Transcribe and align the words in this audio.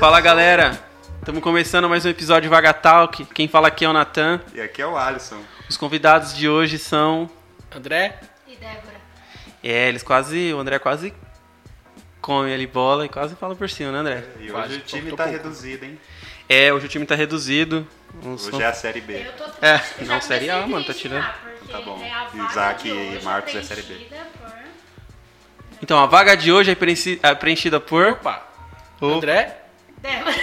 Fala 0.00 0.20
galera, 0.20 0.80
estamos 1.18 1.42
começando 1.42 1.88
mais 1.88 2.04
um 2.04 2.08
episódio 2.08 2.42
de 2.42 2.48
Vaga 2.48 2.72
Talk. 2.72 3.24
Quem 3.26 3.46
fala 3.46 3.68
aqui 3.68 3.84
é 3.84 3.88
o 3.88 3.92
Natan. 3.92 4.40
E 4.54 4.60
aqui 4.60 4.80
é 4.82 4.86
o 4.86 4.96
Alisson. 4.96 5.40
Os 5.68 5.76
convidados 5.76 6.34
de 6.34 6.48
hoje 6.48 6.78
são. 6.78 7.30
André? 7.74 8.18
E 8.48 8.56
Débora. 8.56 9.00
É, 9.62 9.88
eles 9.88 10.02
quase. 10.02 10.52
O 10.54 10.58
André 10.58 10.78
quase 10.78 11.12
come 12.20 12.52
ali 12.52 12.66
bola 12.66 13.04
e 13.06 13.08
quase 13.08 13.34
fala 13.36 13.54
por 13.54 13.68
cima, 13.68 13.92
né, 13.92 13.98
André? 13.98 14.24
E 14.38 14.42
hoje 14.44 14.52
Quase, 14.52 14.76
o 14.76 14.80
time 14.80 15.10
tá 15.12 15.24
pouco. 15.24 15.30
reduzido, 15.30 15.84
hein? 15.84 16.00
É, 16.48 16.72
hoje 16.72 16.86
o 16.86 16.88
time 16.88 17.06
tá 17.06 17.14
reduzido. 17.14 17.86
Uns- 18.24 18.48
Hoje 18.48 18.62
é 18.62 18.66
a 18.66 18.72
Série 18.72 19.00
B. 19.00 19.14
Eu 19.26 19.32
tô 19.34 19.44
triste. 19.44 19.58
É, 19.62 19.80
Eu 20.02 20.06
não, 20.08 20.20
Série 20.20 20.50
A, 20.50 20.66
mano, 20.66 20.84
tá 20.84 20.94
tirando. 20.94 21.24
Tá 21.70 21.80
bom. 21.82 22.02
é 22.02 22.46
Isaac 22.50 22.88
e 22.88 23.20
Marcos 23.22 23.54
é 23.54 23.62
Série 23.62 23.82
B. 23.82 23.94
por- 24.38 24.52
Então, 25.82 25.98
a 26.02 26.06
vaga 26.06 26.36
de 26.36 26.50
hoje 26.50 26.70
é 26.72 26.76
é 27.22 27.34
preenchida 27.34 27.78
por. 27.78 28.12
Opa! 28.12 28.46
o- 29.00 29.06
André? 29.14 29.59
Débora. 30.02 30.34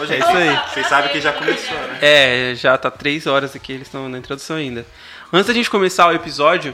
Hoje 0.00 0.14
É 0.14 0.18
isso 0.18 0.28
aí. 0.28 0.58
Vocês 0.72 0.86
sabem 0.86 1.10
que 1.12 1.20
já 1.20 1.32
começou, 1.32 1.76
né? 1.76 1.98
É, 2.00 2.54
já 2.54 2.76
tá 2.78 2.90
três 2.90 3.26
horas 3.26 3.54
aqui, 3.54 3.72
eles 3.72 3.86
estão 3.86 4.08
na 4.08 4.18
introdução 4.18 4.56
ainda. 4.56 4.86
Antes 5.32 5.46
da 5.48 5.54
gente 5.54 5.70
começar 5.70 6.06
o 6.08 6.12
episódio, 6.12 6.72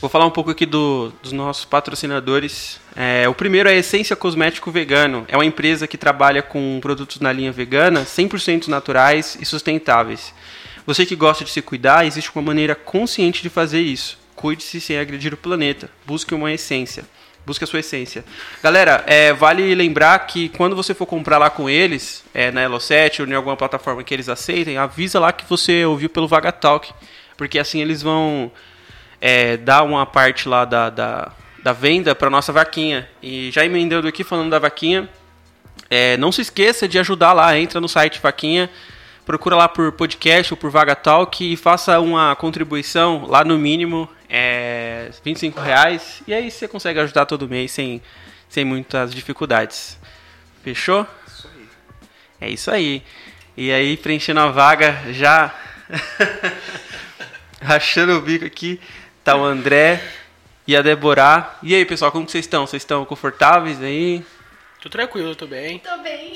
vou 0.00 0.08
falar 0.08 0.26
um 0.26 0.30
pouco 0.30 0.50
aqui 0.50 0.64
do- 0.66 1.12
dos 1.22 1.32
nossos 1.32 1.64
patrocinadores. 1.64 2.80
É, 2.96 3.28
o 3.28 3.34
primeiro 3.34 3.68
é 3.68 3.72
a 3.72 3.76
Essência 3.76 4.14
Cosmético 4.16 4.70
Vegano. 4.70 5.24
É 5.28 5.36
uma 5.36 5.44
empresa 5.44 5.86
que 5.86 5.98
trabalha 5.98 6.42
com 6.42 6.78
produtos 6.80 7.20
na 7.20 7.32
linha 7.32 7.52
vegana, 7.52 8.04
100% 8.04 8.68
naturais 8.68 9.36
e 9.40 9.44
sustentáveis. 9.44 10.32
Você 10.86 11.04
que 11.04 11.14
gosta 11.16 11.44
de 11.44 11.50
se 11.50 11.60
cuidar, 11.62 12.06
existe 12.06 12.30
uma 12.34 12.42
maneira 12.42 12.74
consciente 12.74 13.42
de 13.42 13.50
fazer 13.50 13.80
isso. 13.80 14.18
Cuide-se 14.34 14.80
sem 14.80 14.98
agredir 14.98 15.34
o 15.34 15.36
planeta. 15.36 15.90
Busque 16.06 16.34
uma 16.34 16.50
essência. 16.50 17.04
Busque 17.46 17.64
a 17.64 17.66
sua 17.66 17.80
essência. 17.80 18.24
Galera, 18.62 19.02
é, 19.06 19.32
vale 19.32 19.74
lembrar 19.74 20.18
que 20.26 20.48
quando 20.50 20.76
você 20.76 20.94
for 20.94 21.06
comprar 21.06 21.38
lá 21.38 21.50
com 21.50 21.68
eles, 21.68 22.22
é, 22.34 22.50
na 22.50 22.64
Elo7 22.68 23.20
ou 23.20 23.26
em 23.26 23.34
alguma 23.34 23.56
plataforma 23.56 24.04
que 24.04 24.12
eles 24.12 24.28
aceitem, 24.28 24.76
avisa 24.76 25.18
lá 25.18 25.32
que 25.32 25.48
você 25.48 25.84
ouviu 25.84 26.08
pelo 26.08 26.28
Vagatalk. 26.28 26.92
Porque 27.36 27.58
assim 27.58 27.80
eles 27.80 28.02
vão 28.02 28.52
é, 29.20 29.56
dar 29.56 29.82
uma 29.82 30.04
parte 30.04 30.48
lá 30.48 30.64
da, 30.64 30.90
da, 30.90 31.32
da 31.62 31.72
venda 31.72 32.14
para 32.14 32.28
nossa 32.30 32.52
vaquinha. 32.52 33.08
E 33.22 33.50
já 33.50 33.64
emendando 33.64 34.06
aqui, 34.06 34.22
falando 34.22 34.50
da 34.50 34.58
vaquinha, 34.58 35.08
é, 35.88 36.16
não 36.16 36.30
se 36.30 36.40
esqueça 36.40 36.86
de 36.86 36.98
ajudar 36.98 37.32
lá, 37.32 37.58
entra 37.58 37.80
no 37.80 37.88
site 37.88 38.20
Vaquinha, 38.20 38.70
procura 39.26 39.56
lá 39.56 39.68
por 39.68 39.90
podcast 39.92 40.52
ou 40.52 40.56
por 40.56 40.70
Vaga 40.70 40.94
Talk 40.94 41.52
e 41.52 41.56
faça 41.56 41.98
uma 41.98 42.36
contribuição 42.36 43.26
lá 43.26 43.44
no 43.44 43.58
mínimo 43.58 44.08
é, 44.30 45.10
25 45.24 45.60
reais. 45.60 46.22
E 46.26 46.32
aí 46.32 46.50
você 46.50 46.68
consegue 46.68 47.00
ajudar 47.00 47.26
todo 47.26 47.48
mês 47.48 47.72
sem, 47.72 48.00
sem 48.48 48.64
muitas 48.64 49.12
dificuldades. 49.12 49.98
Fechou? 50.62 51.06
Isso 51.26 51.48
aí. 51.52 51.68
É 52.40 52.50
isso 52.50 52.70
aí. 52.70 53.02
E 53.56 53.72
aí, 53.72 53.96
preenchendo 53.96 54.40
a 54.40 54.46
vaga, 54.50 54.96
já 55.12 55.52
rachando 57.60 58.16
o 58.16 58.20
bico 58.20 58.44
aqui, 58.44 58.80
tá 59.24 59.36
o 59.36 59.44
André 59.44 60.02
e 60.66 60.76
a 60.76 60.82
Débora. 60.82 61.50
E 61.62 61.74
aí, 61.74 61.84
pessoal, 61.84 62.12
como 62.12 62.24
que 62.24 62.32
vocês 62.32 62.44
estão? 62.44 62.66
Vocês 62.66 62.82
estão 62.82 63.04
confortáveis 63.04 63.82
aí? 63.82 64.24
Tô 64.80 64.88
tranquilo, 64.88 65.34
tô 65.34 65.46
bem. 65.46 65.78
Tô 65.80 65.98
bem. 65.98 66.34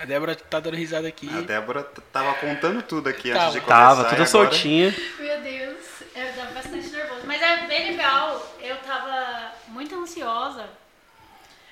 A 0.00 0.04
Débora 0.06 0.34
tá 0.34 0.60
dando 0.60 0.76
risada 0.76 1.06
aqui. 1.08 1.28
A 1.34 1.40
Débora 1.40 1.82
tava 2.12 2.34
contando 2.34 2.82
tudo 2.82 3.08
aqui 3.08 3.30
Tava. 3.30 3.44
antes 3.44 3.54
de 3.54 3.60
começar. 3.60 3.80
Tava, 3.88 4.02
tudo 4.04 4.12
agora- 4.14 4.26
soltinha. 4.26 4.94
Meu 5.18 5.40
Deus, 5.40 5.84
eu 6.16 6.32
tava 6.34 6.50
bastante 6.52 6.76
nervoso. 6.76 6.82
Mas 6.82 6.83
é 7.44 7.66
bem 7.66 7.90
legal. 7.92 8.54
Eu 8.60 8.76
tava 8.78 9.52
muito 9.68 9.94
ansiosa. 9.94 10.68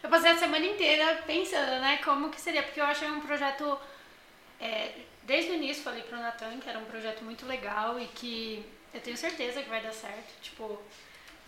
Eu 0.03 0.11
passei 0.11 0.31
a 0.33 0.37
semana 0.39 0.67
inteira 0.67 1.23
pensando, 1.27 1.81
né, 1.81 1.99
como 2.05 2.31
que 2.31 2.41
seria. 2.41 2.63
Porque 2.63 2.81
eu 2.81 2.85
achei 2.85 3.09
um 3.09 3.21
projeto... 3.21 3.79
é, 4.61 4.93
desde 5.23 5.53
o 5.53 5.55
início 5.55 5.83
falei 5.85 6.03
pro 6.03 6.19
Natan 6.19 6.59
que 6.59 6.69
era 6.69 6.79
um 6.79 6.85
projeto 6.85 7.23
muito 7.23 7.47
legal 7.47 7.99
e 8.01 8.07
que 8.09 8.65
eu 8.93 9.01
tenho 9.01 9.17
certeza 9.17 9.63
que 9.63 9.69
vai 9.69 9.81
dar 9.81 9.93
certo. 9.93 10.33
Tipo... 10.43 10.81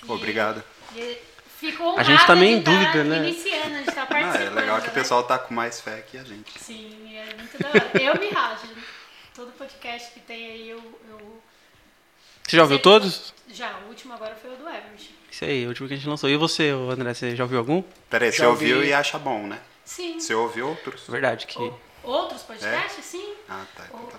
e- 0.05 0.11
Obrigado. 0.11 0.63
e 0.95 1.19
ficou 1.59 1.99
A 1.99 2.03
gente 2.05 2.25
tá 2.27 2.37
meio 2.37 2.57
em 2.57 2.59
de 2.59 2.65
dúvida, 2.65 2.93
tá 2.93 3.05
né? 3.05 3.17
Iniciando, 3.29 3.75
a 3.75 3.79
gente 3.79 3.93
tá 3.93 4.03
Ah, 4.03 4.07
participando. 4.07 4.47
é 4.59 4.61
legal 4.61 4.77
que 4.81 4.87
o 4.87 4.91
né? 4.91 4.95
pessoal 4.95 5.25
tá 5.25 5.39
com 5.39 5.53
mais 5.53 5.81
fé 5.81 6.03
que 6.03 6.17
a 6.17 6.23
gente. 6.25 6.59
Sim, 6.59 7.17
é 7.17 7.35
muito 7.35 7.59
da 7.59 7.69
hora. 7.69 7.91
Eu 8.01 8.21
me 8.21 8.29
rajo. 8.29 8.69
Todo 9.35 9.51
podcast 9.53 10.13
que 10.13 10.21
tem 10.21 10.47
aí, 10.47 10.71
eu. 10.71 10.79
eu... 11.11 11.43
Você 12.47 12.57
já 12.57 12.63
ouviu 12.63 12.79
todos? 12.79 13.34
Já, 13.55 13.79
o 13.85 13.89
último 13.89 14.13
agora 14.15 14.35
foi 14.35 14.53
o 14.53 14.57
do 14.57 14.69
Everett. 14.69 15.15
Isso 15.31 15.45
aí, 15.45 15.65
o 15.65 15.69
último 15.69 15.87
que 15.89 15.95
a 15.95 15.97
gente 15.97 16.09
lançou. 16.09 16.29
E 16.29 16.37
você, 16.37 16.71
André, 16.71 17.15
você 17.15 17.37
já 17.37 17.45
ouviu 17.45 17.59
algum? 17.59 17.83
Pera 18.11 18.25
aí, 18.25 18.33
você 18.33 18.39
Já 18.39 18.49
ouviu 18.49 18.77
ouvi. 18.79 18.89
e 18.89 18.93
acha 18.93 19.19
bom, 19.19 19.47
né? 19.47 19.61
Sim. 19.85 20.19
Você 20.19 20.35
ouviu 20.35 20.69
outros? 20.69 21.07
Verdade, 21.09 21.47
que... 21.47 21.59
O- 21.59 21.79
Outros 22.03 22.43
podcasts? 22.43 23.05
Sim. 23.05 23.35
Ah, 23.49 23.65
tá. 23.77 23.85
Então 23.89 24.01
tá 24.07 24.13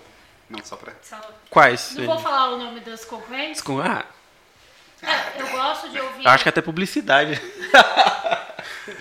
Não, 0.50 0.64
só 0.64 0.74
pra... 0.76 0.92
Só- 1.02 1.20
Quais? 1.50 1.92
Não 1.96 2.04
vou 2.06 2.18
falar 2.18 2.50
o 2.50 2.58
nome 2.58 2.80
dos 2.80 3.04
concorrentes. 3.04 3.62
Ah, 3.82 4.04
É, 5.02 5.40
eu 5.42 5.48
gosto 5.50 5.88
de 5.90 6.00
ouvir. 6.00 6.24
eu 6.24 6.30
acho 6.30 6.42
que 6.42 6.48
é 6.48 6.50
até 6.50 6.62
publicidade. 6.62 7.40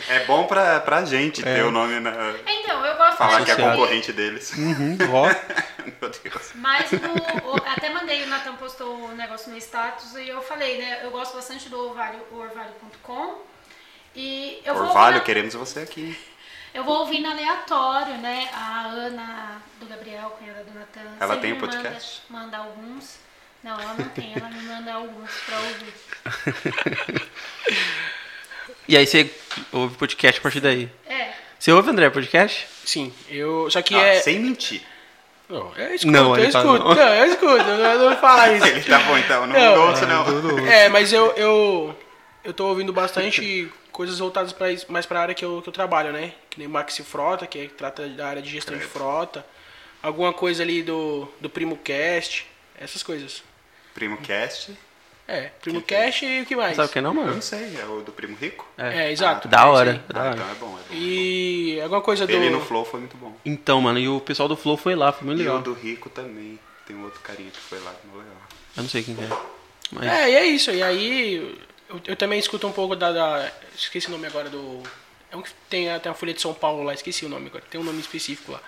É 0.10 0.26
bom 0.26 0.46
pra, 0.48 0.80
pra 0.80 1.06
gente 1.06 1.44
ter 1.44 1.64
o 1.64 1.72
nome 1.72 2.00
na... 2.00 2.12
Então, 2.48 2.86
eu 2.86 2.98
gosto 2.98 3.18
Falar 3.18 3.44
que 3.46 3.52
é 3.52 3.56
concorrente 3.56 4.12
deles. 4.14 4.52
Uhum, 4.54 4.98
ó. 5.14 5.26
Meu 5.86 6.10
Deus. 6.10 6.52
Mas 6.56 6.92
no, 6.92 7.14
o- 7.52 7.56
até 7.68 7.90
mandei, 7.90 8.24
o 8.24 8.28
Nathan 8.28 8.56
postou 8.56 8.96
um 9.06 9.16
negócio 9.16 9.52
no 9.52 9.58
status 9.58 10.16
e 10.16 10.28
eu 10.28 10.42
falei, 10.42 10.78
né? 10.80 11.00
Eu 11.04 11.12
gosto 11.12 11.36
bastante 11.36 11.70
do 11.70 11.80
orvalho, 11.90 12.20
orvalho.com. 12.32 13.42
E 14.16 14.62
eu 14.66 14.74
vou 14.74 14.88
Orvalho, 14.88 15.18
na- 15.18 15.24
queremos 15.24 15.54
você 15.54 15.82
aqui. 15.82 16.18
Eu 16.74 16.84
vou 16.84 17.00
ouvir 17.00 17.20
no 17.22 17.30
aleatório, 17.32 18.16
né? 18.18 18.50
A 18.54 18.82
Ana 18.88 19.62
do 19.80 19.86
Gabriel, 19.86 20.30
cunhada 20.32 20.64
do 20.64 20.78
Natan. 20.78 21.02
Ela 21.20 21.38
tem 21.38 21.54
um 21.54 21.56
me 21.56 21.62
podcast? 21.62 22.22
Manda, 22.30 22.58
manda 22.58 22.58
alguns. 22.58 23.18
Não, 23.64 23.80
ela 23.80 23.94
não 23.94 24.10
tem, 24.10 24.34
ela 24.36 24.50
me 24.50 24.62
manda 24.64 24.94
alguns 24.94 25.32
pra 25.46 25.58
ouvir. 25.60 25.94
E 28.88 28.96
aí 28.96 29.06
você 29.08 29.26
ouve 29.72 29.96
podcast 29.98 30.40
a 30.40 30.44
partir 30.44 30.60
daí. 30.60 30.90
É, 31.08 31.30
Você 31.60 31.72
ouve, 31.72 31.90
André, 31.90 32.10
podcast? 32.10 32.68
Sim, 32.86 33.14
eu. 33.30 33.70
Só 33.72 33.82
que 33.82 33.96
Ah, 33.96 34.02
é. 34.08 34.20
sem 34.22 34.40
mentir. 34.40 34.82
Não, 35.48 35.72
eu 35.78 35.94
escuto, 35.96 36.12
Não, 36.12 36.36
eu 36.38 36.52
fala 36.52 36.66
escuto. 36.74 36.90
não. 36.90 36.96
Não, 36.96 37.14
eu 37.14 37.26
escuto, 37.26 37.48
eu 37.48 37.78
não, 37.78 37.86
eu 37.86 38.00
não 38.00 38.10
vou 38.10 38.18
falar 38.18 38.52
isso. 38.54 38.66
Ele 38.68 38.82
tá 38.84 39.00
bom, 39.00 39.18
então. 39.18 39.46
Não, 39.48 39.54
Não. 39.60 39.76
não 39.76 39.90
ouço, 39.90 40.06
não. 40.08 40.68
É, 40.68 40.90
mas 40.90 41.14
eu, 41.14 41.32
eu, 41.34 41.96
eu 42.44 42.54
tô 42.54 42.68
ouvindo 42.68 42.92
bastante 42.92 43.72
coisas 43.92 44.18
voltadas 44.20 44.52
pra, 44.52 44.72
isso- 44.72 44.92
mais 44.92 45.06
pra 45.06 45.22
área 45.22 45.36
que 45.36 45.46
eu, 45.46 45.62
que 45.62 45.70
eu 45.70 45.74
trabalho, 45.74 46.12
né? 46.12 46.34
Que 46.50 46.58
nem 46.60 46.68
Maxi 46.68 47.04
Frota, 47.04 47.46
que, 47.48 47.60
é, 47.60 47.62
que 47.68 47.74
trata 47.74 48.08
da 48.08 48.28
área 48.28 48.42
de 48.42 48.50
gestão 48.50 48.76
de 48.78 48.84
frota. 48.84 49.46
Alguma 50.02 50.34
coisa 50.34 50.64
ali 50.64 50.82
do, 50.84 51.28
do 51.40 51.50
Primo 51.50 51.78
Cast, 51.78 52.46
essas 52.78 53.02
coisas. 53.04 53.44
Primo 53.94 54.18
Cast. 54.18 54.72
É, 55.28 55.50
Primo 55.62 55.82
Que 55.82 55.96
é 55.96 56.06
Cast 56.06 56.24
e 56.26 56.42
o 56.42 56.46
que 56.46 56.56
mais? 56.56 56.76
Sabe 56.76 56.88
o 56.88 56.92
que 56.92 57.02
não, 57.02 57.10
Eu 57.12 57.16
mano? 57.16 57.34
não 57.36 57.42
sei, 57.42 57.76
é 57.82 57.86
o 57.86 58.02
do 58.02 58.12
Primo 58.12 58.38
Rico? 58.40 58.68
É, 58.78 59.12
exato. 59.12 59.48
Da 59.48 59.62
é 59.62 59.66
hora. 59.66 59.92
aí. 59.94 60.14
Da 60.14 60.22
Ah, 60.22 60.24
hora. 60.26 60.36
então 60.36 60.50
é 60.52 60.54
bom, 60.56 60.68
é 60.78 60.82
bom. 60.90 60.96
E 60.96 61.80
alguma 61.82 62.02
coisa 62.02 62.28
do. 62.28 62.32
Ele 62.34 62.50
no 62.52 62.62
Flow 62.62 62.86
foi 62.86 63.00
muito 63.00 63.18
bom. 63.18 63.36
Então, 63.44 63.82
mano, 63.82 63.98
e 63.98 64.08
o 64.08 64.20
pessoal 64.20 64.48
do 64.48 64.56
Flow 64.56 64.78
foi 64.78 64.96
lá, 64.96 65.12
foi 65.12 65.26
muito 65.26 65.40
E 65.40 65.44
o 65.44 65.46
legal. 65.48 65.62
do 65.64 65.74
Rico 65.74 66.10
também. 66.10 66.60
Tem 66.86 66.96
um 66.96 67.04
outro 67.04 67.20
carinha 67.22 67.50
que 67.50 67.60
foi 67.60 67.80
lá, 67.80 67.92
muito 68.04 68.20
legal. 68.20 68.36
Eu 68.78 68.84
não 68.84 68.90
sei 68.90 69.02
quem 69.02 69.16
que 69.16 69.24
é. 69.24 69.30
Mas... 69.92 70.04
É, 70.08 70.30
e 70.30 70.36
é 70.36 70.46
isso. 70.46 70.70
E 70.70 70.84
aí, 70.84 71.58
eu, 71.90 72.00
eu 72.06 72.16
também 72.16 72.38
escuto 72.38 72.68
um 72.68 72.72
pouco 72.72 72.96
da, 72.96 73.12
da- 73.12 73.52
Esqueci 73.76 74.08
o 74.08 74.12
nome 74.12 74.28
agora 74.28 74.48
do. 74.50 74.84
É 75.32 75.36
um 75.36 75.42
que 75.42 75.50
tem 75.70 75.90
até 75.92 76.08
a 76.08 76.14
Folha 76.14 76.34
de 76.36 76.42
São 76.42 76.54
Paulo 76.54 76.84
lá, 76.84 76.94
esqueci 76.94 77.26
o 77.26 77.30
nome 77.30 77.48
agora. 77.48 77.64
Tem 77.70 77.82
um 77.82 77.84
nome 77.84 78.00
específico 78.00 78.52
lá. 78.52 78.62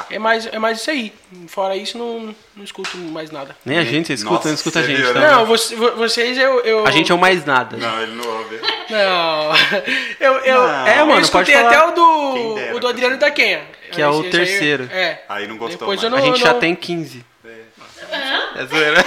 Ah. 0.00 0.04
É 0.10 0.18
mais, 0.18 0.46
é 0.46 0.58
mais 0.58 0.78
isso 0.80 0.90
aí. 0.90 1.12
Fora 1.48 1.76
isso, 1.76 1.98
não, 1.98 2.34
não 2.56 2.64
escuto 2.64 2.96
mais 2.96 3.30
nada. 3.30 3.56
Nem 3.64 3.78
a 3.78 3.84
gente, 3.84 4.06
você 4.08 4.12
escuta, 4.14 4.34
Nossa, 4.34 4.48
não 4.48 4.54
escuta 4.54 4.78
a 4.78 4.82
gente, 4.82 4.96
viu, 5.02 5.12
tá? 5.12 5.20
né? 5.20 5.30
Não, 5.32 5.46
você- 5.46 5.74
vo- 5.74 5.96
vocês 5.96 6.38
eu, 6.38 6.60
eu. 6.60 6.86
A 6.86 6.90
gente 6.90 7.10
é 7.10 7.14
o 7.14 7.18
mais 7.18 7.44
nada. 7.44 7.76
Não, 7.76 8.02
ele 8.02 8.12
não 8.12 8.28
ouve. 8.38 8.60
Não. 8.90 9.52
Eu, 10.20 10.32
eu, 10.38 10.62
Não. 10.62 10.86
É, 10.86 11.00
eu 11.00 11.06
mano, 11.06 11.20
escutei 11.20 11.54
pode 11.54 11.66
até 11.66 11.86
o 11.86 11.90
do, 11.92 12.54
dera, 12.54 12.76
o 12.76 12.80
do 12.80 12.88
Adriano 12.88 13.14
pessoal. 13.16 13.30
Itaquenha. 13.30 13.64
Que 13.92 14.00
é 14.02 14.08
o 14.08 14.12
Esse 14.12 14.24
aí- 14.24 14.30
terceiro. 14.30 14.88
é. 14.92 15.22
Aí 15.28 15.46
não 15.46 15.56
gostou 15.58 15.78
Depois 15.80 16.00
mais. 16.02 16.12
eu 16.12 16.16
A 16.18 16.20
não- 16.20 16.26
gente 16.26 16.42
já 16.42 16.52
não- 16.54 16.60
tem 16.60 16.74
15. 16.74 17.24
É. 17.44 18.62
É 18.62 18.64
zoeira. 18.66 19.04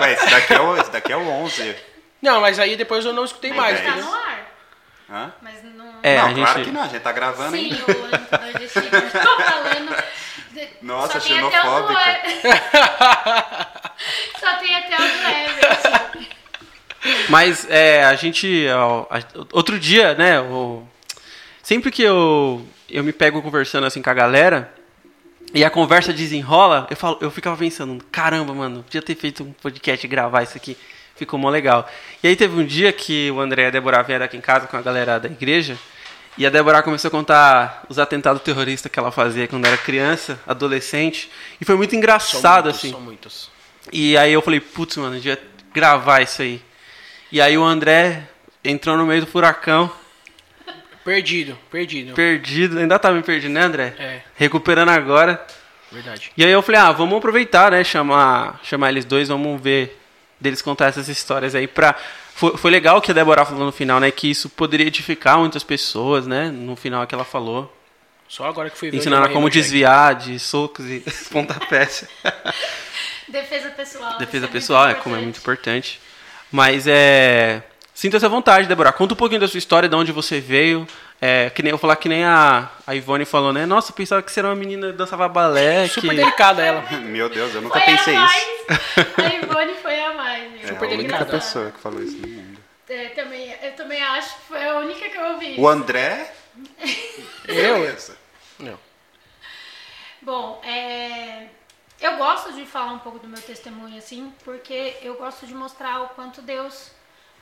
Ué, 0.00 0.12
esse 0.12 0.30
daqui 0.30 0.54
é 0.54 0.60
o, 0.60 0.76
esse 0.80 0.90
daqui 0.92 1.12
é 1.12 1.16
o 1.16 1.28
11. 1.28 1.74
Não, 2.22 2.40
mas 2.40 2.58
aí 2.58 2.76
depois 2.76 3.04
eu 3.04 3.12
não 3.12 3.24
escutei 3.24 3.52
mais. 3.52 3.80
tá 3.80 3.96
no 3.96 4.12
ar. 4.12 4.45
Hã? 5.08 5.32
Mas 5.40 5.62
não. 5.62 5.86
É, 6.02 6.16
não, 6.18 6.24
a 6.24 6.28
gente- 6.28 6.40
claro 6.40 6.64
que 6.64 6.70
não, 6.72 6.82
a 6.82 6.88
gente 6.88 7.02
tá 7.02 7.12
gravando, 7.12 7.56
Sim, 7.56 7.66
hein? 7.66 7.80
o 7.86 7.90
limitador 8.06 8.58
de 8.58 8.68
chip. 8.68 8.88
Eu 8.92 9.10
tô 9.10 9.42
falando. 9.42 9.96
Nossa, 10.82 11.20
só 11.20 11.26
tem 11.28 11.44
o 11.44 11.50
xenofóbica. 11.50 12.00
E- 12.34 12.40
Só 14.40 14.56
tem 14.58 14.74
até 14.76 14.96
o 14.96 15.02
Everett. 15.04 16.28
Mas 17.28 17.66
é, 17.70 18.04
a 18.04 18.14
gente. 18.14 18.66
ó, 18.74 19.06
a- 19.10 19.22
outro 19.52 19.78
dia, 19.78 20.14
né? 20.14 20.40
o- 20.40 20.82
sempre 21.62 21.90
que 21.90 22.02
eu, 22.02 22.66
eu 22.90 23.04
me 23.04 23.12
pego 23.12 23.42
conversando 23.42 23.86
assim 23.86 24.02
com 24.02 24.10
a 24.10 24.14
galera 24.14 24.72
e 25.54 25.64
a 25.64 25.70
conversa 25.70 26.12
desenrola, 26.12 26.86
eu, 26.90 26.96
falo, 26.96 27.18
eu 27.20 27.30
ficava 27.30 27.56
pensando: 27.56 28.02
caramba, 28.10 28.52
mano, 28.54 28.82
podia 28.82 29.02
ter 29.02 29.14
feito 29.14 29.44
um 29.44 29.52
podcast 29.52 30.04
e 30.04 30.08
gravar 30.08 30.42
isso 30.42 30.56
aqui. 30.56 30.76
Ficou 31.16 31.38
mó 31.38 31.48
legal. 31.48 31.88
E 32.22 32.28
aí 32.28 32.36
teve 32.36 32.58
um 32.60 32.64
dia 32.64 32.92
que 32.92 33.30
o 33.30 33.40
André 33.40 33.62
e 33.62 33.66
a 33.66 33.70
Débora 33.70 34.02
vieram 34.02 34.24
aqui 34.24 34.36
em 34.36 34.40
casa 34.40 34.66
com 34.66 34.76
a 34.76 34.82
galera 34.82 35.18
da 35.18 35.28
igreja. 35.28 35.78
E 36.38 36.46
a 36.46 36.50
Débora 36.50 36.82
começou 36.82 37.08
a 37.08 37.10
contar 37.10 37.82
os 37.88 37.98
atentados 37.98 38.42
terroristas 38.42 38.92
que 38.92 38.98
ela 38.98 39.10
fazia 39.10 39.48
quando 39.48 39.64
era 39.64 39.78
criança, 39.78 40.38
adolescente. 40.46 41.30
E 41.60 41.64
foi 41.64 41.76
muito 41.76 41.96
engraçado, 41.96 42.64
muitos, 42.64 42.78
assim. 42.78 42.90
São 42.90 43.00
muitos. 43.00 43.50
E 43.90 44.16
aí 44.18 44.32
eu 44.32 44.42
falei, 44.42 44.60
putz, 44.60 44.96
mano, 44.98 45.14
devia 45.14 45.40
gravar 45.72 46.20
isso 46.20 46.42
aí. 46.42 46.60
E 47.32 47.40
aí 47.40 47.56
o 47.56 47.64
André 47.64 48.28
entrou 48.62 48.96
no 48.98 49.06
meio 49.06 49.22
do 49.22 49.26
furacão, 49.26 49.90
Perdido, 51.04 51.56
perdido. 51.70 52.14
perdido, 52.14 52.78
ainda 52.80 52.98
tá 52.98 53.12
meio 53.12 53.22
perdido, 53.22 53.52
né, 53.52 53.60
André? 53.62 53.94
É, 53.96 54.20
Recuperando 54.34 54.88
agora. 54.88 55.40
verdade. 55.90 56.32
E 56.36 56.44
aí 56.44 56.50
eu 56.50 56.60
falei, 56.62 56.80
ah, 56.80 56.90
vamos 56.90 57.16
aproveitar, 57.16 57.70
né? 57.70 57.84
Chamar, 57.84 58.58
chamar 58.64 58.88
eles 58.90 59.04
dois, 59.04 59.28
vamos 59.28 59.60
ver 59.62 59.96
deles 60.40 60.62
contar 60.62 60.86
essas 60.86 61.08
histórias 61.08 61.54
aí 61.54 61.66
pra. 61.66 61.94
Foi, 62.34 62.56
foi 62.56 62.70
legal 62.70 62.98
o 62.98 63.00
que 63.00 63.10
a 63.10 63.14
Débora 63.14 63.44
falou 63.44 63.64
no 63.64 63.72
final, 63.72 63.98
né? 63.98 64.10
Que 64.10 64.30
isso 64.30 64.50
poderia 64.50 64.86
edificar 64.86 65.38
muitas 65.38 65.64
pessoas, 65.64 66.26
né? 66.26 66.50
No 66.50 66.76
final 66.76 67.06
que 67.06 67.14
ela 67.14 67.24
falou. 67.24 67.72
Só 68.28 68.46
agora 68.46 68.68
que 68.68 68.76
fui 68.76 68.90
ver. 68.90 68.98
Ensinando 68.98 69.28
como 69.30 69.48
desviar 69.48 70.14
de 70.14 70.38
socos 70.38 70.84
e 70.86 71.02
pontapés. 71.30 72.04
Defesa 73.28 73.70
pessoal. 73.70 74.18
Defesa 74.18 74.46
é 74.46 74.48
pessoal, 74.48 74.88
é 74.88 74.94
como 74.94 75.16
é 75.16 75.20
muito 75.20 75.38
importante. 75.38 75.98
importante. 75.98 76.06
Mas 76.50 76.86
é. 76.86 77.62
Sinta 77.94 78.18
essa 78.18 78.28
vontade, 78.28 78.68
Débora. 78.68 78.92
Conta 78.92 79.14
um 79.14 79.16
pouquinho 79.16 79.40
da 79.40 79.48
sua 79.48 79.58
história, 79.58 79.88
de 79.88 79.96
onde 79.96 80.12
você 80.12 80.38
veio. 80.40 80.86
É, 81.20 81.48
que 81.50 81.62
nem 81.62 81.70
eu 81.70 81.78
falar 81.78 81.96
que 81.96 82.08
nem 82.08 82.24
a, 82.24 82.70
a 82.86 82.94
Ivone 82.94 83.24
falou, 83.24 83.52
né? 83.52 83.64
Nossa, 83.64 83.90
eu 83.90 83.96
pensava 83.96 84.22
que 84.22 84.30
você 84.30 84.40
era 84.40 84.48
uma 84.48 84.54
menina 84.54 84.88
que 84.88 84.92
dançava 84.92 85.28
balé. 85.28 85.88
Super 85.88 86.10
que... 86.10 86.16
delicada 86.16 86.62
ela. 86.62 86.82
Meu 87.00 87.28
Deus, 87.28 87.54
eu 87.54 87.62
nunca 87.62 87.80
Foi 87.80 87.86
pensei 87.86 88.14
a 88.14 88.24
isso. 88.26 88.34
mais. 88.34 89.32
A 89.32 89.34
Ivone 89.34 89.74
foi 89.74 90.00
a 90.00 90.14
mais. 90.14 90.52
viu? 90.52 90.60
É 90.60 90.64
a 90.64 90.68
Super 90.68 90.88
única 90.88 90.96
delicada. 90.96 91.24
pessoa 91.24 91.70
que 91.70 91.78
falou 91.80 92.02
isso 92.02 92.18
no 92.18 92.28
mundo. 92.28 92.58
É, 92.88 93.08
também, 93.08 93.54
eu 93.62 93.72
também 93.72 94.02
acho 94.02 94.34
que 94.36 94.42
foi 94.42 94.64
a 94.64 94.78
única 94.78 95.08
que 95.08 95.16
eu 95.16 95.24
ouvi. 95.32 95.56
O 95.58 95.68
André. 95.68 96.32
Eu? 97.48 97.74
Beleza. 97.80 98.16
Não. 98.58 98.78
Bom, 100.22 100.60
é, 100.64 101.46
eu 102.00 102.16
gosto 102.16 102.52
de 102.52 102.64
falar 102.66 102.92
um 102.92 102.98
pouco 102.98 103.18
do 103.18 103.28
meu 103.28 103.40
testemunho, 103.40 103.96
assim, 103.98 104.32
porque 104.44 104.96
eu 105.02 105.14
gosto 105.14 105.46
de 105.46 105.54
mostrar 105.54 106.02
o 106.02 106.08
quanto 106.08 106.42
Deus 106.42 106.90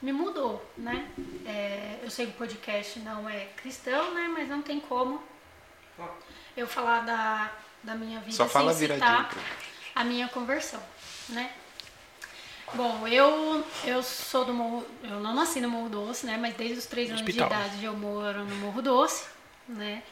me 0.04 0.12
mudou, 0.12 0.62
né? 0.76 1.08
É, 1.46 1.98
eu 2.02 2.10
sei 2.10 2.26
que 2.26 2.32
o 2.32 2.34
podcast 2.34 2.98
não 2.98 3.26
é 3.26 3.46
cristão, 3.56 4.12
né? 4.12 4.28
Mas 4.30 4.50
não 4.50 4.60
tem 4.60 4.78
como 4.78 5.22
eu 6.54 6.68
falar 6.68 7.00
da, 7.00 7.50
da 7.82 7.94
minha 7.94 8.20
vida 8.20 8.36
Só 8.36 8.46
fala 8.46 8.72
sem 8.74 8.80
viradinho. 8.86 9.28
citar 9.28 9.44
a 9.94 10.04
minha 10.04 10.28
conversão, 10.28 10.82
né? 11.30 11.50
Bom, 12.74 13.08
eu, 13.08 13.64
eu 13.84 14.02
sou 14.02 14.44
do 14.44 14.52
Morro. 14.52 14.84
Eu 15.02 15.20
não 15.20 15.34
nasci 15.34 15.58
no 15.58 15.70
Morro 15.70 15.88
Doce, 15.88 16.26
né? 16.26 16.36
Mas 16.36 16.54
desde 16.54 16.78
os 16.78 16.86
três 16.86 17.08
anos 17.08 17.22
Hospital. 17.22 17.48
de 17.48 17.54
idade 17.54 17.84
eu 17.84 17.96
moro 17.96 18.44
no 18.44 18.56
Morro 18.56 18.82
Doce, 18.82 19.26
né? 19.66 20.02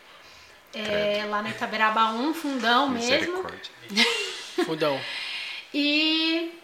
É, 0.73 1.27
lá 1.29 1.43
no 1.43 1.51
Itaberaba 1.51 2.13
1, 2.13 2.33
fundão 2.33 2.89
mesmo. 2.89 3.45
Fundão. 4.65 4.99
E. 5.75 6.62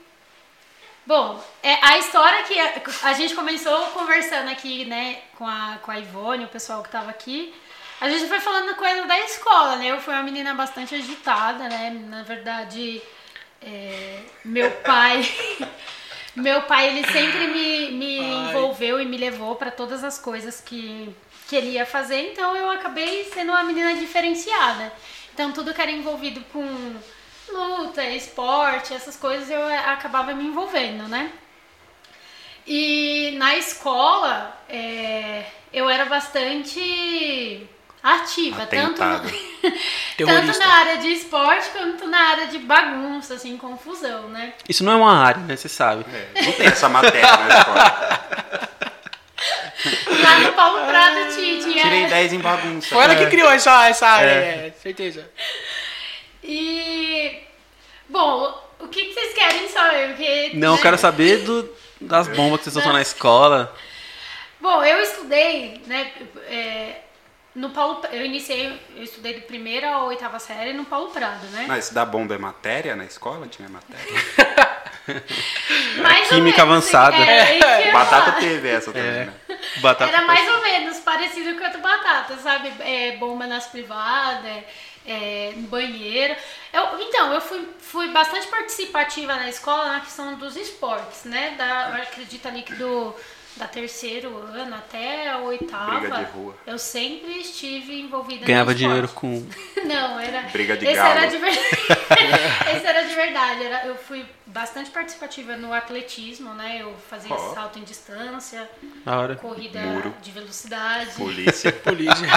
Bom, 1.09 1.43
é, 1.63 1.73
a 1.87 1.97
história 1.97 2.43
que 2.43 2.61
a, 2.61 2.83
a 3.05 3.13
gente 3.15 3.35
começou 3.35 3.87
conversando 3.93 4.51
aqui, 4.51 4.85
né, 4.85 5.23
com 5.39 5.47
a, 5.47 5.79
com 5.81 5.91
a 5.91 5.99
Ivone, 5.99 6.45
o 6.45 6.49
pessoal 6.49 6.83
que 6.83 6.91
tava 6.91 7.09
aqui. 7.09 7.55
A 7.99 8.11
gente 8.11 8.27
foi 8.27 8.41
falando 8.41 8.77
coisa 8.77 9.07
da 9.07 9.19
escola, 9.21 9.77
né? 9.77 9.87
Eu 9.87 10.03
fui 10.03 10.13
uma 10.13 10.23
menina 10.23 10.53
bastante 10.53 10.95
agitada, 10.95 11.67
né? 11.67 11.99
Na 12.11 12.25
verdade, 12.25 13.01
é, 13.63 14.21
meu 14.45 14.71
pai. 14.71 15.27
meu 16.37 16.61
pai, 16.65 16.89
ele 16.89 17.11
sempre 17.11 17.47
me, 17.47 17.91
me 17.93 18.19
envolveu 18.19 19.01
e 19.01 19.07
me 19.07 19.17
levou 19.17 19.57
para 19.57 19.71
todas 19.71 20.05
as 20.05 20.19
coisas 20.19 20.61
que, 20.61 21.09
que 21.49 21.57
ele 21.57 21.71
ia 21.71 21.87
fazer, 21.87 22.33
então 22.33 22.55
eu 22.55 22.71
acabei 22.71 23.25
sendo 23.33 23.53
uma 23.53 23.65
menina 23.65 23.95
diferenciada. 23.95 24.93
Então, 25.33 25.53
tudo 25.53 25.73
que 25.73 25.81
era 25.81 25.91
envolvido 25.91 26.43
com 26.53 26.99
luta, 27.53 28.03
esporte, 28.05 28.95
essas 28.95 29.17
coisas 29.17 29.51
eu 29.51 29.61
eh, 29.69 29.79
acabava 29.79 30.33
me 30.35 30.45
envolvendo, 30.45 31.09
né? 31.09 31.31
E 32.67 33.35
na 33.39 33.57
escola 33.57 34.55
é, 34.69 35.45
eu 35.73 35.89
era 35.89 36.05
bastante 36.05 37.67
ativa, 38.03 38.67
tanto, 38.67 39.03
Atentada. 39.03 39.29
tanto 40.19 40.59
na 40.59 40.67
área 40.75 40.99
de 40.99 41.09
esporte 41.09 41.69
quanto 41.71 42.07
na 42.07 42.19
área 42.31 42.47
de 42.47 42.59
bagunça, 42.59 43.35
assim, 43.35 43.57
confusão, 43.57 44.29
né? 44.29 44.53
Isso 44.69 44.85
não 44.85 44.93
é 44.93 44.97
uma 44.97 45.17
área, 45.19 45.41
né? 45.43 45.57
Você 45.57 45.69
sabe. 45.69 46.05
É, 46.35 46.43
não 46.43 46.53
tem 46.53 46.67
essa 46.67 46.89
matéria 46.89 47.37
na 47.37 47.59
escola. 47.59 48.29
Lá 50.23 50.39
no 50.41 50.53
Paulo 50.53 50.87
Prado 50.87 51.35
tinha. 51.35 51.61
tinha- 51.63 51.83
Tirei 51.83 52.07
10 52.07 52.33
em 52.33 52.41
bagunça. 52.41 52.89
Foi 52.89 53.05
ela 53.05 53.15
que 53.15 53.27
criou 53.27 53.51
essa, 53.51 53.89
essa 53.89 54.07
área, 54.09 54.31
é, 54.31 54.73
certeza. 54.83 55.31
E. 56.49 57.43
Bom, 58.09 58.59
o 58.81 58.89
que, 58.89 59.05
que 59.05 59.13
vocês 59.15 59.35
querem 59.35 59.69
saber? 59.69 60.09
Porque, 60.09 60.51
Não, 60.55 60.69
eu 60.69 60.77
né? 60.77 60.83
quero 60.83 60.97
saber 60.99 61.45
do, 61.45 61.69
das 62.01 62.27
bombas 62.29 62.59
que 62.61 62.65
vocês 62.65 62.73
soltam 62.75 62.93
na 62.95 63.03
escola. 63.03 63.75
Bom, 64.61 64.83
eu 64.83 65.01
estudei, 65.03 65.81
né? 65.87 66.11
é, 66.49 67.03
no 67.55 67.71
Paulo, 67.71 68.03
eu 68.11 68.25
iniciei, 68.25 68.81
eu 68.97 69.03
estudei 69.03 69.35
do 69.35 69.43
primeiro 69.43 69.87
à 69.87 70.05
oitava 70.05 70.39
série 70.39 70.73
no 70.73 70.85
Paulo 70.85 71.11
Prado, 71.11 71.47
né? 71.49 71.67
Mas 71.69 71.91
da 71.91 72.05
bomba 72.05 72.35
é 72.35 72.39
matéria 72.39 72.97
na 72.97 73.05
escola? 73.05 73.47
Tinha 73.47 73.69
matéria? 73.69 74.05
Mais 76.03 76.29
química 76.29 76.65
menos, 76.65 76.95
avançada. 76.95 77.17
É, 77.17 77.57
eu 77.57 77.87
ia 77.87 77.93
Batata 77.93 78.33
teve 78.33 78.69
essa 78.69 78.93
também, 78.93 79.09
É. 79.09 79.25
né? 79.25 79.33
Batata 79.79 80.11
Era 80.13 80.27
mais 80.27 80.49
ou 80.55 80.63
menos 80.63 80.99
parecido 80.99 81.59
com 81.59 81.65
a 81.65 81.69
do 81.69 81.79
batata, 81.79 82.37
sabe? 82.37 82.73
É, 82.81 83.17
bomba 83.17 83.47
nas 83.47 83.67
privadas, 83.67 84.65
é, 85.09 85.53
no 85.57 85.69
banheiro. 85.69 86.37
Eu, 86.73 87.01
então, 87.01 87.33
eu 87.33 87.41
fui, 87.41 87.67
fui 87.81 88.09
bastante 88.09 88.47
participativa 88.47 89.35
na 89.35 89.49
escola 89.49 89.93
na 89.93 90.01
questão 90.01 90.35
dos 90.37 90.57
esportes, 90.57 91.25
né? 91.25 91.55
Da, 91.57 91.97
eu 91.97 92.03
acredito 92.03 92.47
ali 92.47 92.63
que 92.63 92.75
do 92.75 93.15
da 93.59 93.67
terceiro 93.67 94.37
ano 94.37 94.75
até 94.77 95.29
a 95.29 95.39
oitava. 95.39 95.99
Briga 95.99 96.17
de 96.19 96.25
rua. 96.31 96.55
Eu 96.65 96.79
sempre 96.79 97.41
estive 97.41 98.01
envolvida 98.01 98.47
Ganhava 98.47 98.75
dinheiro 98.75 99.09
com. 99.09 99.45
Não, 99.85 100.19
era. 100.21 100.43
Briga 100.43 100.77
de 100.77 100.87
esse 100.87 100.95
galo. 100.95 101.19
era 101.19 101.27
de 101.27 101.37
verdade. 101.37 101.69
esse 102.77 102.87
era 102.87 103.03
de 103.03 103.15
verdade. 103.15 103.65
Era, 103.65 103.87
eu 103.87 103.97
fui 103.97 104.25
bastante 104.47 104.91
participativa 104.91 105.57
no 105.57 105.73
atletismo, 105.73 106.55
né? 106.55 106.79
Eu 106.81 106.95
fazia 107.11 107.35
Ó. 107.35 107.55
salto 107.55 107.79
em 107.79 107.83
distância, 107.83 108.69
Na 109.05 109.19
hora. 109.19 109.35
corrida 109.37 109.81
Muro. 109.81 110.15
de 110.23 110.31
velocidade. 110.31 111.11
Polícia. 111.17 111.73
Polícia. 111.83 112.29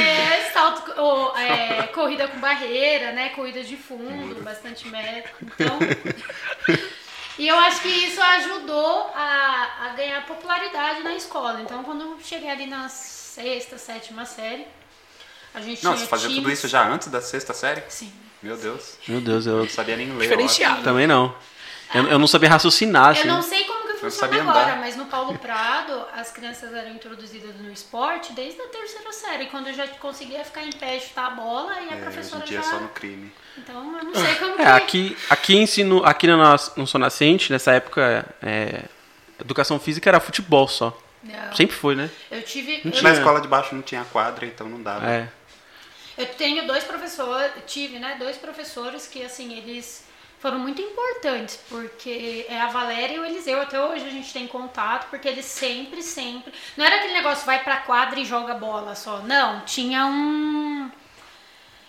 É, 0.00 0.50
salto, 0.52 1.00
ou, 1.00 1.36
é, 1.36 1.86
corrida 1.94 2.28
com 2.28 2.38
barreira, 2.38 3.12
né? 3.12 3.30
Corrida 3.30 3.62
de 3.62 3.76
fundo, 3.76 4.42
bastante 4.42 4.86
metro. 4.88 5.32
Então. 5.42 5.78
E 7.36 7.48
eu 7.48 7.58
acho 7.58 7.80
que 7.80 7.88
isso 7.88 8.22
ajudou 8.22 9.10
a, 9.12 9.86
a 9.86 9.88
ganhar 9.96 10.24
popularidade 10.24 11.02
na 11.02 11.16
escola. 11.16 11.60
Então, 11.62 11.82
quando 11.82 12.02
eu 12.02 12.16
cheguei 12.22 12.48
ali 12.48 12.64
na 12.66 12.88
sexta, 12.88 13.76
sétima 13.76 14.24
série, 14.24 14.64
a 15.52 15.60
gente 15.60 15.82
Não, 15.82 15.94
tinha 15.94 16.04
você 16.04 16.08
fazia 16.08 16.28
tudo 16.28 16.42
times- 16.42 16.58
isso 16.60 16.68
já 16.68 16.86
antes 16.86 17.08
da 17.08 17.20
sexta 17.20 17.52
série? 17.52 17.82
Sim. 17.88 18.12
Meu 18.40 18.56
Deus. 18.56 18.98
Meu 19.08 19.20
Deus, 19.20 19.46
eu 19.46 19.58
Não 19.64 19.68
sabia 19.68 19.96
nem 19.96 20.12
ler. 20.12 20.20
Diferenciado. 20.20 20.84
também 20.84 21.08
não. 21.08 21.34
Eu, 21.92 22.06
eu 22.06 22.18
não 22.20 22.26
sabia 22.28 22.48
raciocinar, 22.50 23.08
assim. 23.08 23.22
Eu 23.26 23.34
não 23.34 23.42
sei 23.42 23.64
como 23.64 23.83
sabia 24.10 24.42
agora, 24.42 24.60
andar. 24.64 24.76
mas 24.80 24.96
no 24.96 25.06
Paulo 25.06 25.38
Prado 25.38 26.06
as 26.14 26.30
crianças 26.30 26.72
eram 26.72 26.90
introduzidas 26.90 27.54
no 27.56 27.70
esporte 27.72 28.32
desde 28.32 28.60
a 28.60 28.68
terceira 28.68 29.12
série, 29.12 29.46
quando 29.46 29.68
eu 29.68 29.74
já 29.74 29.86
conseguia 29.88 30.44
ficar 30.44 30.62
em 30.64 30.72
pé 30.72 30.96
e 30.96 31.00
chutar 31.00 31.26
a 31.26 31.30
bola 31.30 31.72
e 31.74 31.76
a 31.76 31.80
É, 31.82 31.86
hoje 31.94 32.00
professora 32.02 32.42
em 32.44 32.46
dia 32.46 32.58
é 32.58 32.62
já. 32.62 32.70
só 32.70 32.78
no 32.78 32.88
crime. 32.88 33.32
Então 33.58 33.98
eu 33.98 34.04
não 34.04 34.14
sei 34.14 34.34
como 34.36 34.56
que. 34.56 34.62
É, 34.62 34.66
aqui, 34.72 35.16
aqui 35.30 35.56
ensino, 35.56 36.04
aqui 36.04 36.26
no, 36.26 36.36
nosso- 36.36 36.72
no 36.78 36.86
Sou 36.86 37.00
Nascente, 37.00 37.52
nessa 37.52 37.72
época, 37.72 38.26
é, 38.42 38.82
educação 39.40 39.78
física 39.78 40.08
era 40.10 40.20
futebol 40.20 40.66
só. 40.68 40.96
Não. 41.22 41.54
Sempre 41.54 41.74
foi, 41.76 41.94
né? 41.96 42.10
Eu 42.30 42.42
tive. 42.42 42.82
Não 42.84 42.92
eu- 42.92 43.02
Na 43.02 43.12
escola 43.12 43.40
de 43.40 43.48
baixo 43.48 43.74
não 43.74 43.82
tinha 43.82 44.04
quadra, 44.04 44.44
então 44.44 44.68
não 44.68 44.82
dava. 44.82 45.08
É. 45.08 45.28
Eu 46.16 46.26
tenho 46.26 46.64
dois 46.66 46.84
professores, 46.84 47.50
tive, 47.66 47.98
né, 47.98 48.14
dois 48.18 48.36
professores 48.36 49.06
que, 49.08 49.24
assim, 49.24 49.52
eles 49.56 50.03
foram 50.44 50.58
muito 50.58 50.82
importantes, 50.82 51.58
porque 51.70 52.44
é 52.50 52.60
a 52.60 52.66
Valéria 52.66 53.14
e 53.14 53.18
o 53.18 53.24
Eliseu, 53.24 53.62
até 53.62 53.80
hoje 53.80 54.04
a 54.04 54.10
gente 54.10 54.30
tem 54.30 54.46
contato, 54.46 55.08
porque 55.08 55.26
eles 55.26 55.46
sempre, 55.46 56.02
sempre... 56.02 56.52
Não 56.76 56.84
era 56.84 56.96
aquele 56.96 57.14
negócio, 57.14 57.46
vai 57.46 57.64
pra 57.64 57.78
quadra 57.78 58.20
e 58.20 58.26
joga 58.26 58.52
bola 58.52 58.94
só, 58.94 59.20
não, 59.20 59.62
tinha 59.62 60.04
um... 60.04 60.90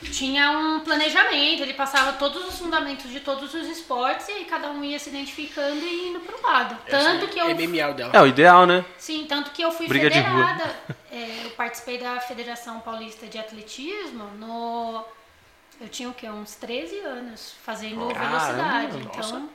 Tinha 0.09 0.51
um 0.51 0.79
planejamento, 0.81 1.63
ele 1.63 1.73
passava 1.73 2.13
todos 2.13 2.47
os 2.47 2.57
fundamentos 2.57 3.11
de 3.11 3.19
todos 3.19 3.53
os 3.53 3.67
esportes 3.67 4.29
e 4.29 4.31
aí 4.31 4.45
cada 4.45 4.69
um 4.69 4.83
ia 4.83 4.99
se 4.99 5.09
identificando 5.09 5.83
e 5.83 6.09
indo 6.09 6.19
pro 6.21 6.41
lado. 6.41 6.77
Tanto 6.89 7.27
que 7.27 7.39
eu 7.39 7.47
MMA 7.47 7.93
dela. 7.93 8.11
É 8.13 8.21
o 8.21 8.27
ideal, 8.27 8.65
né? 8.65 8.85
Sim, 8.97 9.25
tanto 9.27 9.51
que 9.51 9.61
eu 9.61 9.71
fui 9.71 9.87
Briga 9.87 10.09
de 10.09 10.19
rua. 10.19 10.47
federada. 10.47 10.75
É, 11.11 11.45
eu 11.45 11.51
participei 11.51 11.97
da 11.97 12.19
Federação 12.19 12.81
Paulista 12.81 13.25
de 13.25 13.37
Atletismo 13.37 14.25
no. 14.37 15.01
Eu 15.79 15.89
tinha 15.89 16.09
o 16.09 16.13
quê? 16.13 16.29
Uns 16.29 16.55
13 16.55 16.99
anos 16.99 17.53
fazendo 17.63 18.07
Caramba, 18.07 18.37
velocidade. 18.39 18.97
nossa. 19.05 19.19
Então 19.35 19.49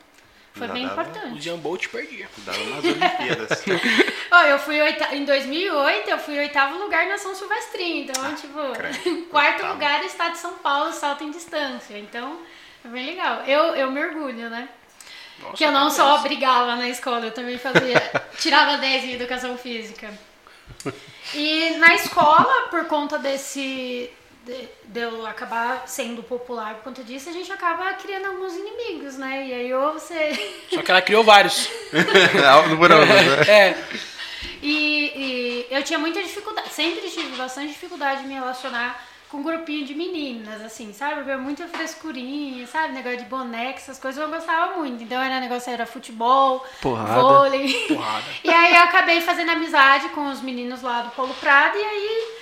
foi 0.53 0.67
Já 0.67 0.73
bem 0.75 0.87
dava 0.87 1.01
O 1.01 1.05
importante. 1.05 1.41
Jean 1.41 1.57
Bolt 1.59 1.89
perdia. 1.89 2.29
Dava 2.39 2.59
umas 2.63 2.85
Olimpíadas. 2.85 3.65
Ó, 4.31 4.43
eu 4.43 4.59
fui 4.59 4.81
oita... 4.81 5.15
em 5.15 5.25
2008, 5.25 6.11
eu 6.11 6.19
fui 6.19 6.39
oitavo 6.39 6.79
lugar 6.79 7.07
na 7.07 7.17
São 7.19 7.35
Silvestrinho. 7.35 8.05
Então, 8.05 8.35
tipo, 8.35 8.59
credo. 8.73 9.23
quarto 9.31 9.55
Oitavo. 9.55 9.73
lugar 9.75 10.05
estado 10.05 10.33
de 10.33 10.39
São 10.39 10.55
Paulo, 10.55 10.93
salto 10.93 11.25
em 11.25 11.31
distância. 11.31 11.97
Então, 11.99 12.41
é 12.85 12.89
bem 12.89 13.07
legal. 13.07 13.43
Eu, 13.47 13.75
eu 13.77 13.91
me 13.91 14.05
orgulho, 14.05 14.51
né? 14.51 14.69
Nossa, 15.41 15.57
que 15.57 15.65
eu 15.65 15.73
não 15.73 15.89
só 15.91 16.19
brigava 16.19 16.77
na 16.77 16.89
escola, 16.89 17.25
eu 17.25 17.33
também 17.33 17.57
fazia. 17.57 17.99
tirava 18.39 18.77
10 18.77 19.05
em 19.05 19.13
educação 19.15 19.57
física. 19.57 20.13
E 21.33 21.77
na 21.79 21.95
escola, 21.95 22.69
por 22.71 22.87
conta 22.87 23.19
desse. 23.19 24.11
De, 24.51 24.69
de 24.85 25.01
eu 25.01 25.27
acabar 25.27 25.85
sendo 25.87 26.23
popular 26.25 26.75
por 26.75 26.85
conta 26.85 27.05
disso, 27.05 27.29
a 27.29 27.33
gente 27.33 27.53
acaba 27.53 27.93
criando 27.95 28.27
alguns 28.27 28.53
inimigos, 28.55 29.17
né? 29.17 29.47
E 29.47 29.53
aí 29.53 29.73
ou 29.75 29.93
você. 29.93 30.33
Só 30.73 30.83
que 30.83 30.91
ela 30.91 31.01
criou 31.03 31.23
vários. 31.23 31.69
Não, 31.93 32.77
por 32.77 32.91
onde, 32.91 33.13
né? 33.13 33.43
É, 33.49 33.77
E, 34.63 35.13
e 35.17 35.67
eu 35.71 35.83
tinha 35.83 35.99
muita 35.99 36.23
dificuldade, 36.23 36.69
sempre 36.71 37.09
tive 37.09 37.37
bastante 37.37 37.69
dificuldade 37.69 38.23
de 38.23 38.29
me 38.29 38.35
relacionar 38.35 39.07
com 39.31 39.39
um 39.39 39.43
grupinho 39.43 39.87
de 39.87 39.95
meninas, 39.95 40.61
assim, 40.63 40.93
sabe? 40.93 41.31
Eu 41.31 41.39
muita 41.39 41.69
frescurinha, 41.69 42.67
sabe? 42.67 42.93
Negócio 42.93 43.19
de 43.19 43.25
boneca, 43.27 43.79
essas 43.79 43.99
coisas 43.99 44.21
eu 44.21 44.29
gostava 44.29 44.77
muito. 44.77 45.05
Então 45.05 45.23
era 45.23 45.39
negócio 45.39 45.73
era 45.73 45.87
futebol, 45.87 46.67
Porrada. 46.81 47.21
vôlei. 47.23 47.73
Porrada. 47.87 48.25
E 48.43 48.51
aí 48.51 48.75
eu 48.75 48.83
acabei 48.83 49.21
fazendo 49.21 49.51
amizade 49.53 50.09
com 50.09 50.29
os 50.31 50.41
meninos 50.43 50.83
lá 50.83 51.03
do 51.03 51.11
Polo 51.13 51.33
Prado 51.35 51.79
e 51.79 51.85
aí 51.85 52.41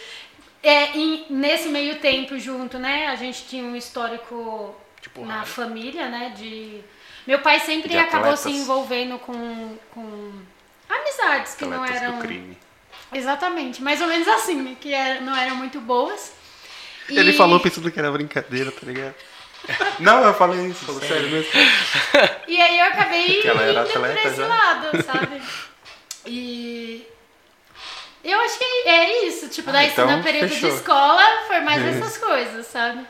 é, 0.62 0.96
em- 0.96 1.26
nesse 1.30 1.68
meio 1.68 1.96
tempo 2.00 2.38
junto, 2.38 2.78
né? 2.78 3.06
A 3.08 3.14
gente 3.16 3.44
tinha 3.46 3.62
um 3.64 3.76
histórico 3.76 4.74
porrada. 5.14 5.38
na 5.40 5.44
família, 5.46 6.08
né? 6.08 6.32
De 6.36 6.80
meu 7.26 7.38
pai 7.40 7.60
sempre 7.60 7.88
De 7.90 7.96
acabou 7.98 8.32
atletas. 8.32 8.40
se 8.40 8.50
envolvendo 8.50 9.18
com, 9.18 9.76
com 9.92 10.32
amizades 10.88 11.54
que 11.54 11.64
não 11.64 11.82
Atletas 11.82 12.02
eram 12.02 12.16
do 12.16 12.22
crime. 12.22 12.58
Exatamente, 13.12 13.82
mais 13.82 14.00
ou 14.00 14.06
menos 14.08 14.26
assim, 14.28 14.74
que 14.80 14.92
era- 14.92 15.20
não 15.20 15.34
eram 15.36 15.56
muito 15.56 15.80
boas. 15.80 16.32
Ele 17.08 17.30
E- 17.30 17.34
falou 17.36 17.58
pensando 17.60 17.90
que 17.90 17.98
era 17.98 18.10
brincadeira, 18.12 18.70
tá 18.70 18.80
ligado? 18.86 19.14
Não, 19.98 20.22
eu 20.22 20.32
falei 20.34 20.66
isso. 20.66 20.84
Falou 20.84 21.00
sério. 21.00 21.16
sério 21.16 21.30
mesmo. 21.30 21.50
E 22.46 22.60
aí 22.60 22.78
eu 22.78 22.84
acabei 22.86 23.40
indo 23.40 23.52
por 23.52 23.78
atleta 23.78 24.28
esse 24.28 24.36
já. 24.36 24.46
lado, 24.46 25.02
sabe? 25.02 25.42
E 26.24 27.04
eu 28.24 28.40
acho 28.40 28.58
que 28.58 28.64
é 28.88 29.26
isso, 29.26 29.48
tipo, 29.48 29.70
Ah, 29.70 29.72
daí 29.74 29.88
então, 29.88 30.16
no 30.16 30.22
período 30.22 30.48
fechou. 30.50 30.70
de 30.70 30.76
escola 30.76 31.22
foi 31.46 31.60
mais 31.60 31.82
essas 31.84 32.18
coisas, 32.18 32.66
sabe? 32.66 33.06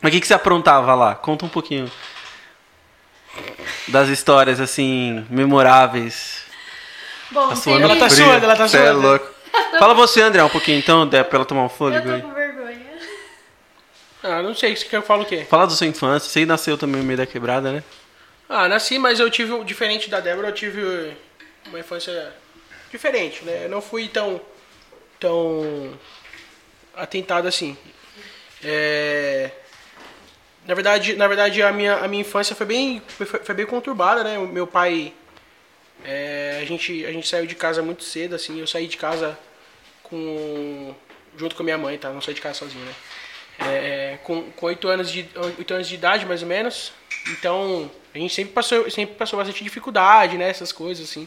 Mas 0.00 0.10
o 0.10 0.12
que, 0.14 0.20
que 0.20 0.26
você 0.26 0.34
aprontava 0.34 0.94
lá? 0.94 1.14
Conta 1.14 1.44
um 1.44 1.48
pouquinho. 1.48 1.90
Das 3.88 4.08
histórias, 4.08 4.60
assim, 4.60 5.26
memoráveis. 5.30 6.42
Bom, 7.30 7.48
Tá 7.48 7.56
suando 7.56 7.84
Ela 7.84 7.96
tá 7.96 8.08
suando, 8.10 8.44
ela 8.44 8.56
tá 8.56 8.68
Cê 8.68 8.78
é 8.78 8.92
suando. 8.92 9.00
louco. 9.00 9.34
Fala 9.78 9.94
você, 9.94 10.20
André, 10.22 10.42
um 10.42 10.48
pouquinho 10.48 10.78
então, 10.78 11.06
dá 11.06 11.24
pra 11.24 11.38
ela 11.38 11.44
tomar 11.44 11.62
um 11.62 11.64
eu 11.64 11.68
fôlego 11.70 12.10
aí. 12.10 12.20
tô 12.22 12.28
com 12.28 12.34
vergonha. 12.34 12.78
Ah, 14.22 14.42
não 14.42 14.54
sei, 14.54 14.74
você 14.76 14.84
quer 14.84 14.90
que 14.90 14.96
eu 14.96 15.02
falo 15.02 15.22
o 15.22 15.26
quê? 15.26 15.46
Fala 15.48 15.66
da 15.66 15.72
sua 15.74 15.86
infância, 15.86 16.28
você 16.28 16.44
nasceu 16.44 16.76
também 16.76 17.00
no 17.00 17.06
meio 17.06 17.16
da 17.16 17.26
quebrada, 17.26 17.70
né? 17.72 17.82
Ah, 18.48 18.68
nasci, 18.68 18.98
mas 18.98 19.20
eu 19.20 19.30
tive, 19.30 19.62
diferente 19.64 20.08
da 20.10 20.20
Débora, 20.20 20.48
eu 20.48 20.52
tive 20.54 21.16
uma 21.66 21.78
infância 21.78 22.32
diferente, 22.90 23.44
né? 23.44 23.64
Eu 23.64 23.68
não 23.68 23.80
fui 23.80 24.08
tão, 24.08 24.40
tão 25.18 25.98
atentado 26.94 27.46
assim. 27.46 27.76
É, 28.62 29.50
na 30.66 30.74
verdade, 30.74 31.14
na 31.14 31.26
verdade 31.26 31.62
a 31.62 31.72
minha, 31.72 31.96
a 31.96 32.08
minha 32.08 32.20
infância 32.20 32.54
foi 32.54 32.66
bem, 32.66 33.02
foi, 33.08 33.26
foi 33.26 33.54
bem 33.54 33.66
conturbada, 33.66 34.24
né? 34.24 34.38
O 34.38 34.46
meu 34.46 34.66
pai, 34.66 35.12
é, 36.04 36.58
a 36.60 36.64
gente, 36.64 37.06
a 37.06 37.12
gente 37.12 37.28
saiu 37.28 37.46
de 37.46 37.54
casa 37.54 37.82
muito 37.82 38.04
cedo, 38.04 38.34
assim. 38.34 38.58
Eu 38.58 38.66
saí 38.66 38.86
de 38.86 38.96
casa 38.96 39.38
com 40.02 40.94
junto 41.36 41.54
com 41.54 41.62
a 41.62 41.64
minha 41.64 41.78
mãe, 41.78 41.96
tá? 41.96 42.10
Não 42.10 42.20
saí 42.20 42.34
de 42.34 42.40
casa 42.40 42.58
sozinho, 42.58 42.84
né? 42.84 42.94
É, 43.60 44.18
com 44.22 44.50
com 44.52 44.66
oito 44.66 44.86
anos 44.88 45.10
de 45.10 45.28
oito 45.58 45.74
anos 45.74 45.88
de 45.88 45.94
idade 45.96 46.24
mais 46.24 46.42
ou 46.42 46.48
menos 46.48 46.92
então 47.26 47.90
a 48.14 48.18
gente 48.18 48.32
sempre 48.32 48.52
passou 48.52 48.88
sempre 48.88 49.16
passou 49.16 49.36
bastante 49.36 49.64
dificuldade 49.64 50.38
né 50.38 50.48
essas 50.48 50.70
coisas 50.70 51.10
assim 51.10 51.26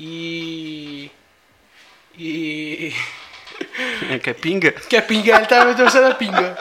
e 0.00 1.10
e 2.18 2.92
É, 4.10 4.18
que 4.18 4.30
é 4.30 4.34
pinga? 4.34 4.72
que 4.72 4.96
a 4.96 5.02
pinga 5.02 5.36
ele 5.36 5.46
tava 5.46 5.74
torcendo 5.74 6.06
a 6.10 6.14
pinga 6.14 6.56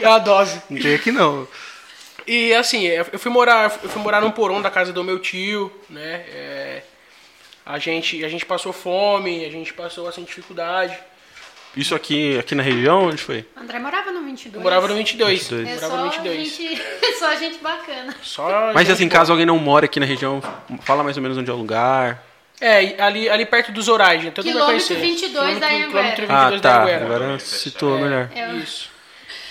é 0.00 0.06
a 0.06 0.18
dose 0.18 0.60
Não 0.70 0.80
tem 0.80 0.94
aqui 0.94 1.10
não. 1.10 1.48
e 2.26 2.52
assim 2.54 2.84
eu 2.86 3.04
fui 3.18 3.30
morar 3.32 3.64
eu 3.82 3.88
fui 3.88 4.02
morar 4.02 4.20
num 4.20 4.30
porão 4.30 4.60
da 4.62 4.70
casa 4.70 4.92
do 4.92 5.02
meu 5.02 5.18
tio 5.18 5.72
né 5.90 6.24
É, 6.28 6.82
a 7.64 7.78
gente 7.78 8.22
a 8.24 8.28
gente 8.28 8.44
passou 8.46 8.72
fome 8.72 9.44
a 9.44 9.50
gente 9.50 9.72
passou 9.72 10.04
bastante 10.04 10.26
dificuldade 10.28 10.96
Isso 11.76 11.94
aqui, 11.94 12.38
aqui 12.38 12.54
na 12.54 12.62
região, 12.62 13.06
onde 13.08 13.22
foi? 13.22 13.46
André 13.56 13.78
morava 13.78 14.12
no 14.12 14.22
22. 14.22 14.54
eu 14.54 14.60
morava 14.60 14.86
no 14.88 14.94
22, 14.94 15.48
22. 15.48 15.68
É 15.68 15.74
morava 15.74 15.96
só 15.96 16.04
no 16.04 16.10
22 16.10 16.48
gente, 16.48 16.82
só 17.18 17.34
gente 17.36 17.58
bacana. 17.58 18.14
só 18.22 18.72
Mas 18.74 18.86
gente 18.86 18.92
assim, 18.92 19.08
boa. 19.08 19.18
caso 19.18 19.32
alguém 19.32 19.46
não 19.46 19.58
mora 19.58 19.86
aqui 19.86 19.98
na 19.98 20.04
região, 20.06 20.42
fala 20.82 21.02
mais 21.02 21.16
ou 21.16 21.22
menos 21.22 21.38
onde 21.38 21.50
é 21.50 21.54
o 21.54 21.56
lugar. 21.56 22.22
É, 22.64 23.02
ali, 23.02 23.28
ali 23.28 23.44
perto 23.44 23.72
dos 23.72 23.88
Horais, 23.88 24.22
todo 24.32 24.44
mundo 24.46 24.58
vai 24.58 24.66
conhecer. 24.66 24.94
22 24.94 25.58
da 25.58 25.68
quilômetro 25.68 26.26
Ah, 26.28 26.44
22 26.50 26.60
da 26.60 26.70
tá. 26.86 26.96
Agora 26.96 27.38
citou 27.40 27.98
melhor. 27.98 28.30
É, 28.34 28.52
Isso. 28.54 28.88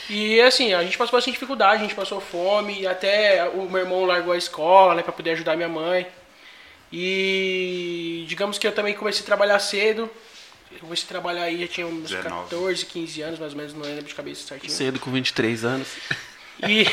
E 0.09 0.39
assim, 0.41 0.73
a 0.73 0.81
gente 0.83 0.97
passou 0.97 1.13
bastante 1.17 1.33
dificuldade, 1.33 1.75
a 1.77 1.85
gente 1.85 1.95
passou 1.95 2.19
fome, 2.19 2.85
até 2.87 3.47
o 3.53 3.69
meu 3.69 3.81
irmão 3.81 4.03
largou 4.05 4.33
a 4.33 4.37
escola, 4.37 4.95
né, 4.95 5.03
pra 5.03 5.11
poder 5.13 5.31
ajudar 5.31 5.55
minha 5.55 5.69
mãe. 5.69 6.05
E 6.91 8.25
digamos 8.27 8.57
que 8.57 8.67
eu 8.67 8.71
também 8.71 8.93
comecei 8.93 9.21
a 9.23 9.25
trabalhar 9.25 9.59
cedo. 9.59 10.09
Eu 10.71 10.79
comecei 10.79 11.05
a 11.05 11.07
trabalhar 11.09 11.43
aí, 11.43 11.61
já 11.61 11.67
tinha 11.67 11.87
uns 11.87 12.09
19. 12.09 12.43
14, 12.49 12.85
15 12.85 13.21
anos, 13.21 13.39
mais 13.39 13.51
ou 13.53 13.57
menos, 13.57 13.73
não 13.73 13.81
lembro 13.81 14.03
de 14.03 14.13
cabeça 14.15 14.47
certinho. 14.47 14.71
Cedo, 14.71 14.99
com 14.99 15.11
23 15.11 15.65
anos. 15.65 15.87
E 16.67 16.85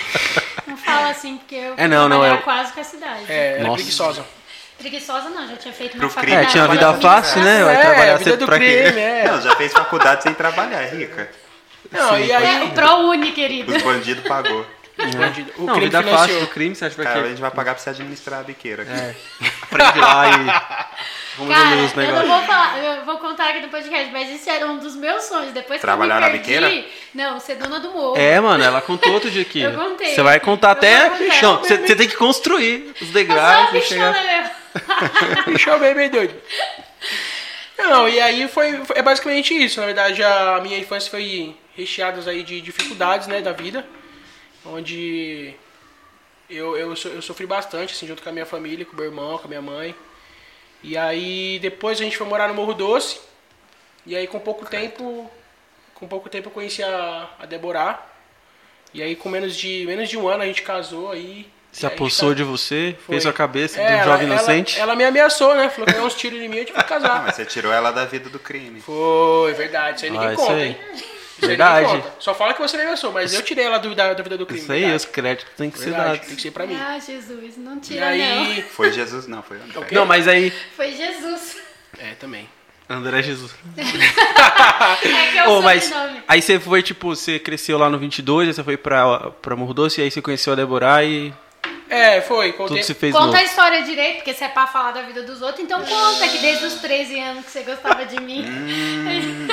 Não 0.67 0.77
fala 0.77 1.11
assim, 1.11 1.37
porque 1.39 1.55
eu 1.55 1.75
É, 1.77 1.87
não, 1.87 2.09
não, 2.09 2.19
trabalhar 2.21 2.35
é- 2.41 2.43
quase 2.43 2.73
com 2.73 2.81
a 2.81 2.85
cidade. 2.85 3.25
é, 3.29 3.55
era 3.55 3.63
Nossa. 3.65 3.75
preguiçosa. 3.77 4.25
Preguiçosa 4.79 5.29
não, 5.31 5.49
já 5.49 5.57
tinha 5.57 5.75
feito 5.75 5.97
Pro 5.97 6.07
uma 6.07 6.15
crime. 6.15 6.27
É, 6.27 6.45
faculdade. 6.45 6.53
tinha 6.53 6.65
uma 6.65 6.73
vida 6.73 6.95
fácil, 7.01 7.43
né? 7.43 7.65
Vai 7.65 7.75
é, 7.75 7.81
trabalhar 7.81 8.15
a 8.15 8.17
vida 8.17 8.31
cedo 8.31 8.39
do 8.41 8.47
pra 8.47 8.59
quê? 8.59 8.83
crime, 8.85 9.01
é. 9.01 9.25
Não, 9.29 9.41
já 9.43 9.57
fez 9.57 9.73
faculdade 9.73 10.23
sem 10.23 10.35
trabalhar, 10.35 10.83
é 10.83 10.89
rica. 10.91 11.31
Não, 11.91 12.11
Sim, 12.17 12.25
e 12.25 12.31
É, 12.31 12.37
aí... 12.37 12.63
o 12.65 12.71
ProUni, 12.71 13.33
querido. 13.33 13.75
Os 13.75 13.83
bandidos 13.83 14.25
pagou. 14.25 14.65
Bandido. 15.17 15.53
O 15.57 15.63
não, 15.63 15.75
crime 15.75 15.87
vida 15.87 16.03
financiou. 16.03 16.27
fácil 16.27 16.41
do 16.41 16.47
crime, 16.49 16.75
você 16.75 16.85
acha 16.85 16.95
que 16.97 17.03
Cara, 17.03 17.21
a 17.21 17.29
gente 17.29 17.41
vai 17.41 17.51
pagar 17.53 17.75
pra 17.75 17.83
você 17.83 17.91
administrar 17.91 18.41
a 18.41 18.43
biqueira 18.43 18.83
aqui. 18.83 18.93
É. 18.93 19.15
Aprende 19.63 19.99
lá 20.01 20.29
e. 20.29 20.99
Vamos 21.39 21.55
Cara, 21.55 21.77
os 21.77 21.93
eu 21.95 22.13
não 22.15 22.27
vou 22.27 22.43
falar, 22.47 22.79
eu 22.79 23.05
vou 23.05 23.19
contar 23.19 23.51
aqui 23.51 23.61
no 23.61 23.69
podcast, 23.69 24.11
mas 24.13 24.29
isso 24.29 24.51
era 24.51 24.67
um 24.67 24.79
dos 24.79 24.97
meus 24.97 25.23
sonhos. 25.23 25.53
Depois 25.53 25.81
Trabalhar 25.81 26.17
que 26.17 26.21
na 26.23 26.27
eu 26.27 26.33
me 26.33 26.39
perdi, 26.41 26.61
biqueira? 26.67 26.89
Não, 27.15 27.39
ser 27.39 27.55
dona 27.55 27.79
do 27.79 27.91
morro. 27.93 28.17
É, 28.17 28.41
mano, 28.41 28.63
ela 28.65 28.81
contou 28.83 29.13
outro 29.13 29.31
dia 29.31 29.43
aqui. 29.43 29.61
Eu 29.63 29.73
contei. 29.73 30.17
Você 30.17 30.23
vai 30.23 30.41
contar 30.41 30.69
Eu 30.69 30.73
até. 30.73 31.09
Não, 31.41 31.59
você, 31.59 31.77
você 31.79 31.95
tem 31.95 32.09
que 32.09 32.17
construir 32.17 32.93
os 33.01 33.07
Eu 33.09 33.15
degraus 33.15 33.69
sou 33.69 33.71
uma 33.71 33.79
e 33.79 33.83
chegar. 33.83 34.13
bichona 34.13 34.51
mesmo. 34.75 35.45
Bichão 35.47 35.79
bem, 35.79 35.95
bem 35.95 36.11
doido. 36.11 36.35
Não, 37.77 38.09
e 38.09 38.21
aí 38.21 38.49
foi, 38.49 38.85
foi- 38.85 38.99
é 38.99 39.03
basicamente 39.03 39.55
isso. 39.55 39.81
Na 39.81 39.87
verdade, 39.87 40.23
a 40.23 40.61
minha 40.61 40.79
infância 40.79 41.11
foi 41.11 41.55
recheada 41.77 42.29
aí 42.31 42.43
de 42.43 42.61
dificuldades, 42.61 43.29
né, 43.29 43.41
da 43.41 43.53
vida. 43.53 43.87
Onde 44.65 45.55
eu, 46.51 46.77
eu, 46.77 46.95
eu 46.95 47.23
sofri 47.23 47.47
bastante, 47.47 47.95
assim, 47.95 48.07
junto 48.07 48.23
com 48.23 48.29
a 48.29 48.33
minha 48.33 48.47
família, 48.47 48.85
com 48.87 48.93
o 48.95 48.97
meu 48.97 49.07
irmão, 49.07 49.39
com 49.39 49.47
a 49.47 49.49
minha 49.49 49.63
mãe. 49.63 49.95
E 50.83 50.97
aí 50.99 51.59
depois 51.61 52.01
a 52.01 52.05
gente 52.05 52.17
foi 52.19 52.27
morar 52.27 52.49
no 52.49 52.55
Morro 52.55 52.75
Doce. 52.75 53.21
E 54.07 54.17
aí 54.17 54.27
com 54.27 54.41
pouco 54.41 54.67
tempo, 54.67 55.31
com 55.95 56.09
pouco 56.09 56.29
tempo 56.31 56.49
eu 56.49 56.53
conheci 56.53 56.83
a, 56.83 57.31
a 57.41 57.47
Deborah. 57.47 58.07
E 58.95 59.03
aí 59.03 59.17
com 59.17 59.29
menos 59.29 59.57
de, 59.57 59.85
menos 59.87 60.09
de 60.09 60.19
um 60.19 60.29
ano 60.29 60.43
a 60.45 60.47
gente 60.47 60.63
casou 60.63 61.13
aí. 61.13 61.49
Se 61.79 61.87
a 61.87 61.89
gente 61.89 61.97
apossou 61.97 62.29
tá- 62.31 62.35
de 62.35 62.43
você, 62.45 62.97
Foi. 63.07 63.15
fez 63.15 63.23
sua 63.23 63.33
cabeça 63.33 63.81
É, 63.81 63.99
do 63.99 64.05
jovem 64.05 64.27
inocente. 64.27 64.75
Ela, 64.77 64.83
ela 64.93 64.97
me 64.97 65.05
ameaçou, 65.05 65.55
né? 65.55 65.69
Falou 65.71 65.87
que 65.87 65.93
ia 65.93 65.99
dar 66.01 66.05
uns 66.07 66.15
tiros 66.15 66.41
em 66.41 66.49
mim 66.49 66.57
e 66.57 66.59
a 66.59 66.63
gente 66.63 66.73
vai 66.73 66.81
Ah, 66.83 66.85
casar. 66.85 67.23
mas 67.25 67.37
você 67.37 67.45
tirou 67.45 67.73
ela 67.73 67.91
da 67.91 68.05
vida 68.05 68.29
do 68.29 68.39
crime. 68.39 68.81
Foi, 68.81 69.53
verdade. 69.55 69.97
Isso 69.97 70.05
aí 70.07 70.11
ninguém 70.11 70.29
Ah, 70.29 70.33
isso 70.33 70.41
conta, 70.43 70.53
aí. 70.55 70.63
hein? 70.69 70.77
Isso 70.93 71.05
aí 71.43 71.49
Verdade. 71.49 71.87
ninguém 71.87 72.01
conta. 72.03 72.15
Só 72.19 72.35
fala 72.35 72.53
que 72.55 72.61
você 72.61 72.77
me 72.77 72.83
ameaçou, 72.83 73.13
mas 73.13 73.33
eu 73.33 73.43
tirei 73.43 73.65
ela 73.65 73.79
do- 73.79 73.95
da, 73.95 74.13
da 74.13 74.23
vida 74.23 74.37
do 74.37 74.45
crime. 74.45 74.61
Isso 74.61 74.73
aí, 74.73 74.81
verdade. 74.81 74.97
os 74.97 75.05
créditos 75.05 75.53
têm 75.57 75.71
que 75.71 75.79
ser 75.79 75.85
Verdade, 75.87 76.09
dados. 76.11 76.27
Tem 76.27 76.37
que 76.37 76.43
ser 76.43 76.51
pra 76.51 76.67
mim. 76.67 76.77
Ah, 76.81 76.99
Jesus, 76.99 77.57
não 77.57 77.77
e 77.77 77.81
tira 77.81 78.07
aí. 78.09 78.63
Foi 78.73 78.93
Jesus, 78.93 79.27
não, 79.29 79.41
foi 79.43 79.59
André. 79.59 79.79
Ok. 79.79 79.97
Não, 79.97 80.05
mas 80.05 80.27
aí. 80.27 80.51
não. 80.51 80.57
Foi 80.77 80.93
Jesus. 80.93 81.57
É, 81.99 82.15
também. 82.15 82.49
André 82.91 83.23
Jesus. 83.23 83.55
É 85.03 85.31
que 85.33 85.39
é 85.39 85.47
o 85.49 85.53
Ô, 85.59 85.63
mas 85.63 85.85
sobrenome. 85.85 86.23
aí 86.27 86.41
você 86.43 86.59
foi, 86.59 86.83
tipo, 86.83 87.15
você 87.15 87.39
cresceu 87.39 87.79
lá 87.79 87.89
no 87.91 87.99
22, 87.99 88.49
aí 88.49 88.55
você 88.55 88.65
foi 88.65 88.77
pra, 88.77 89.31
pra 89.43 89.55
Morro 89.57 89.75
Doce, 89.75 90.01
e 90.01 90.05
aí 90.05 90.11
você 90.11 90.21
conheceu 90.23 90.53
a 90.53 90.57
Deborah 90.57 91.05
e 91.05 91.33
É, 91.91 92.21
foi. 92.21 92.53
Contei. 92.53 92.77
tudo 92.79 92.87
se 92.87 92.95
fez 92.95 93.13
Conta 93.15 93.27
novo. 93.27 93.39
a 93.39 93.43
história 93.45 93.83
direito, 93.83 94.17
porque 94.17 94.35
você 94.35 94.45
é 94.45 94.49
pra 94.49 94.67
falar 94.67 94.93
da 94.93 95.03
vida 95.03 95.23
dos 95.23 95.41
outros, 95.43 95.65
então 95.65 95.83
conta 95.83 96.29
que 96.29 96.39
desde 96.39 96.67
os 96.67 96.75
13 96.75 97.19
anos 97.21 97.45
que 97.47 97.51
você 97.51 97.63
gostava 97.63 98.05
de 98.05 98.21
mim. 98.21 98.45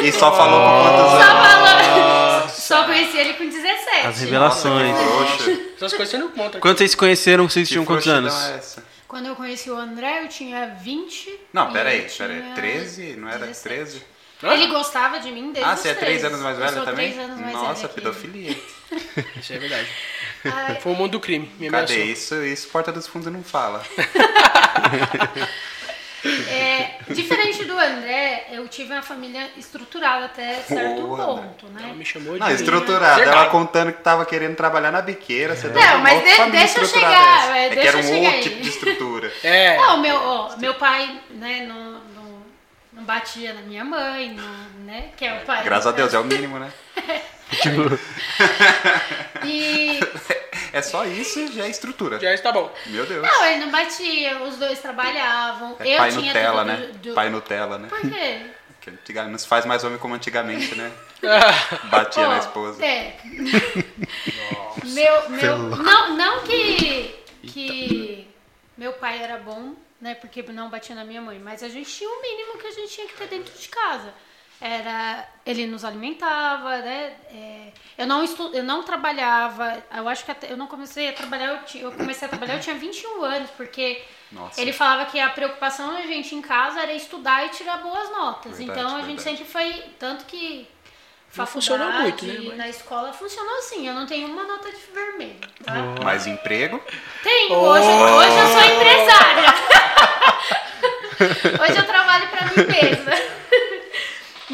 E 0.04 0.12
só 0.12 0.36
falou 0.36 0.60
com 0.60 0.90
quantos 0.90 1.12
Só 1.12 1.32
anos? 1.32 1.48
falando. 1.48 2.50
Só 2.50 2.84
conheci 2.84 3.18
ele 3.18 3.34
com 3.34 3.48
17. 3.48 4.08
As 4.08 4.20
revelações. 4.20 4.96
Trouxa. 4.98 5.52
Essas 5.76 5.94
coisas 5.94 6.10
você 6.10 6.18
não 6.18 6.30
conta. 6.30 6.60
Quando 6.60 6.78
vocês 6.78 6.92
se 6.92 6.98
conheceram, 6.98 7.50
vocês 7.50 7.68
Que 7.68 7.74
tinham 7.74 7.86
quantos 7.86 8.08
anos? 8.08 8.34
é 8.34 8.56
essa? 8.58 8.84
Quando 9.08 9.28
eu 9.28 9.36
conheci 9.36 9.70
o 9.70 9.78
André, 9.78 10.24
eu 10.24 10.28
tinha 10.28 10.76
20. 10.82 11.30
Não, 11.54 11.72
peraí, 11.72 12.02
peraí. 12.02 12.10
tinha 12.42 12.54
13? 12.56 13.16
Não 13.18 13.30
era 13.30 13.46
17. 13.46 13.64
13? 13.70 14.04
Ele 14.44 14.68
gostava 14.68 15.20
de 15.20 15.32
mim 15.32 15.52
desde 15.54 15.64
Ah, 15.72 15.76
você 15.76 15.90
é 15.90 15.94
3 15.94 16.20
13. 16.22 16.28
anos 16.28 16.42
mais 16.42 16.74
sou 16.74 16.84
também? 16.86 17.12
três 17.14 17.24
anos 17.26 17.40
mais 17.40 17.54
Nossa, 17.54 17.74
velha 17.88 17.90
pedofilia. 17.90 18.58
Isso 19.40 19.54
é 19.54 19.58
verdade. 19.58 19.88
Ai, 20.54 20.76
Foi 20.82 20.92
o 20.94 20.96
mundo 20.96 21.12
do 21.12 21.20
crime. 21.20 21.52
Me 21.60 21.70
Cadê 21.70 21.94
ameaçou. 21.94 22.12
isso? 22.12 22.44
Isso 22.44 22.68
Porta 22.70 22.92
dos 22.92 23.08
Fundos 23.08 23.32
não 23.32 23.44
fala. 23.44 23.84
É, 26.50 26.96
diferente 27.14 27.66
do 27.66 27.78
André, 27.78 28.48
eu 28.52 28.68
tive 28.68 28.92
uma 28.92 29.04
família 29.04 29.48
estruturada 29.58 30.26
até 30.26 30.56
certo 30.56 31.02
Boa, 31.04 31.24
ponto, 31.24 31.68
Ela 31.78 31.88
né? 31.90 31.94
me 31.94 32.04
chamou 32.04 32.34
de. 32.34 32.40
Não, 32.40 32.50
estruturada. 32.50 33.16
Verdade. 33.18 33.38
Ela 33.38 33.50
contando 33.52 33.94
que 33.94 34.02
tava 34.02 34.26
querendo 34.26 34.56
trabalhar 34.56 34.92
na 34.92 35.04
biqueira. 35.04 35.56
Você 35.56 35.68
Não, 35.68 36.00
mas 36.00 36.24
de- 36.24 36.52
deixa 36.52 36.80
eu 36.80 36.86
chegar, 36.88 37.56
é, 37.56 37.68
É 37.68 37.70
que 37.76 37.80
era 37.88 37.98
um 37.98 38.00
outro 38.16 38.32
aí. 38.32 38.42
tipo 38.42 38.60
de 38.60 38.70
estrutura. 38.70 39.32
É. 39.44 39.78
Não, 39.78 40.00
meu, 40.02 40.16
ó, 40.16 40.58
meu 40.58 40.74
pai, 40.74 41.22
né, 41.30 41.64
não, 41.68 41.92
não, 42.16 42.42
não 42.94 43.04
batia 43.04 43.54
na 43.54 43.62
minha 43.62 43.86
mãe, 43.86 44.34
não, 44.34 44.84
né? 44.84 45.10
Que 45.16 45.26
é 45.26 45.34
o 45.38 45.46
pai. 45.46 45.64
Graças 45.64 45.86
a 45.86 45.92
Deus, 45.92 46.12
é 46.12 46.18
o 46.18 46.24
mínimo, 46.24 46.58
né? 46.58 46.72
E. 49.46 50.00
É 50.74 50.82
só 50.82 51.06
isso 51.06 51.40
e 51.40 51.52
já 51.54 51.66
é 51.66 51.70
estrutura. 51.70 52.20
Já 52.20 52.34
está 52.34 52.52
bom. 52.52 52.74
Meu 52.88 53.06
Deus. 53.06 53.22
Não, 53.26 53.46
ele 53.46 53.64
não 53.66 53.72
batia, 53.72 54.42
os 54.44 54.58
dois 54.58 54.80
trabalhavam. 54.80 55.76
É 55.80 55.94
eu 55.94 55.98
pai 55.98 56.12
tinha 56.12 56.26
Nutella, 56.34 56.66
tudo 56.66 56.66
né? 56.66 56.92
do- 57.02 57.14
Pai 57.14 57.30
Nutella, 57.30 57.78
né? 57.78 57.88
Por 57.88 58.02
quê? 58.02 58.46
Que 58.86 58.92
antigamente 58.92 59.32
não 59.32 59.40
se 59.40 59.48
faz 59.48 59.66
mais 59.66 59.84
homem 59.84 59.98
como 59.98 60.14
antigamente, 60.14 60.76
né? 60.76 60.92
Batia 61.90 62.24
Ó, 62.28 62.28
na 62.30 62.38
esposa. 62.38 62.86
É. 62.86 63.18
meu, 64.84 65.30
meu, 65.32 65.58
não, 65.58 66.16
não 66.16 66.44
que, 66.44 67.16
que 67.42 68.28
meu 68.78 68.94
pai 68.94 69.24
era 69.24 69.38
bom, 69.40 69.74
né? 70.00 70.14
Porque 70.14 70.44
não 70.44 70.70
batia 70.70 70.94
na 70.96 71.04
minha 71.04 71.20
mãe, 71.20 71.40
mas 71.40 71.64
a 71.64 71.70
gente 71.70 71.90
tinha 71.90 72.08
o 72.08 72.22
mínimo 72.22 72.60
que 72.60 72.68
a 72.68 72.72
gente 72.72 72.94
tinha 72.94 73.08
que 73.08 73.16
ter 73.16 73.28
dentro 73.28 73.58
de 73.58 73.68
casa. 73.70 74.14
Era, 74.60 75.28
ele 75.46 75.68
nos 75.68 75.84
alimentava, 75.84 76.78
né? 76.78 77.14
É, 77.30 77.68
eu 77.98 78.08
não 78.08 78.24
estu, 78.24 78.50
eu 78.54 78.64
não 78.64 78.84
trabalhava. 78.84 79.84
Eu 79.96 80.08
acho 80.08 80.24
que 80.24 80.32
até, 80.32 80.52
eu 80.52 80.58
não 80.58 80.66
comecei 80.68 81.10
a 81.10 81.14
trabalhar. 81.14 81.48
Eu, 81.76 81.82
eu 81.82 81.92
comecei 81.92 82.26
a 82.26 82.30
trabalhar 82.30 82.56
eu 82.56 82.62
tinha 82.62 82.76
21 82.76 83.22
anos, 83.24 83.50
porque 83.52 84.02
Nossa. 84.32 84.60
ele 84.60 84.72
falava 84.72 85.06
que 85.12 85.20
a 85.20 85.30
preocupação 85.30 85.94
da 85.94 86.02
gente 86.04 86.34
em 86.34 86.42
casa 86.42 86.80
era 86.82 86.94
estudar 86.94 87.46
e 87.46 87.50
tirar 87.50 87.78
boas 87.78 88.10
notas. 88.12 88.58
Verdade, 88.58 88.80
então 88.80 88.96
a 88.96 89.02
gente 89.02 89.22
verdade. 89.22 89.38
sempre 89.38 89.46
foi 89.46 89.84
tanto 90.00 90.24
que 90.26 90.66
Não 91.36 91.46
funcionou 91.46 91.92
muito, 91.92 92.26
né, 92.26 92.36
mas- 92.48 92.58
na 92.58 92.70
escola 92.70 93.12
funcionou 93.12 93.58
assim. 93.58 93.86
Eu 93.88 93.94
não 93.94 94.06
tenho 94.06 94.28
uma 94.28 94.46
nota 94.46 94.72
de 94.72 94.78
vermelho, 94.94 95.36
tá? 95.66 95.74
Mais 96.04 96.26
emprego. 96.28 96.82
Tenho, 97.22 97.56
hoje, 97.56 97.88
hoje 97.88 98.38
eu 98.40 98.48
sou 98.48 98.64
empresária. 98.64 99.54
hoje 101.62 101.78
eu 101.78 101.86
trabalho 101.86 102.28
pra 102.30 102.46
mim 102.46 102.68
mesma. 102.72 103.12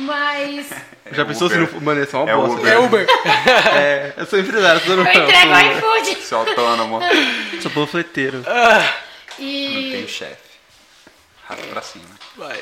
Mas 0.01 0.69
Já 1.11 1.25
pensou 1.25 1.49
se 1.49 1.55
Uber. 1.55 1.73
não. 1.73 1.81
Mano, 1.81 2.01
é 2.01 2.15
uma 2.15 2.29
É 2.31 2.35
bosta. 2.35 2.59
Uber. 2.59 2.73
é 2.73 2.77
Uber. 2.79 3.07
É, 3.75 4.13
eu 4.17 4.25
sou 4.25 4.39
empresário, 4.39 4.81
sou 4.85 4.95
eu 4.95 5.01
entrego 5.01 5.53
iFood. 5.77 6.21
Sou 6.23 6.39
autônomo. 6.39 6.99
Sou 7.61 7.71
panfleteiro. 7.71 8.43
Ah, 8.47 8.79
Não 9.39 9.45
tenho 9.45 10.05
E 10.05 10.07
chefe. 10.07 10.51
Rato 11.47 11.61
pra 11.67 11.81
cima. 11.81 12.05
vai. 12.37 12.61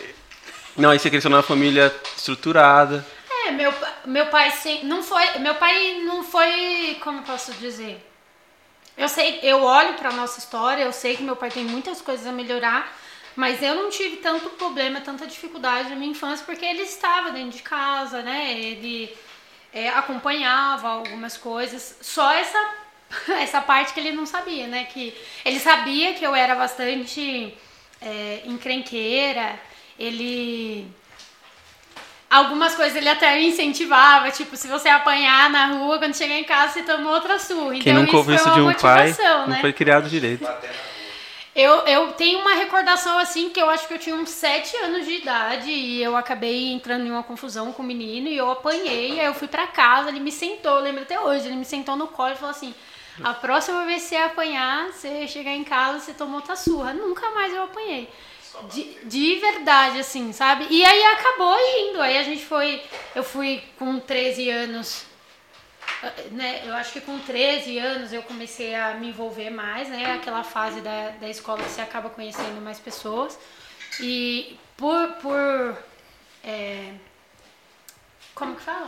Não, 0.77 0.89
aí 0.89 0.97
você 0.99 1.09
cresceu 1.09 1.29
numa 1.29 1.43
família 1.43 1.93
estruturada. 2.17 3.05
é, 3.47 3.51
meu, 3.51 3.73
meu 4.05 4.25
pai 4.27 4.51
sim, 4.51 4.81
não 4.83 5.03
foi, 5.03 5.23
meu 5.39 5.55
pai 5.55 6.01
não 6.05 6.23
foi, 6.23 6.97
como 7.03 7.19
eu 7.19 7.23
posso 7.23 7.51
dizer? 7.53 8.05
Eu 8.97 9.07
sei, 9.09 9.39
eu 9.43 9.63
olho 9.63 9.93
pra 9.93 10.11
nossa 10.11 10.39
história, 10.39 10.83
eu 10.83 10.91
sei 10.93 11.15
que 11.17 11.23
meu 11.23 11.35
pai 11.35 11.49
tem 11.49 11.63
muitas 11.65 12.01
coisas 12.01 12.25
a 12.27 12.31
melhorar, 12.31 12.91
mas 13.35 13.61
eu 13.61 13.75
não 13.75 13.89
tive 13.89 14.17
tanto 14.17 14.49
problema, 14.51 15.01
tanta 15.01 15.25
dificuldade 15.25 15.89
na 15.89 15.95
minha 15.95 16.11
infância, 16.11 16.45
porque 16.45 16.65
ele 16.65 16.81
estava 16.81 17.31
dentro 17.31 17.57
de 17.57 17.63
casa, 17.63 18.21
né? 18.21 18.53
Ele 18.59 19.15
é, 19.73 19.89
acompanhava 19.89 20.87
algumas 20.89 21.37
coisas. 21.37 21.97
Só 22.01 22.31
essa, 22.31 22.57
essa 23.39 23.61
parte 23.61 23.93
que 23.93 23.99
ele 23.99 24.11
não 24.11 24.25
sabia, 24.25 24.67
né? 24.67 24.85
Que 24.85 25.13
ele 25.45 25.59
sabia 25.59 26.13
que 26.13 26.25
eu 26.25 26.35
era 26.35 26.55
bastante 26.55 27.53
é, 28.01 28.41
encrenqueira, 28.45 29.59
ele. 29.97 30.87
Algumas 32.29 32.75
coisas 32.75 32.95
ele 32.95 33.09
até 33.09 33.41
incentivava, 33.41 34.29
tipo, 34.29 34.55
se 34.55 34.67
você 34.67 34.87
apanhar 34.87 35.49
na 35.49 35.65
rua, 35.65 35.97
quando 35.97 36.15
chegar 36.15 36.35
em 36.35 36.43
casa, 36.43 36.73
você 36.73 36.83
toma 36.83 37.09
outra 37.09 37.39
surra. 37.39 37.71
Quem 37.71 37.79
então 37.79 38.03
nunca 38.03 38.17
ouviu 38.17 38.35
isso 38.35 38.43
isso 38.43 38.53
foi 38.53 38.61
de 38.61 38.67
um 38.69 38.73
pai, 38.79 39.07
motivação, 39.07 39.39
não 39.39 39.47
né? 39.47 39.61
foi 39.61 39.73
criado 39.73 40.07
direito. 40.07 40.47
Eu, 41.59 41.79
eu 41.79 42.13
tenho 42.13 42.39
uma 42.39 42.53
recordação 42.53 43.17
assim 43.17 43.49
que 43.49 43.61
eu 43.61 43.69
acho 43.69 43.85
que 43.85 43.93
eu 43.93 43.99
tinha 43.99 44.15
uns 44.15 44.29
7 44.29 44.77
anos 44.77 45.05
de 45.05 45.15
idade 45.15 45.69
e 45.69 46.01
eu 46.01 46.15
acabei 46.15 46.71
entrando 46.71 47.05
em 47.05 47.11
uma 47.11 47.21
confusão 47.21 47.73
com 47.73 47.83
o 47.83 47.85
menino 47.85 48.29
e 48.29 48.37
eu 48.37 48.49
apanhei, 48.49 49.19
aí 49.19 49.25
eu 49.25 49.33
fui 49.33 49.49
pra 49.49 49.67
casa, 49.67 50.07
ele 50.07 50.21
me 50.21 50.31
sentou, 50.31 50.79
lembro 50.79 51.01
até 51.01 51.19
hoje, 51.19 51.47
ele 51.47 51.57
me 51.57 51.65
sentou 51.65 51.97
no 51.97 52.07
colo 52.07 52.31
e 52.31 52.37
falou 52.37 52.51
assim: 52.51 52.73
a 53.21 53.33
próxima 53.33 53.85
vez 53.85 54.03
que 54.03 54.07
você 54.07 54.15
apanhar, 54.15 54.93
você 54.93 55.27
chegar 55.27 55.51
em 55.51 55.65
casa, 55.65 55.99
você 55.99 56.13
tomou 56.13 56.35
outra 56.35 56.55
surra. 56.55 56.93
Nunca 56.93 57.29
mais 57.31 57.53
eu 57.53 57.63
apanhei. 57.63 58.09
De, 58.71 58.83
de 59.03 59.35
verdade, 59.35 59.99
assim, 59.99 60.31
sabe? 60.31 60.65
E 60.69 60.85
aí 60.85 61.03
acabou 61.03 61.57
indo. 61.81 62.01
Aí 62.01 62.17
a 62.17 62.23
gente 62.23 62.45
foi. 62.45 62.81
Eu 63.13 63.23
fui 63.23 63.61
com 63.77 63.99
13 63.99 64.49
anos 64.49 65.08
né, 66.31 66.63
eu 66.65 66.73
acho 66.73 66.93
que 66.93 67.01
com 67.01 67.19
13 67.19 67.77
anos 67.77 68.13
eu 68.13 68.23
comecei 68.23 68.73
a 68.75 68.93
me 68.93 69.09
envolver 69.09 69.49
mais, 69.49 69.89
né? 69.89 70.13
Aquela 70.13 70.43
fase 70.43 70.81
da, 70.81 71.09
da 71.19 71.29
escola 71.29 71.63
que 71.63 71.69
você 71.69 71.81
acaba 71.81 72.09
conhecendo 72.09 72.61
mais 72.61 72.79
pessoas. 72.79 73.37
E 73.99 74.57
por. 74.77 75.09
por 75.21 75.77
é, 76.43 76.93
como 78.33 78.55
que 78.55 78.61
fala? 78.61 78.87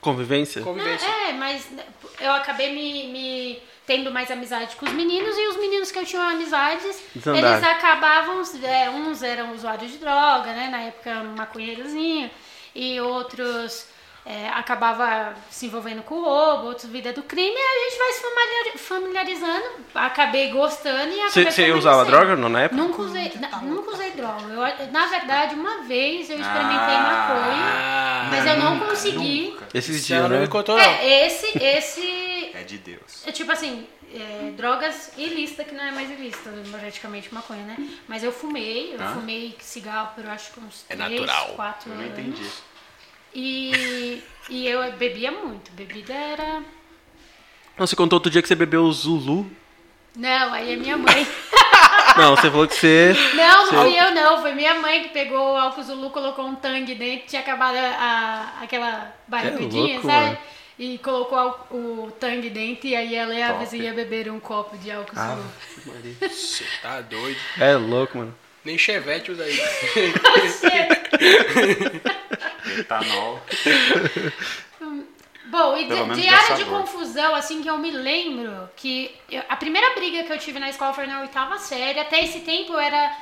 Convivência? 0.00 0.62
Convivência. 0.62 1.06
É, 1.06 1.32
mas 1.32 1.68
eu 2.18 2.32
acabei 2.32 2.72
me, 2.72 3.12
me 3.12 3.62
tendo 3.86 4.10
mais 4.10 4.30
amizade 4.30 4.74
com 4.76 4.86
os 4.86 4.92
meninos 4.92 5.36
e 5.36 5.46
os 5.48 5.56
meninos 5.56 5.90
que 5.92 5.98
eu 5.98 6.04
tinha 6.04 6.22
amizades, 6.22 7.02
Desandaram. 7.14 7.48
eles 7.48 7.64
acabavam, 7.64 8.42
é, 8.64 8.90
uns 8.90 9.22
eram 9.22 9.52
usuários 9.52 9.92
de 9.92 9.98
droga, 9.98 10.52
né, 10.52 10.68
na 10.68 10.80
época 10.82 11.22
maconheirozinho, 11.22 12.30
e 12.74 13.00
outros 13.00 13.86
é, 14.24 14.48
acabava 14.50 15.34
se 15.50 15.66
envolvendo 15.66 16.02
com 16.02 16.14
o 16.14 16.24
roubo, 16.24 16.66
outros 16.68 16.88
vida 16.90 17.12
do 17.12 17.22
crime, 17.22 17.56
e 17.56 17.58
a 17.58 17.90
gente 17.90 17.98
vai 17.98 18.12
se 18.12 18.20
familiar- 18.22 18.78
familiarizando, 18.78 19.64
acabei 19.94 20.50
gostando 20.50 21.12
e 21.12 21.20
acabei 21.20 21.50
você 21.50 21.72
usava 21.72 22.04
droga 22.04 22.36
não, 22.36 22.48
na 22.48 22.62
época? 22.62 22.80
Nunca 22.80 23.02
usei, 23.02 23.32
na- 23.40 23.60
nunca 23.62 23.90
usei 23.90 24.10
droga. 24.12 24.42
Eu, 24.42 24.92
na 24.92 25.06
verdade, 25.06 25.54
uma 25.54 25.82
vez 25.84 26.30
eu 26.30 26.38
experimentei 26.38 26.94
Ah. 26.96 28.28
maconha, 28.30 28.30
mas 28.30 28.46
eu 28.46 28.62
não 28.62 28.78
consegui. 28.88 29.50
Nunca. 29.50 29.68
Esses 29.74 30.06
dias, 30.06 30.22
não 30.22 30.28
né? 30.28 30.40
me 30.40 30.48
contou, 30.48 30.76
não. 30.76 30.84
É, 30.84 31.26
esse, 31.26 31.58
esse. 31.58 32.32
É 32.54 32.62
de 32.64 32.76
Deus. 32.78 33.26
É 33.26 33.32
tipo 33.32 33.50
assim, 33.50 33.86
é, 34.14 34.50
drogas 34.54 35.10
ilícita 35.16 35.64
que 35.64 35.74
não 35.74 35.82
é 35.82 35.90
mais 35.90 36.10
ilícita, 36.10 36.50
praticamente 36.70 37.32
maconha, 37.34 37.62
né? 37.64 37.76
Mas 38.06 38.22
eu 38.22 38.30
fumei, 38.30 38.94
eu 38.94 39.02
Ah. 39.02 39.14
fumei 39.14 39.56
cigarro 39.58 40.10
por 40.14 40.26
acho 40.28 40.52
que 40.52 40.60
uns 40.60 40.84
É 40.88 40.94
3, 40.94 41.10
natural. 41.12 41.48
4 41.56 41.90
Eu 41.90 41.94
não 41.96 42.04
anos. 42.04 42.18
entendi. 42.18 42.46
E, 43.34 44.22
e 44.50 44.66
eu 44.68 44.92
bebia 44.92 45.30
muito. 45.32 45.70
Bebida 45.72 46.12
era. 46.12 46.62
Não, 47.78 47.86
você 47.86 47.96
contou 47.96 48.18
outro 48.18 48.30
dia 48.30 48.42
que 48.42 48.48
você 48.48 48.54
bebeu 48.54 48.82
o 48.84 48.92
Zulu. 48.92 49.50
Não, 50.16 50.52
aí 50.52 50.74
é 50.74 50.76
minha 50.76 50.96
mãe. 50.98 51.26
Não, 52.16 52.36
você 52.36 52.50
falou 52.50 52.68
que 52.68 52.74
você. 52.74 53.16
Não, 53.34 53.66
não 53.66 53.66
Você- 53.66 53.76
fui 53.90 53.98
eu 53.98 54.10
não. 54.10 54.42
Foi 54.42 54.52
minha 54.54 54.74
mãe 54.74 55.04
que 55.04 55.08
pegou 55.10 55.54
o 55.54 55.56
álcool 55.56 55.82
Zulu, 55.82 56.10
colocou 56.10 56.44
um 56.46 56.54
tangue 56.54 56.94
dentro, 56.94 57.26
tinha 57.26 57.40
acabado 57.40 57.74
a, 57.76 58.58
aquela 58.60 59.14
barrigudinha, 59.26 59.92
É 59.94 59.94
louco, 59.94 60.06
sabe? 60.08 60.26
mano. 60.26 60.38
E 60.78 60.98
colocou 60.98 61.38
al- 61.38 61.66
o 61.70 62.12
tangue 62.20 62.50
dentro 62.50 62.86
e 62.88 62.94
aí 62.94 63.14
ela 63.14 63.34
e 63.34 63.42
a 63.42 63.48
Top. 63.54 63.60
vizinha 63.64 63.94
beberam 63.94 64.36
um 64.36 64.40
copo 64.40 64.76
de 64.76 64.90
álcool 64.90 65.12
Ah, 65.16 65.36
Zulu. 65.36 66.14
Você 66.28 66.64
tá 66.82 67.00
doido. 67.00 67.38
é 67.58 67.74
louco, 67.76 68.18
mano. 68.18 68.34
Nem 68.62 68.76
chevette 68.76 69.30
usa 69.32 69.48
isso. 69.48 69.62
Etanol. 72.78 73.40
Bom, 75.46 75.76
e 75.76 75.84
de, 75.84 76.20
de 76.22 76.28
área 76.28 76.56
de 76.56 76.64
confusão, 76.64 77.34
assim, 77.34 77.62
que 77.62 77.68
eu 77.68 77.76
me 77.76 77.90
lembro 77.90 78.70
que 78.76 79.14
eu- 79.30 79.42
a 79.48 79.56
primeira 79.56 79.94
briga 79.94 80.22
que 80.24 80.32
eu 80.32 80.38
tive 80.38 80.58
na 80.58 80.70
escola 80.70 80.94
foi 80.94 81.06
na 81.06 81.20
oitava 81.20 81.58
série. 81.58 81.98
Até 81.98 82.22
esse 82.24 82.40
tempo 82.40 82.72
eu 82.72 82.78
era 82.78 83.12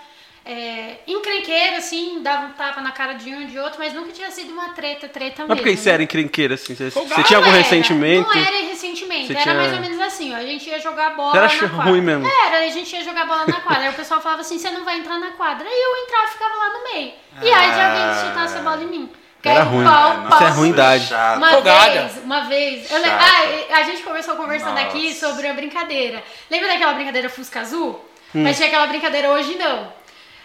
é, 0.45 0.99
encrenqueira, 1.07 1.79
assim, 1.79 2.23
dava 2.23 2.47
um 2.47 2.53
tapa 2.53 2.81
na 2.81 2.93
cara 2.93 3.15
de 3.15 3.31
um 3.31 3.43
e 3.43 3.47
de 3.47 3.59
outro, 3.59 3.79
mas 3.79 3.93
nunca 3.93 4.13
tinha 4.13 4.31
sido 4.31 4.53
uma 4.53 4.71
treta, 4.71 5.09
treta 5.09 5.45
Mas 5.47 5.59
por 5.59 5.65
que 5.65 5.71
mesmo. 5.71 5.83
você 5.83 5.89
né? 5.89 5.95
era 5.95 6.03
encrenqueira, 6.03 6.55
assim? 6.55 6.75
Você, 6.75 6.91
você 6.91 7.23
tinha 7.25 7.39
algum 7.39 7.51
era, 7.51 7.59
ressentimento? 7.59 8.29
Não 8.29 8.43
era 8.43 8.57
ressentimento, 8.69 9.33
era 9.33 9.43
tinha- 9.43 9.55
mais 9.55 9.73
ou 9.73 9.81
menos 9.81 10.01
assim, 10.01 10.33
ó. 10.33 10.37
A 10.37 10.43
gente 10.45 10.69
ia 10.69 10.79
jogar 10.81 11.17
bola 11.17 11.37
era 11.37 11.47
na 11.47 11.69
quadra. 11.69 11.91
ruim 11.91 12.01
mesmo. 12.01 12.27
Era, 12.27 12.59
a 12.61 12.69
gente 12.69 12.95
ia 12.95 13.05
jogar 13.05 13.27
bola 13.27 13.47
na 13.47 13.61
quadra. 13.61 13.83
Aí 13.85 13.91
o 13.91 13.95
pessoal 13.95 14.21
falava 14.21 14.41
assim, 14.43 14.59
você 14.59 14.71
não 14.71 14.85
vai 14.85 14.99
entrar 14.99 15.19
na 15.19 15.33
quadra. 15.33 15.67
E 15.69 15.73
eu 15.73 16.05
entrava 16.05 16.25
e 16.25 16.31
ficava 16.31 16.55
lá 16.57 16.73
no 16.79 16.85
meio. 16.85 17.13
E 17.43 17.53
aí 17.53 17.73
de 17.73 17.81
alguém 17.81 18.29
chutasse 18.29 18.59
a 18.59 18.63
bola 18.63 18.83
em 18.83 18.87
mim. 18.87 19.11
Era 19.43 19.63
ruim. 19.63 19.85
Pau, 19.85 20.19
Isso 20.21 20.29
pau. 20.29 20.43
é 20.43 20.51
ruindade. 20.51 21.07
Chato. 21.07 21.39
Uma 21.39 21.51
Folgada. 21.51 21.91
vez, 21.91 22.25
uma 22.25 22.41
vez. 22.45 22.91
Eu 22.91 22.99
ah, 23.05 23.77
a 23.79 23.83
gente 23.85 24.03
começou 24.03 24.37
conversando 24.37 24.79
aqui 24.79 25.09
Nossa. 25.09 25.29
sobre 25.29 25.49
a 25.49 25.55
brincadeira. 25.55 26.23
Lembra 26.51 26.69
daquela 26.69 26.93
brincadeira 26.93 27.29
Fusca 27.31 27.61
Azul? 27.61 28.05
Mas 28.35 28.57
tinha 28.57 28.69
aquela 28.69 28.87
brincadeira, 28.87 29.31
hoje 29.31 29.57
não. 29.57 29.93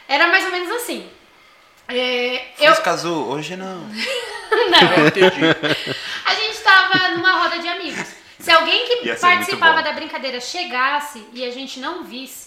Era 0.08 0.28
mais 0.28 0.46
ou 0.46 0.52
menos 0.52 0.72
assim. 0.72 1.10
É, 1.88 2.46
eu, 2.60 2.74
Fusca 2.74 2.92
azul, 2.92 3.28
hoje 3.28 3.56
não. 3.56 3.88
Eu 4.98 5.08
entendi. 5.08 5.46
a 6.26 6.34
gente 6.34 6.58
tava 6.60 7.10
numa 7.10 7.44
roda 7.44 7.60
de 7.60 7.68
amigos. 7.68 8.08
Se 8.40 8.52
alguém 8.52 8.86
que 8.88 9.16
participava 9.16 9.84
da 9.84 9.92
brincadeira 9.92 10.40
chegasse 10.40 11.24
e 11.34 11.46
a 11.46 11.52
gente 11.52 11.80
não 11.80 12.04
visse 12.04 12.45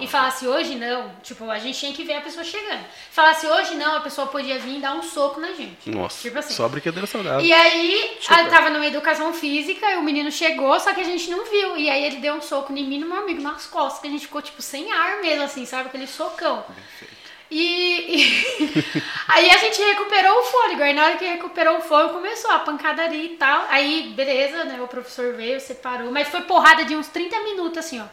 E 0.00 0.06
falasse 0.06 0.46
hoje 0.46 0.74
não, 0.76 1.14
tipo, 1.22 1.50
a 1.50 1.58
gente 1.58 1.78
tinha 1.78 1.92
que 1.92 2.04
ver 2.04 2.14
a 2.14 2.20
pessoa 2.20 2.44
chegando. 2.44 2.84
Falasse 3.10 3.46
hoje 3.46 3.74
não, 3.74 3.96
a 3.96 4.00
pessoa 4.00 4.26
podia 4.26 4.58
vir 4.58 4.76
e 4.78 4.80
dar 4.80 4.94
um 4.94 5.02
soco 5.02 5.40
na 5.40 5.52
gente. 5.52 5.90
Nossa, 5.90 6.20
Tipo 6.22 6.38
assim. 6.38 6.54
só 6.54 6.68
brincadeira 6.68 7.06
saudável. 7.06 7.40
E 7.44 7.52
aí, 7.52 8.18
eu 8.38 8.48
tava 8.50 8.70
numa 8.70 8.86
educação 8.86 9.32
física, 9.32 9.90
e 9.92 9.96
o 9.96 10.02
menino 10.02 10.30
chegou, 10.30 10.78
só 10.80 10.92
que 10.92 11.00
a 11.00 11.04
gente 11.04 11.30
não 11.30 11.44
viu. 11.50 11.76
E 11.76 11.88
aí 11.90 12.04
ele 12.04 12.16
deu 12.16 12.34
um 12.34 12.42
soco 12.42 12.72
em 12.72 12.84
mim 12.84 12.96
e 12.96 12.98
no 13.00 13.06
meu 13.08 13.18
amigo 13.18 13.40
nas 13.42 13.66
costas, 13.66 14.00
que 14.00 14.08
a 14.08 14.10
gente 14.10 14.26
ficou, 14.26 14.42
tipo, 14.42 14.60
sem 14.62 14.90
ar 14.92 15.20
mesmo, 15.20 15.44
assim, 15.44 15.64
sabe? 15.66 15.88
Aquele 15.88 16.06
socão. 16.06 16.64
E, 17.50 18.16
e- 18.16 19.02
aí 19.28 19.50
a 19.50 19.56
gente 19.58 19.82
recuperou 19.82 20.38
o 20.40 20.44
fôlego. 20.44 20.82
Aí 20.82 20.92
na 20.92 21.04
hora 21.04 21.16
que 21.16 21.24
recuperou 21.24 21.78
o 21.78 21.80
fôlego, 21.80 22.14
começou 22.14 22.50
a 22.52 22.60
pancadaria 22.60 23.24
e 23.24 23.30
tal. 23.36 23.66
Aí, 23.68 24.12
beleza, 24.14 24.64
né? 24.64 24.80
O 24.80 24.86
professor 24.86 25.34
veio, 25.34 25.60
separou. 25.60 26.12
Mas 26.12 26.28
foi 26.28 26.42
porrada 26.42 26.84
de 26.84 26.94
uns 26.94 27.08
30 27.08 27.40
minutos, 27.40 27.78
assim, 27.78 28.00
ó. 28.00 28.04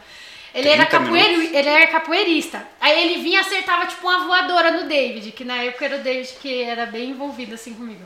Ele 0.58 0.68
era, 0.68 0.86
30 0.86 0.98
capoeiro, 1.04 1.42
ele 1.42 1.68
era 1.68 1.86
capoeirista. 1.86 2.66
Aí 2.80 3.02
ele 3.02 3.22
vinha 3.22 3.38
e 3.38 3.40
acertava, 3.40 3.86
tipo, 3.86 4.06
uma 4.06 4.26
voadora 4.26 4.70
no 4.70 4.84
David, 4.88 5.32
que 5.32 5.44
na 5.44 5.56
época 5.62 5.84
era 5.84 5.96
o 5.96 6.00
David 6.00 6.28
que 6.40 6.62
era 6.62 6.86
bem 6.86 7.10
envolvido, 7.10 7.54
assim, 7.54 7.74
comigo. 7.74 8.02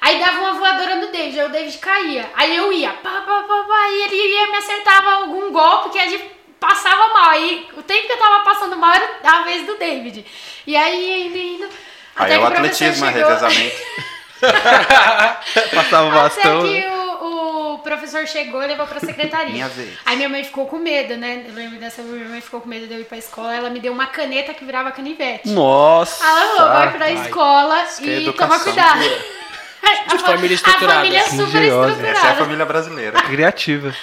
Aí 0.00 0.18
dava 0.18 0.38
uma 0.40 0.52
voadora 0.54 0.96
no 0.96 1.08
David, 1.12 1.38
aí 1.40 1.46
o 1.46 1.50
David 1.50 1.78
caía. 1.78 2.30
Aí 2.34 2.56
eu 2.56 2.72
ia, 2.72 2.90
pá, 2.90 3.20
pá, 3.20 3.44
pá, 3.46 3.64
pá, 3.68 3.88
e 3.90 4.02
ele 4.04 4.16
ia 4.34 4.50
me 4.50 4.56
acertava 4.56 5.12
algum 5.12 5.52
golpe 5.52 5.90
que 5.90 5.98
a 5.98 6.08
gente 6.08 6.24
passava 6.58 7.12
mal. 7.14 7.30
Aí 7.30 7.68
o 7.76 7.82
tempo 7.82 8.06
que 8.06 8.12
eu 8.12 8.18
tava 8.18 8.44
passando 8.44 8.76
mal 8.76 8.92
era 8.94 9.08
a 9.24 9.42
vez 9.42 9.64
do 9.66 9.76
David. 9.76 10.24
E 10.66 10.74
aí 10.76 11.26
indo, 11.28 11.36
indo. 11.38 11.68
Aí 12.16 12.32
é 12.32 12.36
que 12.36 12.42
o 12.42 12.46
atletismo, 12.46 13.06
é 13.06 13.12
chegou- 13.12 13.28
revezamento. 13.28 13.76
Passava 15.74 16.06
o 16.06 16.10
Até 16.10 16.20
bastão. 16.20 16.62
que 16.62 16.84
o, 16.86 16.92
o 16.94 17.01
professor 17.82 18.26
chegou 18.26 18.62
e 18.62 18.66
levou 18.66 18.86
pra 18.86 19.00
secretaria. 19.00 19.52
Minha 19.52 19.68
vez. 19.68 19.98
Aí 20.04 20.16
minha 20.16 20.28
mãe 20.28 20.42
ficou 20.44 20.66
com 20.66 20.78
medo, 20.78 21.16
né? 21.16 21.44
Eu 21.46 21.54
lembro 21.54 21.78
dessa 21.78 22.02
vez, 22.02 22.14
minha 22.14 22.28
mãe 22.28 22.40
ficou 22.40 22.60
com 22.60 22.68
medo 22.68 22.86
de 22.86 22.94
eu 22.94 23.00
ir 23.00 23.04
pra 23.04 23.18
escola. 23.18 23.54
Ela 23.54 23.70
me 23.70 23.80
deu 23.80 23.92
uma 23.92 24.06
caneta 24.06 24.54
que 24.54 24.64
virava 24.64 24.90
canivete. 24.90 25.48
Nossa. 25.50 26.24
Ela 26.24 26.56
falou, 26.56 26.72
vai 26.72 26.90
pra 26.90 26.98
vai. 26.98 27.14
escola 27.14 27.78
é 27.80 28.02
e 28.02 28.22
educação 28.22 28.48
toma 28.48 28.60
cuidado. 28.60 29.02
Fa- 29.82 30.18
família 30.18 30.54
estruturada. 30.54 30.92
A 30.92 30.96
família 31.02 31.24
super 31.24 31.62
estruturada. 31.62 32.08
Essa 32.08 32.26
é 32.26 32.30
a 32.30 32.34
família 32.36 32.64
brasileira. 32.64 33.22
Criativa. 33.22 33.94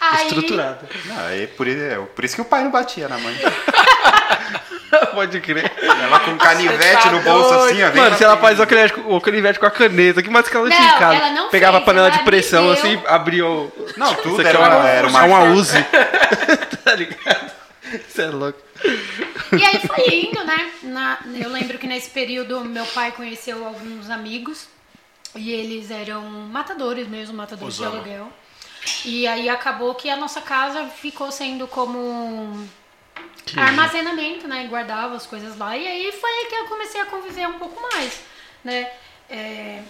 Aí, 0.00 0.26
Estruturada. 0.26 0.80
Não, 1.04 1.26
aí 1.26 1.46
por, 1.46 1.66
isso- 1.68 2.06
por 2.14 2.24
isso 2.24 2.34
que 2.36 2.40
o 2.40 2.44
pai 2.44 2.62
não 2.64 2.70
batia 2.70 3.08
na 3.08 3.18
mãe. 3.18 3.36
Pode 5.14 5.40
crer. 5.40 5.70
Ela 5.80 6.20
com 6.20 6.32
um 6.32 6.38
canivete 6.38 7.02
tá 7.04 7.10
no 7.12 7.20
bolso 7.20 7.50
doido. 7.50 7.70
assim, 7.84 7.98
ó. 7.98 8.02
Mano, 8.02 8.16
se 8.16 8.24
ela 8.24 8.36
faz 8.36 8.58
o 8.58 8.66
canivete, 8.66 9.00
o 9.06 9.20
canivete 9.20 9.58
com 9.60 9.66
a 9.66 9.70
caneta, 9.70 10.22
que 10.22 10.30
mais 10.30 10.48
que 10.48 10.56
ela 10.56 10.68
Não, 10.68 10.76
tinha 10.76 10.88
em 10.88 10.98
casa? 10.98 11.14
ela 11.16 11.30
não 11.30 11.48
Pegava 11.48 11.72
fez, 11.78 11.82
a 11.82 11.86
panela 11.86 12.08
ela 12.08 12.16
de 12.18 12.24
pressão 12.24 12.70
assim, 12.70 12.96
o. 13.42 13.72
Não, 13.96 14.14
tudo 14.14 14.40
Isso 14.40 14.48
era 14.48 14.58
é 14.58 14.60
uma, 14.60 14.88
era 14.88 15.06
uma, 15.08 15.20
é 15.20 15.26
uma 15.26 15.44
Uzi. 15.52 15.84
tá 16.84 16.94
ligado? 16.94 17.50
Você 18.08 18.22
é 18.22 18.26
louco. 18.26 18.58
E 18.84 19.64
aí 19.64 19.80
foi 19.86 20.14
indo, 20.28 20.44
né? 20.44 20.70
Na- 20.84 21.18
eu 21.40 21.50
lembro 21.50 21.78
que 21.78 21.86
nesse 21.86 22.10
período 22.10 22.64
meu 22.64 22.86
pai 22.86 23.12
conheceu 23.12 23.64
alguns 23.64 24.10
amigos 24.10 24.66
e 25.34 25.50
eles 25.52 25.90
eram 25.90 26.22
matadores 26.22 27.06
mesmo, 27.08 27.36
matadores 27.36 27.76
de 27.76 27.82
Osama. 27.82 27.96
aluguel. 27.96 28.32
E 29.04 29.26
aí 29.26 29.48
acabou 29.48 29.94
que 29.94 30.08
a 30.08 30.16
nossa 30.16 30.40
casa 30.40 30.86
ficou 30.86 31.30
sendo 31.30 31.66
como 31.68 31.98
um 31.98 32.68
armazenamento, 33.56 34.48
né? 34.48 34.66
Guardava 34.68 35.14
as 35.16 35.26
coisas 35.26 35.56
lá. 35.56 35.76
E 35.76 35.86
aí 35.86 36.12
foi 36.12 36.30
aí 36.30 36.46
que 36.46 36.54
eu 36.54 36.66
comecei 36.66 37.00
a 37.00 37.06
conviver 37.06 37.46
um 37.46 37.58
pouco 37.58 37.80
mais, 37.80 38.22
né? 38.64 38.90
É, 39.28 39.82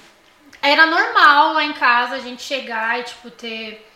era 0.62 0.87
normal 0.87 1.55
lá 1.55 1.64
em 1.64 1.72
casa 1.72 2.16
a 2.16 2.20
gente 2.20 2.42
chegar 2.42 3.00
e, 3.00 3.05
tipo, 3.05 3.31
ter. 3.31 3.89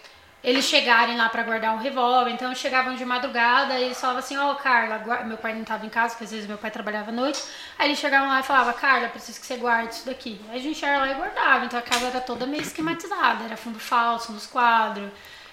Eles 0.45 0.67
chegarem 0.67 1.17
lá 1.17 1.29
pra 1.31 1.43
guardar 1.43 1.75
um 1.75 1.79
revólver, 1.79 2.31
então 2.31 2.49
eles 2.49 2.59
chegavam 2.59 2.95
de 2.95 3.05
madrugada 3.05 3.79
e 3.79 3.85
eles 3.85 3.99
falavam 3.99 4.19
assim, 4.21 4.37
ó, 4.37 4.55
Carla, 4.57 4.99
guarda- 4.99 5.25
meu 5.25 5.39
pai 5.39 5.55
não 5.55 5.65
tava 5.65 5.87
em 5.87 5.89
casa, 5.89 6.11
porque 6.11 6.25
às 6.25 6.31
vezes 6.33 6.47
meu 6.47 6.59
pai 6.59 6.71
trabalhava 6.71 7.11
à 7.11 7.15
noite, 7.15 7.43
aí 7.79 7.89
eles 7.89 7.99
chegavam 7.99 8.29
lá 8.29 8.41
e 8.41 8.43
falavam, 8.43 8.75
Carla, 8.75 9.09
preciso 9.09 9.41
que 9.41 9.47
você 9.47 9.57
guarde 9.57 9.95
isso 9.95 10.05
daqui. 10.07 10.39
Aí 10.51 10.59
a 10.59 10.63
gente 10.63 10.81
ia 10.85 10.99
lá 10.99 11.11
e 11.11 11.15
guardava, 11.15 11.65
então 11.65 11.79
a 11.79 11.83
casa 11.83 12.09
era 12.09 12.21
toda 12.21 12.45
meio 12.47 12.63
esquematizada, 12.63 13.43
era 13.45 13.57
fundo 13.57 13.81
falso 13.81 14.33
nos 14.33 14.47
quadros, 14.47 15.09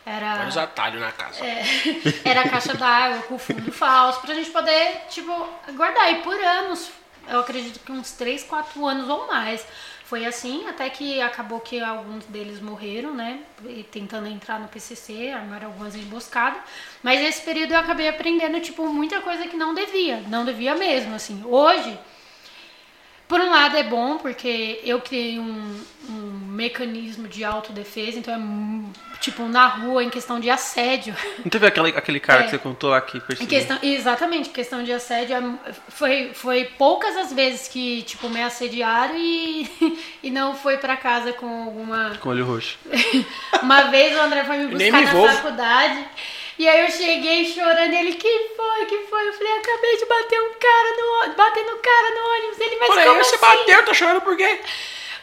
era... 0.06 0.36
Vários 0.36 0.58
atalhos 0.58 1.00
na 1.00 1.12
casa. 1.14 1.46
É, 1.46 1.64
era 2.30 2.42
a 2.42 2.50
caixa 2.50 2.74
d'água 2.74 3.20
com 3.30 3.40
fundo 3.40 3.72
falso, 3.72 4.20
pra 4.20 4.34
gente 4.34 4.50
poder, 4.52 5.06
tipo, 5.10 5.32
guardar. 5.74 6.12
E 6.12 6.16
por 6.16 6.34
anos, 6.36 6.92
eu 7.30 7.40
acredito 7.40 7.80
que 7.80 7.92
uns 7.94 8.12
3, 8.12 8.44
4 8.44 8.86
anos 8.86 9.08
ou 9.08 9.26
mais. 9.28 9.66
Foi 10.12 10.26
assim, 10.26 10.68
até 10.68 10.90
que 10.90 11.22
acabou 11.22 11.62
que 11.62 11.80
alguns 11.80 12.26
deles 12.26 12.60
morreram, 12.60 13.14
né? 13.14 13.40
Tentando 13.92 14.28
entrar 14.28 14.60
no 14.60 14.68
PCC, 14.68 15.32
armaram 15.32 15.68
algumas 15.68 15.96
emboscadas. 15.96 16.62
Mas 17.02 17.22
nesse 17.22 17.42
período 17.44 17.72
eu 17.72 17.80
acabei 17.80 18.10
aprendendo, 18.10 18.60
tipo, 18.60 18.86
muita 18.88 19.22
coisa 19.22 19.48
que 19.48 19.56
não 19.56 19.74
devia. 19.74 20.18
Não 20.28 20.44
devia 20.44 20.76
mesmo, 20.76 21.16
assim. 21.16 21.42
Hoje, 21.46 21.98
por 23.32 23.40
um 23.40 23.50
lado 23.50 23.78
é 23.78 23.84
bom, 23.84 24.18
porque 24.18 24.82
eu 24.84 25.00
criei 25.00 25.40
um, 25.40 25.82
um 26.10 26.14
mecanismo 26.50 27.30
de 27.30 27.46
autodefesa, 27.46 28.20
então 28.20 28.34
é 28.34 29.20
tipo 29.22 29.44
na 29.44 29.68
rua, 29.68 30.04
em 30.04 30.10
questão 30.10 30.38
de 30.38 30.50
assédio. 30.50 31.16
Não 31.40 31.50
teve 31.50 31.66
aquele, 31.66 31.90
aquele 31.96 32.20
cara 32.20 32.42
É. 32.42 32.44
que 32.44 32.50
você 32.50 32.58
contou 32.58 33.00
que 33.04 33.22
Em 33.40 33.46
questão, 33.46 33.80
exatamente, 33.82 34.50
questão 34.50 34.84
de 34.84 34.92
assédio. 34.92 35.34
é- 35.38 35.74
Foi, 35.88 36.32
foi 36.34 36.66
poucas 36.78 37.16
as 37.16 37.32
vezes 37.32 37.70
que, 37.70 38.02
tipo, 38.02 38.28
me 38.30 38.44
assediaram 38.44 39.16
e, 39.18 39.66
e 40.22 40.30
não 40.30 40.54
foi 40.54 40.78
pra 40.78 40.98
casa 40.98 41.32
com 41.32 41.64
alguma. 41.64 42.18
Com 42.20 42.32
olho 42.32 42.46
roxo. 42.46 42.78
Uma 43.64 43.84
vez 43.84 44.14
o 44.18 44.22
André 44.22 44.44
foi 44.44 44.58
me 44.58 44.68
buscar 44.68 44.92
me 45.00 45.06
na 45.06 45.34
faculdade. 45.36 46.06
E 46.62 46.70
aí 46.70 46.82
eu 46.82 46.92
cheguei 46.92 47.44
chorando, 47.44 47.92
ele, 47.92 48.14
que 48.14 48.52
foi, 48.56 48.86
que 48.86 49.00
foi? 49.10 49.28
Eu 49.28 49.34
falei, 49.34 49.52
acabei 49.52 49.98
de 49.98 50.06
bater 50.06 50.42
um 50.42 50.54
cara 50.60 50.96
no 50.96 51.14
ônibus, 51.18 51.36
bater 51.36 51.66
no 51.66 51.78
cara 51.78 52.10
no 52.14 52.36
ônibus. 52.36 52.60
Ele, 52.60 52.76
mas 52.76 52.88
Falei, 52.88 53.06
como 53.06 53.24
você 53.24 53.36
assim? 53.36 53.58
bateu, 53.58 53.84
tá 53.84 53.94
chorando 53.96 54.22
por 54.22 54.38
quê? 54.38 54.62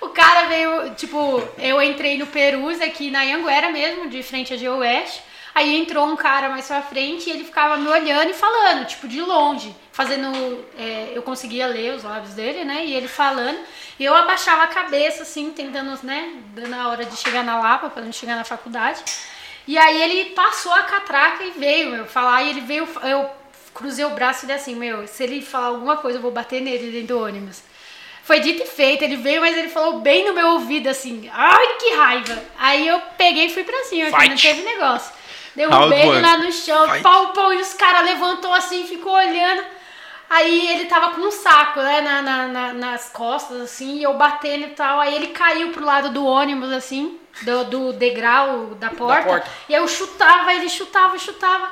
O 0.00 0.08
cara 0.08 0.48
veio, 0.48 0.96
tipo, 0.96 1.40
eu 1.58 1.80
entrei 1.80 2.18
no 2.18 2.26
Perus 2.26 2.80
aqui 2.80 3.08
na 3.08 3.20
Anguera 3.20 3.70
mesmo, 3.70 4.08
de 4.08 4.20
frente 4.20 4.52
a 4.52 4.56
Geoeste. 4.56 5.22
Aí 5.54 5.76
entrou 5.76 6.08
um 6.08 6.16
cara 6.16 6.48
mais 6.48 6.66
pra 6.66 6.82
frente 6.82 7.30
e 7.30 7.32
ele 7.32 7.44
ficava 7.44 7.76
me 7.76 7.86
olhando 7.86 8.30
e 8.30 8.34
falando, 8.34 8.84
tipo, 8.86 9.06
de 9.06 9.20
longe. 9.20 9.72
Fazendo. 9.92 10.66
é, 10.76 11.12
eu 11.14 11.22
conseguia 11.22 11.68
ler 11.68 11.94
os 11.94 12.02
lábios 12.02 12.34
dele, 12.34 12.64
né? 12.64 12.84
E 12.84 12.94
ele 12.94 13.06
falando. 13.06 13.60
E 13.96 14.04
eu 14.04 14.12
abaixava 14.12 14.64
a 14.64 14.66
cabeça, 14.66 15.22
assim, 15.22 15.52
tentando, 15.52 15.96
né? 16.02 16.32
Dando 16.52 16.74
a 16.74 16.88
hora 16.88 17.04
de 17.04 17.16
chegar 17.16 17.44
na 17.44 17.60
Lapa, 17.60 17.90
pra 17.90 18.02
gente 18.02 18.16
chegar 18.16 18.34
na 18.34 18.42
faculdade. 18.42 19.04
E 19.68 19.76
aí 19.76 20.00
ele 20.02 20.30
passou 20.30 20.72
a 20.72 20.82
catraca 20.82 21.44
e 21.44 21.50
veio, 21.50 21.90
meu, 21.90 22.06
falar. 22.06 22.42
E 22.42 22.48
ele 22.50 22.62
veio. 22.62 22.88
Eu 23.02 23.28
cruzei 23.74 24.04
o 24.04 24.10
braço 24.10 24.44
e 24.44 24.48
disse 24.48 24.58
assim, 24.60 24.74
meu, 24.74 25.06
se 25.06 25.22
ele 25.22 25.42
falar 25.42 25.66
alguma 25.66 25.98
coisa, 25.98 26.16
eu 26.18 26.22
vou 26.22 26.30
bater 26.32 26.60
nele 26.62 26.90
dentro 26.90 27.08
do 27.16 27.22
ônibus. 27.22 27.62
Foi 28.24 28.40
dito 28.40 28.62
e 28.62 28.66
feito, 28.66 29.02
ele 29.04 29.16
veio, 29.16 29.40
mas 29.42 29.56
ele 29.56 29.68
falou 29.68 30.00
bem 30.00 30.26
no 30.26 30.34
meu 30.34 30.48
ouvido, 30.48 30.88
assim, 30.88 31.30
ai 31.32 31.76
que 31.78 31.94
raiva. 31.94 32.38
Aí 32.58 32.86
eu 32.88 33.00
peguei 33.16 33.46
e 33.46 33.50
fui 33.54 33.62
pra 33.64 33.84
cima, 33.84 34.06
que 34.06 34.28
não 34.30 34.36
teve 34.36 34.62
negócio. 34.62 35.12
Derrubei 35.54 35.78
Round 35.80 35.94
ele 35.96 36.10
one. 36.10 36.20
lá 36.22 36.36
no 36.38 36.52
chão, 36.52 36.88
Fight. 36.88 37.02
pau, 37.02 37.28
pau, 37.32 37.52
e 37.54 37.60
os 37.60 37.72
caras 37.74 38.04
levantou 38.04 38.52
assim, 38.52 38.86
ficou 38.86 39.12
olhando. 39.12 39.62
Aí 40.30 40.68
ele 40.72 40.84
tava 40.86 41.14
com 41.14 41.22
um 41.22 41.30
saco, 41.30 41.80
né, 41.80 42.00
na, 42.02 42.20
na- 42.22 42.48
na- 42.48 42.72
nas 42.74 43.08
costas, 43.10 43.60
assim, 43.62 43.96
e 43.98 44.02
eu 44.02 44.14
batendo 44.14 44.64
e 44.66 44.70
tal. 44.70 45.00
Aí 45.00 45.14
ele 45.14 45.28
caiu 45.28 45.70
pro 45.70 45.84
lado 45.84 46.10
do 46.10 46.24
ônibus, 46.24 46.70
assim, 46.72 47.18
do, 47.42 47.64
do 47.64 47.92
degrau 47.92 48.74
da 48.74 48.90
porta, 48.90 49.28
porta. 49.28 49.50
E 49.68 49.74
eu 49.74 49.86
chutava, 49.86 50.52
ele 50.52 50.68
chutava, 50.68 51.18
chutava. 51.18 51.70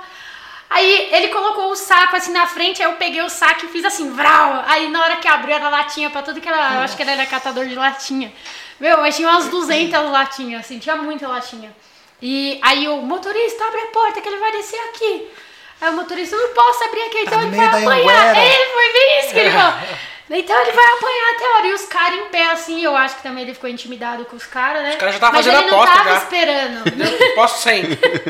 Aí 0.68 1.08
ele 1.12 1.28
colocou 1.28 1.70
o 1.70 1.76
saco 1.76 2.16
assim 2.16 2.32
na 2.32 2.46
frente, 2.46 2.82
aí 2.82 2.88
eu 2.88 2.96
peguei 2.96 3.22
o 3.22 3.28
saco 3.28 3.66
e 3.66 3.68
fiz 3.68 3.84
assim, 3.84 4.10
vral. 4.10 4.64
Aí 4.66 4.88
na 4.88 5.02
hora 5.02 5.16
que 5.16 5.28
abriu 5.28 5.54
era 5.54 5.68
latinha 5.68 6.10
pra 6.10 6.22
tudo 6.22 6.40
que 6.40 6.48
era. 6.48 6.74
Eu 6.74 6.80
acho 6.80 6.96
que 6.96 7.02
ele 7.02 7.12
era 7.12 7.26
catador 7.26 7.66
de 7.66 7.74
latinha. 7.74 8.32
Meu, 8.80 8.98
mas 8.98 9.16
tinha 9.16 9.28
umas 9.28 9.48
200 9.48 10.10
latinhas, 10.10 10.60
assim, 10.60 10.78
tinha 10.78 10.96
muita 10.96 11.28
latinha. 11.28 11.74
E 12.20 12.58
aí 12.62 12.88
o 12.88 12.96
motorista 12.96 13.64
abre 13.64 13.80
a 13.80 13.86
porta 13.86 14.20
que 14.20 14.28
ele 14.28 14.38
vai 14.38 14.52
descer 14.52 14.80
aqui. 14.90 15.28
Aí 15.80 15.90
o 15.90 15.92
motorista, 15.92 16.34
eu 16.34 16.48
não 16.48 16.54
posso 16.54 16.84
abrir 16.84 17.02
aqui, 17.02 17.18
então 17.20 17.38
Tá 17.38 17.44
ele 17.46 17.56
vai 17.56 17.70
da 17.70 17.78
apanhar. 17.78 18.36
Ele 18.36 18.72
foi 18.72 18.92
bem 18.92 19.20
isso 19.20 19.32
que 19.32 19.38
ele 19.38 19.50
falou. 19.50 19.74
Então 20.28 20.60
ele 20.60 20.72
vai 20.72 20.84
apanhar 20.84 21.34
até 21.34 21.44
a 21.44 21.56
hora. 21.56 21.66
E 21.68 21.72
os 21.72 21.84
caras 21.84 22.18
em 22.18 22.28
pé, 22.30 22.50
assim, 22.50 22.82
eu 22.82 22.96
acho 22.96 23.16
que 23.16 23.22
também 23.22 23.44
ele 23.44 23.54
ficou 23.54 23.70
intimidado 23.70 24.24
com 24.24 24.34
os 24.36 24.44
caras, 24.46 24.82
né? 24.82 24.90
Os 24.90 24.96
caras 24.96 25.14
já 25.14 25.20
tavam 25.20 25.36
Mas 25.36 25.46
fazendo 25.46 25.62
ele 25.62 25.70
não 25.70 25.82
aposta 25.82 25.96
tava 25.96 26.10
já. 26.10 26.16
esperando. 26.18 26.84
Posso 27.36 27.62
sem. 27.62 27.82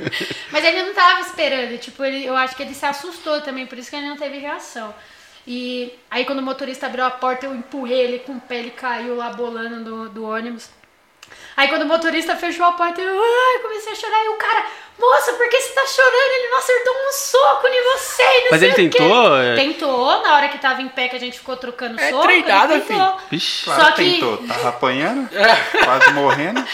Mas 0.53 0.65
ele 0.65 0.83
não 0.83 0.95
tava 0.95 1.21
esperando, 1.21 1.79
tipo, 1.79 2.05
ele, 2.05 2.25
eu 2.27 2.37
acho 2.37 2.55
que 2.55 2.63
ele 2.63 2.75
se 2.75 2.85
assustou 2.85 3.41
também, 3.41 3.67
por 3.67 3.79
isso 3.79 3.89
que 3.89 3.97
ele 3.97 4.09
não 4.09 4.17
teve 4.17 4.39
reação. 4.39 4.95
E 5.47 5.95
aí 6.11 6.25
quando 6.25 6.41
o 6.41 6.43
motorista 6.43 6.87
abriu 6.87 7.05
a 7.05 7.11
porta, 7.11 7.47
eu 7.47 7.55
empurrei 7.55 7.99
ele 8.01 8.19
com 8.19 8.33
o 8.33 8.41
pé, 8.41 8.59
ele 8.59 8.73
caiu 8.73 9.17
lá 9.17 9.31
bolando 9.31 9.85
do, 9.85 10.09
do 10.11 10.25
ônibus. 10.25 10.69
Aí 11.57 11.69
quando 11.69 11.83
o 11.83 11.87
motorista 11.87 12.37
fechou 12.37 12.67
a 12.67 12.73
porta, 12.73 13.01
eu 13.01 13.19
ai, 13.23 13.63
comecei 13.63 13.93
a 13.93 13.97
chorar 13.97 14.25
e 14.25 14.29
o 14.29 14.35
cara, 14.35 14.67
Moça, 14.99 15.33
por 15.35 15.47
que 15.49 15.61
você 15.61 15.73
tá 15.75 15.85
chorando? 15.87 16.33
Ele 16.35 16.49
não 16.49 16.59
acertou 16.59 16.95
um 16.95 17.13
soco 17.13 17.67
em 17.69 17.83
você. 17.83 18.23
e 18.23 18.41
não 18.45 18.51
Mas 18.51 18.61
sei 18.61 18.69
ele 18.71 18.87
o 18.89 18.91
quê." 18.91 18.99
tentou? 18.99 19.37
É. 19.37 19.55
Tentou, 19.55 20.23
na 20.23 20.35
hora 20.37 20.49
que 20.49 20.59
tava 20.59 20.81
em 20.81 20.89
pé 20.89 21.09
que 21.09 21.17
a 21.17 21.21
gente 21.21 21.39
ficou 21.39 21.57
trocando 21.57 22.01
É 22.01 22.11
soco. 22.11 22.23
treinada, 22.25 22.75
ele 22.75 22.83
tentou. 22.85 23.17
Vixe. 23.31 23.65
Claro 23.67 23.83
Só 23.85 23.91
que 23.93 24.05
que- 24.05 24.11
tentou. 24.13 24.37
Tava 24.39 24.69
apanhando, 24.71 25.29
quase 25.85 26.13
morrendo. 26.13 26.65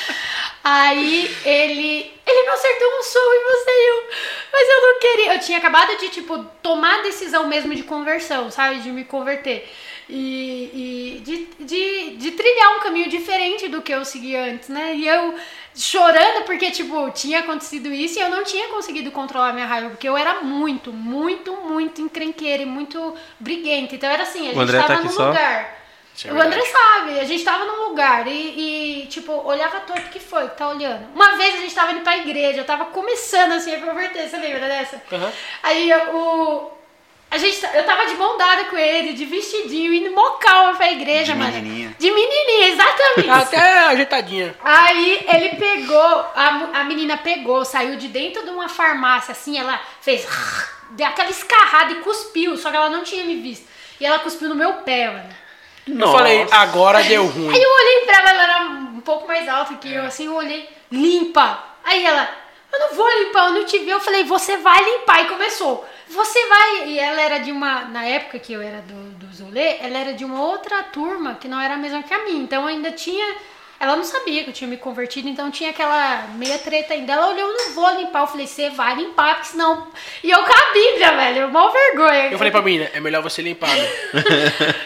Aí 0.65 1.37
ele. 1.45 2.13
Ele 2.25 2.47
não 2.47 2.55
acertou 2.55 2.89
um 2.99 3.03
soco 3.03 3.35
em 3.35 3.43
você 3.45 3.71
e 3.71 3.89
eu. 3.91 4.05
Mas 4.53 4.69
eu 4.69 4.81
não 4.83 4.99
queria. 5.01 5.35
Eu 5.35 5.41
tinha 5.41 5.59
acabado 5.59 5.97
de, 5.97 6.09
tipo, 6.09 6.39
tomar 6.63 7.01
a 7.01 7.03
decisão 7.03 7.49
mesmo 7.49 7.75
de 7.75 7.83
conversão, 7.83 8.49
sabe? 8.51 8.79
De 8.79 8.91
me 8.91 9.05
converter. 9.05 9.69
E, 10.09 11.17
e 11.17 11.21
de, 11.25 11.49
de, 11.65 12.11
de 12.17 12.31
trilhar 12.33 12.77
um 12.77 12.81
caminho 12.81 13.09
diferente 13.09 13.67
do 13.69 13.83
que 13.83 13.93
eu 13.93 14.05
segui 14.05 14.37
antes, 14.37 14.69
né? 14.69 14.95
E 14.95 15.09
eu 15.09 15.35
chorando 15.75 16.45
porque, 16.45 16.71
tipo, 16.71 17.11
tinha 17.11 17.41
acontecido 17.41 17.93
isso 17.93 18.19
e 18.19 18.23
eu 18.23 18.31
não 18.31 18.45
tinha 18.45 18.69
conseguido 18.69 19.11
controlar 19.11 19.53
minha 19.53 19.67
raiva, 19.67 19.91
porque 19.91 20.09
eu 20.09 20.17
era 20.17 20.43
muito, 20.43 20.93
muito, 20.93 21.55
muito 21.57 22.01
encrenqueira 22.01 22.63
e 22.63 22.67
muito 22.67 23.15
briguenta. 23.39 23.95
Então 23.95 24.11
era 24.11 24.23
assim, 24.23 24.51
a 24.51 24.55
gente 24.55 24.73
tá 24.73 24.83
tava 24.83 24.95
aqui 24.95 25.05
num 25.05 25.11
só? 25.11 25.29
lugar. 25.29 25.83
É 26.25 26.33
o 26.33 26.41
André 26.41 26.61
sabe, 26.61 27.19
a 27.19 27.25
gente 27.25 27.43
tava 27.43 27.65
num 27.65 27.89
lugar 27.89 28.29
e, 28.29 29.05
e, 29.05 29.07
tipo, 29.07 29.33
olhava 29.33 29.81
torto, 29.81 30.09
o 30.09 30.11
que 30.11 30.21
foi 30.21 30.47
que 30.51 30.59
tá 30.59 30.69
olhando? 30.69 31.07
Uma 31.15 31.37
vez 31.37 31.55
a 31.55 31.59
gente 31.59 31.75
tava 31.75 31.93
indo 31.93 32.03
pra 32.03 32.19
igreja, 32.19 32.61
eu 32.61 32.67
tava 32.67 32.85
começando 32.87 33.53
assim 33.53 33.75
a 33.75 33.81
converter, 33.81 34.29
você 34.29 34.37
lembra 34.37 34.69
dessa? 34.69 35.03
Aham. 35.11 35.33
Aí 35.63 35.91
o. 36.13 36.71
A 37.33 37.38
gente, 37.38 37.59
eu 37.75 37.85
tava 37.85 38.05
de 38.05 38.14
mão 38.14 38.37
dada 38.37 38.64
com 38.64 38.77
ele, 38.77 39.14
de 39.14 39.25
vestidinho, 39.25 39.90
indo 39.95 40.14
mó 40.14 40.33
calma 40.33 40.75
pra 40.75 40.92
igreja, 40.92 41.33
De 41.33 41.38
mano. 41.38 41.51
menininha. 41.51 41.97
De 41.99 42.11
menininha, 42.11 42.68
exatamente. 42.68 43.27
Tá 43.27 43.37
até 43.40 43.79
ajeitadinha. 43.87 44.55
Aí 44.62 45.25
ele 45.33 45.57
pegou, 45.57 45.99
a, 45.99 46.68
a 46.75 46.85
menina 46.85 47.16
pegou, 47.16 47.64
saiu 47.64 47.97
de 47.97 48.09
dentro 48.09 48.45
de 48.45 48.51
uma 48.51 48.68
farmácia, 48.68 49.33
assim, 49.33 49.59
ela 49.59 49.81
fez. 50.03 50.27
Deu 50.92 51.07
aquela 51.07 51.31
escarrada 51.31 51.92
e 51.92 51.97
cuspiu, 52.03 52.55
só 52.59 52.71
que 52.71 52.77
ela 52.77 52.90
não 52.90 53.03
tinha 53.03 53.25
me 53.25 53.37
visto. 53.40 53.66
E 53.99 54.05
ela 54.05 54.18
cuspiu 54.18 54.51
no 54.51 54.55
meu 54.55 54.75
pé, 54.83 55.07
mano. 55.07 55.35
Eu 55.87 56.12
falei, 56.12 56.47
agora 56.51 57.03
deu 57.03 57.27
ruim. 57.27 57.49
Aí 57.55 57.62
eu 57.62 57.71
olhei 57.75 58.01
pra 58.05 58.18
ela, 58.18 58.31
ela 58.31 58.42
era 58.42 58.61
um 58.66 59.01
pouco 59.01 59.27
mais 59.27 59.49
alta 59.49 59.75
que 59.77 59.90
eu, 59.90 60.05
assim, 60.05 60.27
eu 60.27 60.35
olhei, 60.35 60.68
limpa. 60.90 61.64
Aí 61.83 62.05
ela, 62.05 62.29
eu 62.73 62.79
não 62.79 62.95
vou 62.95 63.09
limpar, 63.19 63.47
eu 63.49 63.53
não 63.53 63.65
te 63.65 63.79
vi. 63.79 63.91
Eu 63.91 64.01
falei, 64.01 64.25
você 64.25 64.57
vai 64.57 64.83
limpar. 64.83 65.23
E 65.23 65.29
começou, 65.29 65.87
você 66.09 66.47
vai. 66.47 66.89
E 66.89 66.99
ela 66.99 67.21
era 67.21 67.39
de 67.39 67.53
uma, 67.53 67.85
na 67.85 68.05
época 68.05 68.39
que 68.39 68.53
eu 68.53 68.63
era 68.63 68.81
do, 68.81 69.11
do 69.19 69.35
Zolê, 69.35 69.77
ela 69.79 69.99
era 69.99 70.13
de 70.15 70.25
uma 70.25 70.43
outra 70.43 70.83
turma 70.83 71.35
que 71.35 71.49
não 71.49 71.61
era 71.61 71.75
a 71.75 71.79
mesma 71.79 72.03
que 72.03 72.15
a 72.15 72.25
minha. 72.25 72.43
Então 72.43 72.67
ainda 72.67 72.91
tinha. 72.91 73.37
Ela 73.83 73.97
não 73.97 74.05
sabia 74.05 74.45
que 74.45 74.51
eu 74.51 74.55
tinha 74.55 74.71
me 74.71 74.77
convertido, 74.77 75.29
então 75.29 75.51
tinha 75.51 75.71
aquela 75.71 76.29
meia 76.37 76.57
treta 76.57 76.95
ainda. 76.95 77.14
Ela 77.14 77.31
olhou, 77.31 77.49
eu 77.49 77.53
não 77.53 77.75
vou 77.75 77.90
limpar. 77.97 78.21
Eu 78.21 78.27
falei, 78.29 78.47
você 78.47 78.71
vai 78.71 78.95
limpar, 78.95 79.35
porque 79.35 79.49
senão. 79.49 79.88
E 80.23 80.31
eu 80.31 80.38
com 80.38 80.53
a 80.53 80.73
Bíblia, 80.73 81.16
velho, 81.16 81.51
mal 81.51 81.73
vergonha. 81.73 82.31
Eu 82.31 82.38
falei 82.38 82.53
pra 82.53 82.62
menina, 82.62 82.88
é 82.95 83.01
melhor 83.01 83.25
você 83.25 83.42
limpar, 83.42 83.75
né? 83.77 83.88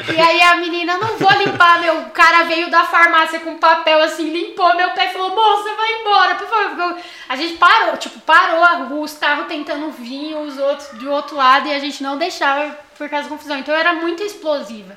E 0.16 0.18
aí 0.18 0.40
a 0.40 0.56
menina, 0.56 0.96
não 0.96 1.18
vou 1.18 1.30
limpar, 1.32 1.78
meu. 1.82 1.98
O 2.04 2.10
cara 2.10 2.44
veio 2.44 2.70
da 2.70 2.84
farmácia 2.84 3.38
com 3.40 3.58
papel 3.58 4.00
assim, 4.00 4.30
limpou 4.30 4.74
meu 4.74 4.88
pé 4.92 5.10
e 5.10 5.12
falou, 5.12 5.34
moça, 5.34 5.74
vai 5.74 6.00
embora, 6.00 6.34
por 6.36 6.48
favor. 6.48 6.98
A 7.28 7.36
gente 7.36 7.58
parou, 7.58 7.98
tipo, 7.98 8.18
parou 8.20 8.64
a 8.64 8.72
rua, 8.76 9.00
os 9.00 9.18
carros 9.18 9.46
tentando 9.46 9.90
vir, 9.90 10.34
os 10.36 10.56
outros 10.56 10.88
do 10.92 11.10
outro 11.10 11.36
lado, 11.36 11.68
e 11.68 11.74
a 11.74 11.78
gente 11.78 12.02
não 12.02 12.16
deixava 12.16 12.74
por 12.96 13.10
causa 13.10 13.24
da 13.24 13.34
confusão. 13.34 13.58
Então 13.58 13.74
eu 13.74 13.78
era 13.80 13.92
muito 13.92 14.22
explosiva. 14.22 14.96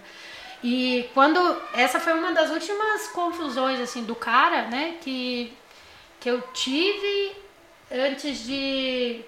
E 0.63 1.09
quando. 1.13 1.39
Essa 1.73 1.99
foi 1.99 2.13
uma 2.13 2.31
das 2.31 2.49
últimas 2.49 3.07
confusões, 3.07 3.79
assim, 3.79 4.03
do 4.03 4.15
cara, 4.15 4.63
né? 4.63 4.95
Que, 5.01 5.53
que 6.19 6.29
eu 6.29 6.41
tive 6.53 7.31
antes 7.91 8.43
de, 8.43 9.21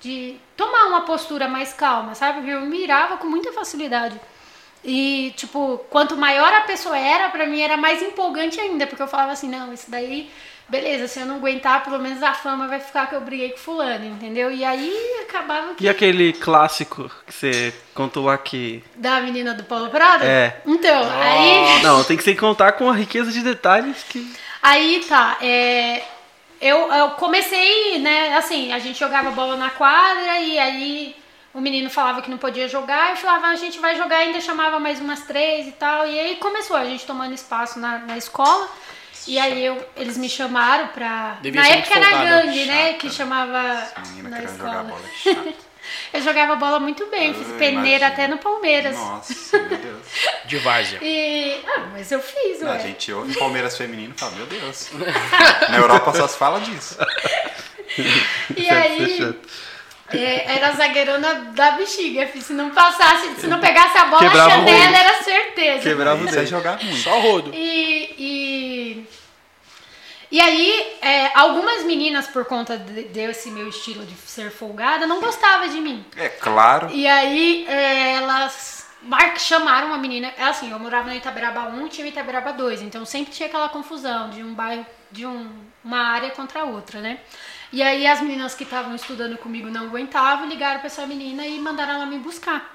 de 0.00 0.36
tomar 0.56 0.86
uma 0.86 1.02
postura 1.02 1.48
mais 1.48 1.72
calma, 1.72 2.14
sabe? 2.14 2.48
Eu 2.48 2.62
mirava 2.62 3.16
com 3.16 3.26
muita 3.26 3.52
facilidade. 3.52 4.18
E, 4.84 5.34
tipo, 5.36 5.78
quanto 5.90 6.16
maior 6.16 6.52
a 6.52 6.60
pessoa 6.60 6.96
era, 6.96 7.28
pra 7.28 7.46
mim 7.46 7.60
era 7.60 7.76
mais 7.76 8.00
empolgante 8.02 8.60
ainda, 8.60 8.86
porque 8.86 9.02
eu 9.02 9.08
falava 9.08 9.32
assim, 9.32 9.48
não, 9.48 9.72
isso 9.72 9.90
daí, 9.90 10.30
beleza, 10.68 11.06
se 11.06 11.20
eu 11.20 11.26
não 11.26 11.36
aguentar, 11.36 11.84
pelo 11.84 11.98
menos 11.98 12.22
a 12.22 12.34
fama 12.34 12.66
vai 12.66 12.80
ficar 12.80 13.06
que 13.06 13.14
eu 13.14 13.20
briguei 13.20 13.50
com 13.50 13.58
fulano, 13.58 14.04
entendeu? 14.04 14.50
E 14.50 14.64
aí 14.64 14.92
acabava 15.22 15.74
que... 15.74 15.84
E 15.84 15.88
aquele 15.88 16.32
clássico 16.32 17.10
que 17.26 17.32
você 17.32 17.74
contou 17.94 18.36
que. 18.38 18.82
Da 18.94 19.20
menina 19.20 19.54
do 19.54 19.64
Paulo 19.64 19.90
Prado? 19.90 20.24
É. 20.24 20.60
Então, 20.66 21.10
aí... 21.10 21.82
Não, 21.82 22.02
tem 22.02 22.16
que 22.16 22.22
se 22.24 22.34
contar 22.34 22.72
com 22.72 22.90
a 22.90 22.94
riqueza 22.94 23.30
de 23.30 23.42
detalhes 23.42 24.04
que. 24.08 24.34
Aí 24.62 25.04
tá, 25.08 25.38
é, 25.40 26.02
eu, 26.60 26.92
eu 26.92 27.10
comecei, 27.10 27.98
né, 27.98 28.36
assim, 28.36 28.72
a 28.72 28.78
gente 28.78 28.98
jogava 28.98 29.30
bola 29.30 29.56
na 29.56 29.70
quadra 29.70 30.40
e 30.40 30.58
aí 30.58 31.16
o 31.54 31.60
menino 31.60 31.88
falava 31.88 32.20
que 32.20 32.30
não 32.30 32.36
podia 32.36 32.68
jogar, 32.68 33.10
eu 33.10 33.16
falava, 33.16 33.46
"Ah, 33.46 33.50
a 33.50 33.56
gente 33.56 33.78
vai 33.78 33.96
jogar, 33.96 34.18
ainda 34.18 34.40
chamava 34.40 34.80
mais 34.80 35.00
umas 35.00 35.22
três 35.22 35.68
e 35.68 35.72
tal, 35.72 36.06
e 36.06 36.18
aí 36.18 36.36
começou 36.36 36.76
a 36.76 36.84
gente 36.84 37.06
tomando 37.06 37.32
espaço 37.32 37.78
na, 37.78 37.98
na 37.98 38.18
escola. 38.18 38.68
E 39.26 39.38
aí 39.38 39.64
eu, 39.64 39.84
eles 39.96 40.16
me 40.16 40.28
chamaram 40.28 40.88
pra. 40.88 41.38
Devia 41.42 41.60
na 41.60 41.66
ser 41.66 41.72
época 41.74 41.98
era 41.98 42.06
folgada. 42.10 42.42
gangue, 42.42 42.64
né? 42.66 42.86
Chata. 42.86 42.98
Que 42.98 43.10
chamava 43.10 43.62
na 43.62 44.40
jogar 44.40 44.42
escola. 44.44 44.82
bola. 44.84 45.00
Chato. 45.22 45.54
Eu 46.12 46.20
jogava 46.20 46.56
bola 46.56 46.80
muito 46.80 47.06
bem, 47.06 47.32
fiz 47.32 47.48
Eu 47.48 47.58
peneira 47.58 48.06
imagino. 48.06 48.12
até 48.12 48.26
no 48.28 48.38
Palmeiras. 48.38 48.96
Nossa, 48.96 49.56
meu 49.58 49.78
Deus. 49.78 50.02
De 50.46 50.56
várzea. 50.58 50.98
E. 51.00 51.60
Ah, 51.64 51.86
mas 51.92 52.10
eu 52.10 52.20
fiz, 52.20 52.60
A 52.62 52.70
ué. 52.72 52.78
gente 52.80 53.12
ouve 53.12 53.34
Palmeiras 53.38 53.76
feminino 53.76 54.12
e 54.16 54.18
fala, 54.18 54.32
meu 54.32 54.46
Deus. 54.46 54.90
Na 55.70 55.76
Europa 55.76 56.12
só 56.14 56.26
se 56.26 56.36
fala 56.36 56.60
disso. 56.60 56.96
E 58.56 58.68
aí. 58.68 59.38
É, 60.12 60.54
era 60.56 60.72
zagueirona 60.72 61.34
da 61.54 61.72
bexiga, 61.72 62.28
se 62.40 62.52
não 62.52 62.70
passasse, 62.70 63.34
se 63.40 63.46
não 63.48 63.58
pegasse 63.58 63.98
a 63.98 64.04
bola, 64.04 64.22
Quebrava 64.22 64.46
a 64.52 64.56
chanela 64.56 64.96
era 64.98 65.22
certeza. 65.22 65.82
Quebrava 65.82 66.22
o 66.22 66.26
dedo. 66.26 66.46
jogar 66.46 66.82
muito. 66.82 66.98
Só 67.02 67.18
rodo. 67.18 67.50
E, 67.52 68.14
e, 68.18 69.06
e 70.30 70.40
aí, 70.40 70.96
é, 71.02 71.30
algumas 71.38 71.84
meninas, 71.84 72.26
por 72.28 72.44
conta 72.44 72.76
de- 72.76 73.04
desse 73.04 73.50
meu 73.50 73.68
estilo 73.68 74.04
de 74.04 74.14
ser 74.14 74.50
folgada, 74.50 75.06
não 75.06 75.20
gostavam 75.20 75.68
de 75.68 75.80
mim. 75.80 76.04
É 76.16 76.28
claro. 76.28 76.88
E 76.92 77.06
aí, 77.06 77.64
é, 77.68 78.12
elas 78.14 78.86
mar- 79.02 79.38
chamaram 79.38 79.88
uma 79.88 79.98
menina. 79.98 80.32
É 80.36 80.44
assim, 80.44 80.70
eu 80.70 80.78
morava 80.78 81.08
na 81.08 81.16
Itaberaba 81.16 81.62
1 81.68 81.86
e 81.86 81.90
tinha 81.90 82.06
Itaberaba 82.06 82.52
2. 82.52 82.82
Então 82.82 83.04
sempre 83.04 83.32
tinha 83.32 83.48
aquela 83.48 83.68
confusão 83.68 84.30
de 84.30 84.42
um 84.42 84.52
bairro, 84.54 84.86
de 85.10 85.24
um- 85.26 85.50
uma 85.84 85.98
área 86.12 86.30
contra 86.30 86.60
a 86.60 86.64
outra, 86.64 87.00
né? 87.00 87.18
E 87.72 87.82
aí 87.82 88.06
as 88.06 88.20
meninas 88.20 88.54
que 88.54 88.64
estavam 88.64 88.94
estudando 88.94 89.36
comigo 89.38 89.68
não 89.68 89.86
aguentavam, 89.86 90.48
ligaram 90.48 90.78
pra 90.78 90.86
essa 90.86 91.06
menina 91.06 91.46
e 91.46 91.58
mandaram 91.58 91.94
ela 91.94 92.06
me 92.06 92.18
buscar. 92.18 92.74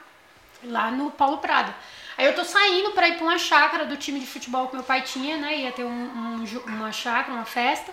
Lá 0.64 0.92
no 0.92 1.10
Paulo 1.12 1.38
Prado. 1.38 1.74
Aí 2.18 2.26
eu 2.26 2.36
tô 2.36 2.44
saindo 2.44 2.92
pra 2.92 3.08
ir 3.08 3.16
pra 3.16 3.24
uma 3.24 3.38
chácara 3.38 3.86
do 3.86 3.98
time 3.98 4.20
de 4.20 4.28
futebol 4.28 4.68
que 4.68 4.76
meu 4.76 4.84
pai 4.84 5.02
tinha, 5.02 5.38
né? 5.38 5.58
Ia 5.58 5.72
ter 5.72 5.84
um, 5.84 5.90
um 5.90 6.46
uma 6.68 6.92
chácara, 6.92 7.34
uma 7.34 7.46
festa. 7.46 7.92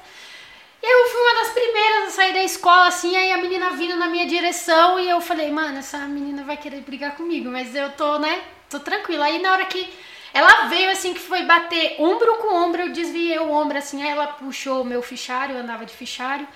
E 0.83 0.87
aí 0.87 0.93
eu 0.93 1.09
fui 1.09 1.21
uma 1.21 1.35
das 1.35 1.51
primeiras 1.51 2.09
a 2.09 2.11
sair 2.11 2.33
da 2.33 2.43
escola, 2.43 2.87
assim, 2.87 3.17
aí 3.17 3.33
a 3.33 3.39
menina 3.39 3.71
vindo 3.71 3.97
na 3.97 4.07
minha 4.07 4.27
direção 4.27 4.99
e 5.01 5.09
eu 5.09 5.21
falei, 5.21 5.51
mano, 5.51 5.79
essa 5.79 5.99
menina 5.99 6.45
vai 6.45 6.57
querer 6.57 6.83
brigar 6.83 7.17
comigo, 7.17 7.51
mas 7.51 7.75
eu 7.75 7.91
tô, 7.93 8.19
né, 8.19 8.43
tô 8.71 8.79
tranquila. 8.79 9.25
Aí 9.25 9.41
na 9.41 9.53
hora 9.53 9.65
que 9.65 9.93
ela 10.33 10.67
veio, 10.67 10.91
assim, 10.91 11.15
que 11.15 11.21
foi 11.21 11.43
bater 11.43 11.97
ombro 11.99 12.37
com 12.37 12.55
ombro, 12.55 12.83
eu 12.83 12.93
desviei 12.93 13.39
o 13.39 13.51
ombro, 13.51 13.77
assim, 13.77 14.03
aí 14.03 14.11
ela 14.11 14.29
puxou 14.29 14.83
o 14.83 14.85
meu 14.85 15.03
fichário, 15.03 15.57
eu 15.57 15.61
andava 15.61 15.85
de 15.85 15.95
fichário. 15.95 16.47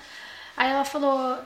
Aí 0.56 0.70
ela 0.70 0.84
falou, 0.84 1.38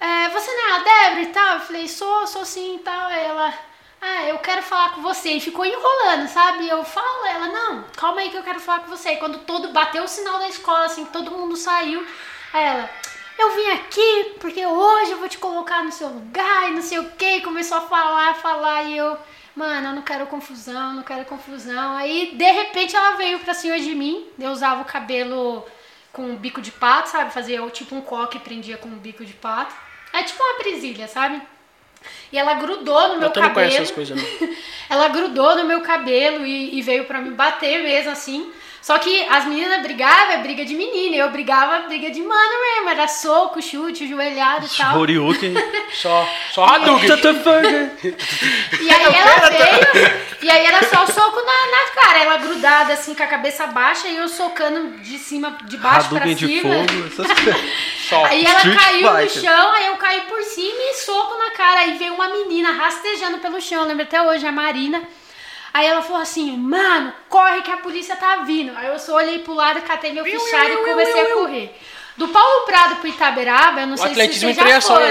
é, 0.00 0.28
você 0.28 0.50
não 0.52 0.68
é 0.68 0.72
a 0.72 0.78
Débora 0.78 1.22
e 1.22 1.26
tal? 1.26 1.54
Eu 1.54 1.60
falei, 1.60 1.88
sou, 1.88 2.26
sou 2.26 2.44
sim 2.44 2.76
e 2.76 2.78
tal. 2.80 3.06
Aí 3.08 3.24
ela, 3.24 3.54
ah, 4.00 4.24
eu 4.24 4.38
quero 4.38 4.62
falar 4.62 4.94
com 4.94 5.02
você. 5.02 5.30
E 5.30 5.40
ficou 5.40 5.64
enrolando, 5.64 6.28
sabe? 6.28 6.68
Eu 6.68 6.84
falo, 6.84 7.26
ela, 7.26 7.48
não, 7.48 7.84
calma 7.96 8.20
aí 8.20 8.30
que 8.30 8.36
eu 8.36 8.42
quero 8.42 8.60
falar 8.60 8.80
com 8.80 8.90
você. 8.90 9.12
E 9.12 9.16
quando 9.16 9.38
todo 9.38 9.72
bateu 9.72 10.04
o 10.04 10.08
sinal 10.08 10.38
da 10.38 10.48
escola, 10.48 10.86
assim, 10.86 11.04
todo 11.06 11.30
mundo 11.30 11.56
saiu. 11.56 12.06
Aí 12.52 12.64
ela, 12.64 12.90
eu 13.38 13.54
vim 13.54 13.70
aqui 13.70 14.36
porque 14.40 14.64
hoje 14.64 15.12
eu 15.12 15.18
vou 15.18 15.28
te 15.28 15.38
colocar 15.38 15.82
no 15.82 15.92
seu 15.92 16.08
lugar 16.08 16.70
e 16.70 16.74
não 16.74 16.82
sei 16.82 16.98
o 16.98 17.10
que. 17.10 17.40
Começou 17.40 17.78
a 17.78 17.82
falar, 17.82 18.34
falar 18.34 18.84
e 18.84 18.96
eu, 18.96 19.18
mano, 19.54 19.88
eu 19.88 19.94
não 19.94 20.02
quero 20.02 20.26
confusão, 20.26 20.94
não 20.94 21.02
quero 21.02 21.24
confusão. 21.24 21.96
Aí, 21.96 22.34
de 22.34 22.50
repente, 22.52 22.94
ela 22.94 23.16
veio 23.16 23.38
pra 23.40 23.54
cima 23.54 23.78
de 23.78 23.94
mim. 23.94 24.26
Eu 24.38 24.50
usava 24.50 24.82
o 24.82 24.86
cabelo 24.86 25.66
com 26.16 26.22
um 26.22 26.34
bico 26.34 26.62
de 26.62 26.72
pato, 26.72 27.10
sabe? 27.10 27.30
Fazia 27.30 27.60
tipo 27.68 27.94
um 27.94 28.00
coque 28.00 28.38
e 28.38 28.40
prendia 28.40 28.78
com 28.78 28.88
um 28.88 28.96
bico 28.96 29.22
de 29.22 29.34
pato. 29.34 29.74
É 30.14 30.22
tipo 30.22 30.42
uma 30.42 30.58
presilha, 30.58 31.06
sabe? 31.06 31.42
E 32.32 32.38
ela 32.38 32.54
grudou 32.54 33.08
no 33.08 33.20
meu 33.20 33.30
cabelo. 33.30 33.54
conheço 33.54 33.76
essas 33.76 33.90
coisas, 33.90 34.16
não. 34.16 34.48
Ela 34.88 35.08
grudou 35.08 35.56
no 35.56 35.64
meu 35.64 35.82
cabelo 35.82 36.46
e, 36.46 36.78
e 36.78 36.80
veio 36.80 37.04
pra 37.04 37.20
me 37.20 37.30
bater 37.30 37.82
mesmo, 37.82 38.12
assim. 38.12 38.50
Só 38.86 39.00
que 39.00 39.26
as 39.28 39.44
meninas 39.46 39.82
brigavam, 39.82 40.34
é 40.34 40.38
briga 40.38 40.64
de 40.64 40.72
menina. 40.72 41.16
e 41.16 41.18
Eu 41.18 41.28
brigava, 41.30 41.88
briga 41.88 42.08
de 42.08 42.22
mano 42.22 42.60
mesmo. 42.60 42.88
Era 42.88 43.08
soco, 43.08 43.60
chute, 43.60 44.06
joelhado 44.06 44.64
e 44.64 44.76
tal. 44.76 45.00
Horyuken. 45.00 45.54
Só, 45.92 46.28
só 46.52 46.64
Hadouken. 46.64 47.08
E 48.80 48.90
aí 48.90 49.14
ela 49.14 49.50
veio, 49.50 50.14
e 50.42 50.50
aí 50.50 50.66
era 50.66 50.84
só 50.84 51.02
o 51.02 51.06
soco 51.06 51.36
na, 51.36 51.66
na 51.66 52.00
cara. 52.00 52.18
Ela 52.20 52.36
grudada, 52.36 52.92
assim, 52.92 53.12
com 53.14 53.22
a 53.24 53.26
cabeça 53.26 53.66
baixa 53.66 54.06
e 54.06 54.16
eu 54.16 54.28
socando 54.28 54.98
de 54.98 55.18
cima, 55.18 55.58
de 55.64 55.78
baixo 55.78 56.08
pra 56.10 56.18
Hadouken 56.18 56.36
de 56.36 56.46
cima. 56.46 56.74
fogo, 56.74 57.06
essas. 57.08 57.26
Só. 58.08 58.24
Aí 58.26 58.44
ela 58.44 58.58
Street 58.58 58.78
caiu 58.78 59.10
no 59.10 59.18
Fighter. 59.18 59.42
chão, 59.42 59.72
aí 59.72 59.86
eu 59.86 59.96
caí 59.96 60.20
por 60.22 60.40
cima 60.44 60.78
e 60.78 60.94
soco 60.94 61.36
na 61.38 61.50
cara. 61.50 61.80
Aí 61.80 61.98
veio 61.98 62.14
uma 62.14 62.28
menina 62.28 62.70
rastejando 62.70 63.38
pelo 63.38 63.60
chão, 63.60 63.80
eu 63.82 63.88
lembro 63.88 64.04
até 64.04 64.22
hoje, 64.22 64.46
a 64.46 64.52
Marina. 64.52 65.02
Aí 65.76 65.86
ela 65.86 66.00
falou 66.00 66.22
assim, 66.22 66.56
mano, 66.56 67.12
corre 67.28 67.60
que 67.60 67.70
a 67.70 67.76
polícia 67.76 68.16
tá 68.16 68.36
vindo. 68.36 68.72
Aí 68.76 68.86
eu 68.86 68.98
só 68.98 69.16
olhei 69.16 69.40
pro 69.40 69.52
lado, 69.52 69.82
catei 69.82 70.10
meu 70.10 70.24
fichário 70.24 70.72
e 70.80 70.84
comecei 70.88 71.20
a 71.20 71.34
correr. 71.34 71.78
Do 72.16 72.28
Paulo 72.28 72.64
Prado 72.64 72.96
pro 72.96 73.08
Itaberaba, 73.08 73.80
eu 73.82 73.86
não 73.88 73.96
sei 73.98 74.06
se 74.06 74.12
atletismo 74.12 74.54
vocês 74.54 74.56
em 74.66 74.70
já 74.70 74.76
aí, 74.76 74.80
foram. 74.80 75.06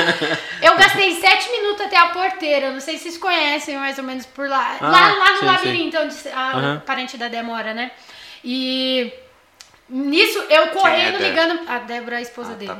eu 0.62 0.76
gastei 0.78 1.14
sete 1.20 1.50
minutos 1.50 1.82
até 1.82 1.98
a 1.98 2.06
porteira. 2.06 2.68
eu 2.68 2.72
Não 2.72 2.80
sei 2.80 2.96
se 2.96 3.02
vocês 3.02 3.18
conhecem 3.18 3.76
mais 3.76 3.98
ou 3.98 4.04
menos 4.04 4.24
por 4.24 4.48
lá. 4.48 4.78
Ah, 4.80 4.88
lá, 4.88 5.00
lá 5.12 5.32
no 5.32 5.38
sim, 5.40 5.44
labirinto, 5.44 5.98
onde 5.98 6.14
a 6.32 6.50
Aham. 6.56 6.82
parente 6.86 7.18
da 7.18 7.28
Demora, 7.28 7.74
né? 7.74 7.90
E 8.42 9.12
nisso 9.90 10.38
eu 10.48 10.68
correndo, 10.68 11.18
Débora? 11.18 11.28
ligando. 11.28 11.68
A 11.68 11.78
Débora 11.80 12.16
é 12.16 12.18
a 12.20 12.22
esposa 12.22 12.52
Ah, 12.52 12.56
dele. 12.56 12.72
tá. 12.72 12.78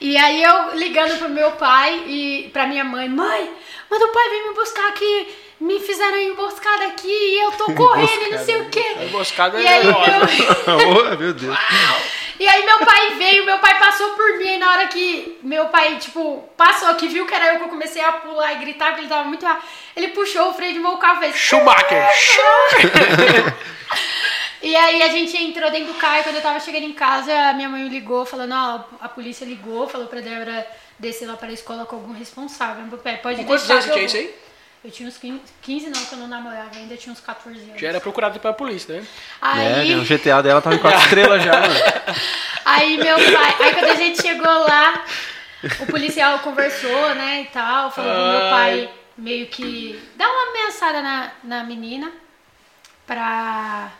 E 0.00 0.16
aí 0.16 0.42
eu 0.42 0.74
ligando 0.76 1.18
pro 1.18 1.28
meu 1.28 1.50
pai 1.52 2.04
e 2.06 2.48
pra 2.52 2.66
minha 2.66 2.84
mãe, 2.84 3.08
mãe, 3.08 3.52
mas 3.90 4.00
o 4.00 4.08
pai 4.08 4.28
veio 4.30 4.48
me 4.48 4.54
buscar 4.54 4.88
aqui, 4.88 5.28
me 5.60 5.78
fizeram 5.80 6.18
emboscada 6.18 6.86
aqui 6.86 7.08
e 7.08 7.44
eu 7.44 7.52
tô 7.52 7.72
correndo 7.74 8.26
e 8.26 8.30
não 8.30 8.44
sei 8.44 8.56
o 8.62 8.70
quê. 8.70 8.84
Emboscada 9.02 9.60
E 9.60 9.66
é 9.66 9.68
aí, 9.74 9.88
ótimo. 9.88 10.18
meu, 10.78 10.88
Oh, 11.12 11.16
meu 11.16 11.34
Deus. 11.34 11.58
e 12.38 12.48
aí 12.48 12.64
meu 12.64 12.78
pai 12.78 13.10
veio, 13.16 13.44
meu 13.44 13.58
pai 13.58 13.78
passou 13.78 14.10
por 14.10 14.38
mim, 14.38 14.54
e 14.54 14.58
na 14.58 14.70
hora 14.72 14.86
que 14.88 15.38
meu 15.42 15.66
pai, 15.66 15.96
tipo, 15.98 16.48
passou, 16.56 16.94
que 16.94 17.08
viu 17.08 17.26
que 17.26 17.34
era 17.34 17.52
eu 17.52 17.58
que 17.58 17.64
eu 17.64 17.68
comecei 17.68 18.02
a 18.02 18.12
pular 18.12 18.52
e 18.54 18.58
gritar, 18.58 18.86
porque 18.88 19.02
ele 19.02 19.08
tava 19.08 19.24
muito 19.28 19.46
ele 19.94 20.08
puxou 20.08 20.48
o 20.48 20.54
freio 20.54 20.72
de 20.72 20.78
meu 20.78 20.96
carro 20.96 21.18
e 21.18 21.30
fez... 21.30 21.36
Schumacher. 21.36 22.06
E 24.62 24.76
aí 24.76 25.02
a 25.02 25.08
gente 25.08 25.34
entrou 25.38 25.70
dentro 25.70 25.90
do 25.94 25.98
carro 25.98 26.20
e 26.20 26.22
quando 26.22 26.36
eu 26.36 26.42
tava 26.42 26.60
chegando 26.60 26.84
em 26.84 26.92
casa, 26.92 27.32
a 27.48 27.54
minha 27.54 27.66
mãe 27.66 27.82
me 27.82 27.88
ligou 27.88 28.26
falando, 28.26 28.52
ó, 28.52 28.84
a 29.00 29.08
polícia 29.08 29.42
ligou, 29.46 29.88
falou 29.88 30.06
pra 30.06 30.20
Débora 30.20 30.66
descer 30.98 31.26
lá 31.26 31.34
para 31.34 31.48
a 31.48 31.52
escola 31.52 31.86
com 31.86 31.96
algum 31.96 32.12
responsável. 32.12 32.84
Meu 32.84 32.98
pai, 32.98 33.16
pode 33.22 33.38
Com 33.38 33.46
quantos 33.46 33.70
anos 33.70 33.86
que 33.86 33.90
vou." 33.92 34.00
isso 34.02 34.16
aí? 34.18 34.34
Eu 34.82 34.90
tinha 34.90 35.06
uns 35.08 35.18
15, 35.18 35.40
15 35.60 35.90
não, 35.90 36.04
que 36.04 36.12
eu 36.14 36.18
não 36.18 36.26
namorava 36.26 36.70
ainda, 36.74 36.94
eu 36.94 36.98
tinha 36.98 37.12
uns 37.12 37.20
14 37.20 37.60
anos. 37.60 37.80
Já 37.80 37.88
era 37.88 38.00
procurado 38.00 38.40
pela 38.40 38.54
polícia, 38.54 38.98
né? 39.00 39.06
Aí, 39.40 39.66
É, 39.66 39.84
né, 39.84 39.96
o 39.96 40.04
GTA 40.04 40.42
dela 40.42 40.62
tava 40.62 40.76
em 40.76 40.78
quatro 40.78 41.00
estrelas 41.00 41.42
já, 41.42 41.52
mano. 41.52 41.74
aí 42.64 42.96
meu 42.96 43.16
pai, 43.16 43.56
aí 43.60 43.74
quando 43.74 43.90
a 43.90 43.94
gente 43.94 44.22
chegou 44.22 44.46
lá, 44.46 45.04
o 45.80 45.86
policial 45.86 46.38
conversou, 46.38 47.14
né, 47.14 47.42
e 47.42 47.46
tal, 47.46 47.90
falou 47.90 48.10
pro 48.10 48.22
meu 48.22 48.40
Ai. 48.40 48.50
pai 48.50 48.90
meio 49.18 49.46
que 49.48 50.00
dar 50.16 50.26
uma 50.28 50.50
ameaçada 50.50 51.02
na, 51.02 51.30
na 51.44 51.64
menina 51.64 52.10
pra 53.06 53.90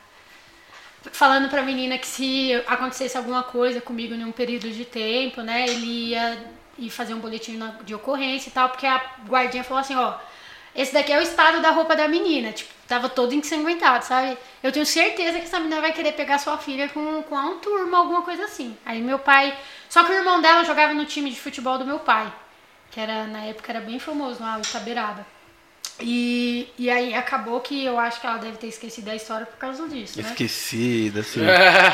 falando 1.12 1.48
pra 1.48 1.62
menina 1.62 1.98
que 1.98 2.06
se 2.06 2.54
acontecesse 2.66 3.16
alguma 3.16 3.42
coisa 3.42 3.80
comigo 3.80 4.14
em 4.14 4.24
um 4.24 4.32
período 4.32 4.70
de 4.70 4.84
tempo, 4.84 5.42
né, 5.42 5.66
ele 5.66 6.10
ia 6.10 6.38
ir 6.78 6.90
fazer 6.90 7.12
um 7.14 7.18
boletim 7.18 7.60
de 7.84 7.94
ocorrência 7.94 8.48
e 8.48 8.52
tal, 8.52 8.70
porque 8.70 8.86
a 8.86 9.00
guardinha 9.26 9.64
falou 9.64 9.80
assim, 9.80 9.94
ó, 9.94 10.14
esse 10.74 10.92
daqui 10.92 11.12
é 11.12 11.18
o 11.18 11.22
estado 11.22 11.60
da 11.60 11.70
roupa 11.70 11.94
da 11.96 12.06
menina, 12.08 12.52
tipo, 12.52 12.70
tava 12.86 13.08
todo 13.08 13.32
ensanguentado, 13.34 14.04
sabe? 14.04 14.36
Eu 14.62 14.72
tenho 14.72 14.84
certeza 14.86 15.38
que 15.38 15.44
essa 15.44 15.58
menina 15.58 15.80
vai 15.80 15.92
querer 15.92 16.12
pegar 16.12 16.38
sua 16.38 16.58
filha 16.58 16.88
com, 16.88 17.22
com 17.22 17.36
um 17.36 17.58
turma, 17.58 17.98
alguma 17.98 18.22
coisa 18.22 18.44
assim. 18.44 18.76
Aí 18.84 19.00
meu 19.00 19.18
pai, 19.18 19.54
só 19.88 20.04
que 20.04 20.12
o 20.12 20.14
irmão 20.14 20.40
dela 20.40 20.64
jogava 20.64 20.92
no 20.94 21.04
time 21.04 21.30
de 21.30 21.40
futebol 21.40 21.78
do 21.78 21.84
meu 21.84 21.98
pai, 22.00 22.32
que 22.90 22.98
era 23.00 23.24
na 23.26 23.44
época 23.44 23.70
era 23.72 23.80
bem 23.80 23.98
famoso 23.98 24.42
lá, 24.42 24.56
o 24.58 24.60
Itaberaba. 24.60 25.24
E, 26.02 26.66
e 26.78 26.88
aí 26.88 27.14
acabou 27.14 27.60
que 27.60 27.84
eu 27.84 27.98
acho 27.98 28.20
que 28.22 28.26
ela 28.26 28.38
deve 28.38 28.56
ter 28.56 28.68
esquecido 28.68 29.10
a 29.10 29.14
história 29.14 29.44
por 29.44 29.58
causa 29.58 29.86
disso, 29.86 30.20
né? 30.20 30.26
Esquecida, 30.30 31.20
assim. 31.20 31.40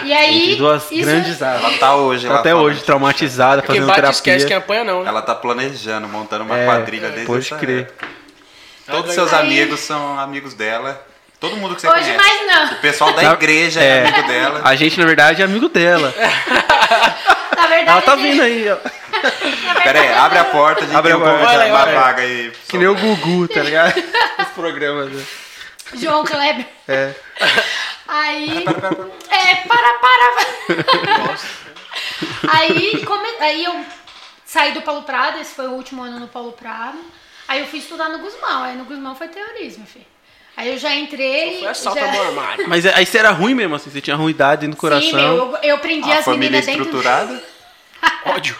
E 0.04 0.12
aí. 0.12 0.42
Entre 0.44 0.56
duas 0.56 0.90
isso- 0.92 1.00
grandes 1.04 1.42
Ela 1.42 1.54
árvores. 1.54 1.78
tá 1.80 1.96
hoje 1.96 2.26
Tá 2.28 2.32
lá 2.34 2.38
até 2.40 2.50
fora. 2.52 2.62
hoje 2.62 2.84
traumatizada, 2.84 3.62
Quem 3.62 3.66
fazendo 3.66 3.86
bate 3.86 3.96
terapia. 3.96 4.16
esquece 4.16 4.46
quem 4.46 4.56
apanha 4.56 4.84
não, 4.84 5.02
né? 5.02 5.08
Ela 5.08 5.22
tá 5.22 5.34
planejando, 5.34 6.06
montando 6.06 6.44
uma 6.44 6.56
É, 6.56 6.64
quadrilha 6.66 7.08
desde 7.10 7.26
pode 7.26 7.50
crer. 7.56 7.80
época. 7.82 8.06
Todos 8.87 9.14
seus 9.14 9.33
Aí- 9.33 9.40
amigos 9.40 9.81
são 9.81 10.18
amigos 10.18 10.55
dela. 10.55 11.05
Todo 11.40 11.57
mundo 11.57 11.75
que 11.75 11.83
você 11.83 11.88
Hoje 11.88 12.12
conhece. 12.12 12.16
mais 12.16 12.46
não. 12.46 12.77
O 12.79 12.81
pessoal 12.81 13.12
da 13.12 13.22
Na- 13.22 13.33
igreja 13.35 13.81
é, 13.83 13.99
é. 13.99 14.09
amigo 14.09 14.27
dela. 14.27 14.61
A 14.64 14.75
gente, 14.75 14.99
na 14.99 15.05
verdade, 15.07 15.42
é 15.42 15.44
amigo 15.44 15.68
dela. 15.68 16.14
Na 17.57 17.66
verdade. 17.68 17.90
Ela 17.90 18.03
tá 18.03 18.12
a 18.12 18.16
gente- 18.16 18.31
vindo 18.31 18.42
aí, 18.42 18.68
ó. 18.70 18.75
na 18.77 19.31
verdade, 19.31 19.83
Pera 19.83 20.01
aí, 20.01 20.12
abre 20.14 20.38
a 20.38 20.44
porta, 20.44 20.85
a 20.85 20.87
gente 20.87 20.96
Abre 20.96 21.12
tem 21.12 21.20
a 21.20 21.25
um 21.25 21.29
porta. 21.29 21.46
Olha, 21.46 21.66
uma 21.66 21.83
olha. 21.83 22.01
vaga 22.01 22.22
aí. 22.22 22.53
Que 22.68 22.79
nem 22.79 22.87
o 22.87 22.94
Gugu, 22.94 23.49
tá 23.49 23.62
ligado? 23.62 23.94
Os 24.38 24.49
programas. 24.49 25.11
né? 25.11 25.25
João 25.94 26.25
Kleber. 26.25 26.66
É. 26.87 27.12
Aí. 28.09 28.64
É, 29.31 29.55
para, 29.66 29.92
para. 29.94 31.37
aí, 32.53 33.05
come- 33.05 33.37
aí 33.40 33.64
eu 33.64 33.85
saí 34.44 34.72
do 34.72 34.83
Paulo 34.83 35.03
Prado, 35.03 35.38
esse 35.40 35.55
foi 35.55 35.66
o 35.66 35.72
último 35.72 36.03
ano 36.03 36.20
no 36.20 36.29
Paulo 36.29 36.53
Prado. 36.53 36.99
Aí 37.48 37.61
eu 37.61 37.66
fui 37.66 37.78
estudar 37.78 38.09
no 38.09 38.18
Guzmão, 38.18 38.62
aí 38.64 38.76
no 38.76 38.85
Guzmão 38.85 39.14
foi 39.14 39.28
terrorismo, 39.28 39.87
filho. 39.87 40.06
Aí 40.56 40.70
eu 40.70 40.78
já 40.78 40.94
entrei. 40.94 41.59
Foi 41.59 41.68
assalto 41.68 41.98
já... 41.98 42.06
ao 42.06 42.12
meu 42.12 42.22
armário. 42.24 42.68
Mas 42.68 42.87
aí 42.87 43.04
você 43.04 43.18
era 43.18 43.30
ruim 43.30 43.54
mesmo, 43.54 43.74
assim, 43.74 43.90
você 43.90 44.00
tinha 44.00 44.16
ruindade 44.16 44.66
no 44.66 44.74
coração. 44.74 45.11
Sim, 45.11 45.16
meu, 45.16 45.37
eu, 45.37 45.59
eu 45.62 45.78
prendi 45.78 46.11
A 46.11 46.18
as 46.18 46.24
família 46.24 46.61
meninas 46.61 46.66
dentro. 46.66 46.82
estruturada. 46.82 47.42
Ódio. 48.26 48.56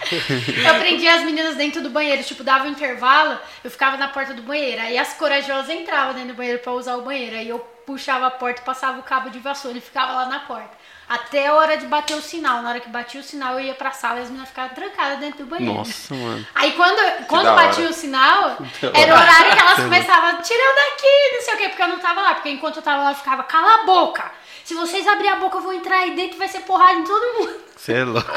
Eu 0.65 0.75
prendia 0.79 1.15
as 1.15 1.23
meninas 1.23 1.55
dentro 1.55 1.81
do 1.81 1.89
banheiro, 1.89 2.23
tipo, 2.23 2.43
dava 2.43 2.65
um 2.65 2.71
intervalo, 2.71 3.37
eu 3.63 3.69
ficava 3.69 3.97
na 3.97 4.07
porta 4.07 4.33
do 4.33 4.41
banheiro. 4.41 4.81
Aí 4.81 4.97
as 4.97 5.13
corajosas 5.13 5.69
entravam 5.69 6.13
dentro 6.13 6.29
do 6.29 6.35
banheiro 6.35 6.59
pra 6.59 6.71
usar 6.73 6.95
o 6.95 7.01
banheiro. 7.01 7.35
Aí 7.35 7.49
eu 7.49 7.59
puxava 7.85 8.27
a 8.27 8.31
porta, 8.31 8.61
passava 8.61 8.99
o 8.99 9.03
cabo 9.03 9.29
de 9.29 9.39
vassoura 9.39 9.77
e 9.77 9.81
ficava 9.81 10.13
lá 10.13 10.25
na 10.27 10.39
porta. 10.41 10.76
Até 11.09 11.47
a 11.47 11.53
hora 11.53 11.77
de 11.77 11.85
bater 11.85 12.15
o 12.17 12.21
sinal. 12.21 12.61
Na 12.61 12.69
hora 12.69 12.79
que 12.81 12.89
batia 12.89 13.21
o 13.21 13.23
sinal, 13.23 13.53
eu 13.53 13.61
ia 13.61 13.73
pra 13.73 13.91
sala 13.91 14.19
e 14.19 14.23
as 14.23 14.29
meninas 14.29 14.49
ficavam 14.49 14.75
trancadas 14.75 15.19
dentro 15.19 15.39
do 15.39 15.45
banheiro. 15.45 15.73
Nossa, 15.73 16.13
mano. 16.13 16.45
Aí 16.53 16.73
quando, 16.73 17.25
quando 17.27 17.45
da 17.45 17.53
batia 17.55 17.85
hora. 17.85 17.93
o 17.93 17.95
sinal, 17.95 18.57
Da 18.81 18.99
era 18.99 19.13
o 19.15 19.17
horário 19.17 19.51
que 19.55 19.59
elas 19.59 19.75
começavam, 19.83 20.41
tirando 20.41 20.75
daqui, 20.75 21.33
não 21.33 21.41
sei 21.41 21.53
o 21.53 21.57
quê, 21.57 21.69
porque 21.69 21.81
eu 21.83 21.87
não 21.87 21.99
tava 21.99 22.21
lá. 22.21 22.33
Porque 22.35 22.49
enquanto 22.49 22.75
eu 22.77 22.81
tava 22.81 23.03
lá, 23.03 23.11
eu 23.11 23.15
ficava, 23.15 23.43
cala 23.43 23.83
a 23.83 23.85
boca. 23.85 24.29
Se 24.65 24.73
vocês 24.73 25.07
abrirem 25.07 25.31
a 25.31 25.35
boca, 25.37 25.57
eu 25.57 25.61
vou 25.61 25.71
entrar 25.73 25.99
aí 25.99 26.13
dentro 26.13 26.35
e 26.35 26.39
vai 26.39 26.47
ser 26.49 26.59
porrada 26.61 26.93
em 26.99 27.03
todo 27.05 27.39
mundo. 27.39 27.55
Você 27.77 27.93
é 27.93 28.03
louco. 28.03 28.29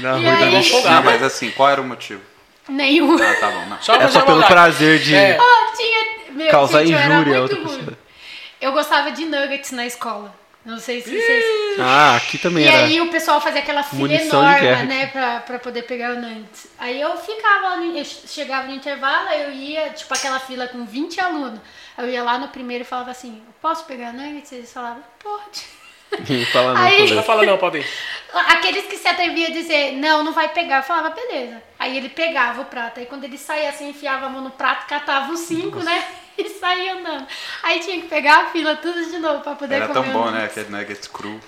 Na 0.00 0.16
E 0.18 0.22
rua 0.24 0.36
da 0.36 0.44
aí? 0.44 0.50
loucura. 0.70 0.90
Não, 0.94 1.02
mas 1.02 1.22
assim, 1.24 1.50
qual 1.50 1.68
era 1.70 1.80
o 1.80 1.84
motivo? 1.84 2.22
Nenhum. 2.68 3.16
Ah, 3.20 3.34
tá 3.40 3.50
bom, 3.50 3.66
não. 3.66 3.82
Só 3.82 3.94
É 3.96 4.08
só 4.08 4.20
pelo 4.20 4.44
prazer 4.46 5.00
de. 5.00 5.14
É. 5.14 5.38
Oh, 5.40 5.76
tinha. 5.76 6.32
Meu, 6.34 6.50
Causar 6.50 6.84
gente, 6.84 6.96
injúria 6.96 7.14
a 7.14 7.20
muito 7.22 7.40
outra 7.42 7.56
ruim. 7.56 7.66
pessoa. 7.84 7.98
Eu 8.60 8.72
gostava 8.72 9.10
de 9.10 9.24
nuggets 9.24 9.72
na 9.72 9.84
escola. 9.86 10.32
Não 10.64 10.78
sei 10.78 11.02
se 11.02 11.10
vocês. 11.10 11.44
Ah, 11.78 12.16
aqui 12.16 12.38
também 12.38 12.64
E 12.64 12.68
era. 12.68 12.86
aí 12.86 12.98
o 13.00 13.10
pessoal 13.10 13.38
fazia 13.40 13.60
aquela 13.60 13.82
fila 13.82 14.10
enorme, 14.14 14.60
guerra. 14.60 14.84
né, 14.84 15.06
pra, 15.08 15.40
pra 15.40 15.58
poder 15.58 15.82
pegar 15.82 16.12
o 16.16 16.20
nuggets. 16.20 16.68
Aí 16.78 16.98
eu 17.00 17.14
ficava 17.18 17.68
lá, 17.68 17.76
no- 17.76 17.96
eu 17.98 18.04
chegava 18.04 18.66
no 18.68 18.74
intervalo, 18.74 19.28
aí 19.28 19.42
eu 19.42 19.52
ia, 19.52 19.90
tipo, 19.90 20.14
aquela 20.14 20.40
fila 20.40 20.66
com 20.68 20.86
20 20.86 21.20
alunos. 21.20 21.60
Eu 21.98 22.08
ia 22.08 22.22
lá 22.22 22.38
no 22.38 22.48
primeiro 22.48 22.82
e 22.82 22.86
falava 22.86 23.10
assim, 23.10 23.42
posso 23.60 23.84
pegar 23.84 24.12
nuggets? 24.14 24.52
Eles 24.52 24.72
falavam, 24.72 25.02
pode. 25.22 25.74
Fala 26.52 26.74
não, 26.74 26.80
Aí-. 26.82 27.10
Não 27.12 27.22
fala 27.24 27.44
não, 27.44 27.58
pode 27.58 27.78
ir. 27.78 27.86
Aqueles 28.32 28.86
que 28.86 28.96
se 28.96 29.08
atreviam 29.08 29.48
a 29.48 29.52
dizer, 29.52 29.92
não, 29.96 30.22
não 30.22 30.32
vai 30.32 30.48
pegar, 30.48 30.76
eu 30.78 30.82
falava, 30.84 31.10
beleza. 31.10 31.60
Aí 31.78 31.96
ele 31.96 32.08
pegava 32.08 32.62
o 32.62 32.66
prato, 32.66 33.00
aí 33.00 33.06
quando 33.06 33.24
ele 33.24 33.36
saía 33.36 33.68
assim, 33.68 33.88
enfiava 33.90 34.26
a 34.26 34.28
mão 34.28 34.40
no 34.40 34.50
prato, 34.50 34.86
catava 34.86 35.32
os 35.32 35.40
cinco, 35.40 35.80
né? 35.80 36.04
E 36.38 36.48
saía 36.48 36.94
andando. 36.94 37.26
Aí 37.62 37.78
tinha 37.80 38.00
que 38.00 38.08
pegar 38.08 38.38
a 38.42 38.46
fila 38.46 38.74
tudo 38.76 39.04
de 39.04 39.18
novo 39.18 39.40
pra 39.40 39.54
poder 39.54 39.76
Era 39.76 39.88
comer 39.88 40.02
tão 40.02 40.10
o 40.10 40.12
bom, 40.24 40.30
né? 40.30 40.44
Aquele 40.46 40.68
nuggets 40.70 41.06
cru. 41.06 41.40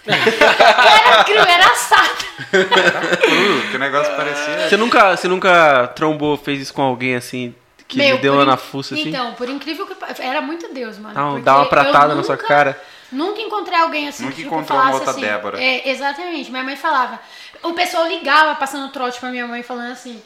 Era 0.06 1.24
cru, 1.24 1.34
era 1.36 1.66
assado. 1.72 2.24
Cru, 2.50 3.70
que 3.70 3.76
o 3.76 3.78
negócio 3.78 4.14
parecia... 4.16 4.68
Você 4.68 4.76
nunca, 4.76 5.16
você 5.16 5.28
nunca 5.28 5.88
trombou, 5.88 6.36
fez 6.38 6.60
isso 6.62 6.72
com 6.74 6.82
alguém 6.82 7.16
assim, 7.16 7.54
que 7.86 7.98
Meu, 7.98 8.18
deu 8.18 8.32
uma 8.34 8.44
in- 8.44 8.46
na 8.46 8.56
fuça 8.56 8.94
assim? 8.94 9.08
Então, 9.08 9.34
por 9.34 9.48
incrível 9.48 9.86
que 9.86 9.94
era 10.22 10.40
muito 10.40 10.72
Deus, 10.72 10.98
mano. 10.98 11.20
Um- 11.20 11.30
porque 11.32 11.42
dá 11.44 11.56
uma 11.56 11.66
pratada 11.66 12.14
na 12.14 12.22
sua 12.22 12.36
nunca- 12.36 12.46
cara. 12.48 12.82
Nunca 13.12 13.40
encontrei 13.40 13.76
alguém 13.76 14.06
assim 14.08 14.22
Nunca 14.22 14.36
que 14.36 14.42
tipo, 14.42 14.54
encontrou 14.54 14.78
uma 14.78 14.84
falasse 14.86 15.04
outra 15.04 15.10
assim. 15.10 15.20
Débora. 15.32 15.60
É, 15.62 15.88
exatamente. 15.90 16.48
Minha 16.50 16.62
mãe 16.62 16.76
falava. 16.76 17.18
O 17.62 17.72
pessoal 17.72 18.06
ligava 18.06 18.54
passando 18.54 18.88
trote 18.92 19.18
pra 19.18 19.30
minha 19.30 19.46
mãe 19.48 19.62
falando 19.64 19.90
assim. 19.92 20.22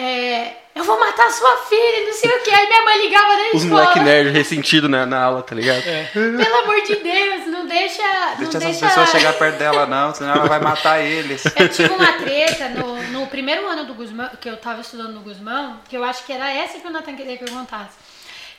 É, 0.00 0.56
eu 0.76 0.84
vou 0.84 0.98
matar 1.00 1.28
sua 1.30 1.56
filha, 1.68 2.06
não 2.06 2.12
sei 2.12 2.30
o 2.30 2.40
que. 2.40 2.50
Aí 2.50 2.68
minha 2.68 2.82
mãe 2.84 3.02
ligava 3.02 3.36
na 3.36 3.48
Os 3.52 3.64
escola. 3.64 3.82
moleque 3.82 4.00
nerd 4.00 4.30
ressentido 4.30 4.88
na, 4.88 5.04
na 5.04 5.24
aula, 5.24 5.42
tá 5.42 5.54
ligado? 5.56 5.82
Pelo 6.12 6.56
amor 6.62 6.80
de 6.82 6.94
Deus, 6.96 7.46
não 7.48 7.66
deixa. 7.66 8.02
não 8.02 8.36
Deixa 8.38 8.58
deixa 8.58 8.68
essas 8.68 8.80
pessoas 8.80 9.10
chegar 9.10 9.32
perto 9.34 9.56
dela, 9.58 9.86
não, 9.86 10.14
senão 10.14 10.34
ela 10.36 10.46
vai 10.46 10.60
matar 10.60 11.00
eles. 11.00 11.42
Eu 11.56 11.68
tive 11.68 11.92
uma 11.92 12.12
treta 12.12 12.68
no, 12.68 13.02
no 13.08 13.26
primeiro 13.26 13.66
ano 13.66 13.84
do 13.84 13.94
Guzmão, 13.94 14.30
que 14.40 14.48
eu 14.48 14.56
tava 14.56 14.80
estudando 14.80 15.12
no 15.14 15.20
Guzmão, 15.20 15.80
que 15.88 15.96
eu 15.96 16.04
acho 16.04 16.24
que 16.24 16.32
era 16.32 16.48
essa 16.52 16.78
que 16.78 16.86
o 16.86 16.90
Nathan 16.90 17.16
queria 17.16 17.36
que 17.36 17.44
eu 17.44 17.50
contasse. 17.52 17.96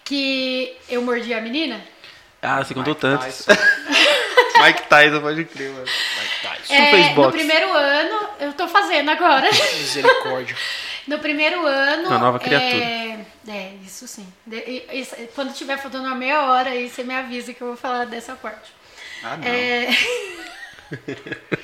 Que 0.04 0.76
eu 0.90 1.02
mordi 1.02 1.34
a 1.34 1.40
menina. 1.40 1.80
Ah, 2.42 2.58
você 2.64 2.74
contou 2.74 2.94
Mike 2.94 3.02
tanto. 3.02 3.24
Tyson. 3.24 3.52
Mike 4.64 4.84
Tyson, 4.90 5.22
pode 5.22 5.46
crer, 5.46 5.70
mano. 5.72 5.86
É, 6.70 6.92
fez 6.92 7.10
no 7.10 7.16
boxe. 7.16 7.38
primeiro 7.38 7.72
ano, 7.74 8.30
eu 8.40 8.54
tô 8.54 8.68
fazendo 8.68 9.10
agora. 9.10 9.50
Misericórdia. 9.52 10.56
No 11.10 11.20
primeiro 11.20 11.66
ano. 11.66 12.08
Uma 12.08 12.20
nova 12.20 12.40
criatura. 12.40 12.84
É, 12.84 13.26
é, 13.48 13.74
isso 13.84 14.08
sim. 14.08 14.28
De- 14.46 14.86
isso- 14.94 15.16
quando 15.36 15.54
tiver 15.54 15.78
faltando 15.78 16.06
uma 16.06 16.16
meia 16.16 16.44
hora, 16.44 16.70
aí 16.70 16.88
você 16.90 17.04
me 17.04 17.16
avisa 17.16 17.54
que 17.54 17.62
eu 17.62 17.68
vou 17.70 17.78
falar 17.78 18.06
dessa 18.06 18.36
parte. 18.36 18.72
Ah, 19.24 19.36
não. 19.38 19.46
É, 19.48 19.88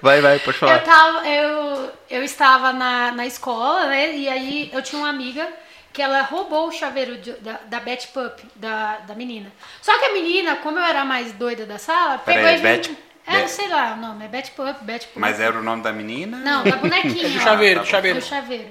Vai, 0.00 0.20
vai, 0.20 0.38
pode 0.38 0.56
Eu, 0.56 0.60
falar. 0.60 0.78
tava, 0.80 1.26
eu, 1.28 1.92
eu 2.08 2.22
estava 2.22 2.72
na, 2.72 3.10
na 3.12 3.26
escola, 3.26 3.86
né? 3.86 4.14
E 4.16 4.28
aí 4.28 4.70
eu 4.72 4.80
tinha 4.80 5.00
uma 5.00 5.08
amiga 5.08 5.48
que 5.92 6.00
ela 6.00 6.22
roubou 6.22 6.68
o 6.68 6.72
chaveiro 6.72 7.16
de- 7.18 7.32
da, 7.32 7.54
da 7.64 7.80
Betty 7.80 8.06
Pup, 8.08 8.38
da, 8.54 8.98
da 8.98 9.14
menina. 9.16 9.50
Só 9.82 9.98
que 9.98 10.04
a 10.04 10.12
menina, 10.12 10.54
como 10.56 10.78
eu 10.78 10.84
era 10.84 11.00
a 11.00 11.04
mais 11.04 11.32
doida 11.32 11.66
da 11.66 11.78
sala, 11.78 12.18
pegou 12.18 12.42
Peraí, 12.42 12.58
e... 12.58 12.62
Betty- 12.62 12.98
É, 13.28 13.32
Bet- 13.40 13.50
sei 13.50 13.68
lá 13.68 13.92
o 13.92 13.96
nome, 14.00 14.24
é 14.24 14.28
Betty 14.28 14.50
Pup, 14.52 14.76
Betty 14.82 15.06
Pup. 15.08 15.18
Mas 15.18 15.38
era 15.38 15.58
o 15.58 15.62
nome 15.62 15.82
da 15.82 15.92
menina? 15.92 16.38
Não, 16.38 16.64
da 16.64 16.76
bonequinha. 16.76 17.28
Do 17.28 17.38
ó. 17.38 17.40
chaveiro, 17.42 17.80
tá 17.80 17.82
do 17.82 17.86
bom. 17.86 17.90
chaveiro. 17.90 18.20
Do 18.20 18.24
chaveiro. 18.26 18.68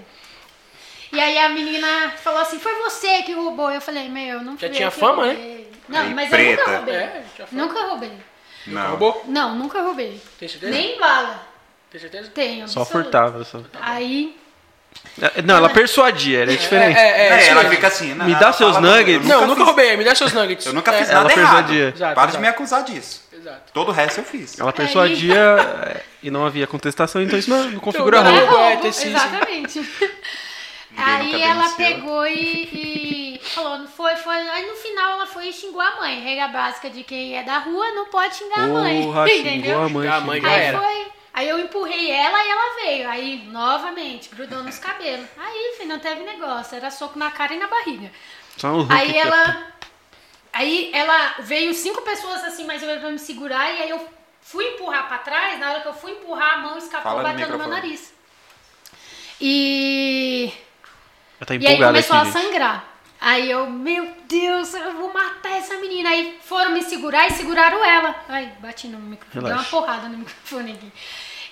E 1.12 1.20
aí 1.20 1.38
a 1.38 1.50
menina 1.50 2.12
falou 2.22 2.42
assim, 2.42 2.60
foi 2.60 2.74
você 2.82 3.22
que 3.24 3.34
roubou. 3.34 3.72
Eu 3.72 3.80
falei, 3.80 4.10
meu, 4.10 4.42
não 4.42 4.58
Já 4.58 4.70
tinha 4.70 4.88
eu 4.88 4.92
que 4.92 5.00
fama, 5.00 5.28
né? 5.28 5.62
Não, 5.88 6.02
Aí, 6.02 6.14
mas 6.14 6.30
preta. 6.30 6.62
eu 6.62 6.68
nunca 6.68 6.76
roubei. 6.78 6.96
É. 6.96 7.24
Nunca 7.52 7.82
roubei. 7.88 8.12
Não. 8.68 8.88
Roubou? 8.90 9.24
Não, 9.28 9.56
nunca 9.56 9.82
roubei. 9.82 10.22
Tem 10.38 10.50
certeza? 10.50 10.72
Nem 10.74 11.00
bala. 11.00 11.42
Tem 11.90 12.02
certeza? 12.02 12.30
Tenho. 12.34 12.68
Só 12.68 12.82
absoluto. 12.82 13.04
furtava. 13.06 13.44
Só. 13.46 13.62
Aí 13.80 14.36
Não, 15.46 15.56
ela 15.56 15.70
persuadia, 15.70 16.42
era 16.42 16.58
diferente. 16.58 16.98
É, 16.98 17.02
é, 17.02 17.28
é, 17.28 17.44
É, 17.44 17.48
ela 17.48 17.70
fica 17.70 17.88
assim, 17.88 18.14
né? 18.14 18.26
Me 18.26 18.32
Ela 18.32 18.40
dá 18.42 18.52
seus 18.52 18.78
nuggets. 18.82 19.30
eu 19.30 19.36
Não, 19.36 19.42
nunca 19.42 19.60
nunca 19.60 19.64
roubei, 19.64 19.96
me 19.96 20.04
dá 20.04 20.14
seus 20.14 20.34
nuggets. 20.34 20.66
Eu 20.66 20.74
nunca 20.74 20.92
É, 20.94 20.98
fiz 20.98 21.10
ela 21.10 21.24
nada 21.24 21.34
persuadia. 21.34 21.82
errado. 21.84 21.96
Exato, 21.96 22.16
Para 22.16 22.26
de 22.26 22.32
exato. 22.32 22.42
me 22.42 22.48
acusar 22.50 22.84
disso. 22.84 23.27
Exato. 23.48 23.72
Todo 23.72 23.90
o 23.90 23.92
resto 23.92 24.20
eu 24.20 24.26
fiz. 24.26 24.60
Ela 24.60 24.74
persuadia 24.74 25.36
é, 25.36 26.04
e 26.22 26.30
não 26.30 26.46
havia 26.46 26.68
contestação, 26.68 27.22
então 27.22 27.40
isso 27.40 27.50
não, 27.50 27.64
não 27.72 27.80
configura 27.80 28.20
roubo. 28.20 28.40
roubo. 28.40 28.58
É, 28.58 28.74
roubo, 28.74 28.88
exatamente. 28.88 29.90
Aí 30.98 31.42
ela 31.42 31.70
pegou 31.70 32.26
e, 32.28 33.38
e 33.38 33.40
falou, 33.42 33.78
não 33.80 33.88
foi, 33.88 34.16
foi. 34.18 34.36
Aí 34.36 34.68
no 34.68 34.76
final 34.76 35.12
ela 35.14 35.28
foi 35.28 35.48
e 35.48 35.54
xingou 35.54 35.80
a 35.80 35.96
mãe. 35.98 36.20
Regra 36.22 36.48
básica 36.50 36.90
de 36.90 37.04
quem 37.04 37.38
é 37.38 37.44
da 37.44 37.60
rua 37.60 37.92
não 37.92 38.08
pode 38.08 38.36
xingar 38.36 38.66
a 38.66 38.68
mãe. 38.68 39.04
Porra, 39.04 39.28
xingou 39.30 39.52
entendeu? 39.52 39.82
a 39.82 39.90
mãe. 39.90 40.08
A 40.08 40.20
mãe 40.20 40.42
já 40.42 40.48
Aí 40.50 40.62
era. 40.62 40.80
foi. 40.80 41.08
Aí 41.34 41.50
eu 41.50 41.60
empurrei 41.60 42.10
ela 42.10 42.44
e 42.44 42.50
ela 42.50 42.76
veio. 42.84 43.10
Aí, 43.10 43.48
novamente, 43.52 44.28
grudou 44.34 44.64
nos 44.64 44.80
cabelos. 44.80 45.28
Aí, 45.38 45.76
filho, 45.78 45.90
não 45.90 46.00
teve 46.00 46.24
negócio. 46.24 46.76
Era 46.76 46.90
soco 46.90 47.20
na 47.20 47.30
cara 47.30 47.54
e 47.54 47.60
na 47.60 47.68
barriga. 47.68 48.12
Só 48.58 48.70
um 48.74 48.88
Aí 48.90 49.16
ela. 49.16 49.77
Aí 50.58 50.90
ela 50.92 51.36
veio 51.42 51.72
cinco 51.72 52.02
pessoas 52.02 52.44
assim, 52.44 52.66
mais 52.66 52.82
ou 52.82 52.88
menos, 52.88 53.04
pra 53.04 53.12
me 53.12 53.20
segurar. 53.20 53.70
E 53.76 53.84
aí 53.84 53.90
eu 53.92 54.10
fui 54.42 54.66
empurrar 54.70 55.08
pra 55.08 55.20
trás. 55.20 55.60
Na 55.60 55.70
hora 55.70 55.82
que 55.82 55.88
eu 55.88 55.94
fui 55.94 56.14
empurrar, 56.14 56.56
a 56.56 56.58
mão 56.58 56.78
escapou, 56.80 57.12
Fala 57.12 57.22
no 57.22 57.30
bateu 57.30 57.50
no 57.50 57.58
meu 57.60 57.68
nariz. 57.68 58.12
E. 59.40 60.52
Tá 61.46 61.54
E 61.54 61.68
aí 61.68 61.78
começou 61.78 62.18
aqui, 62.18 62.28
a 62.28 62.32
gente. 62.32 62.44
sangrar. 62.44 62.86
Aí 63.22 63.52
eu, 63.52 63.70
meu 63.70 64.12
Deus, 64.28 64.74
eu 64.74 64.94
vou 64.94 65.14
matar 65.14 65.52
essa 65.60 65.76
menina. 65.78 66.10
Aí 66.10 66.40
foram 66.42 66.72
me 66.72 66.82
segurar 66.82 67.28
e 67.28 67.34
seguraram 67.34 67.86
ela. 67.86 68.16
Ai, 68.28 68.52
bati 68.60 68.88
no 68.88 68.98
microfone, 68.98 69.46
deu 69.46 69.54
uma 69.54 69.64
porrada 69.64 70.10
no 70.10 70.18
microfone 70.18 70.72
aqui. 70.72 70.92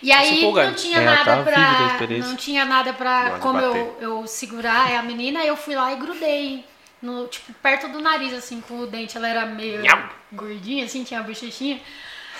E 0.01 0.11
aí 0.11 0.39
empolgando. 0.39 0.69
não 0.69 0.75
tinha 0.75 0.97
É, 0.97 1.03
ela 1.03 1.11
nada 1.11 1.25
tava 1.25 1.43
vívida 1.43 1.85
a 1.85 1.97
pra. 1.97 2.27
Não 2.27 2.35
tinha 2.35 2.65
nada 2.65 2.93
pra. 2.93 3.37
Como 3.39 3.59
eu, 3.59 3.97
eu 4.01 4.27
segurar 4.27 4.97
a 4.97 5.03
menina, 5.03 5.45
eu 5.45 5.55
fui 5.55 5.75
lá 5.75 5.93
e 5.93 5.95
grudei. 5.95 6.65
No, 7.05 7.27
tipo, 7.27 7.53
perto 7.53 7.87
do 7.89 8.01
nariz, 8.01 8.33
assim, 8.33 8.61
com 8.61 8.79
o 8.79 8.87
dente. 8.87 9.15
Ela 9.15 9.27
era 9.27 9.45
meio 9.45 9.83
gordinha, 10.31 10.85
assim, 10.85 11.03
tinha 11.03 11.19
a 11.19 11.23
bochechinha. 11.23 11.79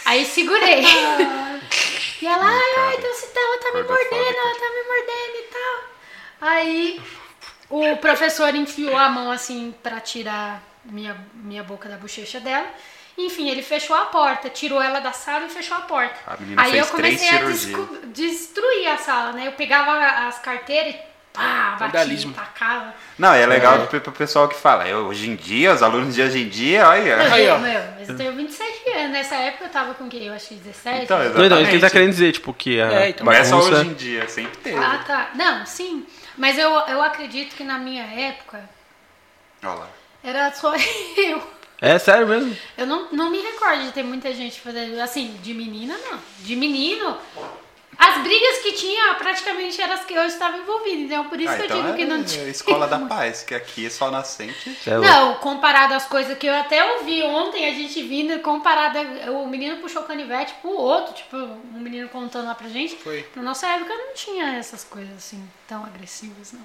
Aí 0.03 0.26
segurei. 0.26 0.82
e 2.22 2.26
ela, 2.26 2.45
ai, 2.45 2.74
ai, 2.78 2.95
então 2.97 3.13
se 3.13 3.28
ela 3.36 3.57
tá 3.59 3.72
me 3.74 3.84
mordendo, 3.84 4.38
ela 4.38 4.55
tá 4.55 4.70
me 4.70 4.84
mordendo 4.88 5.36
e 5.36 5.47
tal. 5.51 5.95
Aí 6.41 7.01
o 7.70 7.97
professor 7.97 8.53
enfiou 8.55 8.97
a 8.97 9.09
mão 9.09 9.32
assim 9.32 9.74
pra 9.82 9.99
tirar 9.99 10.61
minha, 10.84 11.18
minha 11.34 11.63
boca 11.63 11.89
da 11.89 11.97
bochecha 11.97 12.39
dela. 12.39 12.68
Enfim, 13.18 13.49
ele 13.49 13.61
fechou 13.61 13.95
a 13.95 14.05
porta, 14.05 14.49
tirou 14.49 14.82
ela 14.82 14.99
da 14.99 15.13
sala 15.13 15.45
e 15.45 15.49
fechou 15.49 15.78
a 15.78 15.82
porta. 15.82 16.16
A 16.28 16.63
Aí 16.63 16.72
fez 16.72 16.86
eu 16.86 16.91
comecei 16.91 17.30
três 17.30 17.74
a 17.74 18.07
destruir 18.07 18.88
a 18.88 18.97
sala, 18.97 19.32
né? 19.32 19.47
Eu 19.47 19.53
pegava 19.53 20.28
as 20.28 20.38
carteiras 20.39 20.95
e 20.95 20.99
pá, 21.36 21.71
batia, 21.71 21.88
Vandalismo. 21.88 22.33
tacava. 22.33 22.93
Não, 23.17 23.36
e 23.36 23.39
é 23.39 23.45
legal 23.45 23.88
pro, 23.88 24.01
pro 24.01 24.11
pessoal 24.11 24.47
que 24.47 24.55
fala. 24.55 24.88
Eu, 24.88 25.05
hoje 25.07 25.29
em 25.29 25.36
dia, 25.36 25.73
os 25.73 25.81
alunos 25.83 26.15
de 26.15 26.21
hoje 26.21 26.41
em 26.43 26.47
dia, 26.49 26.88
olha. 26.88 27.33
Aí, 27.33 27.47
ó. 27.49 27.57
Meu, 27.59 27.81
mas 27.99 28.09
eu 28.09 28.17
tenho 28.17 28.33
27 28.33 28.89
anos. 28.91 29.11
Nessa 29.11 29.36
época 29.36 29.65
eu 29.65 29.69
tava 29.69 29.93
com 29.93 30.05
o 30.05 30.09
quê? 30.09 30.19
Eu 30.23 30.33
acho 30.33 30.47
que 30.49 30.55
17. 30.55 31.03
Então, 31.03 31.17
Não, 31.17 31.25
então, 31.25 31.36
isso 31.41 31.47
que 31.47 31.53
ele 31.55 31.61
tá 31.61 31.61
Exatamente. 31.61 31.91
querendo 31.91 32.09
dizer, 32.11 32.31
tipo, 32.31 32.53
que 32.53 32.81
a 32.81 32.91
É, 32.91 33.09
então, 33.09 33.25
Não 33.25 33.31
é 33.33 33.43
só 33.43 33.57
bagunça... 33.57 33.79
hoje 33.81 33.89
em 33.89 33.93
dia, 33.93 34.27
sempre 34.29 34.57
teve. 34.57 34.77
Ah, 34.77 35.03
tá. 35.05 35.29
Não, 35.36 35.65
sim. 35.65 36.05
Mas 36.38 36.57
eu, 36.57 36.69
eu 36.69 37.01
acredito 37.01 37.55
que 37.55 37.63
na 37.63 37.77
minha 37.77 38.03
época 38.03 38.61
Olha 39.63 39.73
lá. 39.73 39.88
era 40.23 40.51
só 40.53 40.73
eu. 41.17 41.55
É 41.81 41.99
sério 41.99 42.25
mesmo? 42.25 42.55
Eu 42.77 42.88
não, 42.88 43.09
não 43.11 43.29
me 43.29 43.38
recordo 43.41 43.83
de 43.83 43.91
ter 43.91 44.01
muita 44.03 44.33
gente 44.33 44.59
fazendo. 44.61 44.99
Assim, 45.01 45.38
de 45.43 45.53
menina, 45.53 45.95
não. 46.09 46.19
De 46.39 46.55
menino. 46.55 47.17
As 47.97 48.21
brigas 48.23 48.57
que 48.59 48.73
tinha 48.73 49.13
praticamente 49.15 49.81
eram 49.81 49.93
as 49.93 50.05
que 50.05 50.13
eu 50.13 50.23
estava 50.25 50.57
envolvida. 50.57 51.01
Então, 51.03 51.25
por 51.29 51.39
isso 51.39 51.51
Ah, 51.51 51.55
que 51.55 51.61
eu 51.61 51.65
então 51.65 51.77
digo 51.81 51.93
é 51.93 51.97
que 51.97 52.05
não 52.05 52.21
a 52.21 52.23
tinha. 52.23 52.47
escola 52.47 52.87
da 52.87 52.99
paz, 53.07 53.43
que 53.43 53.53
aqui 53.55 53.85
é 53.85 53.89
só 53.89 54.11
nascente. 54.11 54.77
É. 54.85 54.97
Não, 54.97 55.35
comparado 55.35 55.93
às 55.93 56.05
coisas 56.05 56.37
que 56.37 56.45
eu 56.47 56.53
até 56.55 56.83
ouvi 56.95 57.23
ontem, 57.23 57.67
a 57.69 57.73
gente 57.73 58.01
vindo, 58.03 58.39
comparado. 58.41 58.97
a- 58.97 59.31
O 59.31 59.47
menino 59.47 59.77
puxou 59.77 60.03
canivete 60.03 60.53
pro 60.61 60.71
outro, 60.71 61.13
tipo, 61.13 61.35
um 61.37 61.79
menino 61.79 62.09
contando 62.09 62.47
lá 62.47 62.55
pra 62.55 62.67
gente. 62.69 62.95
Foi. 62.97 63.25
Na 63.35 63.41
nossa 63.43 63.67
época 63.67 63.93
não 63.93 64.13
tinha 64.13 64.55
essas 64.57 64.83
coisas 64.83 65.15
assim, 65.15 65.47
tão 65.67 65.83
agressivas, 65.85 66.51
não. 66.53 66.61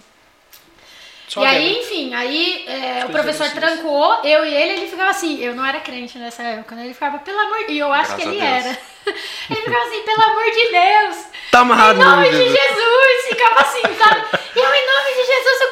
Só 1.30 1.42
e 1.44 1.46
aí, 1.46 1.78
enfim, 1.78 2.12
aí 2.12 2.64
é, 2.66 3.04
o 3.04 3.10
professor 3.10 3.48
trancou, 3.50 4.20
eu 4.24 4.44
e 4.44 4.52
ele, 4.52 4.72
ele 4.80 4.88
ficava 4.88 5.10
assim, 5.10 5.40
eu 5.40 5.54
não 5.54 5.64
era 5.64 5.78
crente 5.78 6.18
nessa 6.18 6.42
época, 6.42 6.74
né? 6.74 6.84
Ele 6.86 6.92
ficava, 6.92 7.20
pelo 7.20 7.38
amor 7.38 7.66
de 7.68 7.72
E 7.74 7.78
eu 7.78 7.92
acho 7.92 8.16
Graças 8.16 8.24
que 8.24 8.28
ele 8.28 8.40
a 8.40 8.44
Deus. 8.60 8.66
era. 8.66 8.78
Ele 9.48 9.60
ficava 9.62 9.84
assim, 9.86 10.02
pelo 10.02 10.22
amor 10.22 10.44
de 10.44 10.70
Deus! 10.70 11.26
Tá 11.50 11.60
amarrado 11.60 12.00
Em 12.00 12.04
no 12.04 12.10
nome 12.10 12.30
de 12.30 12.36
Jesus. 12.36 12.52
Jesus! 12.58 13.28
Ficava 13.28 13.60
assim, 13.60 13.82
sabe? 13.96 14.24
E 14.54 14.58
eu, 14.58 14.74
em 14.74 14.86
nome 14.86 15.10
de 15.14 15.26
Jesus, 15.26 15.60
o 15.62 15.70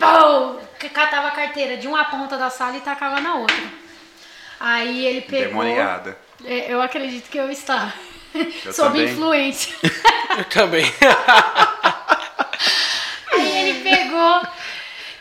caramba! 0.00 0.58
Pum! 0.58 0.88
Catava 0.92 1.28
a 1.28 1.30
carteira 1.32 1.76
de 1.76 1.86
uma 1.86 2.04
ponta 2.06 2.36
da 2.38 2.48
sala 2.50 2.76
e 2.76 2.80
tacava 2.80 3.20
na 3.20 3.34
outra. 3.36 3.56
Aí 4.58 5.06
ele 5.06 5.20
pegou. 5.22 5.48
Demoniada. 5.62 6.18
É, 6.44 6.72
Eu 6.72 6.80
acredito 6.82 7.28
que 7.30 7.38
eu 7.38 7.50
estava. 7.50 7.92
Eu 8.64 8.72
Sob 8.72 8.98
também. 8.98 9.12
influência. 9.12 9.74
Eu 10.36 10.44
também. 10.44 10.84
Aí 13.32 13.68
ele 13.68 13.80
pegou. 13.82 14.42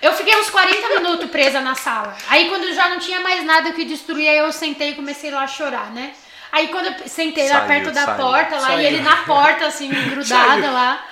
Eu 0.02 0.14
fiquei 0.14 0.36
uns 0.38 0.50
40 0.50 0.90
minutos 0.90 1.30
presa 1.30 1.60
na 1.60 1.74
sala. 1.76 2.16
Aí 2.30 2.48
quando 2.50 2.72
já 2.74 2.90
não 2.90 3.00
tinha 3.00 3.20
mais 3.20 3.44
nada 3.44 3.72
que 3.72 3.84
destruir, 3.84 4.30
aí 4.30 4.38
eu 4.38 4.52
sentei 4.54 4.90
e 4.92 4.96
comecei 4.96 5.32
lá 5.32 5.44
a 5.44 5.48
chorar, 5.48 5.90
né? 5.92 6.14
Aí 6.52 6.68
quando 6.70 6.86
eu 6.88 7.08
sentei 7.08 7.50
lá 7.50 7.56
Saiu, 7.56 7.68
perto 7.68 7.92
da 7.92 8.06
saiu. 8.06 8.18
porta, 8.18 8.56
lá, 8.56 8.62
Saiu. 8.68 8.80
e 8.80 8.86
ele 8.86 9.02
na 9.02 9.18
porta, 9.18 9.66
assim, 9.68 9.90
grudada 9.90 10.62
Saiu. 10.62 10.74
lá. 10.74 11.06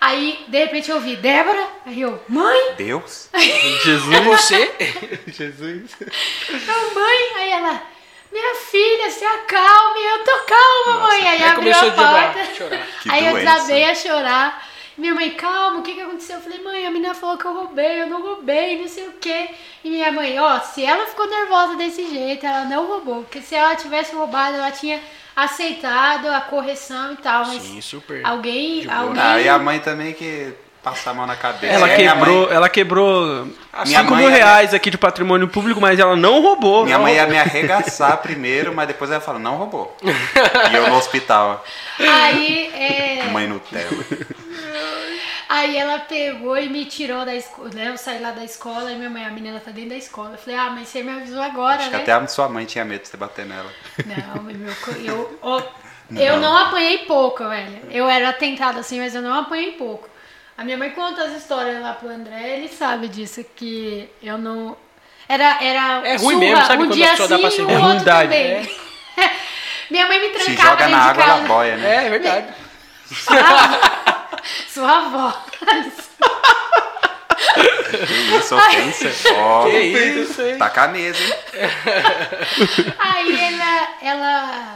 Aí, 0.00 0.44
de 0.48 0.58
repente, 0.58 0.90
eu 0.90 1.00
vi, 1.00 1.16
Débora? 1.16 1.66
Aí 1.86 2.02
eu, 2.02 2.22
mãe? 2.28 2.74
Deus? 2.76 3.30
Jesus. 3.84 4.12
É 4.14 4.20
você? 4.20 4.74
Jesus. 5.28 5.90
Eu, 6.00 6.94
mãe? 6.94 7.32
Aí 7.36 7.50
ela, 7.52 7.82
minha 8.30 8.54
filha, 8.70 9.10
se 9.10 9.24
acalme. 9.24 10.00
Eu 10.04 10.18
tô 10.24 10.38
calma, 10.40 11.00
Nossa, 11.00 11.06
mãe. 11.08 11.28
Aí 11.28 11.42
aí 11.42 11.44
abriu 11.44 11.72
a 11.72 11.76
começou 11.76 12.04
a 12.04 12.10
porta. 12.32 12.78
Que 13.02 13.10
aí 13.10 13.26
eu 13.26 13.32
doença. 13.32 13.50
desabei 13.54 13.84
a 13.84 13.94
chorar. 13.94 14.63
Minha 14.96 15.14
mãe, 15.14 15.30
calma, 15.30 15.80
o 15.80 15.82
que 15.82 15.94
que 15.94 16.00
aconteceu? 16.00 16.36
Eu 16.36 16.42
falei, 16.42 16.62
mãe, 16.62 16.86
a 16.86 16.90
menina 16.90 17.14
falou 17.14 17.36
que 17.36 17.44
eu 17.44 17.52
roubei, 17.52 18.02
eu 18.02 18.06
não 18.06 18.22
roubei, 18.22 18.80
não 18.80 18.88
sei 18.88 19.08
o 19.08 19.14
quê. 19.14 19.50
E 19.82 19.90
minha 19.90 20.12
mãe, 20.12 20.38
ó, 20.38 20.60
se 20.60 20.84
ela 20.84 21.06
ficou 21.06 21.28
nervosa 21.28 21.76
desse 21.76 22.08
jeito, 22.08 22.46
ela 22.46 22.64
não 22.64 22.86
roubou. 22.86 23.22
Porque 23.22 23.40
se 23.40 23.54
ela 23.54 23.74
tivesse 23.74 24.14
roubado, 24.14 24.56
ela 24.56 24.70
tinha 24.70 25.00
aceitado 25.34 26.26
a 26.28 26.40
correção 26.40 27.12
e 27.12 27.16
tal. 27.16 27.46
Mas 27.46 27.62
Sim, 27.62 27.80
super. 27.80 28.24
alguém, 28.24 28.88
alguém... 28.88 29.20
Ah, 29.20 29.40
e 29.40 29.48
a 29.48 29.58
mãe 29.58 29.80
também 29.80 30.12
que 30.12 30.54
passa 30.84 31.10
a 31.10 31.14
mão 31.14 31.26
na 31.26 31.34
cabeça. 31.34 31.72
Ela 31.72 31.88
É, 31.88 31.96
quebrou, 31.96 32.46
mãe- 32.46 32.54
ela 32.56 32.68
quebrou 32.68 33.46
Minha 33.86 34.00
5 34.02 34.10
mãe 34.10 34.20
mil 34.20 34.30
reais 34.30 34.74
aqui 34.74 34.90
de 34.90 34.98
patrimônio 34.98 35.48
público, 35.48 35.80
mas 35.80 35.98
ela 35.98 36.14
não 36.14 36.40
roubou. 36.42 36.84
Minha 36.84 36.98
mãe 36.98 37.14
ia 37.14 37.26
me 37.26 37.38
arregaçar 37.38 38.18
primeiro, 38.18 38.74
mas 38.74 38.86
depois 38.86 39.10
ela 39.10 39.20
fala, 39.20 39.38
não 39.38 39.56
roubou. 39.56 39.96
E 40.70 40.74
eu 40.76 40.88
no 40.88 40.96
hospital, 40.96 41.64
Aí, 41.98 42.70
é... 42.74 43.24
mãe 43.32 43.46
Nutella. 43.48 44.04
Aí 45.48 45.76
ela 45.76 45.98
pegou 46.00 46.56
e 46.58 46.68
me 46.68 46.84
tirou 46.86 47.24
da 47.24 47.34
escola, 47.34 47.70
né? 47.74 47.90
Eu 47.90 47.98
saí 47.98 48.20
lá 48.20 48.30
da 48.32 48.42
escola 48.44 48.90
e 48.90 48.96
minha 48.96 49.10
mãe, 49.10 49.24
a 49.24 49.30
menina 49.30 49.60
tá 49.60 49.70
dentro 49.70 49.90
da 49.90 49.96
escola. 49.96 50.32
Eu 50.32 50.38
falei, 50.38 50.58
ah, 50.58 50.70
mas 50.70 50.88
você 50.88 51.02
me 51.02 51.12
avisou 51.12 51.40
agora, 51.42 51.76
Acho 51.76 51.90
que 51.90 51.96
né? 51.96 52.02
até 52.02 52.12
a 52.12 52.26
sua 52.26 52.48
mãe 52.48 52.64
tinha 52.64 52.84
medo 52.84 53.02
de 53.02 53.08
você 53.08 53.16
bater 53.16 53.44
nela. 53.46 53.70
Não, 54.06 54.42
meu, 54.42 54.74
co- 54.84 54.90
eu, 54.92 55.38
ó, 55.42 55.62
eu 56.16 56.38
não 56.38 56.56
apanhei 56.56 56.98
pouco, 56.98 57.46
velho. 57.48 57.78
Eu 57.90 58.08
era 58.08 58.32
tentada 58.32 58.80
assim, 58.80 58.98
mas 58.98 59.14
eu 59.14 59.22
não 59.22 59.38
apanhei 59.38 59.72
pouco. 59.72 60.08
A 60.56 60.64
minha 60.64 60.76
mãe 60.78 60.90
conta 60.90 61.24
as 61.24 61.32
histórias 61.32 61.82
lá 61.82 61.94
pro 61.94 62.08
André, 62.08 62.58
ele 62.58 62.68
sabe 62.68 63.08
disso, 63.08 63.44
que 63.56 64.08
eu 64.22 64.38
não. 64.38 64.76
Era, 65.28 65.58
era 65.62 66.06
É 66.06 66.16
ruim 66.16 66.34
surra, 66.34 66.38
mesmo, 66.38 66.56
sabe 66.66 66.74
um 66.74 66.86
quando 66.86 66.94
dia 66.94 67.06
a 67.06 67.10
pessoa 67.10 67.28
dá 67.28 67.38
pra 67.38 67.50
ser 67.50 67.62
o 67.62 67.64
ruim? 67.66 67.74
outro 67.74 67.88
Ruindade. 67.88 68.22
também. 68.28 68.70
minha 69.90 70.06
mãe 70.06 70.20
me 70.20 70.28
trancava 70.28 70.54
Se 70.56 70.62
joga 70.62 70.88
na 70.88 70.98
água, 70.98 71.24
ela 71.24 71.36
boia, 71.38 71.76
né? 71.76 71.96
É, 71.96 72.06
é 72.06 72.10
verdade. 72.10 72.54
Sua 74.68 74.98
avó. 74.98 75.32
Que 78.06 78.36
isso, 78.36 78.56
ofensa. 78.56 79.08
Ó, 79.36 79.64
Que 79.64 79.78
isso, 79.78 80.42
hein? 80.42 80.58
tá 80.58 80.68
com 80.70 80.80
a 80.80 80.88
mesa, 80.88 81.18
hein? 81.22 81.32
Aí 82.98 83.40
ela. 83.40 83.88
ela... 84.02 84.74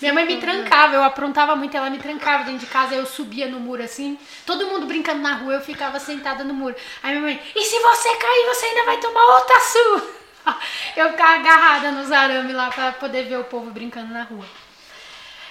Minha 0.00 0.12
mãe 0.12 0.26
me 0.26 0.36
trancava, 0.38 0.94
eu 0.94 1.02
aprontava 1.02 1.56
muito, 1.56 1.76
ela 1.76 1.88
me 1.88 1.98
trancava 1.98 2.44
dentro 2.44 2.60
de 2.60 2.66
casa, 2.66 2.94
eu 2.94 3.06
subia 3.06 3.48
no 3.48 3.58
muro 3.58 3.82
assim, 3.82 4.18
todo 4.44 4.66
mundo 4.66 4.86
brincando 4.86 5.20
na 5.20 5.34
rua, 5.34 5.54
eu 5.54 5.60
ficava 5.60 5.98
sentada 5.98 6.44
no 6.44 6.52
muro. 6.52 6.74
Aí 7.02 7.12
minha 7.12 7.22
mãe, 7.22 7.42
e 7.54 7.64
se 7.64 7.78
você 7.78 8.16
cair, 8.16 8.46
você 8.46 8.66
ainda 8.66 8.84
vai 8.84 8.98
tomar 8.98 9.24
outra 9.24 9.60
surra? 9.60 10.16
Eu 10.96 11.10
ficava 11.10 11.34
agarrada 11.34 11.90
nos 11.90 12.12
arames 12.12 12.54
lá 12.54 12.70
pra 12.70 12.92
poder 12.92 13.24
ver 13.24 13.36
o 13.36 13.44
povo 13.44 13.70
brincando 13.72 14.12
na 14.14 14.22
rua. 14.22 14.44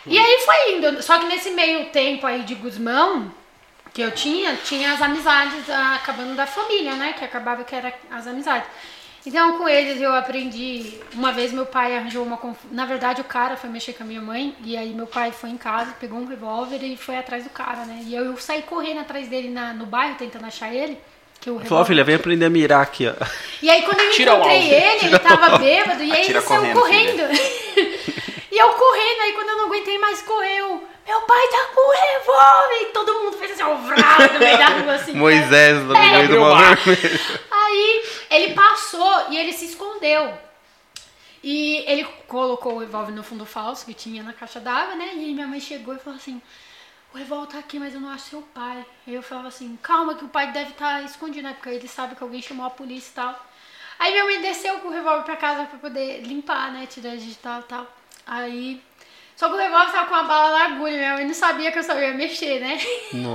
E 0.05 0.17
aí 0.17 0.39
foi 0.45 0.75
indo, 0.75 1.03
só 1.03 1.19
que 1.19 1.25
nesse 1.25 1.51
meio 1.51 1.87
tempo 1.87 2.25
aí 2.25 2.43
de 2.43 2.55
Guzmão, 2.55 3.29
que 3.93 4.01
eu 4.01 4.11
tinha, 4.11 4.55
tinha 4.57 4.93
as 4.93 5.01
amizades 5.01 5.69
acabando 5.69 6.35
da 6.35 6.45
família, 6.45 6.95
né? 6.95 7.13
Que 7.13 7.25
acabava 7.25 7.63
que 7.63 7.73
era 7.75 7.93
as 8.11 8.27
amizades. 8.27 8.67
Então, 9.25 9.57
com 9.57 9.67
eles 9.67 9.99
eu 10.01 10.13
aprendi. 10.13 10.93
Uma 11.13 11.31
vez 11.31 11.51
meu 11.51 11.65
pai 11.65 11.95
arranjou 11.97 12.23
uma. 12.23 12.37
conf- 12.37 12.65
Na 12.71 12.85
verdade, 12.85 13.21
o 13.21 13.25
cara 13.25 13.57
foi 13.57 13.69
mexer 13.69 13.93
com 13.93 14.03
a 14.03 14.05
minha 14.05 14.21
mãe. 14.21 14.55
E 14.63 14.77
aí 14.77 14.93
meu 14.93 15.07
pai 15.07 15.31
foi 15.31 15.49
em 15.49 15.57
casa, 15.57 15.93
pegou 15.99 16.19
um 16.19 16.25
revólver 16.27 16.77
e 16.83 16.95
foi 16.95 17.17
atrás 17.17 17.43
do 17.43 17.49
cara, 17.49 17.85
né? 17.85 18.01
E 18.05 18.13
eu, 18.15 18.23
eu 18.25 18.37
saí 18.37 18.61
correndo 18.61 18.99
atrás 19.01 19.27
dele 19.27 19.49
na, 19.49 19.73
no 19.73 19.85
bairro, 19.85 20.15
tentando 20.15 20.45
achar 20.45 20.73
ele. 20.73 20.97
Que 21.41 21.49
o 21.49 21.59
Falou, 21.59 21.85
filha, 21.85 22.03
vem 22.03 22.15
aprender 22.15 22.45
a 22.45 22.49
mirar 22.49 22.81
aqui, 22.81 23.07
ó. 23.07 23.13
e 23.61 23.69
aí 23.69 23.81
quando 23.83 23.99
eu 23.99 24.09
Tira 24.11 24.31
encontrei 24.33 24.55
alvo. 24.61 24.73
ele, 24.73 25.05
ele 25.07 25.19
tava 25.19 25.57
bêbado, 25.59 26.01
e 26.03 26.11
aí 26.11 26.21
Atira 26.21 26.39
ele 26.39 26.47
saiu 26.47 26.73
correndo, 26.73 27.19
correndo. 27.19 27.21
e 28.51 28.57
eu 28.57 28.69
correndo, 28.69 29.21
aí 29.21 29.33
quando 29.33 29.49
eu 29.49 29.57
não 29.57 29.65
aguentei 29.65 29.97
mais 29.99 30.21
correr, 30.21 30.57
eu, 30.59 30.83
meu 31.07 31.21
pai 31.21 31.47
tá 31.49 31.69
com 31.73 31.89
o 31.89 31.93
revólver! 31.93 32.81
E 32.81 32.85
todo 32.93 33.13
mundo 33.13 33.37
fez 33.37 33.51
assim, 33.51 33.63
ó, 33.63 33.75
vrá, 33.75 34.33
no 34.33 34.39
meio 34.39 34.57
da 34.57 34.67
rua, 34.67 34.93
assim. 34.95 35.13
né? 35.13 35.19
Moisés 35.19 35.77
no 35.83 35.93
meio 35.93 36.27
do 36.29 36.39
mar 36.41 36.75
vermelho. 36.77 37.19
Aí 37.51 38.03
ele 38.31 38.53
passou 38.53 39.25
e 39.29 39.37
ele 39.37 39.53
se 39.53 39.65
escondeu. 39.65 40.37
E 41.43 41.83
ele 41.87 42.03
colocou 42.27 42.73
o 42.75 42.79
revólver 42.79 43.11
no 43.11 43.23
fundo 43.23 43.45
falso 43.45 43.85
que 43.85 43.93
tinha 43.93 44.23
na 44.23 44.33
caixa 44.33 44.59
d'água, 44.59 44.95
né? 44.95 45.11
E 45.13 45.31
minha 45.33 45.45
mãe 45.45 45.59
chegou 45.59 45.93
e 45.93 45.99
falou 45.99 46.17
assim: 46.17 46.41
O 47.13 47.17
revólver 47.19 47.51
tá 47.51 47.59
aqui, 47.59 47.77
mas 47.77 47.93
eu 47.93 48.01
não 48.01 48.09
acho 48.09 48.29
seu 48.31 48.41
pai. 48.41 48.83
Aí 49.05 49.13
eu 49.13 49.21
falava 49.21 49.49
assim: 49.49 49.77
Calma, 49.81 50.15
que 50.15 50.25
o 50.25 50.29
pai 50.29 50.51
deve 50.51 50.71
estar 50.71 51.03
escondido, 51.03 51.47
né? 51.47 51.53
Porque 51.53 51.69
ele 51.69 51.87
sabe 51.87 52.15
que 52.15 52.23
alguém 52.23 52.41
chamou 52.41 52.65
a 52.65 52.71
polícia 52.71 53.11
e 53.11 53.13
tal. 53.13 53.45
Aí 53.99 54.11
minha 54.11 54.25
mãe 54.25 54.41
desceu 54.41 54.79
com 54.79 54.87
o 54.87 54.91
revólver 54.91 55.23
pra 55.23 55.35
casa 55.37 55.65
pra 55.65 55.77
poder 55.77 56.21
limpar, 56.21 56.71
né? 56.71 56.87
Tirar 56.87 57.11
a 57.11 57.15
digital 57.15 57.59
e 57.59 57.63
tal. 57.63 57.87
Aí. 58.25 58.81
Só 59.35 59.47
que 59.49 59.53
o 59.55 59.57
revólver 59.57 59.91
tava 59.91 60.05
com 60.07 60.13
uma 60.13 60.23
bala 60.23 60.57
na 60.59 60.65
agulha, 60.65 60.95
minha 60.97 61.13
mãe 61.15 61.25
não 61.25 61.33
sabia 61.33 61.71
que 61.71 61.79
eu 61.79 61.83
sabia 61.83 62.13
mexer, 62.13 62.59
né? 62.61 62.79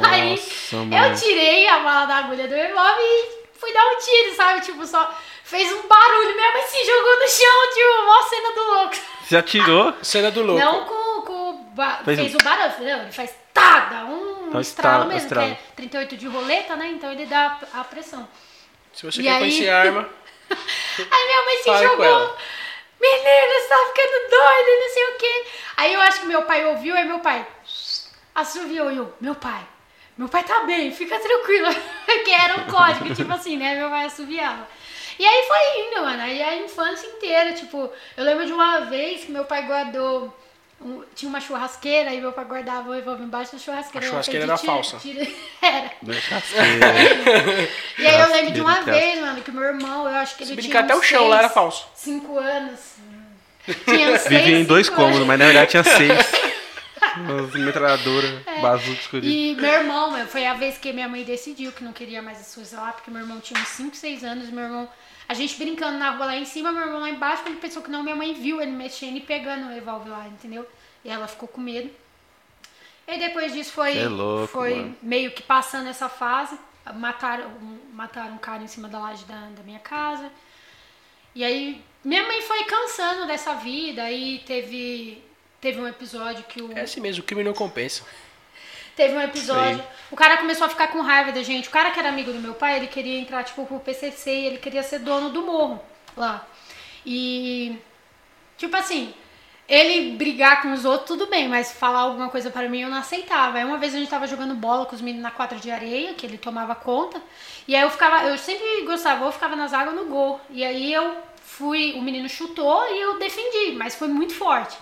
Aí 0.09 0.31
Nossa, 0.31 0.77
eu 0.77 1.15
tirei 1.17 1.69
a 1.69 1.81
bala 1.81 2.07
da 2.07 2.17
agulha 2.17 2.49
do 2.49 2.55
revólver 2.55 3.03
e 3.03 3.29
fui 3.59 3.73
dar 3.73 3.85
um 3.87 3.99
tiro, 3.99 4.35
sabe? 4.35 4.61
Tipo, 4.63 4.87
só 4.87 5.15
fez 5.45 5.71
um 5.73 5.87
barulho. 5.87 6.35
Minha 6.35 6.53
mãe 6.53 6.63
se 6.63 6.85
jogou 6.85 7.19
no 7.19 7.29
chão, 7.29 7.75
tipo, 7.75 8.07
mó 8.07 8.23
cena 8.23 8.53
do 8.55 8.63
louco. 8.75 8.97
Você 9.25 9.37
atirou? 9.37 9.95
Cena 10.03 10.31
do 10.31 10.43
louco. 10.43 10.65
Não 10.65 10.85
com, 10.87 11.23
com 11.23 11.51
o 11.51 11.53
ba- 11.75 12.01
Fez 12.05 12.19
fez, 12.19 12.35
um- 12.35 12.39
o 12.39 12.43
barulho, 12.43 12.73
não, 12.97 13.03
ele 13.03 13.13
faz 13.13 13.35
tá, 13.53 13.81
dá 13.91 14.05
um, 14.07 14.55
um 14.57 14.61
estralo 14.61 14.61
estralo, 14.61 15.05
mesmo, 15.07 15.23
estralo. 15.29 15.49
que 15.49 15.53
é 15.53 15.75
38 15.77 16.17
de 16.17 16.27
roleta, 16.27 16.77
né? 16.77 16.89
Então 16.89 17.13
ele 17.13 17.27
dá 17.27 17.59
a 17.75 17.85
pressão. 17.85 18.27
Se 18.93 19.05
você 19.07 19.21
E 19.21 19.25
quer 19.25 19.33
aí? 19.35 19.39
conhecer 19.39 19.69
a 19.69 19.81
arma, 19.81 20.09
Aí 20.51 21.27
minha 21.27 21.45
mãe 21.45 21.57
se 21.59 21.65
Fale 21.65 21.87
jogou. 21.87 22.37
Menina, 23.01 23.61
você 23.61 23.69
tá 23.69 23.77
ficando 23.89 24.31
doida, 24.31 24.81
não 24.81 24.91
sei 24.93 25.05
o 25.05 25.17
quê. 25.17 25.47
Aí 25.77 25.95
eu 25.95 26.01
acho 26.03 26.21
que 26.21 26.27
meu 26.27 26.43
pai 26.43 26.67
ouviu, 26.67 26.95
aí 26.95 27.07
meu 27.07 27.21
pai 27.21 27.47
assoviou 28.35 28.91
eu, 28.91 29.15
meu 29.21 29.35
pai, 29.35 29.67
meu 30.19 30.29
pai 30.29 30.45
tá 30.45 30.61
bem, 30.65 30.93
fica 30.93 31.19
tranquila. 31.19 31.71
que 32.25 32.31
era 32.31 32.57
um 32.57 32.67
código, 32.67 33.15
tipo 33.15 33.33
assim, 33.33 33.57
né? 33.57 33.75
Meu 33.75 33.89
pai 33.89 34.05
assoviava. 34.05 34.69
E 35.19 35.25
aí 35.25 35.47
foi 35.47 35.87
indo, 35.87 36.03
mano. 36.03 36.23
Aí 36.23 36.43
a 36.43 36.57
infância 36.57 37.07
inteira, 37.07 37.53
tipo, 37.53 37.91
eu 38.17 38.25
lembro 38.25 38.47
de 38.47 38.53
uma 38.53 38.81
vez 38.81 39.25
que 39.25 39.33
meu 39.33 39.45
pai 39.45 39.67
guardou. 39.67 40.35
Um- 40.81 41.03
tinha 41.15 41.29
uma 41.29 41.41
churrasqueira 41.41 42.13
e 42.15 42.21
meu 42.21 42.33
pai 42.33 42.45
guardava 42.45 42.89
o 42.89 42.93
revólver 42.93 43.23
embaixo 43.25 43.53
da 43.53 43.59
churrasqueira. 43.59 44.05
A 44.05 44.07
Eu 44.07 44.11
churrasqueira 44.11 44.55
aprendi 44.55 44.71
era 44.71 44.83
tira- 44.83 44.91
falsa. 44.91 44.99
tira- 45.03 45.31
Era. 45.63 45.91
Churrasqueira. 46.21 47.69
E 47.99 48.07
aí 48.07 48.21
eu 48.21 48.29
lembro 48.33 48.53
de 48.55 48.61
uma 48.61 48.81
vez, 48.83 49.21
mano, 49.21 49.43
que 49.43 49.51
meu 49.51 49.63
irmão, 49.65 50.09
eu 50.09 50.17
acho 50.17 50.37
que 50.37 50.45
ele 50.45 50.55
se 50.63 50.69
tinha 50.69 50.81
até 50.81 50.95
o 50.95 51.03
chão 51.03 51.29
lá 51.29 51.39
era 51.39 51.49
falso. 51.49 51.87
Cinco 51.95 52.39
anos. 52.39 52.81
Tinha 53.85 54.11
uns 54.13 54.25
Vivia 54.27 54.59
em 54.59 54.65
dois 54.65 54.89
cômodos, 54.89 55.17
anos. 55.17 55.29
mas 55.29 55.39
na 55.39 55.45
verdade 55.45 55.71
tinha 55.71 55.85
seis. 55.85 56.11
Umas 57.19 57.53
metralhadoras, 57.55 58.31
bazuca 58.63 58.93
escondido. 59.01 59.27
E 59.33 59.55
meu 59.55 59.71
irmão, 59.73 60.11
meu, 60.13 60.27
foi 60.27 60.47
a 60.47 60.55
vez 60.55 60.79
que 60.79 60.93
minha 60.93 61.09
mãe 61.09 61.25
decidiu 61.25 61.71
que 61.73 61.85
não 61.85 61.93
queria 61.93 62.23
mais 62.23 62.41
associar 62.41 62.83
lá, 62.83 62.93
porque 62.93 63.11
meu 63.11 63.21
irmão 63.21 63.39
tinha 63.41 63.61
uns 63.61 63.69
5, 63.69 63.95
6 63.97 64.25
anos, 64.25 64.49
meu 64.51 64.65
irmão. 64.65 64.89
A 65.31 65.35
gente 65.35 65.57
brincando 65.57 65.97
na 65.97 66.11
rua 66.11 66.27
lá 66.27 66.37
em 66.37 66.45
cima, 66.45 66.73
meu 66.73 66.83
irmão 66.83 66.99
lá 66.99 67.09
embaixo, 67.09 67.45
quando 67.45 67.61
pensou 67.61 67.81
que 67.81 67.89
não, 67.89 68.03
minha 68.03 68.17
mãe 68.17 68.35
viu 68.35 68.61
ele 68.61 68.73
mexendo 68.73 69.17
e 69.17 69.21
pegando 69.21 69.67
o 69.67 69.73
revólver 69.73 70.11
lá, 70.11 70.27
entendeu? 70.27 70.67
E 71.05 71.09
ela 71.09 71.29
ficou 71.29 71.49
com 71.49 71.61
medo. 71.61 71.89
E 73.07 73.17
depois 73.17 73.53
disso 73.53 73.71
foi, 73.71 73.97
é 73.97 74.09
louco, 74.09 74.49
foi 74.49 74.75
mano. 74.75 74.97
meio 75.01 75.31
que 75.31 75.41
passando 75.41 75.89
essa 75.89 76.09
fase. 76.09 76.59
Mataram, 76.97 77.49
mataram 77.93 78.35
um 78.35 78.39
cara 78.39 78.65
em 78.65 78.67
cima 78.67 78.89
da 78.89 78.99
laje 78.99 79.25
da, 79.25 79.51
da 79.51 79.63
minha 79.63 79.79
casa. 79.79 80.33
E 81.33 81.45
aí, 81.45 81.81
minha 82.03 82.25
mãe 82.25 82.43
foi 82.43 82.65
cansando 82.65 83.29
dessa 83.29 83.55
vida. 83.55 84.03
Aí 84.03 84.43
teve, 84.45 85.23
teve 85.61 85.81
um 85.81 85.87
episódio 85.87 86.43
que 86.43 86.61
o. 86.61 86.77
É 86.77 86.81
assim 86.81 87.01
mesmo, 87.01 87.23
o 87.23 87.25
crime 87.25 87.45
não 87.45 87.55
compensa. 87.55 88.03
Teve 88.97 89.15
um 89.15 89.21
episódio. 89.21 89.83
O 90.11 90.17
cara 90.17 90.37
começou 90.37 90.67
a 90.67 90.71
ficar 90.71 90.89
com 90.89 91.01
raiva 91.01 91.33
da 91.33 91.43
gente. 91.43 91.69
O 91.69 91.73
cara 91.73 91.91
que 91.91 91.99
era 91.99 92.09
amigo 92.09 92.33
do 92.33 92.39
meu 92.39 92.55
pai, 92.55 92.77
ele 92.77 92.87
queria 92.87 93.19
entrar, 93.19 93.45
tipo, 93.45 93.65
pro 93.65 93.81
PCC 93.81 94.31
e 94.31 94.47
ele 94.47 94.59
queria 94.59 94.83
ser 94.83 95.01
dono 95.01 95.31
do 95.31 95.43
morro 95.43 95.81
lá. 96.17 96.47
E. 97.05 97.79
Tipo 98.57 98.77
assim. 98.77 99.15
Ele 99.69 100.17
brigar 100.17 100.63
com 100.63 100.73
os 100.73 100.85
outros, 100.85 101.07
tudo 101.07 101.31
bem, 101.31 101.49
mas 101.49 101.71
falar 101.71 102.01
alguma 102.01 102.29
coisa 102.29 102.51
para 102.51 102.69
mim 102.69 102.81
eu 102.81 102.89
não 102.89 102.99
aceitava. 102.99 103.57
Aí 103.57 103.65
uma 103.65 103.79
vez 103.79 103.95
a 103.95 103.99
gente 103.99 104.11
tava 104.11 104.27
jogando 104.27 104.53
bola 104.53 104.85
com 104.85 104.97
os 104.97 105.01
meninos 105.01 105.23
na 105.23 105.31
quadra 105.31 105.61
de 105.61 105.71
areia, 105.71 106.13
que 106.15 106.27
ele 106.27 106.37
tomava 106.37 106.75
conta. 106.75 107.23
E 107.69 107.77
aí 107.77 107.83
eu 107.83 107.89
ficava, 107.89 108.25
eu 108.25 108.37
sempre 108.37 108.83
gostava, 108.85 109.25
eu 109.25 109.31
ficava 109.31 109.55
nas 109.55 109.73
águas 109.73 109.95
no 109.95 110.07
gol. 110.07 110.41
E 110.51 110.65
aí 110.65 110.93
eu 110.93 111.17
fui, 111.41 111.93
o 111.93 112.03
menino 112.03 112.29
chutou 112.29 112.85
e 112.93 113.01
eu 113.01 113.19
defendi, 113.21 113.77
mas 113.77 113.95
foi 113.95 114.09
muito 114.09 114.35
forte. 114.35 114.77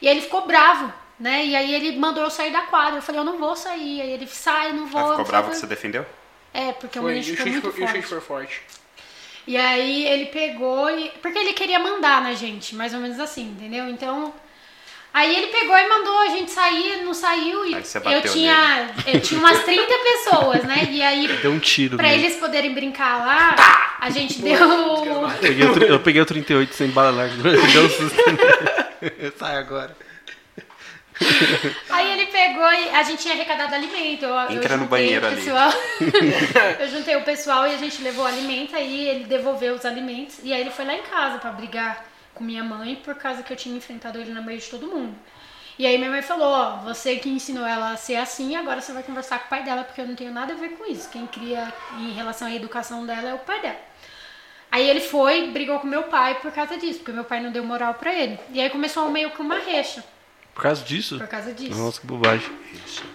E 0.00 0.08
aí 0.08 0.14
ele 0.14 0.22
ficou 0.22 0.44
bravo, 0.44 0.92
né? 1.22 1.46
E 1.46 1.54
aí 1.56 1.72
ele 1.74 1.96
mandou 1.98 2.24
eu 2.24 2.30
sair 2.30 2.50
da 2.52 2.62
quadra. 2.62 2.98
Eu 2.98 3.02
falei, 3.02 3.20
eu 3.20 3.24
não 3.24 3.38
vou 3.38 3.54
sair. 3.54 4.02
Aí 4.02 4.10
ele 4.10 4.26
sai, 4.26 4.70
eu 4.70 4.74
não 4.74 4.86
vou. 4.86 5.00
Ela 5.00 5.10
ficou 5.10 5.24
não 5.24 5.30
brava 5.30 5.50
que 5.50 5.56
você 5.56 5.66
defendeu? 5.66 6.04
É, 6.52 6.72
porque 6.72 6.98
o 6.98 7.02
Foi, 7.02 7.12
e 7.12 7.14
menino 7.20 7.32
o 7.34 7.36
chutou 7.36 7.52
chute, 7.52 7.62
muito 7.62 7.72
foi- 7.76 7.80
e 7.80 7.84
o 7.84 7.88
chute 7.88 8.02
forte. 8.02 8.08
foi 8.08 8.20
forte. 8.20 8.62
E 9.46 9.56
aí 9.56 10.06
ele 10.06 10.26
pegou 10.26 10.90
e. 10.90 11.10
Porque 11.22 11.38
ele 11.38 11.52
queria 11.52 11.78
mandar 11.78 12.20
na 12.20 12.32
gente, 12.34 12.74
mais 12.74 12.92
ou 12.92 13.00
menos 13.00 13.18
assim, 13.20 13.42
entendeu? 13.56 13.88
Então. 13.88 14.34
Aí 15.14 15.34
ele 15.36 15.48
pegou 15.48 15.76
e 15.76 15.88
mandou 15.88 16.18
a 16.22 16.28
gente 16.28 16.50
sair, 16.50 17.02
não 17.04 17.12
saiu 17.12 17.66
e 17.66 17.74
Aí 17.74 17.84
você 17.84 17.98
eu 17.98 18.22
tinha. 18.22 18.90
Eu 19.06 19.20
tinha 19.20 19.38
umas 19.40 19.58
30 19.64 19.82
pessoas, 19.98 20.64
né? 20.64 20.88
E 20.90 21.02
aí, 21.02 21.28
Deu 21.42 21.52
um 21.52 21.58
tiro 21.58 21.96
pra 21.98 22.08
nele. 22.08 22.24
eles 22.24 22.36
poderem 22.36 22.72
brincar 22.72 23.18
lá, 23.26 23.96
a 24.00 24.08
gente 24.10 24.40
deu. 24.40 24.54
Eu 25.22 25.28
peguei, 25.40 25.66
o, 25.66 25.78
eu 25.84 26.00
peguei 26.00 26.22
o 26.22 26.26
38 26.26 26.74
sem 26.74 26.88
bala 26.90 27.10
larga. 27.10 27.36
Deu 27.42 27.84
um 27.84 27.90
susto. 27.90 28.16
Sai 29.38 29.56
agora. 29.58 29.94
Aí 31.90 32.12
ele 32.12 32.26
pegou 32.26 32.72
e 32.72 32.88
a 32.90 33.02
gente 33.02 33.22
tinha 33.22 33.34
arrecadado 33.34 33.74
alimento. 33.74 34.24
Eu, 34.24 34.34
eu 34.34 34.50
Entra 34.52 34.76
no 34.76 34.84
juntei 34.84 34.88
banheiro 34.88 35.24
o 35.24 35.28
ali. 35.28 35.36
pessoal. 35.36 35.70
eu 36.80 36.88
juntei 36.88 37.16
o 37.16 37.22
pessoal 37.22 37.66
e 37.66 37.74
a 37.74 37.78
gente 37.78 38.02
levou 38.02 38.26
alimento, 38.26 38.74
aí 38.76 39.08
ele 39.08 39.24
devolveu 39.24 39.74
os 39.74 39.84
alimentos. 39.84 40.38
E 40.42 40.52
aí 40.52 40.60
ele 40.60 40.70
foi 40.70 40.84
lá 40.84 40.94
em 40.94 41.02
casa 41.02 41.38
pra 41.38 41.50
brigar 41.50 42.04
com 42.34 42.44
minha 42.44 42.64
mãe 42.64 42.96
por 42.96 43.14
causa 43.14 43.42
que 43.42 43.52
eu 43.52 43.56
tinha 43.56 43.76
enfrentado 43.76 44.18
ele 44.18 44.32
no 44.32 44.42
meio 44.42 44.58
de 44.58 44.68
todo 44.68 44.86
mundo. 44.86 45.14
E 45.78 45.86
aí 45.86 45.96
minha 45.96 46.10
mãe 46.10 46.22
falou, 46.22 46.48
ó, 46.48 46.76
você 46.78 47.16
que 47.16 47.28
ensinou 47.28 47.66
ela 47.66 47.92
a 47.92 47.96
ser 47.96 48.16
assim, 48.16 48.54
agora 48.56 48.80
você 48.80 48.92
vai 48.92 49.02
conversar 49.02 49.38
com 49.38 49.46
o 49.46 49.48
pai 49.48 49.62
dela, 49.62 49.84
porque 49.84 50.00
eu 50.00 50.06
não 50.06 50.14
tenho 50.14 50.32
nada 50.32 50.52
a 50.52 50.56
ver 50.56 50.70
com 50.70 50.90
isso. 50.90 51.08
Quem 51.10 51.26
cria 51.26 51.72
em 51.98 52.12
relação 52.12 52.48
à 52.48 52.54
educação 52.54 53.06
dela 53.06 53.30
é 53.30 53.34
o 53.34 53.38
pai 53.38 53.60
dela. 53.60 53.80
Aí 54.70 54.88
ele 54.88 55.00
foi, 55.00 55.48
brigou 55.48 55.78
com 55.80 55.86
meu 55.86 56.04
pai 56.04 56.36
por 56.40 56.50
causa 56.52 56.78
disso, 56.78 57.00
porque 57.00 57.12
meu 57.12 57.24
pai 57.24 57.40
não 57.40 57.50
deu 57.50 57.64
moral 57.64 57.94
pra 57.94 58.14
ele. 58.14 58.38
E 58.52 58.60
aí 58.60 58.70
começou 58.70 59.10
meio 59.10 59.30
que 59.30 59.40
uma 59.40 59.58
recha 59.58 60.02
Por 60.54 60.62
causa 60.62 60.84
disso? 60.84 61.18
por 61.18 61.28
causa 61.28 61.52
disso. 61.52 61.78
Nossa, 61.78 62.00
que 62.00 62.06
bobagem. 62.06 62.50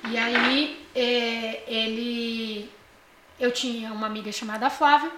E 0.10 0.18
aí, 0.18 0.86
é, 0.96 1.64
ele. 1.68 2.70
Eu 3.40 3.52
tinha 3.52 3.92
uma 3.94 4.08
amiga 4.08 4.32
chamada 4.32 4.70
Flávia. 4.70 5.12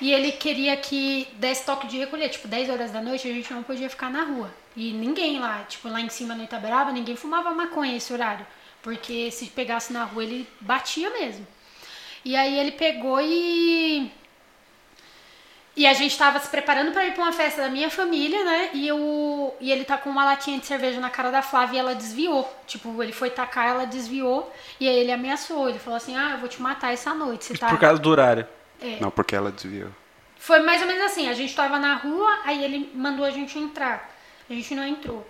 E 0.00 0.12
ele 0.12 0.32
queria 0.32 0.76
que 0.76 1.28
desse 1.34 1.64
toque 1.64 1.86
de 1.86 1.96
recolher. 1.96 2.28
Tipo, 2.28 2.48
10 2.48 2.70
horas 2.70 2.90
da 2.90 3.00
noite 3.00 3.28
a 3.28 3.32
gente 3.32 3.52
não 3.52 3.62
podia 3.62 3.88
ficar 3.88 4.10
na 4.10 4.24
rua. 4.24 4.52
E 4.76 4.92
ninguém 4.92 5.38
lá, 5.38 5.64
tipo, 5.68 5.88
lá 5.88 6.00
em 6.00 6.08
cima 6.08 6.34
no 6.34 6.44
Itaberaba, 6.44 6.90
ninguém 6.92 7.16
fumava 7.16 7.52
maconha 7.52 7.96
esse 7.96 8.12
horário. 8.12 8.46
Porque 8.82 9.30
se 9.30 9.46
pegasse 9.46 9.92
na 9.92 10.04
rua, 10.04 10.24
ele 10.24 10.48
batia 10.60 11.08
mesmo. 11.10 11.46
E 12.24 12.36
aí 12.36 12.58
ele 12.58 12.72
pegou 12.72 13.20
e. 13.20 14.10
E 15.74 15.86
a 15.86 15.94
gente 15.94 16.18
tava 16.18 16.38
se 16.38 16.48
preparando 16.48 16.92
pra 16.92 17.06
ir 17.06 17.14
pra 17.14 17.22
uma 17.22 17.32
festa 17.32 17.62
da 17.62 17.68
minha 17.70 17.88
família, 17.88 18.44
né? 18.44 18.70
E, 18.74 18.86
eu, 18.86 19.56
e 19.58 19.72
ele 19.72 19.84
tá 19.84 19.96
com 19.96 20.10
uma 20.10 20.24
latinha 20.24 20.58
de 20.58 20.66
cerveja 20.66 21.00
na 21.00 21.08
cara 21.08 21.30
da 21.30 21.40
Flávia 21.40 21.76
e 21.76 21.78
ela 21.78 21.94
desviou. 21.94 22.50
Tipo, 22.66 23.02
ele 23.02 23.12
foi 23.12 23.30
tacar, 23.30 23.68
ela 23.68 23.86
desviou. 23.86 24.52
E 24.78 24.86
aí 24.86 24.96
ele 24.96 25.10
ameaçou. 25.10 25.70
Ele 25.70 25.78
falou 25.78 25.96
assim: 25.96 26.14
Ah, 26.14 26.32
eu 26.32 26.38
vou 26.38 26.48
te 26.48 26.60
matar 26.60 26.92
essa 26.92 27.14
noite. 27.14 27.46
Você 27.46 27.54
tá. 27.54 27.68
por 27.68 27.78
causa 27.78 28.00
do 28.00 28.10
horário. 28.10 28.46
Não, 29.00 29.10
porque 29.10 29.34
ela 29.34 29.50
desviou. 29.50 29.90
Foi 30.36 30.60
mais 30.60 30.82
ou 30.82 30.88
menos 30.88 31.04
assim, 31.04 31.28
a 31.28 31.34
gente 31.34 31.54
tava 31.54 31.78
na 31.78 31.94
rua, 31.94 32.40
aí 32.44 32.64
ele 32.64 32.90
mandou 32.94 33.24
a 33.24 33.30
gente 33.30 33.56
entrar. 33.56 34.10
A 34.50 34.52
gente 34.52 34.74
não 34.74 34.84
entrou. 34.84 35.24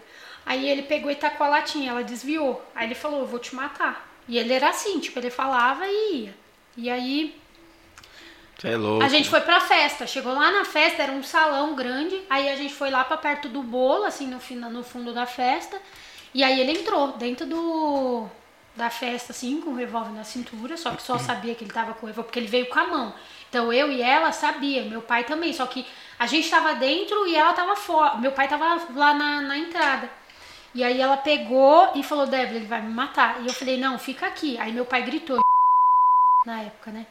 Aí 0.44 0.68
ele 0.68 0.82
pegou 0.82 1.10
e 1.10 1.14
tacou 1.14 1.46
a 1.46 1.50
latinha, 1.50 1.90
ela 1.90 2.02
desviou. 2.02 2.64
Aí 2.74 2.86
ele 2.86 2.94
falou, 2.94 3.20
eu 3.20 3.26
vou 3.26 3.38
te 3.38 3.54
matar. 3.54 4.08
E 4.26 4.38
ele 4.38 4.52
era 4.54 4.70
assim, 4.70 4.98
tipo, 4.98 5.18
ele 5.18 5.28
falava 5.30 5.86
e 5.86 6.16
ia. 6.16 6.34
E 6.76 6.90
aí 6.90 7.41
é 8.64 8.76
louco. 8.76 9.04
a 9.04 9.08
gente 9.08 9.28
foi 9.28 9.40
pra 9.40 9.60
festa. 9.60 10.06
Chegou 10.06 10.32
lá 10.32 10.50
na 10.50 10.64
festa, 10.64 11.02
era 11.02 11.12
um 11.12 11.22
salão 11.22 11.74
grande. 11.74 12.20
Aí 12.30 12.48
a 12.48 12.56
gente 12.56 12.74
foi 12.74 12.90
lá 12.90 13.04
pra 13.04 13.16
perto 13.16 13.48
do 13.48 13.62
bolo, 13.62 14.04
assim, 14.04 14.26
no, 14.26 14.70
no 14.70 14.84
fundo 14.84 15.12
da 15.12 15.26
festa. 15.26 15.80
E 16.34 16.42
aí 16.42 16.60
ele 16.60 16.80
entrou 16.80 17.12
dentro 17.12 17.46
do 17.46 18.28
da 18.74 18.88
festa, 18.88 19.32
assim, 19.32 19.60
com 19.60 19.70
o 19.70 19.74
revólver 19.74 20.12
na 20.12 20.24
cintura. 20.24 20.76
Só 20.76 20.92
que 20.92 21.02
só 21.02 21.18
sabia 21.18 21.54
que 21.54 21.64
ele 21.64 21.72
tava 21.72 21.92
com 21.94 22.06
o 22.06 22.08
revólver, 22.08 22.26
porque 22.28 22.38
ele 22.38 22.46
veio 22.46 22.66
com 22.66 22.78
a 22.78 22.86
mão. 22.86 23.14
Então 23.48 23.72
eu 23.72 23.92
e 23.92 24.00
ela 24.00 24.32
sabia, 24.32 24.82
meu 24.82 25.02
pai 25.02 25.24
também. 25.24 25.52
Só 25.52 25.66
que 25.66 25.86
a 26.18 26.26
gente 26.26 26.48
tava 26.48 26.74
dentro 26.74 27.26
e 27.26 27.36
ela 27.36 27.52
tava 27.52 27.76
fora. 27.76 28.16
Meu 28.16 28.32
pai 28.32 28.48
tava 28.48 28.80
lá 28.94 29.12
na, 29.12 29.40
na 29.42 29.58
entrada. 29.58 30.08
E 30.74 30.82
aí 30.82 31.00
ela 31.00 31.18
pegou 31.18 31.90
e 31.94 32.02
falou, 32.02 32.26
Débora, 32.26 32.56
ele 32.56 32.66
vai 32.66 32.80
me 32.80 32.92
matar. 32.92 33.42
E 33.42 33.46
eu 33.46 33.52
falei, 33.52 33.76
não, 33.76 33.98
fica 33.98 34.26
aqui. 34.26 34.56
Aí 34.58 34.72
meu 34.72 34.86
pai 34.86 35.02
gritou. 35.02 35.40
Na 36.46 36.62
época, 36.62 36.90
né? 36.90 37.06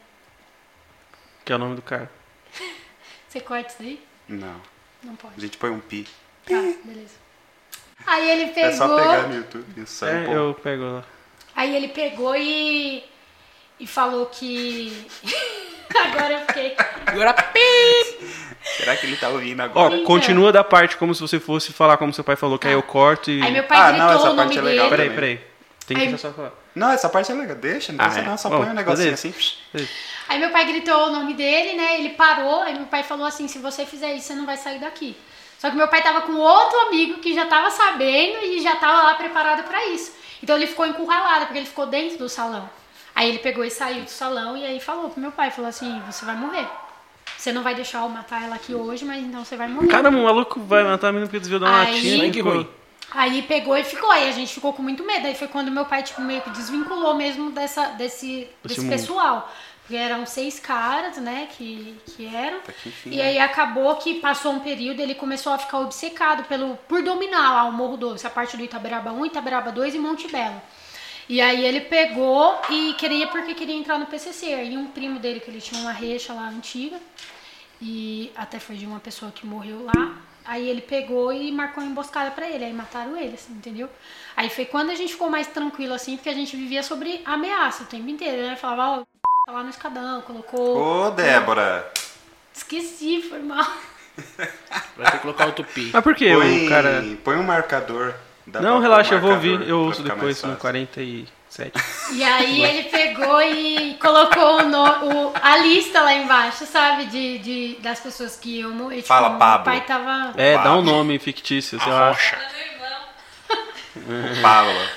Que 1.44 1.52
é 1.52 1.56
o 1.56 1.58
nome 1.58 1.74
do 1.76 1.82
cara. 1.82 2.10
Você 3.28 3.40
corta 3.40 3.68
isso 3.72 3.82
aí? 3.82 4.02
Não. 4.28 4.60
Não 5.02 5.16
pode. 5.16 5.34
A 5.36 5.40
gente 5.40 5.56
põe 5.58 5.70
um 5.70 5.80
pi. 5.80 6.06
Tá, 6.46 6.54
beleza. 6.84 7.14
Aí 8.06 8.30
ele 8.30 8.50
pegou. 8.52 8.70
É 8.70 8.72
só 8.72 8.96
pegar 8.96 9.28
no 9.28 9.34
YouTube 9.36 9.66
e 9.76 9.80
É, 9.82 9.86
sample. 9.86 10.32
eu 10.32 10.54
pego 10.62 10.82
lá. 10.84 11.04
Aí 11.54 11.74
ele 11.76 11.88
pegou 11.88 12.34
e. 12.36 13.04
E 13.80 13.86
falou 13.86 14.26
que. 14.26 15.06
Agora 15.94 16.32
eu 16.34 16.46
fiquei. 16.46 16.76
Agora, 17.06 17.32
pi! 17.34 17.60
Será 18.78 18.96
que 18.96 19.06
ele 19.06 19.16
tá 19.16 19.28
ouvindo 19.28 19.60
Ó, 19.60 19.64
agora? 19.64 19.94
Então. 19.94 20.06
continua 20.06 20.50
da 20.52 20.64
parte 20.64 20.96
como 20.96 21.14
se 21.14 21.20
você 21.20 21.38
fosse 21.38 21.72
falar 21.72 21.96
como 21.98 22.12
seu 22.14 22.24
pai 22.24 22.34
falou, 22.36 22.58
que 22.58 22.66
aí 22.66 22.72
eu 22.72 22.82
corto 22.82 23.30
e. 23.30 23.42
Aí 23.42 23.52
meu 23.52 23.64
pai 23.64 23.76
Ah, 23.78 23.90
gritou 23.90 24.08
não, 24.08 24.14
essa 24.16 24.30
o 24.30 24.36
parte 24.36 24.56
nome 24.56 24.68
é 24.68 24.72
legal. 24.72 24.90
dele. 24.90 25.10
Peraí, 25.10 25.14
peraí. 25.36 25.52
Tem 25.86 25.96
que 25.96 26.02
Aí- 26.04 26.18
só 26.18 26.32
falar. 26.32 26.52
Não, 26.74 26.90
essa 26.90 27.08
parte 27.10 27.30
é 27.30 27.34
legal. 27.34 27.56
Deixa, 27.56 27.92
não 27.92 28.00
Ah, 28.00 28.04
precisa 28.04 28.24
é. 28.24 28.28
não. 28.30 28.38
Só 28.38 28.48
Bom, 28.48 28.58
põe 28.60 28.70
um 28.70 28.74
negocinho 28.74 29.12
assim. 29.12 29.34
Aí 30.28 30.38
meu 30.38 30.50
pai 30.50 30.64
gritou 30.64 31.08
o 31.08 31.10
nome 31.10 31.34
dele, 31.34 31.74
né? 31.76 31.98
Ele 31.98 32.10
parou, 32.10 32.62
aí 32.62 32.74
meu 32.74 32.86
pai 32.86 33.02
falou 33.02 33.26
assim: 33.26 33.48
se 33.48 33.58
você 33.58 33.84
fizer 33.84 34.14
isso, 34.14 34.28
você 34.28 34.34
não 34.34 34.46
vai 34.46 34.56
sair 34.56 34.78
daqui. 34.78 35.16
Só 35.58 35.70
que 35.70 35.76
meu 35.76 35.88
pai 35.88 36.02
tava 36.02 36.22
com 36.22 36.32
outro 36.34 36.78
amigo 36.88 37.18
que 37.20 37.34
já 37.34 37.46
tava 37.46 37.70
sabendo 37.70 38.38
e 38.44 38.60
já 38.60 38.76
tava 38.76 39.02
lá 39.02 39.14
preparado 39.14 39.62
pra 39.64 39.86
isso. 39.86 40.12
Então 40.42 40.56
ele 40.56 40.66
ficou 40.66 40.86
encurralado, 40.86 41.46
porque 41.46 41.58
ele 41.58 41.66
ficou 41.66 41.86
dentro 41.86 42.18
do 42.18 42.28
salão. 42.28 42.68
Aí 43.14 43.28
ele 43.28 43.38
pegou 43.38 43.64
e 43.64 43.70
saiu 43.70 44.02
do 44.04 44.10
salão 44.10 44.56
e 44.56 44.64
aí 44.64 44.80
falou 44.80 45.10
pro 45.10 45.20
meu 45.20 45.30
pai, 45.30 45.50
falou 45.50 45.68
assim, 45.68 46.00
você 46.10 46.24
vai 46.24 46.34
morrer. 46.34 46.66
Você 47.36 47.52
não 47.52 47.62
vai 47.62 47.74
deixar 47.74 47.98
eu 48.02 48.08
matar 48.08 48.42
ela 48.42 48.54
aqui 48.56 48.74
hoje, 48.74 49.04
mas 49.04 49.22
então 49.22 49.44
você 49.44 49.56
vai 49.56 49.68
morrer. 49.68 49.88
Caramba, 49.88 50.18
o 50.18 50.24
maluco 50.24 50.58
vai 50.60 50.82
matar 50.82 51.08
a 51.08 51.12
menina 51.12 51.26
porque 51.28 51.38
desviou 51.40 51.60
da 51.60 51.70
latinha. 51.70 52.16
Sangue 52.18 52.32
ficou- 52.38 52.52
ruim. 52.54 52.68
Aí 53.14 53.42
pegou 53.42 53.76
e 53.76 53.84
ficou, 53.84 54.10
aí 54.10 54.28
a 54.28 54.32
gente 54.32 54.54
ficou 54.54 54.72
com 54.72 54.82
muito 54.82 55.04
medo. 55.04 55.26
Aí 55.26 55.34
foi 55.34 55.46
quando 55.46 55.70
meu 55.70 55.84
pai, 55.84 56.02
tipo, 56.02 56.20
meio 56.22 56.40
que 56.40 56.48
desvinculou 56.50 57.14
mesmo 57.14 57.50
dessa, 57.50 57.88
desse, 57.88 58.48
desse 58.64 58.80
mundo. 58.80 58.90
pessoal. 58.90 59.52
Porque 59.82 59.96
eram 59.96 60.24
seis 60.24 60.60
caras, 60.60 61.16
né, 61.16 61.48
que, 61.50 61.96
que 62.06 62.34
eram. 62.34 62.60
e 63.04 63.16
né? 63.16 63.22
aí 63.22 63.38
acabou 63.38 63.96
que 63.96 64.20
passou 64.20 64.52
um 64.52 64.60
período, 64.60 65.00
ele 65.00 65.14
começou 65.14 65.52
a 65.52 65.58
ficar 65.58 65.80
obcecado 65.80 66.44
pelo, 66.44 66.76
por 66.88 67.02
dominar 67.02 67.52
lá 67.52 67.64
o 67.64 67.72
Morro 67.72 67.96
Doce, 67.96 68.26
a 68.26 68.30
parte 68.30 68.56
do 68.56 68.62
Itaberaba 68.62 69.12
1, 69.12 69.26
Itaberaba 69.26 69.72
2 69.72 69.96
e 69.96 69.98
Monte 69.98 70.28
Belo. 70.28 70.60
E 71.28 71.40
aí 71.40 71.64
ele 71.64 71.80
pegou 71.80 72.60
e 72.70 72.94
queria, 72.94 73.26
porque 73.26 73.54
queria 73.54 73.74
entrar 73.74 73.98
no 73.98 74.06
PCC. 74.06 74.54
Aí 74.54 74.76
um 74.76 74.88
primo 74.88 75.18
dele, 75.18 75.40
que 75.40 75.50
ele 75.50 75.60
tinha 75.60 75.80
uma 75.80 75.92
reixa 75.92 76.32
lá 76.32 76.48
antiga, 76.48 76.98
e 77.80 78.30
até 78.36 78.58
foi 78.58 78.76
de 78.76 78.86
uma 78.86 79.00
pessoa 79.00 79.32
que 79.32 79.46
morreu 79.46 79.84
lá. 79.84 80.18
Aí 80.44 80.68
ele 80.68 80.80
pegou 80.80 81.32
e 81.32 81.52
marcou 81.52 81.82
uma 81.82 81.90
emboscada 81.90 82.30
pra 82.32 82.48
ele, 82.48 82.64
aí 82.64 82.72
mataram 82.72 83.16
ele, 83.16 83.34
assim, 83.34 83.52
entendeu? 83.52 83.88
Aí 84.36 84.50
foi 84.50 84.64
quando 84.64 84.90
a 84.90 84.94
gente 84.94 85.12
ficou 85.12 85.30
mais 85.30 85.46
tranquilo, 85.46 85.94
assim, 85.94 86.16
porque 86.16 86.28
a 86.28 86.34
gente 86.34 86.56
vivia 86.56 86.82
sobre 86.82 87.22
ameaça 87.24 87.84
o 87.84 87.86
tempo 87.86 88.08
inteiro, 88.08 88.42
né? 88.42 88.56
Falava, 88.56 89.00
ó, 89.00 89.04
tá 89.46 89.52
lá 89.52 89.62
no 89.62 89.70
escadão, 89.70 90.20
colocou. 90.22 91.06
Ô, 91.06 91.10
Débora. 91.10 91.90
Esqueci, 92.54 93.22
foi 93.28 93.40
mal. 93.40 93.66
Vai 94.96 95.06
ter 95.06 95.12
que 95.12 95.18
colocar 95.18 95.46
outro 95.46 95.64
pi. 95.64 95.90
Mas 95.92 96.02
por 96.02 96.14
que 96.14 96.32
Põe, 96.32 96.66
o 96.66 96.68
cara. 96.68 97.04
põe 97.24 97.36
um 97.36 97.42
marcador. 97.42 98.14
Não, 98.46 98.80
relaxa, 98.80 99.14
eu 99.14 99.20
vou 99.20 99.32
ouvir. 99.32 99.66
Eu 99.68 99.80
ouço 99.80 100.02
depois 100.02 100.36
no 100.42 100.48
fácil. 100.50 100.60
47. 100.60 101.72
E 102.12 102.22
aí 102.24 102.62
ele 102.62 102.88
pegou 102.88 103.40
e 103.40 103.94
colocou 104.00 104.58
o 104.60 104.62
no- 104.68 105.28
o- 105.28 105.32
a 105.40 105.56
lista 105.58 106.02
lá 106.02 106.12
embaixo, 106.12 106.66
sabe? 106.66 107.06
De, 107.06 107.38
de, 107.38 107.76
das 107.80 108.00
pessoas 108.00 108.36
que 108.36 108.58
iam 108.60 108.70
morrer. 108.72 108.96
Tipo, 108.96 109.08
Fala, 109.08 109.30
meu 109.30 109.38
Pablo. 109.38 109.64
pai 109.64 109.80
tava. 109.82 110.34
É, 110.36 110.58
dá 110.58 110.74
um 110.74 110.82
nome 110.82 111.18
fictício, 111.18 111.80
sei 111.80 111.92
lá. 111.92 112.08
Rocha. 112.10 112.38
O 113.96 114.42
Pablo. 114.42 114.88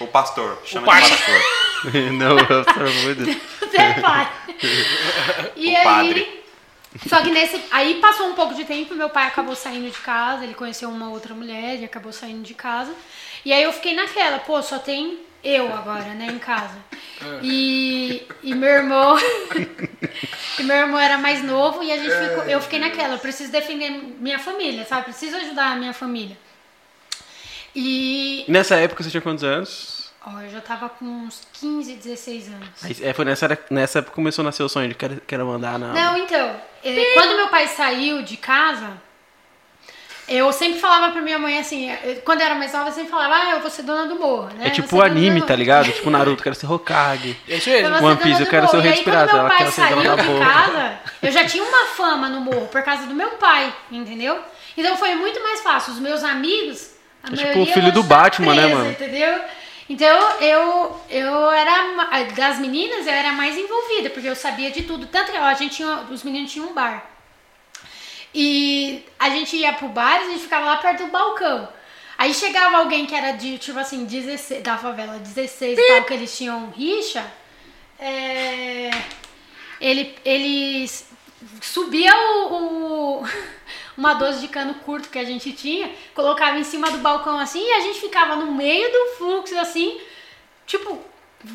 O 0.00 0.06
pastor. 0.06 0.58
Chama 0.64 0.86
de 1.00 1.08
pastor. 1.10 1.40
Não, 2.12 2.36
pelo 2.36 2.88
amor 2.88 3.14
de 3.14 3.24
Deus. 3.24 3.36
Você 3.60 3.76
é 3.76 4.00
pai. 4.00 4.32
E 5.56 5.72
O 5.72 5.76
aí. 5.76 5.84
padre. 5.84 6.44
Só 7.08 7.20
que 7.22 7.30
nesse. 7.30 7.60
Aí 7.70 7.94
passou 7.96 8.28
um 8.28 8.34
pouco 8.34 8.54
de 8.54 8.64
tempo, 8.64 8.94
meu 8.94 9.10
pai 9.10 9.26
acabou 9.26 9.56
saindo 9.56 9.90
de 9.90 9.98
casa, 9.98 10.44
ele 10.44 10.54
conheceu 10.54 10.88
uma 10.88 11.10
outra 11.10 11.34
mulher 11.34 11.80
e 11.80 11.84
acabou 11.84 12.12
saindo 12.12 12.42
de 12.42 12.54
casa. 12.54 12.92
E 13.44 13.52
aí 13.52 13.62
eu 13.62 13.72
fiquei 13.72 13.94
naquela, 13.94 14.38
pô, 14.38 14.62
só 14.62 14.78
tem 14.78 15.18
eu 15.42 15.74
agora, 15.74 16.14
né, 16.14 16.28
em 16.28 16.38
casa. 16.38 16.76
E, 17.42 18.22
e 18.42 18.54
meu 18.54 18.70
irmão. 18.70 19.16
e 20.58 20.62
meu 20.62 20.76
irmão 20.76 20.98
era 20.98 21.18
mais 21.18 21.42
novo 21.44 21.82
e 21.82 21.92
a 21.92 21.96
gente 21.96 22.28
ficou. 22.28 22.44
Eu 22.44 22.60
fiquei 22.60 22.78
naquela, 22.78 23.14
eu 23.14 23.18
preciso 23.18 23.52
defender 23.52 23.90
minha 23.90 24.38
família, 24.38 24.86
sabe? 24.86 25.04
Preciso 25.04 25.36
ajudar 25.36 25.72
a 25.72 25.76
minha 25.76 25.92
família. 25.92 26.36
E. 27.74 28.44
Nessa 28.48 28.76
época 28.76 29.02
você 29.02 29.10
tinha 29.10 29.20
quantos 29.20 29.44
anos? 29.44 30.03
Ó, 30.26 30.40
eu 30.40 30.48
já 30.50 30.60
tava 30.60 30.88
com 30.88 31.04
uns 31.04 31.42
15, 31.52 31.96
16 31.96 32.48
anos. 32.48 32.68
Aí, 32.82 32.96
é, 33.02 33.12
foi 33.12 33.24
nessa, 33.26 33.58
nessa 33.70 33.98
época 33.98 34.12
que 34.12 34.14
começou 34.14 34.42
a 34.42 34.46
nascer 34.46 34.62
o 34.62 34.68
sonho 34.68 34.88
de 34.88 34.94
quero, 34.94 35.20
quero 35.26 35.44
mandar 35.46 35.78
na. 35.78 35.88
Não, 35.88 36.16
então, 36.16 36.56
eh, 36.82 37.12
quando 37.14 37.36
meu 37.36 37.48
pai 37.48 37.68
saiu 37.68 38.22
de 38.22 38.38
casa, 38.38 38.92
eu 40.26 40.50
sempre 40.50 40.80
falava 40.80 41.12
pra 41.12 41.20
minha 41.20 41.38
mãe 41.38 41.58
assim, 41.58 41.90
eh, 41.90 42.22
quando 42.24 42.40
eu 42.40 42.46
era 42.46 42.54
mais 42.54 42.72
nova, 42.72 42.88
eu 42.88 42.92
sempre 42.92 43.10
falava, 43.10 43.34
ah, 43.34 43.50
eu 43.50 43.60
vou 43.60 43.70
ser 43.70 43.82
dona 43.82 44.06
do 44.06 44.18
morro, 44.18 44.48
né? 44.54 44.68
É 44.68 44.70
tipo 44.70 45.02
anime, 45.02 45.42
tá 45.42 45.54
ligado? 45.54 45.92
Tipo 45.92 46.08
Naruto, 46.08 46.42
quero 46.42 46.54
ser 46.54 46.70
Hokage. 46.70 47.36
É 47.46 47.56
isso 47.56 47.68
mesmo. 47.68 48.06
One 48.06 48.16
Piece, 48.16 48.40
eu 48.40 48.46
quero 48.46 48.66
ser 48.68 48.76
o 48.78 48.80
rei 48.80 48.92
dos 48.92 49.02
piratas, 49.02 49.32
meu 49.32 49.40
ela 49.40 49.48
pai 49.50 49.58
quer 49.58 49.70
ser 49.72 49.82
saiu 49.82 49.96
dona 49.96 50.16
da 50.16 50.22
boca. 50.22 50.44
casa, 50.46 50.98
eu 51.22 51.30
já 51.30 51.44
tinha 51.44 51.62
uma 51.62 51.86
fama 51.88 52.30
no 52.30 52.40
morro 52.40 52.66
por 52.68 52.82
causa 52.82 53.06
do 53.06 53.14
meu 53.14 53.32
pai, 53.32 53.74
entendeu? 53.92 54.38
Então 54.74 54.96
foi 54.96 55.14
muito 55.14 55.42
mais 55.42 55.60
fácil. 55.60 55.92
Os 55.92 55.98
meus 56.00 56.24
amigos, 56.24 56.92
a 57.22 57.30
É 57.30 57.36
tipo 57.36 57.60
o 57.60 57.66
filho 57.66 57.92
do 57.92 58.02
tá 58.02 58.08
Batman, 58.08 58.54
né, 58.54 58.62
presa, 58.62 58.78
mano? 58.78 58.90
Entendeu? 58.90 59.40
Então 59.88 60.30
eu, 60.40 61.00
eu 61.10 61.50
era, 61.50 62.24
das 62.34 62.58
meninas, 62.58 63.06
eu 63.06 63.12
era 63.12 63.32
mais 63.32 63.56
envolvida, 63.56 64.10
porque 64.10 64.28
eu 64.28 64.34
sabia 64.36 64.70
de 64.70 64.82
tudo. 64.84 65.06
Tanto 65.06 65.30
que 65.30 65.38
ó, 65.38 65.42
a 65.44 65.54
gente 65.54 65.76
tinha, 65.76 66.06
os 66.10 66.22
meninos 66.22 66.50
tinham 66.52 66.68
um 66.68 66.72
bar. 66.74 67.04
E 68.34 69.04
a 69.18 69.30
gente 69.30 69.56
ia 69.56 69.72
pro 69.74 69.88
bar 69.88 70.20
e 70.22 70.26
a 70.26 70.30
gente 70.30 70.42
ficava 70.42 70.66
lá 70.66 70.76
perto 70.78 71.04
do 71.04 71.10
balcão. 71.12 71.68
Aí 72.16 72.32
chegava 72.32 72.78
alguém 72.78 73.06
que 73.06 73.14
era 73.14 73.32
de, 73.32 73.58
tipo 73.58 73.78
assim, 73.78 74.04
16, 74.04 74.62
da 74.62 74.78
favela 74.78 75.18
16 75.18 75.78
e 75.78 75.86
tal, 75.88 76.04
que 76.04 76.14
eles 76.14 76.36
tinham 76.36 76.70
rixa. 76.70 77.24
É, 77.98 78.90
ele, 79.80 80.16
eles 80.24 81.06
subia 81.60 82.12
o, 82.16 82.54
o- 82.54 83.28
uma 83.96 84.14
12 84.14 84.40
de 84.40 84.48
cano 84.48 84.74
curto 84.74 85.08
que 85.08 85.18
a 85.18 85.24
gente 85.24 85.52
tinha, 85.52 85.90
colocava 86.14 86.58
em 86.58 86.64
cima 86.64 86.90
do 86.90 86.98
balcão 86.98 87.38
assim 87.38 87.62
e 87.64 87.72
a 87.72 87.80
gente 87.80 88.00
ficava 88.00 88.36
no 88.36 88.52
meio 88.52 88.90
do 88.90 89.16
fluxo 89.16 89.56
assim, 89.58 90.00
tipo, 90.66 90.98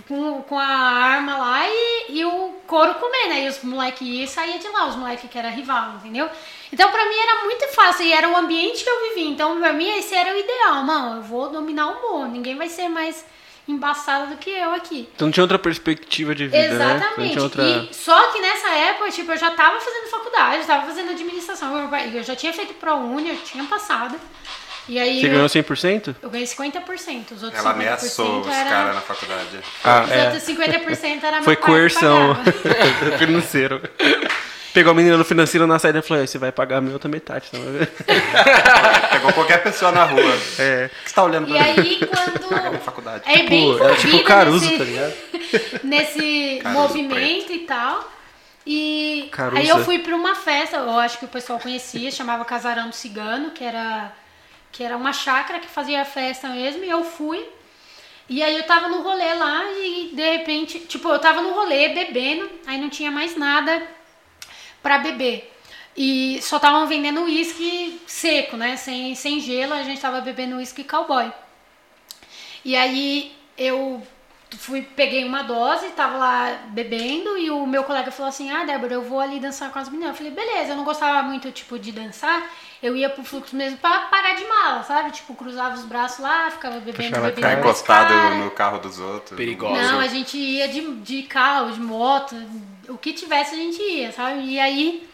com, 0.08 0.42
com 0.44 0.58
a 0.58 0.66
arma 0.66 1.38
lá 1.38 1.68
e, 1.68 2.06
e 2.10 2.26
o 2.26 2.54
couro 2.68 2.96
comendo. 2.96 3.34
Aí 3.34 3.48
os 3.48 3.64
moleques 3.64 4.02
iam 4.02 4.24
e 4.24 4.28
saía 4.28 4.60
de 4.60 4.68
lá, 4.70 4.88
os 4.88 4.96
moleques 4.96 5.30
que 5.30 5.38
era 5.38 5.50
rival, 5.50 5.96
entendeu? 5.96 6.30
Então 6.72 6.90
pra 6.92 7.06
mim 7.10 7.16
era 7.16 7.44
muito 7.44 7.68
fácil 7.70 8.06
e 8.06 8.14
era 8.14 8.30
o 8.30 8.38
ambiente 8.38 8.84
que 8.84 8.90
eu 8.90 9.10
vivia. 9.10 9.30
Então 9.30 9.60
pra 9.60 9.74
mim 9.74 9.90
esse 9.98 10.16
era 10.16 10.34
o 10.34 10.38
ideal, 10.38 10.84
mano. 10.84 11.18
Eu 11.18 11.24
vou 11.24 11.50
dominar 11.50 11.88
o 11.88 12.02
morro, 12.02 12.28
ninguém 12.28 12.56
vai 12.56 12.70
ser 12.70 12.88
mais 12.88 13.26
embaçado 13.70 14.32
do 14.32 14.38
que 14.38 14.50
eu 14.50 14.74
aqui. 14.74 15.08
Então 15.16 15.28
não 15.28 15.32
tinha 15.32 15.44
outra 15.44 15.60
perspectiva 15.60 16.34
de 16.34 16.48
vida, 16.48 16.58
né? 16.58 16.86
Não 16.86 16.96
Exatamente. 16.96 17.32
tinha 17.32 17.44
outra... 17.44 17.64
E 17.64 17.94
só 17.94 18.32
que 18.32 18.42
nessa 18.42 18.70
época, 18.70 19.12
tipo, 19.12 19.32
eu 19.32 19.38
já 19.38 19.52
tava 19.52 19.80
fazendo 19.80 20.10
faculdade, 20.10 20.66
tava 20.66 20.88
fazendo 20.88 21.12
administração. 21.12 21.78
Eu, 21.78 21.96
eu 22.16 22.24
já 22.24 22.36
tinha 22.36 22.52
feito 22.52 22.74
ProUni, 22.74 23.30
eu 23.30 23.38
tinha 23.38 23.64
passado. 23.66 24.16
E 24.88 24.98
aí 24.98 25.22
Você 25.22 25.28
eu, 25.28 25.32
ganhou 25.32 25.46
100%? 25.48 26.16
eu 26.20 26.30
ganhei 26.32 26.48
50%. 26.48 27.32
Os 27.36 27.44
outros 27.44 27.60
Ela 27.60 27.70
50% 27.70 27.76
ameaçou 27.76 28.40
os 28.42 28.48
era, 28.48 28.70
caras 28.70 28.96
na 28.96 29.02
faculdade. 29.02 29.60
Ah, 29.84 30.02
Os 30.04 30.12
é. 30.12 30.24
outros 30.26 30.44
50% 30.44 31.24
era 31.24 31.36
meu 31.38 31.44
Foi 31.44 31.56
coerção 31.56 32.36
financeiro. 33.20 33.82
Pegou 34.80 34.92
a 34.92 34.96
menina 34.96 35.18
no 35.18 35.26
financeiro 35.26 35.68
na 35.68 35.78
saída 35.78 36.00
e 36.00 36.02
falou: 36.02 36.24
"É, 36.24 36.26
você 36.26 36.38
vai 36.38 36.54
pagar 36.54 36.78
a 36.78 36.82
minha 36.82 36.94
outra 36.94 37.10
metade. 37.10 37.50
Então... 37.52 37.62
Pegou 39.12 39.34
qualquer 39.34 39.62
pessoa 39.62 39.92
na 39.92 40.06
rua. 40.06 40.22
É. 40.58 40.86
O 40.86 41.04
que 41.04 41.10
você 41.10 41.16
tá 41.16 41.24
olhando 41.26 41.50
E 41.50 41.54
pra 41.54 41.64
mim? 41.64 41.70
aí, 41.70 42.00
quando. 42.08 42.80
faculdade. 42.80 43.24
É 43.26 43.44
bem 43.44 43.78
Pô, 43.78 43.84
era 43.84 43.96
tipo 43.98 44.24
Caruso, 44.24 44.64
nesse, 44.66 44.78
tá 44.78 44.84
ligado? 44.86 45.14
nesse 45.84 46.60
Caruso 46.64 46.80
movimento 46.82 47.52
e 47.52 47.60
tal. 47.60 48.10
E 48.66 49.28
Caruza. 49.34 49.60
aí 49.62 49.68
eu 49.68 49.84
fui 49.84 50.00
pra 50.00 50.16
uma 50.16 50.34
festa, 50.36 50.78
eu 50.78 50.98
acho 50.98 51.18
que 51.20 51.26
o 51.26 51.30
pessoal 51.30 51.60
conhecia, 51.60 52.10
chamava 52.10 52.46
Casarão 52.46 52.88
do 52.88 52.96
Cigano, 52.96 53.52
que 53.52 53.66
era 53.66 54.14
que 54.72 54.82
era 54.82 54.96
uma 54.96 55.12
chácara 55.12 55.60
que 55.60 55.68
fazia 55.68 56.06
festa 56.06 56.48
mesmo, 56.48 56.86
e 56.86 56.90
eu 56.90 57.04
fui. 57.04 57.46
E 58.30 58.42
aí 58.42 58.56
eu 58.56 58.64
tava 58.64 58.88
no 58.88 59.02
rolê 59.02 59.34
lá 59.34 59.62
e 59.74 60.12
de 60.14 60.38
repente, 60.38 60.80
tipo, 60.80 61.10
eu 61.10 61.20
tava 61.20 61.42
no 61.42 61.52
rolê 61.52 61.90
bebendo, 61.90 62.50
aí 62.66 62.80
não 62.80 62.88
tinha 62.90 63.12
mais 63.12 63.36
nada 63.36 63.99
pra 64.82 65.00
beber. 65.00 65.54
E 65.96 66.40
só 66.42 66.58
estavam 66.58 66.88
vendendo 66.88 67.24
uísque 67.24 68.02
seco, 68.08 68.56
né? 68.56 68.78
Sem, 68.78 69.16
sem 69.16 69.40
gelo, 69.40 69.74
a 69.74 69.84
gente 69.84 70.00
tava 70.00 70.22
bebendo 70.22 70.56
uísque 70.56 70.84
cowboy. 70.84 71.32
E 72.64 72.76
aí 72.76 73.36
eu 73.58 74.02
fui, 74.58 74.82
peguei 74.82 75.26
uma 75.26 75.44
dose, 75.44 75.88
tava 75.90 76.18
lá 76.18 76.60
bebendo, 76.70 77.38
e 77.38 77.52
o 77.52 77.66
meu 77.66 77.84
colega 77.84 78.12
falou 78.12 78.30
assim, 78.30 78.50
ah, 78.50 78.64
Débora, 78.64 78.94
eu 78.94 79.02
vou 79.02 79.20
ali 79.20 79.40
dançar 79.40 79.72
com 79.72 79.80
as 79.80 79.90
meninas. 79.90 80.12
Eu 80.12 80.16
falei, 80.16 80.32
beleza, 80.32 80.72
eu 80.72 80.76
não 80.76 80.84
gostava 80.84 81.22
muito, 81.24 81.52
tipo, 81.52 81.78
de 81.78 81.92
dançar, 81.92 82.50
eu 82.82 82.96
ia 82.96 83.10
pro 83.10 83.24
fluxo 83.24 83.56
mesmo 83.56 83.78
pra 83.78 84.02
pagar 84.02 84.36
de 84.36 84.46
mala, 84.46 84.84
sabe? 84.84 85.12
Tipo, 85.12 85.36
cruzava 85.36 85.76
os 85.76 85.84
braços 85.84 86.20
lá, 86.20 86.50
ficava 86.50 86.80
bebendo, 86.80 86.98
Puxava 86.98 87.18
a 87.18 87.30
bebendo. 87.30 87.36
Ficar 87.36 87.48
mais 87.48 87.60
encostado 87.60 88.08
cara. 88.08 88.36
no 88.36 88.52
carro 88.52 88.80
dos 88.80 89.00
outros. 89.00 89.38
Perigosa. 89.38 89.82
Não, 89.82 90.00
a 90.00 90.08
gente 90.08 90.38
ia 90.38 90.68
de, 90.68 90.96
de 90.96 91.24
carro, 91.24 91.72
de 91.72 91.80
moto, 91.80 92.36
o 92.90 92.98
que 92.98 93.14
tivesse 93.14 93.56
a 93.56 93.58
gente 93.58 93.82
ia, 93.82 94.12
sabe? 94.12 94.42
E 94.44 94.60
aí 94.60 95.08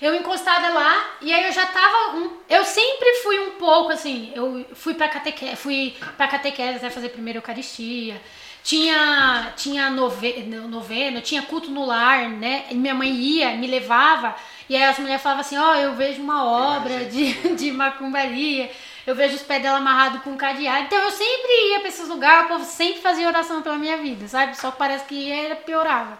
eu 0.00 0.14
encostada 0.14 0.68
lá 0.68 1.16
e 1.20 1.32
aí 1.32 1.44
eu 1.44 1.52
já 1.52 1.66
tava 1.66 2.16
um, 2.16 2.30
eu 2.48 2.64
sempre 2.64 3.14
fui 3.22 3.38
um 3.40 3.52
pouco 3.52 3.92
assim, 3.92 4.30
eu 4.34 4.64
fui 4.74 4.94
pra 4.94 5.08
catequese, 5.08 5.56
fui 5.56 5.96
para 6.16 6.28
catequese 6.28 6.76
até 6.76 6.90
fazer 6.90 7.08
primeira 7.10 7.38
eucaristia. 7.38 8.20
Tinha 8.62 9.52
tinha 9.56 9.90
nove, 9.90 10.42
noveno, 10.68 11.20
tinha 11.20 11.42
culto 11.42 11.70
no 11.70 11.86
lar, 11.86 12.28
né? 12.28 12.64
E 12.70 12.74
minha 12.74 12.94
mãe 12.94 13.10
ia, 13.10 13.56
me 13.56 13.66
levava 13.68 14.34
e 14.68 14.74
aí 14.74 14.82
as 14.82 14.98
mulheres 14.98 15.22
falavam 15.22 15.42
assim: 15.42 15.56
"Ó, 15.56 15.74
eu 15.76 15.94
vejo 15.94 16.20
uma 16.20 16.44
obra 16.76 17.04
de 17.04 17.54
de 17.54 17.70
macumbaria". 17.72 18.70
Eu 19.06 19.14
vejo 19.14 19.36
os 19.36 19.42
pés 19.42 19.62
dela 19.62 19.78
amarrados 19.78 20.20
com 20.22 20.30
um 20.30 20.36
cadeado. 20.36 20.84
Então 20.86 20.98
eu 20.98 21.12
sempre 21.12 21.70
ia 21.70 21.78
pra 21.78 21.88
esses 21.88 22.08
lugares, 22.08 22.46
o 22.46 22.48
povo 22.48 22.64
sempre 22.64 23.00
fazia 23.00 23.28
oração 23.28 23.62
pela 23.62 23.78
minha 23.78 23.96
vida, 23.98 24.26
sabe? 24.26 24.56
Só 24.56 24.72
que 24.72 24.78
parece 24.78 25.04
que 25.04 25.30
era 25.30 25.54
piorava. 25.54 26.18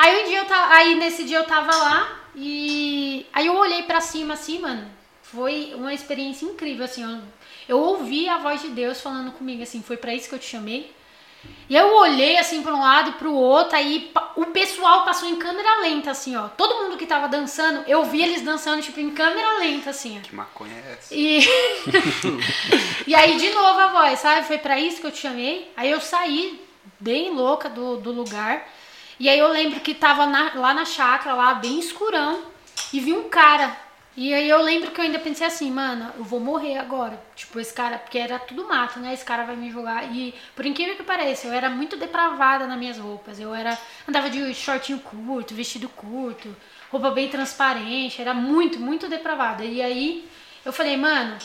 Aí 0.00 0.22
um 0.22 0.28
dia 0.28 0.38
eu 0.38 0.46
tava, 0.46 0.74
aí 0.74 0.94
nesse 0.94 1.24
dia 1.24 1.36
eu 1.36 1.44
tava 1.44 1.76
lá 1.76 2.20
e 2.34 3.26
aí 3.34 3.46
eu 3.46 3.54
olhei 3.54 3.82
pra 3.82 4.00
cima 4.00 4.32
assim, 4.32 4.58
mano. 4.58 4.90
Foi 5.22 5.74
uma 5.74 5.92
experiência 5.92 6.46
incrível 6.46 6.86
assim, 6.86 7.02
eu, 7.02 7.20
eu 7.68 7.78
ouvi 7.78 8.26
a 8.26 8.38
voz 8.38 8.62
de 8.62 8.68
Deus 8.68 8.98
falando 8.98 9.30
comigo 9.32 9.62
assim, 9.62 9.82
foi 9.82 9.98
pra 9.98 10.14
isso 10.14 10.26
que 10.26 10.34
eu 10.34 10.38
te 10.38 10.46
chamei. 10.46 10.90
E 11.68 11.76
eu 11.76 11.96
olhei 11.96 12.38
assim 12.38 12.62
para 12.62 12.74
um 12.74 12.80
lado 12.80 13.10
e 13.10 13.12
pro 13.12 13.34
outro, 13.34 13.76
aí 13.76 14.10
o 14.36 14.46
pessoal 14.46 15.04
passou 15.04 15.28
em 15.28 15.36
câmera 15.36 15.82
lenta 15.82 16.12
assim, 16.12 16.34
ó. 16.34 16.48
Todo 16.48 16.82
mundo 16.82 16.96
que 16.96 17.04
tava 17.04 17.28
dançando, 17.28 17.84
eu 17.86 18.02
vi 18.04 18.22
eles 18.22 18.40
dançando 18.40 18.80
tipo 18.80 19.00
em 19.00 19.10
câmera 19.10 19.58
lenta 19.58 19.90
assim, 19.90 20.18
ó. 20.18 20.22
Que 20.22 20.34
maconha 20.34 20.76
é 20.76 20.92
essa? 20.94 21.14
E, 21.14 21.46
e 23.06 23.14
aí, 23.14 23.36
de 23.36 23.50
novo, 23.50 23.78
a 23.78 23.86
voz, 23.88 24.18
sabe? 24.18 24.46
Foi 24.46 24.56
pra 24.56 24.80
isso 24.80 24.98
que 24.98 25.06
eu 25.06 25.12
te 25.12 25.18
chamei. 25.18 25.70
Aí 25.76 25.90
eu 25.90 26.00
saí 26.00 26.58
bem 26.98 27.34
louca 27.34 27.68
do, 27.68 27.98
do 27.98 28.10
lugar. 28.10 28.66
E 29.20 29.28
aí 29.28 29.38
eu 29.38 29.48
lembro 29.48 29.80
que 29.80 29.94
tava 29.94 30.26
na- 30.26 30.52
lá 30.54 30.72
na 30.74 30.84
chácara, 30.84 31.36
lá 31.36 31.54
bem 31.54 31.78
escurão, 31.78 32.42
e 32.92 32.98
vi 33.00 33.12
um 33.12 33.28
cara. 33.28 33.76
E 34.16 34.32
aí 34.34 34.48
eu 34.48 34.60
lembro 34.62 34.90
que 34.90 35.00
eu 35.00 35.04
ainda 35.04 35.18
pensei 35.18 35.46
assim, 35.46 35.70
mano, 35.70 36.10
eu 36.16 36.24
vou 36.24 36.40
morrer 36.40 36.78
agora. 36.78 37.22
Tipo, 37.36 37.60
esse 37.60 37.72
cara, 37.72 37.98
porque 37.98 38.18
era 38.18 38.38
tudo 38.38 38.66
mato, 38.66 38.98
né? 38.98 39.12
Esse 39.14 39.24
cara 39.24 39.44
vai 39.44 39.54
me 39.56 39.70
jogar. 39.70 40.04
E 40.10 40.34
por 40.56 40.64
incrível 40.66 40.96
que 40.96 41.02
pareça, 41.02 41.46
eu 41.46 41.52
era 41.52 41.68
muito 41.70 41.96
depravada 41.96 42.66
nas 42.66 42.78
minhas 42.78 42.98
roupas. 42.98 43.38
Eu 43.38 43.54
era. 43.54 43.78
Andava 44.08 44.28
de 44.30 44.52
shortinho 44.54 44.98
curto, 45.00 45.54
vestido 45.54 45.88
curto, 45.90 46.54
roupa 46.90 47.10
bem 47.10 47.28
transparente, 47.28 48.20
era 48.20 48.32
muito, 48.34 48.80
muito 48.80 49.06
depravada. 49.08 49.64
E 49.64 49.80
aí 49.82 50.28
eu 50.64 50.72
falei, 50.72 50.96
mano, 50.96 51.36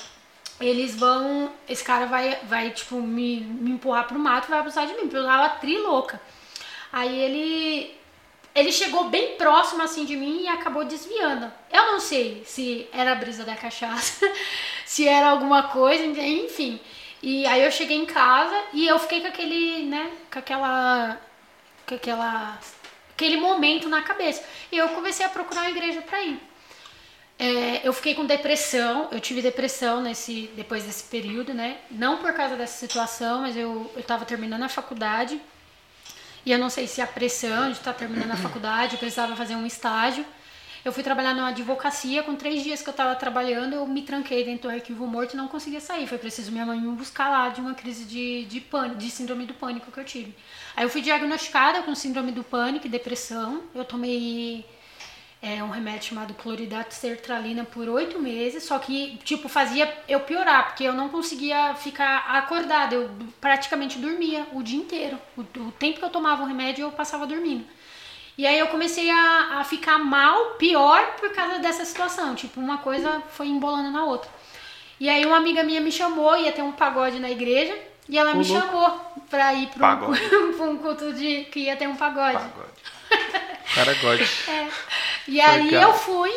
eles 0.59 0.95
vão. 0.95 1.51
Esse 1.67 1.83
cara 1.83 2.05
vai, 2.05 2.39
vai 2.43 2.71
tipo, 2.71 3.01
me, 3.01 3.41
me 3.41 3.71
empurrar 3.71 4.07
pro 4.07 4.17
mato 4.19 4.49
vai 4.49 4.59
abusar 4.59 4.87
de 4.87 4.93
mim, 4.93 5.01
porque 5.01 5.17
eu 5.17 5.25
tava 5.25 5.49
tri 5.59 5.77
louca. 5.77 6.19
Aí 6.95 7.19
ele. 7.19 7.93
Ele 8.55 8.71
chegou 8.71 9.09
bem 9.09 9.35
próximo 9.35 9.83
assim 9.83 10.05
de 10.05 10.15
mim 10.15 10.43
e 10.43 10.47
acabou 10.47 10.85
desviando. 10.85 11.51
Eu 11.69 11.91
não 11.91 11.99
sei 11.99 12.41
se 12.45 12.87
era 12.93 13.11
a 13.11 13.15
brisa 13.15 13.43
da 13.43 13.53
cachaça, 13.53 14.25
se 14.85 15.05
era 15.05 15.27
alguma 15.27 15.63
coisa, 15.63 16.05
enfim. 16.05 16.79
E 17.21 17.45
aí 17.47 17.65
eu 17.65 17.71
cheguei 17.71 17.97
em 17.97 18.05
casa 18.05 18.55
e 18.71 18.87
eu 18.87 18.97
fiquei 18.97 19.19
com 19.19 19.27
aquele, 19.27 19.83
né, 19.87 20.09
com 20.31 20.39
aquela 20.39 21.19
com 21.85 21.95
aquela 21.95 22.57
aquele 23.11 23.35
momento 23.35 23.89
na 23.89 24.01
cabeça. 24.01 24.41
E 24.71 24.77
eu 24.77 24.87
comecei 24.89 25.25
a 25.25 25.29
procurar 25.29 25.63
uma 25.63 25.71
igreja 25.71 26.01
para 26.01 26.21
ir. 26.21 26.39
É, 27.37 27.85
eu 27.85 27.91
fiquei 27.91 28.15
com 28.15 28.25
depressão, 28.25 29.09
eu 29.11 29.19
tive 29.19 29.41
depressão 29.41 30.01
nesse, 30.01 30.49
depois 30.55 30.85
desse 30.85 31.03
período, 31.03 31.53
né? 31.53 31.79
Não 31.91 32.19
por 32.19 32.31
causa 32.31 32.55
dessa 32.55 32.77
situação, 32.77 33.41
mas 33.41 33.57
eu, 33.57 33.91
eu 33.97 34.03
tava 34.03 34.23
terminando 34.23 34.63
a 34.63 34.69
faculdade. 34.69 35.41
E 36.45 36.51
eu 36.51 36.59
não 36.59 36.69
sei 36.69 36.85
se 36.87 37.01
a 37.01 37.07
pressão 37.07 37.71
de 37.71 37.77
estar 37.77 37.93
terminando 37.93 38.31
a 38.31 38.37
faculdade, 38.37 38.93
eu 38.93 38.99
precisava 38.99 39.35
fazer 39.35 39.55
um 39.55 39.65
estágio. 39.65 40.25
Eu 40.85 40.93
fui 40.93 41.01
trabalhar 41.01 41.33
numa 41.33 41.49
advocacia, 41.49 42.21
com 42.21 42.35
três 42.35 42.61
dias 42.61 42.83
que 42.83 42.87
eu 42.87 42.91
estava 42.91 43.15
trabalhando, 43.15 43.73
eu 43.73 43.87
me 43.87 44.03
tranquei 44.03 44.45
dentro 44.45 44.69
do 44.69 44.75
arquivo 44.75 45.07
morto 45.07 45.33
e 45.33 45.37
não 45.37 45.47
conseguia 45.47 45.81
sair. 45.81 46.05
Foi 46.05 46.19
preciso 46.19 46.51
minha 46.51 46.63
mãe 46.63 46.79
me 46.79 46.95
buscar 46.95 47.27
lá 47.29 47.49
de 47.49 47.59
uma 47.59 47.73
crise 47.73 48.05
de, 48.05 48.45
de, 48.45 48.61
pânico, 48.61 48.97
de 48.97 49.09
síndrome 49.09 49.47
do 49.47 49.55
pânico 49.55 49.91
que 49.91 49.99
eu 49.99 50.05
tive. 50.05 50.35
Aí 50.75 50.85
eu 50.85 50.89
fui 50.89 51.01
diagnosticada 51.01 51.81
com 51.81 51.95
síndrome 51.95 52.31
do 52.31 52.43
pânico 52.43 52.85
e 52.85 52.89
depressão. 52.89 53.63
Eu 53.73 53.83
tomei 53.83 54.63
é, 55.45 55.63
um 55.63 55.69
remédio 55.69 56.09
chamado 56.09 56.33
cloridato 56.33 56.91
sertralina 56.95 57.63
por 57.63 57.87
oito 57.87 58.19
meses, 58.19 58.63
só 58.63 58.79
que, 58.79 59.19
tipo, 59.23 59.47
fazia 59.47 59.95
eu 60.07 60.19
piorar, 60.21 60.65
porque 60.65 60.83
eu 60.83 60.93
não 60.93 61.07
conseguia 61.07 61.75
ficar 61.75 62.25
acordada, 62.29 62.95
eu 62.95 63.11
praticamente 63.39 63.99
dormia 63.99 64.47
o 64.53 64.63
dia 64.63 64.79
inteiro. 64.79 65.19
O, 65.37 65.41
o 65.41 65.71
tempo 65.73 65.99
que 65.99 66.05
eu 66.05 66.09
tomava 66.09 66.41
o 66.41 66.47
remédio, 66.47 66.81
eu 66.81 66.91
passava 66.91 67.27
dormindo. 67.27 67.63
E 68.35 68.47
aí 68.47 68.57
eu 68.57 68.67
comecei 68.67 69.07
a, 69.11 69.59
a 69.59 69.63
ficar 69.63 69.99
mal, 69.99 70.55
pior, 70.55 71.13
por 71.19 71.31
causa 71.31 71.59
dessa 71.59 71.85
situação. 71.85 72.33
Tipo, 72.33 72.59
uma 72.59 72.79
coisa 72.79 73.21
foi 73.29 73.47
embolando 73.47 73.91
na 73.91 74.03
outra. 74.03 74.29
E 74.99 75.07
aí 75.07 75.27
uma 75.27 75.37
amiga 75.37 75.61
minha 75.61 75.79
me 75.79 75.91
chamou, 75.91 76.35
ia 76.35 76.51
ter 76.51 76.63
um 76.63 76.71
pagode 76.71 77.19
na 77.19 77.29
igreja, 77.29 77.77
e 78.09 78.17
ela 78.17 78.33
me 78.33 78.43
chamou 78.43 78.99
pra 79.29 79.53
ir 79.53 79.67
pra 79.67 79.93
um, 79.93 80.53
pra 80.57 80.65
um 80.65 80.77
culto 80.77 81.13
de 81.13 81.43
que 81.45 81.59
ia 81.59 81.75
ter 81.75 81.87
um 81.87 81.95
pagode. 81.95 82.33
Pagode. 82.33 82.75
Cara, 83.75 83.93
God. 83.95 84.21
E 85.27 85.41
aí 85.41 85.63
Legal. 85.65 85.91
eu 85.91 85.93
fui 85.97 86.31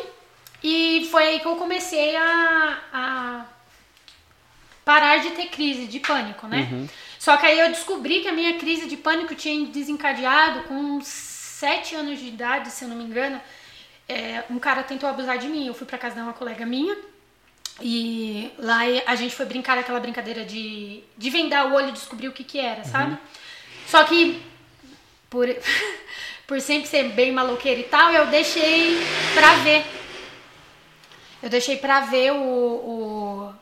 e 0.63 1.09
foi 1.11 1.23
aí 1.25 1.41
que 1.41 1.47
eu 1.47 1.57
comecei 1.57 2.17
a, 2.17 2.79
a 2.93 3.45
parar 4.85 5.19
de 5.19 5.31
ter 5.31 5.47
crise 5.47 5.87
de 5.87 6.01
pânico, 6.01 6.47
né? 6.47 6.89
Só 7.19 7.37
que 7.37 7.47
aí 7.47 7.59
eu 7.59 7.69
descobri 7.69 8.21
que 8.21 8.29
a 8.29 8.33
minha 8.33 8.59
crise 8.59 8.87
de 8.87 8.97
pânico 8.97 9.35
tinha 9.35 9.67
desencadeado 9.67 10.63
com 10.63 11.01
sete 11.03 11.95
anos 11.95 12.19
de 12.19 12.27
idade, 12.27 12.71
se 12.71 12.85
eu 12.85 12.89
não 12.89 12.97
me 12.97 13.05
engano. 13.05 13.41
É, 14.09 14.45
um 14.49 14.59
cara 14.59 14.83
tentou 14.83 15.09
abusar 15.09 15.37
de 15.37 15.49
mim. 15.49 15.67
Eu 15.67 15.75
fui 15.75 15.87
pra 15.87 15.99
casa 15.99 16.15
de 16.15 16.21
uma 16.23 16.33
colega 16.33 16.65
minha 16.65 16.97
e 17.81 18.51
lá 18.59 18.81
a 19.07 19.15
gente 19.15 19.35
foi 19.35 19.47
brincar 19.47 19.79
aquela 19.79 20.01
brincadeira 20.01 20.45
de, 20.45 21.03
de 21.17 21.31
vendar 21.31 21.67
o 21.67 21.75
olho 21.75 21.91
e 21.91 21.93
descobrir 21.93 22.29
o 22.29 22.33
que 22.33 22.43
que 22.43 22.59
era, 22.59 22.83
sabe? 22.85 23.17
Só 23.87 24.05
que 24.05 24.43
por, 25.31 25.47
por 26.49 26.59
sempre 26.63 26.89
ser 26.89 27.11
bem 27.11 27.31
maloqueira 27.31 27.79
e 27.79 27.85
tal, 27.85 28.11
eu 28.11 28.27
deixei 28.29 28.97
pra 29.35 29.55
ver. 29.57 29.85
Eu 31.43 31.51
deixei 31.51 31.77
pra 31.77 32.01
ver 32.01 32.33
o, 32.33 32.37
o- 32.37 33.55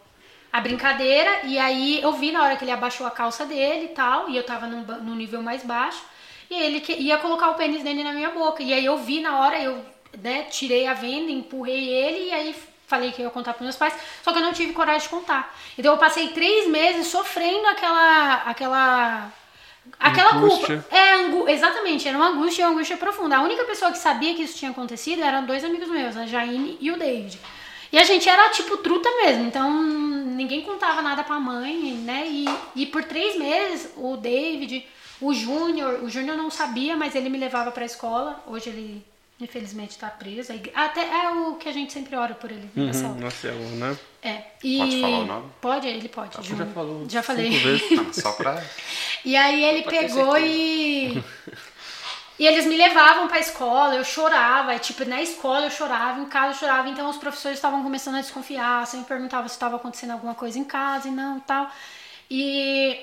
a 0.52 0.60
brincadeira 0.60 1.40
e 1.44 1.58
aí 1.58 2.00
eu 2.00 2.12
vi 2.12 2.30
na 2.30 2.42
hora 2.44 2.56
que 2.56 2.62
ele 2.64 2.70
abaixou 2.70 3.04
a 3.04 3.10
calça 3.10 3.44
dele 3.44 3.86
e 3.86 3.88
tal, 3.88 4.30
e 4.30 4.36
eu 4.36 4.44
tava 4.44 4.66
num, 4.68 4.82
num 5.02 5.16
nível 5.16 5.42
mais 5.42 5.64
baixo, 5.64 6.00
e 6.48 6.54
ele 6.54 6.80
que- 6.80 6.92
ia 6.94 7.18
colocar 7.18 7.50
o 7.50 7.54
pênis 7.54 7.82
dele 7.82 8.04
na 8.04 8.12
minha 8.12 8.30
boca. 8.30 8.62
E 8.62 8.72
aí 8.72 8.84
eu 8.86 8.96
vi 8.98 9.20
na 9.20 9.40
hora, 9.40 9.58
eu 9.60 9.84
né, 10.22 10.44
tirei 10.44 10.86
a 10.86 10.94
venda, 10.94 11.30
empurrei 11.30 11.88
ele 11.88 12.28
e 12.28 12.32
aí 12.32 12.54
falei 12.86 13.10
que 13.10 13.20
ia 13.20 13.30
contar 13.30 13.52
pros 13.54 13.64
meus 13.64 13.76
pais, 13.76 13.94
só 14.22 14.30
que 14.32 14.38
eu 14.38 14.42
não 14.42 14.52
tive 14.52 14.72
coragem 14.72 15.02
de 15.02 15.08
contar. 15.08 15.52
Então 15.76 15.92
eu 15.92 15.98
passei 15.98 16.28
três 16.28 16.68
meses 16.68 17.08
sofrendo 17.08 17.66
aquela. 17.66 18.34
aquela. 18.46 19.32
Aquela 19.98 20.34
Angústia. 20.36 20.78
culpa. 20.82 20.96
É, 20.96 21.14
angu- 21.14 21.48
exatamente, 21.48 22.06
era 22.06 22.16
uma 22.16 22.28
angústia 22.28 22.62
e 22.62 22.64
uma 22.64 22.72
angústia 22.72 22.96
profunda. 22.96 23.36
A 23.36 23.42
única 23.42 23.64
pessoa 23.64 23.90
que 23.92 23.98
sabia 23.98 24.34
que 24.34 24.42
isso 24.42 24.56
tinha 24.58 24.70
acontecido 24.70 25.22
eram 25.22 25.44
dois 25.46 25.64
amigos 25.64 25.88
meus, 25.88 26.16
a 26.16 26.26
Jaine 26.26 26.76
e 26.80 26.90
o 26.90 26.98
David. 26.98 27.38
E 27.92 27.98
a 27.98 28.04
gente 28.04 28.28
era 28.28 28.48
tipo 28.50 28.76
truta 28.78 29.08
mesmo, 29.22 29.44
então 29.46 29.70
ninguém 29.72 30.62
contava 30.62 31.00
nada 31.00 31.22
pra 31.24 31.38
mãe, 31.38 31.92
né? 32.04 32.26
E, 32.28 32.44
e 32.74 32.86
por 32.86 33.04
três 33.04 33.38
meses 33.38 33.92
o 33.96 34.16
David, 34.16 34.84
o 35.20 35.32
Júnior, 35.32 36.00
o 36.02 36.10
Júnior 36.10 36.36
não 36.36 36.50
sabia, 36.50 36.96
mas 36.96 37.14
ele 37.14 37.28
me 37.28 37.38
levava 37.38 37.70
pra 37.70 37.84
escola. 37.86 38.42
Hoje 38.46 38.68
ele, 38.70 39.04
infelizmente, 39.40 39.98
tá 39.98 40.08
preso. 40.08 40.52
Até 40.74 41.00
é 41.02 41.30
o 41.30 41.54
que 41.56 41.68
a 41.68 41.72
gente 41.72 41.92
sempre 41.92 42.16
ora 42.16 42.34
por 42.34 42.50
ele 42.50 42.70
nessa 42.74 43.04
Uhum, 43.06 43.10
hora. 43.12 43.20
nossa, 43.20 43.48
é 43.48 43.52
o, 43.52 43.58
né? 43.76 43.98
É. 44.22 44.42
E... 44.64 44.78
Pode 44.78 45.00
falar 45.00 45.18
o 45.18 45.26
nome? 45.26 45.50
Pode, 45.60 45.86
ele 45.88 46.08
pode. 46.08 46.36
Já 46.36 46.42
Júnior. 46.42 46.68
falou. 46.74 47.08
Já 47.08 47.22
falei. 47.22 47.52
Cinco 47.52 47.64
vezes. 47.64 47.90
Não, 47.92 48.12
só 48.14 48.32
pra. 48.32 48.62
E 49.24 49.36
aí 49.36 49.64
ele 49.64 49.82
Pra 49.82 49.90
pegou 49.92 50.36
e. 50.38 51.22
E 52.38 52.46
eles 52.46 52.66
me 52.66 52.76
levavam 52.76 53.28
pra 53.28 53.38
escola, 53.38 53.94
eu 53.94 54.04
chorava, 54.04 54.74
e, 54.74 54.78
tipo, 54.78 55.06
na 55.06 55.22
escola 55.22 55.64
eu 55.64 55.70
chorava, 55.70 56.20
em 56.20 56.26
casa 56.26 56.48
eu 56.54 56.58
chorava, 56.58 56.86
então 56.86 57.08
os 57.08 57.16
professores 57.16 57.56
estavam 57.56 57.82
começando 57.82 58.16
a 58.16 58.20
desconfiar, 58.20 58.86
sempre 58.86 59.06
perguntavam 59.08 59.48
se 59.48 59.54
estava 59.54 59.76
acontecendo 59.76 60.10
alguma 60.10 60.34
coisa 60.34 60.58
em 60.58 60.64
casa 60.64 61.08
e 61.08 61.10
não 61.10 61.40
tal. 61.40 61.70
E, 62.30 63.00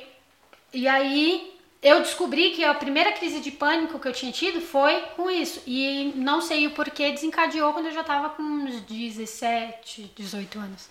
e 0.72 0.88
aí 0.88 1.52
eu 1.84 2.00
descobri 2.00 2.52
que 2.52 2.64
a 2.64 2.74
primeira 2.74 3.12
crise 3.12 3.42
de 3.42 3.52
pânico 3.52 4.00
que 4.00 4.08
eu 4.08 4.14
tinha 4.14 4.32
tido 4.32 4.62
foi 4.62 5.02
com 5.16 5.30
isso. 5.30 5.62
E 5.68 6.14
não 6.16 6.42
sei 6.42 6.66
o 6.66 6.72
porquê 6.72 7.12
desencadeou 7.12 7.74
quando 7.74 7.88
eu 7.88 7.94
já 7.94 8.04
tava 8.04 8.30
com 8.30 8.42
uns 8.42 8.82
17, 8.82 10.14
18 10.16 10.60
anos. 10.60 10.90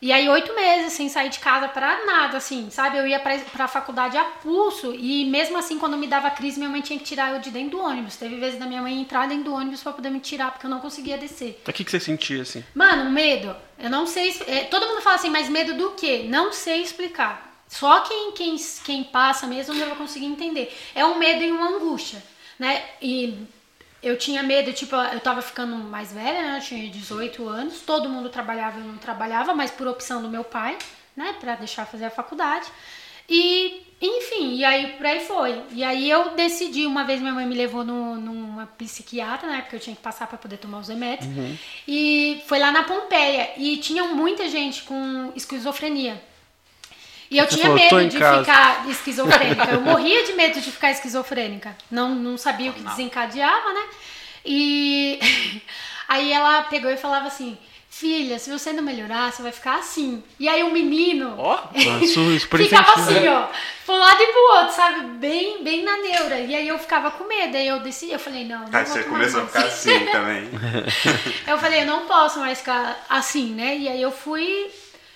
E 0.00 0.12
aí, 0.12 0.28
oito 0.28 0.54
meses 0.54 0.92
sem 0.92 1.08
sair 1.08 1.28
de 1.28 1.40
casa 1.40 1.66
pra 1.66 2.06
nada, 2.06 2.36
assim, 2.36 2.70
sabe? 2.70 2.98
Eu 2.98 3.06
ia 3.06 3.18
pra, 3.18 3.36
pra 3.36 3.66
faculdade 3.66 4.16
a 4.16 4.22
pulso 4.22 4.94
e 4.94 5.24
mesmo 5.24 5.58
assim, 5.58 5.76
quando 5.76 5.96
me 5.98 6.06
dava 6.06 6.30
crise, 6.30 6.56
minha 6.56 6.70
mãe 6.70 6.80
tinha 6.80 6.96
que 6.96 7.04
tirar 7.04 7.34
eu 7.34 7.40
de 7.40 7.50
dentro 7.50 7.72
do 7.78 7.82
ônibus. 7.82 8.14
Teve 8.14 8.36
vezes 8.36 8.60
da 8.60 8.66
minha 8.66 8.80
mãe 8.80 9.00
entrar 9.00 9.26
dentro 9.26 9.44
do 9.44 9.54
ônibus 9.54 9.82
pra 9.82 9.92
poder 9.92 10.10
me 10.10 10.20
tirar, 10.20 10.52
porque 10.52 10.66
eu 10.66 10.70
não 10.70 10.78
conseguia 10.78 11.18
descer. 11.18 11.60
O 11.66 11.72
que, 11.72 11.84
que 11.84 11.90
você 11.90 11.98
sentia, 11.98 12.42
assim? 12.42 12.64
Mano, 12.72 13.10
medo. 13.10 13.54
Eu 13.76 13.90
não 13.90 14.06
sei. 14.06 14.32
é, 14.46 14.64
todo 14.64 14.86
mundo 14.86 15.02
fala 15.02 15.16
assim, 15.16 15.30
mas 15.30 15.48
medo 15.48 15.74
do 15.74 15.90
quê? 15.90 16.26
Não 16.28 16.52
sei 16.52 16.80
explicar. 16.80 17.47
Só 17.68 18.00
quem, 18.00 18.32
quem, 18.32 18.56
quem 18.84 19.04
passa 19.04 19.46
mesmo 19.46 19.74
vai 19.74 19.94
conseguir 19.94 20.26
entender. 20.26 20.76
É 20.94 21.04
um 21.04 21.18
medo 21.18 21.44
e 21.44 21.52
uma 21.52 21.68
angústia, 21.68 22.22
né? 22.58 22.82
E 23.00 23.46
eu 24.02 24.16
tinha 24.16 24.42
medo, 24.42 24.72
tipo, 24.72 24.96
eu 24.96 25.20
tava 25.20 25.42
ficando 25.42 25.76
mais 25.76 26.12
velha, 26.12 26.42
né? 26.42 26.58
Eu 26.58 26.62
tinha 26.62 26.88
18 26.90 27.46
anos, 27.48 27.80
todo 27.80 28.08
mundo 28.08 28.30
trabalhava, 28.30 28.78
eu 28.78 28.84
não 28.84 28.96
trabalhava, 28.96 29.54
mas 29.54 29.70
por 29.70 29.86
opção 29.86 30.22
do 30.22 30.28
meu 30.28 30.44
pai, 30.44 30.78
né? 31.16 31.34
Pra 31.38 31.56
deixar 31.56 31.84
fazer 31.86 32.06
a 32.06 32.10
faculdade. 32.10 32.66
E, 33.28 33.82
enfim, 34.00 34.54
e 34.54 34.64
aí 34.64 34.94
por 34.94 35.04
aí 35.04 35.20
foi. 35.20 35.62
E 35.72 35.84
aí 35.84 36.08
eu 36.08 36.30
decidi, 36.34 36.86
uma 36.86 37.04
vez 37.04 37.20
minha 37.20 37.34
mãe 37.34 37.46
me 37.46 37.54
levou 37.54 37.84
no, 37.84 38.16
numa 38.16 38.66
psiquiatra, 38.66 39.46
né? 39.48 39.60
Porque 39.60 39.76
eu 39.76 39.80
tinha 39.80 39.94
que 39.94 40.00
passar 40.00 40.26
para 40.26 40.38
poder 40.38 40.56
tomar 40.56 40.78
os 40.78 40.88
remédios. 40.88 41.28
E 41.86 42.42
foi 42.46 42.58
lá 42.58 42.72
na 42.72 42.84
Pompeia. 42.84 43.50
E 43.58 43.76
tinha 43.76 44.04
muita 44.04 44.48
gente 44.48 44.82
com 44.84 45.32
esquizofrenia. 45.36 46.22
E 47.30 47.38
eu 47.38 47.44
Você 47.44 47.56
tinha 47.56 47.66
falou, 47.66 47.88
"Tô 47.88 47.96
medo 47.96 48.10
de 48.10 48.18
casa." 48.18 48.40
ficar 48.40 48.88
esquizofrênica. 48.90 49.70
Eu 49.70 49.80
morria 49.80 50.24
de 50.24 50.32
medo 50.32 50.60
de 50.60 50.70
ficar 50.70 50.90
esquizofrênica. 50.90 51.76
Não, 51.90 52.14
não 52.14 52.38
sabia 52.38 52.70
o 52.70 52.74
que 52.74 52.82
desencadeava, 52.82 53.72
né? 53.72 53.84
E 54.44 55.18
aí 56.08 56.32
ela 56.32 56.62
pegou 56.62 56.90
e 56.90 56.96
falava 56.96 57.26
assim: 57.26 57.58
Filha, 57.90 58.38
se 58.38 58.50
você 58.50 58.72
não 58.72 58.82
melhorar, 58.82 59.32
você 59.32 59.42
vai 59.42 59.50
ficar 59.50 59.78
assim. 59.78 60.22
E 60.38 60.48
aí 60.48 60.62
o 60.62 60.70
menino 60.70 61.36
super 62.08 62.58
ficava 62.64 62.92
assim, 62.94 63.20
né? 63.20 63.30
ó, 63.30 63.48
pro 63.84 63.96
lado 63.96 64.22
e 64.22 64.26
pro 64.26 64.56
outro, 64.58 64.74
sabe? 64.76 65.00
Bem, 65.18 65.64
bem 65.64 65.82
na 65.82 65.96
neura. 65.96 66.38
E 66.38 66.54
aí 66.54 66.68
eu 66.68 66.78
ficava 66.78 67.10
com 67.10 67.24
medo. 67.24 67.56
Aí 67.56 67.66
eu 67.66 67.80
decidi, 67.80 68.12
eu 68.12 68.18
falei: 68.18 68.44
Não, 68.44 68.60
não 68.68 68.78
Aí 68.78 68.86
você 68.86 69.02
começou 69.02 69.40
a 69.40 69.44
mais. 69.44 69.52
ficar 69.52 69.66
assim 69.66 70.06
também. 70.06 70.48
Eu 71.46 71.58
falei, 71.58 71.82
eu 71.82 71.86
não 71.86 72.06
posso 72.06 72.38
mais 72.38 72.58
ficar 72.58 73.04
assim, 73.08 73.52
né? 73.54 73.76
E 73.76 73.88
aí 73.88 74.00
eu 74.00 74.12
fui, 74.12 74.70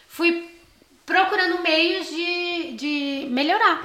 fui 0.08 0.51
procurando 1.12 1.62
meios 1.62 2.08
de, 2.08 2.72
de 2.72 3.26
melhorar. 3.30 3.82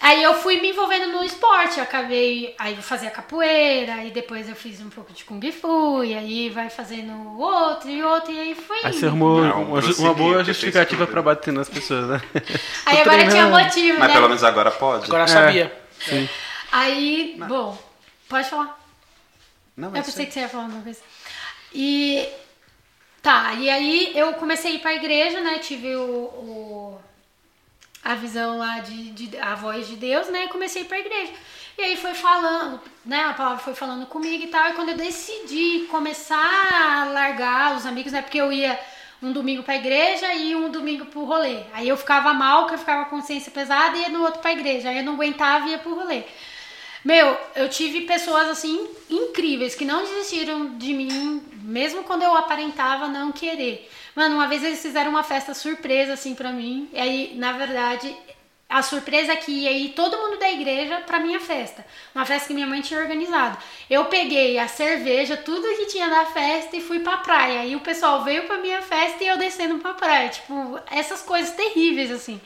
Aí 0.00 0.22
eu 0.22 0.34
fui 0.34 0.60
me 0.60 0.68
envolvendo 0.70 1.10
no 1.10 1.24
esporte, 1.24 1.78
eu 1.78 1.82
acabei, 1.82 2.54
aí 2.56 2.76
eu 2.76 2.82
fazia 2.82 3.10
capoeira, 3.10 4.04
e 4.04 4.10
depois 4.12 4.48
eu 4.48 4.54
fiz 4.54 4.80
um 4.80 4.88
pouco 4.90 5.12
de 5.12 5.24
kung 5.24 5.40
fu, 5.50 6.04
e 6.04 6.14
aí 6.14 6.50
vai 6.50 6.70
fazendo 6.70 7.36
outro 7.36 7.90
e 7.90 8.00
outro, 8.04 8.30
e 8.30 8.38
aí 8.38 8.54
foi 8.54 8.78
Aí 8.84 8.92
você 8.92 9.06
arrumou 9.06 9.42
Não, 9.42 9.62
uma, 9.64 9.80
uma 9.80 10.14
boa 10.14 10.44
justificativa 10.44 11.04
pra 11.04 11.20
bater 11.20 11.52
nas 11.52 11.68
pessoas, 11.68 12.06
né? 12.08 12.22
Aí 12.86 13.00
agora 13.00 13.18
tinha 13.26 13.30
treinando. 13.30 13.58
motivo, 13.58 13.98
Mas 13.98 14.08
né? 14.08 14.14
pelo 14.14 14.28
menos 14.28 14.44
agora 14.44 14.70
pode. 14.70 15.04
agora 15.06 15.26
sabia. 15.26 15.72
Sim. 15.98 16.28
Aí, 16.70 17.34
bom, 17.48 17.76
pode 18.28 18.48
falar. 18.48 18.78
Não, 19.76 19.88
Eu 19.88 20.02
pensei 20.02 20.26
que 20.26 20.32
você 20.32 20.40
ia 20.40 20.48
falar 20.48 20.64
alguma 20.64 20.82
coisa. 20.82 21.00
E 21.74 22.28
tá, 23.28 23.52
e 23.54 23.68
aí 23.68 24.12
eu 24.14 24.32
comecei 24.34 24.72
a 24.72 24.74
ir 24.76 24.78
pra 24.78 24.94
igreja, 24.94 25.40
né? 25.42 25.58
Tive 25.58 25.94
o, 25.96 26.02
o- 26.44 26.98
a 28.02 28.14
visão 28.14 28.56
lá 28.58 28.78
de, 28.80 29.10
de 29.10 29.36
a 29.38 29.54
voz 29.54 29.86
de 29.86 29.96
Deus, 29.96 30.28
né? 30.28 30.48
Comecei 30.48 30.80
a 30.82 30.84
ir 30.84 30.88
pra 30.88 30.98
igreja. 30.98 31.32
E 31.76 31.82
aí 31.82 31.96
foi 31.96 32.14
falando, 32.14 32.80
né? 33.04 33.24
A 33.24 33.34
palavra 33.34 33.58
foi 33.58 33.74
falando 33.74 34.06
comigo 34.06 34.44
e 34.44 34.46
tal. 34.48 34.70
E 34.70 34.72
quando 34.72 34.88
eu 34.90 34.96
decidi 34.96 35.86
começar 35.90 37.02
a 37.02 37.04
largar 37.04 37.76
os 37.76 37.84
amigos, 37.84 38.12
né? 38.12 38.22
Porque 38.22 38.38
eu 38.38 38.50
ia 38.50 38.78
um 39.22 39.30
domingo 39.32 39.62
pra 39.62 39.76
igreja 39.76 40.32
e 40.34 40.54
um 40.56 40.70
domingo 40.70 41.04
pro 41.06 41.24
rolê. 41.24 41.58
Aí 41.74 41.86
eu 41.88 41.96
ficava 41.98 42.32
mal, 42.32 42.66
que 42.66 42.74
eu 42.74 42.78
ficava 42.78 43.04
com 43.04 43.16
consciência 43.16 43.52
pesada 43.52 43.94
e 43.96 44.02
ia 44.02 44.08
no 44.08 44.22
outro 44.22 44.40
pra 44.40 44.52
igreja. 44.52 44.88
Aí 44.88 44.98
eu 44.98 45.04
não 45.04 45.14
aguentava 45.14 45.66
e 45.68 45.72
ia 45.72 45.78
pro 45.78 45.94
rolê. 45.94 46.22
Meu, 47.04 47.36
eu 47.54 47.68
tive 47.68 48.02
pessoas 48.02 48.48
assim 48.48 48.88
incríveis 49.10 49.74
que 49.74 49.84
não 49.84 50.02
desistiram 50.02 50.76
de 50.78 50.92
mim, 50.94 51.42
mesmo 51.68 52.02
quando 52.04 52.22
eu 52.22 52.34
aparentava 52.34 53.08
não 53.08 53.30
querer. 53.30 53.90
Mano, 54.14 54.36
uma 54.36 54.48
vez 54.48 54.64
eles 54.64 54.80
fizeram 54.80 55.10
uma 55.10 55.22
festa 55.22 55.52
surpresa 55.52 56.14
assim 56.14 56.34
pra 56.34 56.50
mim. 56.50 56.88
E 56.92 56.98
aí, 56.98 57.32
na 57.36 57.52
verdade, 57.52 58.16
a 58.68 58.82
surpresa 58.82 59.32
é 59.32 59.36
que 59.36 59.52
ia 59.52 59.72
ir 59.72 59.90
todo 59.90 60.16
mundo 60.16 60.38
da 60.38 60.50
igreja 60.50 61.02
pra 61.06 61.20
minha 61.20 61.38
festa. 61.38 61.84
Uma 62.14 62.24
festa 62.24 62.48
que 62.48 62.54
minha 62.54 62.66
mãe 62.66 62.80
tinha 62.80 63.00
organizado. 63.00 63.58
Eu 63.88 64.06
peguei 64.06 64.58
a 64.58 64.66
cerveja, 64.66 65.36
tudo 65.36 65.76
que 65.76 65.86
tinha 65.86 66.08
da 66.08 66.24
festa 66.26 66.74
e 66.74 66.80
fui 66.80 67.00
pra 67.00 67.18
praia. 67.18 67.66
E 67.66 67.76
o 67.76 67.80
pessoal 67.80 68.24
veio 68.24 68.44
pra 68.44 68.58
minha 68.58 68.80
festa 68.80 69.22
e 69.22 69.28
eu 69.28 69.36
descendo 69.36 69.78
pra 69.78 69.92
praia. 69.92 70.30
Tipo, 70.30 70.80
essas 70.90 71.20
coisas 71.22 71.54
terríveis 71.54 72.10
assim. 72.10 72.40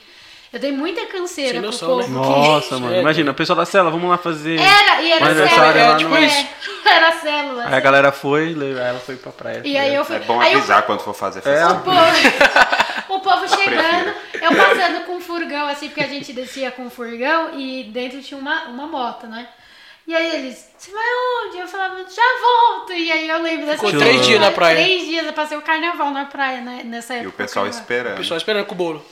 Eu 0.52 0.60
dei 0.60 0.70
muita 0.70 1.06
canseira 1.06 1.52
Sem 1.52 1.60
pro 1.62 1.70
noção, 1.70 1.88
povo. 1.88 2.02
né? 2.02 2.14
Nossa, 2.14 2.78
mano. 2.78 2.94
É, 2.94 3.00
Imagina, 3.00 3.30
o 3.30 3.34
pessoal 3.34 3.56
da 3.56 3.64
cela, 3.64 3.90
vamos 3.90 4.10
lá 4.10 4.18
fazer. 4.18 4.60
era, 4.60 5.00
e 5.00 5.10
era 5.12 5.26
célula. 5.26 5.66
Era, 5.68 5.90
lá 5.92 5.96
tipo 5.96 6.10
não- 6.10 6.18
isso. 6.22 6.46
Era 6.84 7.12
célula. 7.12 7.64
Aí 7.68 7.74
a 7.74 7.80
galera 7.80 8.12
foi, 8.12 8.54
ela 8.78 8.98
foi 8.98 9.16
pra 9.16 9.32
praia. 9.32 9.62
E 9.64 9.78
aí 9.78 9.94
eu 9.94 10.04
fui. 10.04 10.16
É 10.16 10.18
bom 10.18 10.38
aí 10.40 10.52
eu- 10.52 10.58
avisar 10.58 10.82
quando 10.82 11.00
for 11.00 11.14
fazer 11.14 11.38
É. 11.38 11.42
festa. 11.42 11.72
o 11.72 11.80
povo, 11.80 13.16
o 13.16 13.20
povo 13.20 13.48
chegando, 13.56 14.12
eu 14.34 14.54
passando 14.54 15.04
com 15.06 15.12
um 15.16 15.20
furgão, 15.20 15.68
assim, 15.68 15.88
porque 15.88 16.02
a 16.02 16.08
gente 16.08 16.32
descia 16.34 16.70
com 16.70 16.82
um 16.82 16.90
furgão 16.90 17.58
e 17.58 17.84
dentro 17.84 18.20
tinha 18.20 18.38
uma, 18.38 18.64
uma 18.64 18.86
moto, 18.86 19.26
né? 19.26 19.48
E 20.06 20.14
aí 20.14 20.34
eles, 20.34 20.70
você 20.76 20.90
vai 20.90 21.02
onde? 21.46 21.58
Eu 21.58 21.68
falava, 21.68 21.96
já 21.98 22.22
volto. 22.42 22.92
E 22.92 23.10
aí 23.10 23.28
eu 23.28 23.40
lembro 23.40 23.64
dessa 23.66 23.86
Ficou 23.86 23.98
três 24.00 24.26
dias 24.26 24.40
na 24.40 24.50
praia. 24.50 24.76
Três 24.84 25.04
dias, 25.06 25.24
eu 25.24 25.32
passei 25.32 25.56
o 25.56 25.62
carnaval 25.62 26.10
na 26.10 26.24
praia, 26.26 26.60
né? 26.60 26.82
Nessa 26.84 27.14
época. 27.14 27.26
E 27.26 27.28
o 27.28 27.32
pessoal 27.32 27.66
esperando. 27.68 28.14
O 28.14 28.18
pessoal 28.18 28.36
esperando 28.36 28.66
com 28.66 28.74
o 28.74 28.76
bolo. 28.76 29.06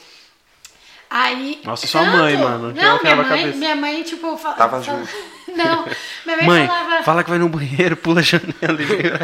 Aí. 1.11 1.61
Nossa, 1.65 1.89
sua 1.89 2.05
mãe, 2.05 2.37
mano, 2.37 2.73
que 2.73 2.81
Não, 2.81 3.03
minha 3.03 3.17
mãe, 3.17 3.27
cabeça. 3.29 3.59
minha 3.59 3.75
mãe, 3.75 4.03
tipo, 4.05 4.37
fala, 4.37 4.55
Tava 4.55 4.81
fala- 4.81 4.99
junto. 5.05 5.11
Não, 5.51 5.85
minha 6.25 6.37
mãe, 6.37 6.47
Mãe, 6.47 6.67
falava. 6.69 7.03
fala 7.03 7.25
que 7.25 7.31
vai 7.31 7.39
no 7.41 7.49
banheiro, 7.49 7.97
pula 7.97 8.21
a 8.21 8.23
janela 8.23 8.79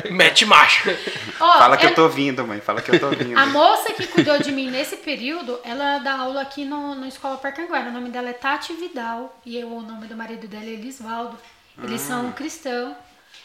e 0.04 0.10
Mete 0.12 0.44
macho. 0.44 0.90
Ó, 1.38 1.58
Fala 1.58 1.76
que 1.76 1.86
eu- 1.86 1.90
eu 1.90 1.94
tô 1.94 2.08
vindo, 2.08 2.44
mãe. 2.44 2.60
Fala 2.60 2.82
que 2.82 2.90
eu 2.90 2.98
tô 2.98 3.10
vindo. 3.10 3.38
A 3.38 3.46
moça 3.46 3.92
que 3.92 4.04
cuidou 4.08 4.36
de 4.38 4.50
mim 4.50 4.68
nesse 4.68 4.96
período, 4.96 5.60
ela 5.62 5.98
dá 5.98 6.18
aula 6.18 6.42
aqui 6.42 6.64
no, 6.64 6.96
no 6.96 7.06
Escola 7.06 7.36
Parcanguara. 7.36 7.88
O 7.90 7.92
nome 7.92 8.10
dela 8.10 8.28
é 8.30 8.32
Tati 8.32 8.72
Vidal 8.72 9.38
e 9.46 9.56
eu, 9.56 9.68
o 9.72 9.80
nome 9.80 10.08
do 10.08 10.16
marido 10.16 10.48
dela 10.48 10.64
é 10.64 10.70
Elisvaldo. 10.70 11.38
Eles 11.84 12.02
Ah. 12.02 12.06
são 12.08 12.32
cristãos. 12.32 12.94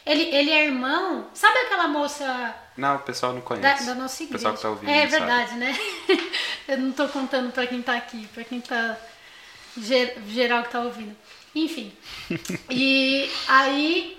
Ele, 0.05 0.23
ele 0.35 0.49
é 0.51 0.65
irmão. 0.65 1.27
Sabe 1.33 1.57
aquela 1.59 1.87
moça 1.87 2.55
Não, 2.75 2.95
o 2.95 2.99
pessoal 2.99 3.33
não 3.33 3.39
da, 3.41 3.45
conhece. 3.45 3.85
da 3.85 3.95
nossa 3.95 4.23
O 4.23 4.25
igreja? 4.25 4.37
pessoal 4.37 4.55
que 4.55 4.61
tá 4.61 4.69
ouvindo. 4.69 4.89
é 4.89 5.03
não 5.03 5.11
sabe. 5.11 5.25
verdade, 5.25 5.55
né? 5.55 5.79
eu 6.67 6.77
não 6.79 6.91
tô 6.91 7.07
contando 7.07 7.51
pra 7.51 7.67
quem 7.67 7.81
tá 7.81 7.95
aqui, 7.95 8.27
pra 8.33 8.43
quem 8.43 8.59
tá 8.61 8.97
ger- 9.77 10.17
geral 10.27 10.63
que 10.63 10.69
tá 10.71 10.79
ouvindo. 10.81 11.15
Enfim. 11.53 11.91
E 12.69 13.29
aí 13.47 14.17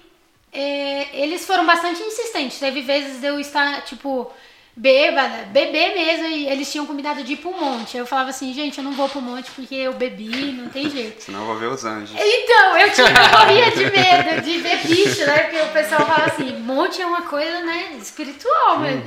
é, 0.53 1.09
eles 1.23 1.45
foram 1.47 1.65
bastante 1.67 2.01
insistentes. 2.03 2.59
Teve 2.59 2.83
vezes 2.83 3.21
de 3.21 3.27
eu 3.27 3.41
estar, 3.41 3.83
tipo, 3.85 4.31
bêbada, 4.75 5.45
beber 5.51 5.95
mesmo, 5.95 6.27
e 6.29 6.47
eles 6.49 6.71
tinham 6.73 6.87
combinado 6.87 7.23
de 7.23 7.35
ir 7.35 7.37
pro 7.37 7.53
monte. 7.53 7.97
Eu 7.97 8.07
falava 8.07 8.31
assim, 8.31 8.55
gente, 8.55 8.79
eu 8.79 8.85
não 8.85 8.93
vou 8.93 9.09
pro 9.09 9.21
monte 9.21 9.51
porque 9.51 9.75
eu 9.75 9.93
bebi, 9.93 10.53
não 10.53 10.69
tem 10.71 10.89
jeito. 10.89 11.23
Senão 11.23 11.41
eu 11.41 11.47
vou 11.47 11.57
ver 11.57 11.67
os 11.67 11.85
anjos. 11.85 12.17
Então, 12.19 12.79
eu 12.79 12.91
tinha, 12.91 13.07
morria 13.39 13.71
de 13.71 13.85
medo 13.91 14.43
de 14.43 14.59
ver 14.59 14.79
bicho, 14.87 15.27
né? 15.27 15.39
Porque 15.41 15.61
o 15.61 15.69
pessoal 15.73 16.07
fala 16.07 16.25
assim, 16.25 16.53
monte 16.61 17.03
é 17.03 17.07
uma 17.07 17.23
coisa, 17.23 17.61
né, 17.61 17.97
espiritual 18.01 18.79
mesmo. 18.81 19.03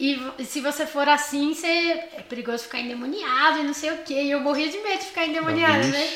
E 0.00 0.14
v- 0.16 0.44
se 0.44 0.60
você 0.60 0.84
for 0.84 1.08
assim, 1.08 1.54
você 1.54 1.68
é 2.16 2.24
perigoso 2.28 2.64
ficar 2.64 2.80
endemoniado 2.80 3.60
e 3.60 3.62
não 3.62 3.74
sei 3.74 3.92
o 3.92 3.98
quê. 3.98 4.14
E 4.14 4.30
eu 4.32 4.40
morria 4.40 4.68
de 4.68 4.78
medo 4.78 4.98
de 4.98 5.04
ficar 5.06 5.26
endemoniada, 5.26 5.78
né? 5.86 6.08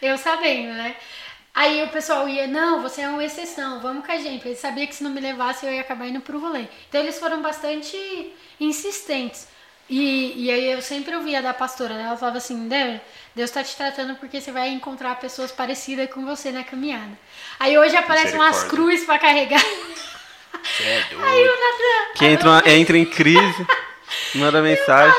Eu 0.00 0.16
sabendo, 0.18 0.72
né? 0.74 0.94
Aí 1.54 1.84
o 1.84 1.88
pessoal 1.88 2.28
ia, 2.28 2.48
não, 2.48 2.82
você 2.82 3.02
é 3.02 3.08
uma 3.08 3.24
exceção, 3.24 3.80
vamos 3.80 4.04
com 4.04 4.10
a 4.10 4.16
gente. 4.16 4.46
Ele 4.46 4.56
sabia 4.56 4.88
que 4.88 4.94
se 4.94 5.04
não 5.04 5.10
me 5.10 5.20
levasse 5.20 5.64
eu 5.64 5.72
ia 5.72 5.82
acabar 5.82 6.08
indo 6.08 6.20
pro 6.20 6.40
rolê. 6.40 6.66
Então 6.88 7.00
eles 7.00 7.18
foram 7.18 7.40
bastante 7.40 7.96
insistentes. 8.58 9.46
E, 9.88 10.46
e 10.46 10.50
aí 10.50 10.72
eu 10.72 10.82
sempre 10.82 11.14
ouvia 11.14 11.40
da 11.40 11.54
pastora, 11.54 11.94
né? 11.94 12.04
Ela 12.04 12.16
falava 12.16 12.38
assim, 12.38 12.66
Deus, 12.66 13.00
Deus 13.36 13.50
tá 13.50 13.62
te 13.62 13.76
tratando 13.76 14.16
porque 14.16 14.40
você 14.40 14.50
vai 14.50 14.70
encontrar 14.70 15.14
pessoas 15.20 15.52
parecidas 15.52 16.10
com 16.10 16.24
você 16.24 16.50
na 16.50 16.64
caminhada. 16.64 17.16
Aí 17.60 17.78
hoje 17.78 17.94
aparecem 17.96 18.34
umas 18.34 18.64
cruzes 18.64 19.04
pra 19.04 19.18
carregar. 19.18 19.62
É 20.80 21.04
Aí 21.22 21.42
o 21.42 21.52
Natan, 21.52 22.14
Que 22.16 22.24
entra, 22.24 22.62
entra 22.72 22.96
em 22.96 23.04
crise, 23.04 23.66
manda 24.34 24.62
mensagem. 24.62 25.14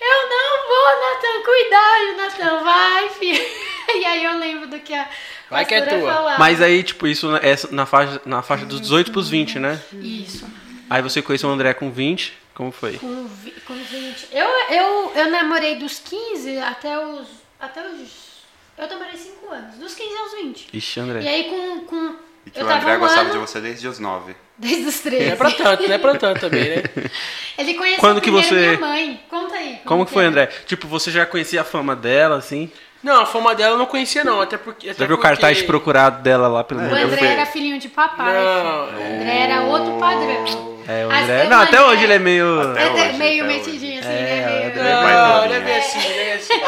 Eu 0.00 0.28
não 0.28 0.68
vou, 0.68 1.00
Natan, 1.00 1.42
cuidado, 1.44 2.16
Natan, 2.18 2.64
vai, 2.64 3.08
filho. 3.10 3.62
E 3.94 4.04
aí 4.06 4.24
eu 4.24 4.38
lembro 4.38 4.68
do 4.68 4.78
que 4.80 4.94
a 4.94 5.06
Vai 5.52 5.64
que 5.64 5.74
é 5.74 5.82
tua. 5.82 6.12
falava. 6.12 6.38
Mas 6.38 6.60
aí, 6.60 6.82
tipo, 6.82 7.06
isso 7.06 7.34
é 7.36 7.54
na 7.70 7.86
faixa, 7.86 8.20
na 8.26 8.42
faixa 8.42 8.64
dos 8.66 8.80
18 8.80 9.12
pros 9.12 9.28
20, 9.28 9.58
né? 9.58 9.80
Isso. 9.92 10.46
Aí 10.90 11.00
você 11.02 11.22
conheceu 11.22 11.48
o 11.48 11.52
André 11.52 11.72
com 11.74 11.90
20, 11.90 12.32
como 12.54 12.70
foi? 12.72 12.98
Com, 12.98 13.26
vi- 13.26 13.54
com 13.66 13.74
20. 13.74 14.28
Eu, 14.32 14.46
eu, 14.70 15.12
eu 15.14 15.30
namorei 15.30 15.76
dos 15.76 15.98
15 16.00 16.58
até 16.58 16.98
os. 16.98 17.26
Até 17.60 17.80
os. 17.88 18.32
Eu 18.76 18.88
namorei 18.88 19.16
5 19.16 19.50
anos. 19.52 19.76
Dos 19.76 19.94
15 19.94 20.16
aos 20.16 20.32
20. 20.32 20.68
Ixi, 20.72 20.98
E 20.98 21.02
André. 21.02 21.28
aí 21.28 21.44
com. 21.44 21.80
com 21.86 22.16
E 22.46 22.50
que 22.50 22.58
eu 22.60 22.64
o 22.64 22.68
tava 22.68 22.80
André 22.80 22.96
um 22.96 23.00
gostava 23.00 23.20
ano, 23.22 23.32
de 23.32 23.38
você 23.38 23.60
desde 23.60 23.86
os 23.88 23.98
nove. 23.98 24.34
Desde 24.58 24.86
os 24.86 24.96
Não 24.96 25.02
13. 25.10 25.24
é 25.30 25.36
pra 25.36 25.50
tanto, 25.50 25.82
não 25.88 25.94
é 25.94 25.98
pra 25.98 26.14
tanto 26.16 26.40
também, 26.40 26.64
né? 26.76 26.82
Ele 27.58 27.74
conheceu 27.74 28.00
Quando 28.00 28.20
que 28.20 28.30
você- 28.30 28.54
minha 28.76 28.78
mãe. 28.80 29.20
Conta 29.30 29.54
aí. 29.54 29.80
Como 29.84 30.04
que 30.06 30.12
foi, 30.12 30.24
é? 30.24 30.26
André? 30.28 30.46
Tipo, 30.66 30.86
você 30.88 31.10
já 31.10 31.24
conhecia 31.24 31.62
a 31.62 31.64
fama 31.64 31.96
dela, 31.96 32.36
assim? 32.36 32.70
Não, 33.02 33.22
a 33.22 33.26
fama 33.26 33.54
dela 33.54 33.74
eu 33.74 33.78
não 33.78 33.86
conhecia 33.86 34.22
não, 34.22 34.40
até 34.40 34.56
porque... 34.56 34.90
Até 34.90 35.00
Já 35.00 35.06
viu 35.06 35.16
o 35.16 35.18
porque- 35.18 35.28
cartaz 35.28 35.56
de 35.58 35.64
procurado 35.64 36.22
dela 36.22 36.46
lá 36.46 36.62
pelo 36.62 36.80
O 36.80 36.84
mundo? 36.84 36.96
André 36.96 37.16
fui- 37.16 37.26
era 37.26 37.46
filhinho 37.46 37.78
de 37.78 37.88
papai. 37.88 38.32
Não, 38.32 38.86
filho. 38.86 39.00
O 39.00 39.14
André 39.16 39.38
era 39.40 39.60
outro 39.62 39.92
padrão. 39.98 40.72
É, 40.86 41.06
o 41.06 41.10
André. 41.10 41.44
o 41.46 41.48
Não, 41.48 41.60
até 41.62 41.76
André- 41.78 41.90
hoje 41.90 42.04
ele 42.04 42.12
é 42.12 42.18
meio. 42.18 42.60
Até 42.72 42.86
Ele 42.86 43.00
é 43.00 43.04
hoje, 43.08 43.18
meio 43.18 43.44
metidinho 43.44 44.00
assim, 44.00 44.08
É, 44.08 44.12
né? 44.12 44.46
o 44.46 44.50
Meio... 44.50 44.66
André 44.70 44.88
é 44.88 44.94
Não, 44.94 45.02
mais 45.02 45.16
não 45.16 45.38
doidinho. 45.38 45.56
é 45.56 45.60
bem 45.64 45.78
assim, 45.78 45.98
não 45.98 46.20
é 46.20 46.32
assim. 46.34 46.60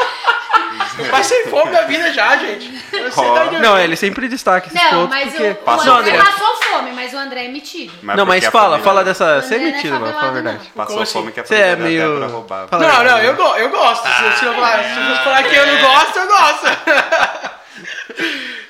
Eu 1.15 1.21
passei 1.23 1.43
fome 1.45 1.71
da 1.71 1.81
vida 1.83 2.11
já, 2.13 2.35
gente. 2.37 2.73
Eu 2.93 3.59
Não, 3.59 3.77
ele 3.79 3.95
sempre 3.95 4.27
destaca 4.27 4.67
esses 4.67 4.79
Não, 4.81 4.89
pontos 5.07 5.09
mas 5.09 5.29
porque... 5.33 5.43
o, 5.43 5.51
o 5.51 5.55
Passou 5.55 5.93
André 5.95 6.17
fome. 6.17 6.29
passou 6.31 6.55
fome, 6.63 6.91
mas 6.91 7.13
o 7.13 7.17
André 7.17 7.45
é 7.45 7.47
metido. 7.47 7.93
não, 8.03 8.25
mas 8.25 8.43
porque 8.43 8.45
a 8.45 8.51
fala, 8.51 8.79
fala 8.79 9.03
dessa. 9.03 9.41
Você 9.41 9.55
é 9.55 9.57
não 9.57 9.65
é 9.67 9.71
metido, 9.71 9.99
mano, 9.99 10.13
fala 10.13 10.27
a 10.27 10.31
verdade. 10.31 10.71
Passou 10.75 11.01
assim? 11.01 11.13
fome 11.13 11.31
que 11.31 11.39
a 11.39 11.45
Você 11.45 11.55
é 11.55 11.75
meio. 11.75 12.01
Débora 12.09 12.27
roubava. 12.27 12.67
Fala 12.67 12.83
a 12.83 12.87
Não, 12.87 12.93
não, 12.95 13.03
verdade. 13.03 13.25
eu, 13.25 13.35
go 13.35 13.55
eu 13.55 13.69
gosto. 13.69 14.07
Se, 14.07 14.39
se 14.39 14.45
eu 14.45 14.53
falar, 14.53 14.83
se 14.83 14.99
eu 14.99 15.15
falar 15.23 15.43
que 15.43 15.55
eu 15.55 15.65
não 15.67 15.81
gosto, 15.81 16.19
eu 16.19 16.27
gosto. 16.27 17.55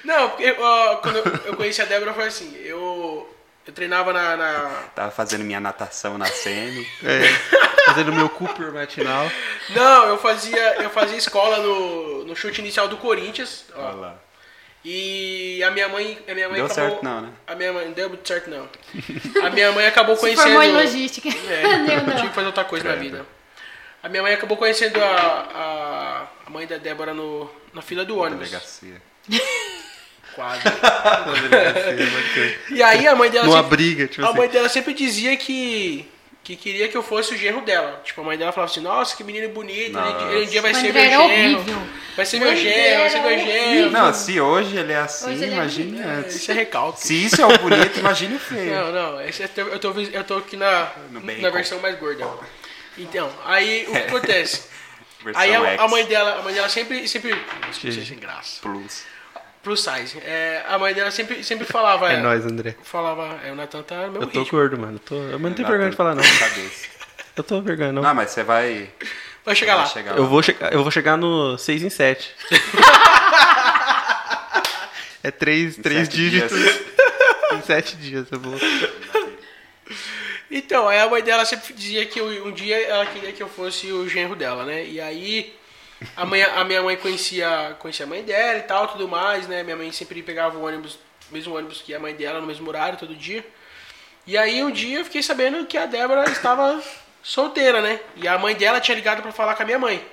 Não, 0.03 0.29
porque 0.29 0.51
quando 1.01 1.15
eu, 1.17 1.23
eu 1.45 1.55
conheci 1.55 1.81
a 1.81 1.85
Débora 1.85 2.13
foi 2.13 2.25
assim, 2.27 2.55
eu, 2.63 3.27
eu 3.67 3.73
treinava 3.73 4.13
na, 4.13 4.37
na- 4.37 4.69
Tava 4.95 5.11
fazendo 5.11 5.43
minha 5.43 5.59
natação 5.59 6.17
na 6.17 6.29
CM. 6.29 6.87
É, 7.03 7.21
fazendo 7.85 8.13
meu 8.13 8.29
Cooper 8.29 8.71
matinal. 8.71 9.29
Não, 9.71 10.07
eu 10.07 10.17
fazia, 10.17 10.81
eu 10.83 10.89
fazia 10.89 11.17
escola 11.17 11.57
no, 11.57 12.25
no 12.25 12.35
chute 12.35 12.61
inicial 12.61 12.87
do 12.87 12.97
Corinthians. 12.97 13.65
ó. 13.75 13.81
Olha 13.81 13.95
lá. 13.95 14.15
E 14.87 15.63
a 15.63 15.71
minha 15.71 15.89
mãe, 15.89 16.19
a 16.29 16.33
minha 16.35 16.47
mãe 16.47 16.57
Deu 16.57 16.65
acabou, 16.67 16.89
certo 16.91 17.03
não, 17.03 17.21
né? 17.21 17.29
A 17.47 17.55
minha 17.55 17.73
mãe 17.73 17.85
não 17.85 17.91
deu 17.93 18.07
muito 18.07 18.27
certo 18.27 18.51
não. 18.51 18.69
A 19.43 19.49
minha 19.49 19.71
mãe 19.71 19.87
acabou 19.87 20.13
Se 20.15 20.21
conhecendo 20.21 20.43
formou 20.43 20.61
em 20.63 20.71
logística. 20.73 21.27
É, 21.27 21.63
não. 22.05 22.15
tive 22.15 22.27
que 22.29 22.35
fazer 22.35 22.45
outra 22.47 22.63
coisa 22.65 22.85
na 22.87 22.91
Credo. 22.95 23.03
vida. 23.03 23.25
A 24.03 24.09
minha 24.09 24.21
mãe 24.21 24.31
acabou 24.35 24.55
conhecendo 24.57 25.03
a, 25.03 25.07
a, 25.07 26.27
a 26.45 26.49
mãe 26.51 26.67
da 26.67 26.77
Débora 26.77 27.15
no, 27.15 27.49
na 27.73 27.81
fila 27.81 28.05
do 28.05 28.19
ônibus. 28.19 28.47
Delegacia. 28.51 29.01
Quase. 30.35 30.61
E 32.69 32.83
aí 32.83 33.07
a 33.07 33.15
mãe 33.15 33.29
dela 33.29 33.45
Numa 33.45 33.61
sempre, 33.63 33.77
briga, 33.77 34.07
tipo 34.07 34.23
a 34.25 34.29
assim. 34.29 34.37
mãe 34.37 34.49
dela 34.49 34.69
sempre 34.69 34.93
dizia 34.93 35.35
que 35.37 36.05
que 36.43 36.55
queria 36.55 36.87
que 36.87 36.95
eu 36.95 37.01
fosse 37.01 37.33
o 37.33 37.37
genro 37.37 37.61
dela. 37.61 37.99
Tipo, 38.05 38.21
a 38.21 38.23
mãe 38.23 38.37
dela 38.37 38.51
falava 38.51 38.71
assim, 38.71 38.79
nossa, 38.79 39.17
que 39.17 39.23
menino 39.23 39.49
bonito, 39.49 39.77
ele, 39.87 39.91
Nossa. 39.93 40.25
ele 40.31 40.45
um 40.45 40.47
dia 40.47 40.61
vai 40.61 40.75
ser 40.75 40.93
meu 40.93 41.03
genro. 41.27 41.87
Vai 42.15 42.25
ser 42.27 42.39
meu 42.39 42.55
genro, 42.55 42.99
vai 42.99 43.09
ser 43.09 43.19
meu 43.19 43.29
era 43.31 43.39
genro. 43.41 43.89
Não, 43.91 44.13
se 44.13 44.39
hoje 44.39 44.77
ele 44.77 44.93
é 44.93 44.97
assim, 44.97 45.33
Hoje 45.33 45.43
é 45.43 45.47
imagine 45.47 45.99
É, 45.99 46.03
antes. 46.03 46.35
Isso 46.35 46.51
é 46.51 46.53
recalque. 46.53 47.01
Se 47.01 47.25
isso 47.25 47.41
é 47.41 47.45
o 47.47 47.57
bonito, 47.57 47.97
imagine 47.99 48.35
o 48.35 48.39
feio. 48.39 48.75
Não, 48.75 48.91
não, 48.91 49.21
esse 49.21 49.41
é 49.41 49.47
teu- 49.47 49.69
eu, 49.69 49.79
tô, 49.79 49.91
eu 49.99 50.23
tô 50.23 50.37
aqui 50.37 50.55
na, 50.55 50.91
na 51.39 51.49
versão 51.49 51.79
mais 51.79 51.97
gorda. 51.97 52.27
Então, 52.95 53.27
aí 53.43 53.87
o 53.87 53.91
que 53.93 53.97
acontece? 54.05 54.67
Aí 55.33 55.55
a, 55.55 55.81
a 55.81 55.87
mãe 55.87 56.05
dela, 56.05 56.37
a 56.37 56.41
mãe 56.43 56.53
dela 56.53 56.69
sempre, 56.69 57.07
sempre, 57.07 57.35
Nossa, 57.65 57.91
sem 58.05 58.19
graça. 58.19 58.61
Plus. 58.61 59.03
Plus 59.65 59.81
size. 59.83 60.17
É, 60.23 60.63
a 60.67 60.77
mãe 60.77 60.93
dela 60.93 61.09
sempre, 61.11 61.43
sempre 61.43 61.65
falava, 61.65 62.09
É 62.13 62.17
nóis, 62.21 62.45
André. 62.45 62.75
falava, 62.83 63.39
é, 63.43 63.51
o 63.51 63.55
Natan 63.55 63.81
tá 63.81 64.05
no 64.05 64.11
meu 64.13 64.21
Eu 64.21 64.27
tô 64.27 64.39
ritmo. 64.43 64.57
gordo, 64.59 64.77
mano. 64.77 64.93
Eu, 64.95 64.99
tô... 64.99 65.15
eu 65.15 65.39
não 65.39 65.51
tenho 65.53 65.67
vergonha 65.67 65.89
de 65.89 65.95
falar, 65.97 66.13
não. 66.15 66.23
Cabeça. 66.23 66.87
Eu 67.35 67.43
tô 67.43 67.59
vergonha, 67.61 67.91
não. 67.91 68.01
Não, 68.03 68.13
mas 68.15 68.29
você 68.31 68.43
vai. 68.43 68.89
Vai 69.43 69.55
chegar 69.55 69.75
lá. 69.75 69.83
vai 69.83 69.91
chegar 69.93 70.15
Eu 70.15 70.23
lá. 70.23 70.29
vou, 70.29 70.41
chegar, 70.43 70.71
eu 70.71 70.81
vou 70.83 70.91
chegar 70.91 71.17
no 71.17 71.57
6 71.57 71.83
em 71.83 71.89
7. 71.89 72.31
é 75.23 75.31
3, 75.31 75.77
Em 75.77 75.81
três 75.81 76.07
sete 76.07 76.15
dígitos 76.15 76.57
dias. 76.59 76.81
em 77.53 77.61
7 77.61 77.95
dias. 77.97 78.27
Eu 78.31 78.39
vou. 78.39 78.53
Então, 80.51 80.87
aí 80.87 80.99
a 80.99 81.09
mãe 81.09 81.23
dela 81.23 81.43
sempre 81.43 81.73
dizia 81.73 82.05
que 82.05 82.19
eu- 82.19 82.45
um 82.45 82.51
dia 82.51 82.79
ela 82.87 83.05
queria 83.07 83.31
que 83.33 83.41
eu 83.41 83.49
fosse 83.49 83.91
o 83.91 84.07
genro 84.07 84.35
dela, 84.35 84.63
né? 84.63 84.85
E 84.85 85.01
aí 85.01 85.53
a, 86.15 86.25
mãe, 86.25 86.41
a 86.43 86.63
minha 86.63 86.81
mãe 86.81 86.97
conhecia, 86.97 87.75
conhecia 87.79 88.05
a 88.05 88.09
mãe 88.09 88.23
dela 88.23 88.59
e 88.59 88.63
tal, 88.63 88.87
tudo 88.87 89.07
mais, 89.07 89.47
né? 89.47 89.63
Minha 89.63 89.75
mãe 89.75 89.91
sempre 89.91 90.21
pegava 90.21 90.57
o 90.57 90.65
ônibus, 90.65 90.99
mesmo 91.31 91.55
ônibus 91.55 91.81
que 91.81 91.93
a 91.93 91.99
mãe 91.99 92.13
dela, 92.15 92.39
no 92.41 92.47
mesmo 92.47 92.67
horário, 92.67 92.97
todo 92.97 93.15
dia. 93.15 93.45
E 94.27 94.37
aí 94.37 94.63
um 94.63 94.71
dia 94.71 94.99
eu 94.99 95.05
fiquei 95.05 95.21
sabendo 95.21 95.65
que 95.65 95.77
a 95.77 95.85
Débora 95.85 96.29
estava 96.29 96.81
solteira, 97.23 97.81
né? 97.81 97.99
E 98.15 98.27
a 98.27 98.37
mãe 98.37 98.55
dela 98.55 98.79
tinha 98.79 98.95
ligado 98.95 99.21
pra 99.21 99.31
falar 99.31 99.55
com 99.55 99.63
a 99.63 99.65
minha 99.65 99.79
mãe. 99.79 100.03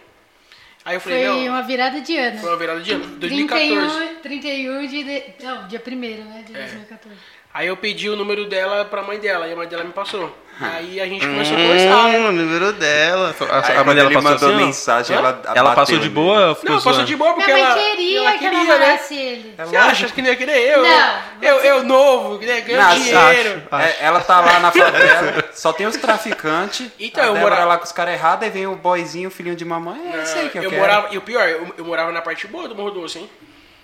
Aí 0.85 0.97
eu 0.97 1.01
falei, 1.01 1.27
Foi 1.27 1.49
uma 1.49 1.63
virada 1.63 2.01
de 2.01 2.17
ano. 2.17 2.39
foi 2.41 2.49
uma 2.51 2.57
virada 2.57 2.81
de 2.81 2.93
ano, 2.93 3.07
2014. 3.17 4.09
31, 4.17 4.21
31 4.21 4.87
de, 4.89 5.05
de. 5.05 5.45
Não, 5.45 5.69
dia 5.69 5.83
1 5.87 5.91
né? 6.25 6.45
De 6.47 6.57
É. 6.57 6.59
2014. 6.59 7.19
Aí 7.55 7.67
eu 7.69 7.77
pedi 7.77 8.09
o 8.09 8.17
número 8.17 8.47
dela 8.47 8.85
pra 8.85 9.03
mãe 9.03 9.19
dela 9.21 9.47
e 9.47 9.53
a 9.53 9.57
mãe 9.57 9.69
dela 9.69 9.85
me 9.85 9.93
passou. 9.93 10.37
Aí 10.61 11.01
a 11.01 11.07
gente 11.07 11.27
começou 11.27 11.57
a 11.57 11.61
conversar, 11.61 12.09
né? 12.09 12.19
Hum, 12.21 12.29
o 12.29 12.33
número 12.33 12.73
dela. 12.75 13.35
A, 13.51 13.67
Aí, 13.69 13.77
a 13.79 13.85
mãe 13.85 13.95
dela 13.97 14.09
ele 14.09 14.15
passou 14.15 14.31
mandou 14.31 14.49
assim, 14.55 14.65
mensagem, 14.67 15.17
ela 15.17 15.43
Ela 15.55 15.75
passou 15.75 15.99
de 15.99 16.09
boa 16.09 16.49
Não, 16.49 16.55
passou 16.75 16.93
zoando? 16.93 17.05
de 17.07 17.17
boa 17.17 17.35
porque 17.35 17.51
ela, 17.51 17.75
queria 17.75 18.19
ela 18.21 18.39
que 18.39 18.45
eu 18.45 18.51
queria, 18.51 18.59
né? 18.65 18.79
namorasse 18.79 19.15
ele. 19.17 19.55
Você 19.59 19.77
acha 19.77 20.09
que 20.09 20.23
não 20.23 20.29
ia 20.29 20.37
querer 20.37 20.71
eu? 20.77 20.83
Não, 20.83 21.19
Eu, 21.41 21.57
eu 21.65 21.83
novo, 21.85 22.39
né? 22.39 22.61
Ganhando 22.61 22.83
Não, 22.89 22.95
dinheiro. 22.95 23.63
acho. 23.71 23.83
É, 23.83 23.97
ela 24.01 24.21
tá 24.21 24.41
lá 24.41 24.61
na 24.61 24.71
favela, 24.73 25.45
só 25.53 25.73
tem 25.73 25.87
os 25.87 25.97
traficantes. 25.97 26.89
Então, 27.01 27.25
eu 27.25 27.35
Débora 27.35 27.55
mora- 27.57 27.65
lá 27.67 27.79
com 27.79 27.85
os 27.85 27.93
caras 27.93 28.15
errados, 28.15 28.45
aí 28.45 28.51
vem 28.51 28.67
o 28.67 28.77
boyzinho, 28.77 29.31
filhinho 29.31 29.57
de 29.57 29.65
mamãe. 29.65 30.01
É 30.15 30.23
isso 30.23 30.39
aí 30.39 30.49
que 30.49 30.59
eu, 30.59 30.63
eu 30.65 30.71
quero. 30.71 30.81
morava, 30.83 31.09
e 31.13 31.19
o 31.19 31.23
pior, 31.23 31.49
eu, 31.49 31.75
eu 31.77 31.85
morava 31.85 32.13
na 32.13 32.23
parte 32.23 32.47
boa 32.47 32.69
do 32.69 32.75
Morro 32.77 32.91
Doce, 32.93 33.19
hein? 33.19 33.31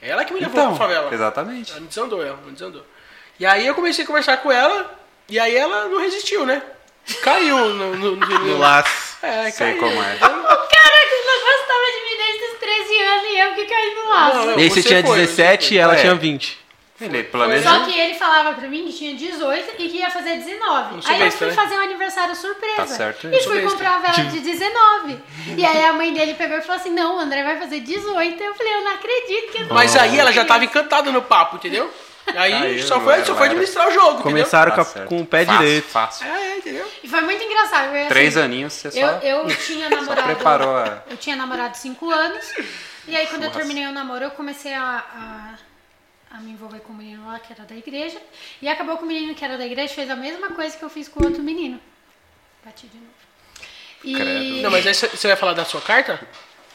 Ela 0.01 0.25
que 0.25 0.33
me 0.33 0.39
levou 0.39 0.55
Então, 0.61 0.77
pra 0.77 0.87
favela. 0.87 1.13
exatamente. 1.13 1.73
Ela 1.73 1.81
me 1.81 1.89
desandou, 1.89 2.23
ela 2.25 2.39
me 2.47 2.53
desandou. 2.53 2.85
E 3.41 3.45
aí 3.47 3.67
eu 3.67 3.75
comecei 3.75 4.05
a 4.05 4.07
conversar 4.07 4.37
com 4.37 4.53
ela, 4.53 4.97
e 5.29 5.39
aí 5.39 5.57
ela 5.57 5.87
não 5.89 6.01
resistiu, 6.01 6.45
né? 6.47 6.63
Caiu 7.23 7.57
no... 7.59 7.97
no, 7.97 8.17
no- 8.17 8.39
No 8.39 8.59
laço. 8.59 9.17
É, 9.23 9.51
Sei 9.51 9.73
caiu. 9.75 9.79
como 9.81 10.03
é. 10.03 10.15
O 10.15 10.19
cara 10.19 10.99
que 11.09 11.25
não 11.27 11.41
gostava 11.41 11.87
de 11.95 12.05
mim 12.05 12.17
desde 12.19 12.45
os 12.45 12.59
13 12.61 12.99
anos 13.03 13.25
e 13.31 13.39
eu 13.39 13.55
que 13.55 13.65
caí 13.65 13.95
no 13.95 14.09
laço. 14.09 14.37
Não, 14.37 14.47
não. 14.47 14.61
E 14.61 14.71
você 14.71 14.83
tinha 14.83 15.03
foi, 15.05 15.19
17 15.21 15.65
você 15.69 15.75
e 15.75 15.79
ela 15.79 15.93
foi. 15.95 16.01
tinha 16.03 16.13
É. 16.13 16.17
20. 16.17 16.69
Ele 17.01 17.23
planejou. 17.25 17.73
Só 17.73 17.85
que 17.85 17.97
ele 17.97 18.15
falava 18.15 18.53
pra 18.55 18.67
mim 18.69 18.85
que 18.87 18.93
tinha 18.93 19.15
18 19.15 19.71
e 19.79 19.89
que 19.89 19.99
ia 19.99 20.11
fazer 20.11 20.37
19. 20.37 20.95
Não 20.97 21.03
sou 21.03 21.13
Aí 21.15 21.23
eu 21.23 21.31
fui 21.31 21.47
né? 21.47 21.53
fazer 21.53 21.77
um 21.77 21.81
aniversário 21.83 22.35
surpresa. 22.35 22.75
Tá 22.77 22.87
certo 22.89 23.29
E 23.29 23.41
fui 23.45 23.55
besta. 23.61 23.71
comprar 23.71 23.95
a 23.95 23.99
vela 24.01 24.29
de 24.29 24.41
19. 24.41 25.19
E 25.57 25.65
aí 25.65 25.85
a 25.85 25.93
mãe 25.93 26.13
dele 26.13 26.35
pegou 26.35 26.59
e 26.59 26.61
falou 26.63 26.77
assim: 26.81 26.91
Não, 26.91 27.17
o 27.17 27.21
André 27.21 27.45
vai 27.45 27.57
fazer 27.57 27.81
18. 27.81 28.43
Eu 28.43 28.55
falei: 28.55 28.75
Eu 28.75 28.81
não 28.83 28.93
acredito 28.95 29.53
que 29.53 29.63
eu 29.63 29.67
Mas 29.71 29.95
aí 29.97 30.19
ela 30.19 30.33
já 30.33 30.45
tava 30.45 30.65
encantada 30.65 31.11
no 31.13 31.23
papo, 31.23 31.55
entendeu? 31.57 31.89
Aí 32.37 32.53
Aí 32.53 32.83
só 32.83 33.01
foi, 33.01 33.15
era, 33.15 33.25
só 33.25 33.33
foi 33.35 33.45
era. 33.45 33.53
administrar 33.53 33.89
o 33.89 33.91
jogo, 33.91 34.23
Começaram 34.23 34.75
Tá 34.75 34.85
com, 34.85 35.07
com 35.07 35.21
o 35.23 35.27
pé 35.27 35.45
Fácil, 35.45 35.59
direito. 35.63 35.85
Fácil. 35.89 36.27
É, 36.27 36.57
entendeu? 36.59 36.91
E 37.03 37.09
foi 37.09 37.21
muito 37.23 37.43
engraçado. 37.43 37.87
Eu, 37.95 38.01
assim, 38.01 38.09
Três 38.09 38.37
aninhos, 38.37 38.73
você 38.75 38.91
só. 38.91 38.99
Eu, 38.99 39.49
eu 39.49 39.57
tinha 39.57 39.89
namorado. 39.89 40.27
preparou 40.35 40.77
a- 40.77 41.03
Eu 41.11 41.17
tinha 41.17 41.37
namorado 41.37 41.77
5 41.77 42.11
anos. 42.11 42.45
E 43.07 43.17
aí, 43.17 43.27
quando 43.27 43.43
eu 43.45 43.49
Nossa. 43.49 43.59
terminei 43.61 43.87
o 43.87 43.93
namoro, 43.93 44.25
eu 44.25 44.31
comecei 44.33 44.75
a, 44.75 45.57
a, 46.31 46.37
a 46.37 46.41
me 46.41 46.51
envolver 46.53 46.81
com 46.81 46.93
o 46.93 46.97
menino 46.97 47.27
lá, 47.27 47.39
que 47.39 47.53
era 47.53 47.65
da 47.65 47.75
igreja. 47.75 48.21
E 48.61 48.69
acabou 48.69 48.99
que 48.99 49.05
o 49.05 49.07
menino 49.07 49.35
que 49.35 49.45
era 49.45 49.57
da 49.57 49.65
igreja 49.65 49.95
fez 49.95 50.11
a 50.11 50.17
mesma 50.17 50.51
coisa 50.51 50.77
que 50.77 50.83
eu 50.85 50.91
fiz 50.91 51.09
com 51.09 51.23
o 51.23 51.27
outro 51.27 51.43
menino. 51.43 51.81
Bati 52.65 52.87
de 52.87 52.97
novo. 52.99 53.09
E. 54.05 54.61
Não, 54.63 54.71
mas 54.71 54.87
aí 54.87 54.95
você 54.95 55.27
vai 55.27 55.37
falar 55.37 55.55
da 55.55 55.65
sua 55.65 55.81
carta? 55.81 56.21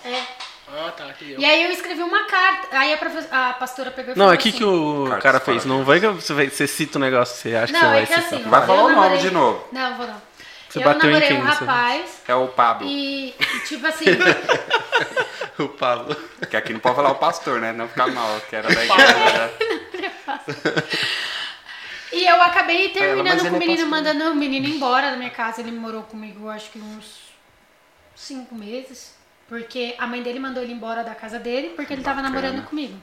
é, 0.04 0.22
Ah, 0.68 0.92
tá, 0.96 1.10
entendeu. 1.10 1.40
e 1.40 1.46
aí 1.46 1.64
eu 1.64 1.72
escrevi 1.72 2.02
uma 2.02 2.26
carta. 2.26 2.68
Aí 2.78 2.94
a, 2.94 2.98
profe- 2.98 3.28
a 3.32 3.54
pastora 3.54 3.92
pegou 3.92 4.14
e 4.14 4.18
Não, 4.18 4.26
falou 4.26 4.34
é 4.34 4.38
que 4.38 4.50
assim, 4.50 4.58
que 4.58 4.64
o 4.64 5.04
Cartas 5.10 5.24
cara 5.24 5.40
fez. 5.40 5.66
Não 5.66 5.84
vai 5.84 6.00
que 6.00 6.08
você, 6.08 6.34
vai- 6.34 6.50
você 6.50 6.66
cita 6.68 6.98
o 6.98 7.02
negócio 7.02 7.36
que 7.36 7.42
você 7.50 7.56
acha 7.56 7.68
que 7.68 7.74
Não, 7.74 7.80
você 7.82 7.88
vai 7.94 8.04
é 8.04 8.06
que 8.06 8.14
citar. 8.14 8.26
assim, 8.40 8.50
Vai 8.50 8.66
falar 8.66 8.80
eu 8.80 8.86
o 8.86 8.90
nome 8.90 8.96
namorei- 9.02 9.18
de 9.20 9.32
novo. 9.32 9.68
Não, 9.72 9.98
vou 9.98 10.08
não. 10.08 10.22
Você 10.70 10.80
eu 10.80 10.84
bateu 10.84 11.10
em 11.10 11.14
namorei 11.14 11.28
quem 11.28 11.38
um 11.38 11.44
rapaz 11.46 12.22
É 12.28 12.34
o 12.34 12.48
Pablo. 12.48 12.88
e, 12.88 13.30
e, 13.30 13.60
tipo 13.68 13.86
assim, 13.86 14.06
o 15.60 15.68
Pablo. 15.70 16.16
Que 16.50 16.58
aqui 16.58 16.74
não 16.74 16.80
pode 16.80 16.96
falar 16.96 17.12
o 17.12 17.16
pastor, 17.16 17.60
né? 17.62 17.72
Não 17.72 17.88
ficar 17.88 18.08
mal, 18.08 18.40
que 18.50 18.56
era 18.56 18.68
da 18.74 18.84
igreja. 18.84 19.08
né? 19.38 19.52
E 22.12 22.26
eu 22.28 22.42
acabei 22.42 22.86
mas 22.86 22.94
terminando 22.94 23.40
ele 23.40 23.50
com 23.50 23.54
o 23.54 23.56
é 23.56 23.60
menino, 23.60 23.90
pastor. 23.90 23.90
mandando 23.90 24.32
o 24.32 24.36
menino 24.36 24.68
embora 24.68 25.12
da 25.12 25.18
minha 25.18 25.30
casa. 25.30 25.62
Ele 25.62 25.72
morou 25.72 26.04
comigo, 26.04 26.50
acho 26.50 26.70
que 26.72 26.80
uns 26.80 27.20
cinco 28.16 28.56
meses. 28.56 29.16
Porque 29.54 29.94
a 30.00 30.08
mãe 30.08 30.24
dele 30.24 30.40
mandou 30.40 30.64
ele 30.64 30.74
embora 30.74 31.04
da 31.04 31.14
casa 31.14 31.38
dele 31.38 31.74
porque 31.76 31.94
ele 31.94 32.02
tava 32.02 32.24
Bacana. 32.24 32.42
namorando 32.42 32.66
comigo. 32.68 33.00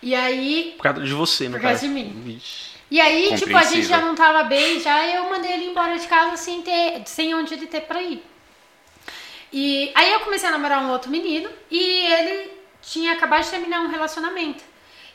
E 0.00 0.14
aí, 0.14 0.74
Por 0.76 0.84
causa 0.84 1.00
de 1.02 1.12
você, 1.12 1.48
no 1.48 1.56
Por 1.56 1.62
causa 1.62 1.80
caso. 1.80 1.88
de 1.88 1.92
mim. 1.92 2.12
Vixe. 2.24 2.70
e 2.88 3.00
aí 3.00 3.36
tipo, 3.36 3.56
a 3.56 3.64
gente 3.64 3.88
já 3.88 4.00
não 4.00 4.14
tava 4.14 4.44
bem, 4.44 4.78
já 4.78 5.04
eu 5.04 5.28
mandei 5.28 5.50
ele 5.54 5.64
embora 5.64 5.98
de 5.98 6.06
casa 6.06 6.36
sem 6.36 6.62
ter, 6.62 7.02
sem 7.06 7.34
onde 7.34 7.54
ele 7.54 7.66
ter 7.66 7.80
pra 7.80 8.00
ir. 8.00 8.22
E 9.52 9.90
aí 9.96 10.12
eu 10.12 10.20
comecei 10.20 10.48
a 10.48 10.52
namorar 10.52 10.80
um 10.84 10.90
outro 10.92 11.10
menino 11.10 11.50
e 11.68 11.80
ele 12.06 12.52
tinha 12.80 13.12
acabado 13.14 13.42
de 13.42 13.50
terminar 13.50 13.80
um 13.80 13.88
relacionamento. 13.88 14.62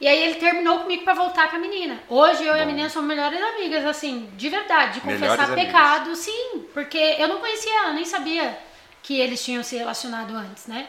E 0.01 0.07
aí 0.09 0.23
ele 0.23 0.36
terminou 0.36 0.82
comigo 0.82 1.05
pra 1.05 1.13
voltar 1.13 1.49
com 1.49 1.55
a 1.55 1.59
menina. 1.59 2.03
Hoje 2.09 2.43
eu 2.43 2.53
e 2.53 2.61
a 2.61 2.65
menina 2.65 2.89
somos 2.89 3.07
melhores 3.07 3.41
amigas, 3.41 3.86
assim, 3.86 4.30
de 4.36 4.49
verdade, 4.49 4.99
de 4.99 5.05
Melhores 5.07 5.32
confessar 5.32 5.53
amigas. 5.53 5.65
pecado, 5.71 6.15
sim. 6.17 6.65
Porque 6.73 6.97
eu 7.17 7.30
não 7.30 7.39
conhecia 7.39 7.73
ela, 7.80 7.93
nem 7.93 8.03
sabia 8.03 8.66
que 9.04 9.20
eles 9.20 9.43
tinham 9.43 9.64
se 9.64 9.76
relacionado 9.78 10.36
antes, 10.36 10.68
né? 10.68 10.88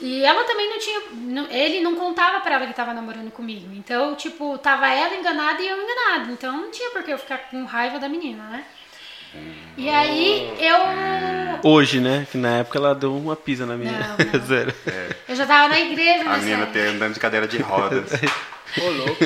E 0.00 0.24
ela 0.24 0.44
também 0.44 0.68
não 0.70 0.78
tinha. 0.78 1.00
não- 1.12 1.50
ele 1.50 1.80
não 1.80 1.96
contava 1.96 2.38
pra 2.40 2.54
ela 2.54 2.66
que 2.66 2.72
tava 2.74 2.94
namorando 2.94 3.30
comigo. 3.32 3.72
Então, 3.74 4.14
tipo, 4.14 4.56
tava 4.58 4.88
ela 4.88 5.14
enganada 5.16 5.60
e 5.60 5.66
eu 5.68 5.76
enganada. 5.82 6.30
Então 6.30 6.56
não 6.56 6.70
tinha 6.70 6.90
por 6.90 7.02
que 7.02 7.10
eu 7.12 7.18
ficar 7.18 7.38
com 7.50 7.64
raiva 7.64 7.98
da 7.98 8.08
menina, 8.08 8.44
né? 8.44 8.64
E 9.76 9.90
aí 9.90 10.52
eu. 10.58 10.76
Hoje, 11.68 12.00
né? 12.00 12.26
Que 12.30 12.38
na 12.38 12.58
época 12.58 12.78
ela 12.78 12.94
deu 12.94 13.14
uma 13.16 13.34
pisa 13.36 13.66
na 13.66 13.76
minha. 13.76 13.92
Não, 13.92 14.16
não. 14.40 14.46
Zero. 14.46 14.72
Eu 15.28 15.34
já 15.36 15.44
tava 15.46 15.68
na 15.68 15.80
igreja, 15.80 16.30
A 16.30 16.36
menina 16.38 16.68
andando 16.94 17.14
de 17.14 17.20
cadeira 17.20 17.46
de 17.48 17.58
rodas. 17.58 18.10
Ô, 18.76 18.90
louco. 18.90 19.16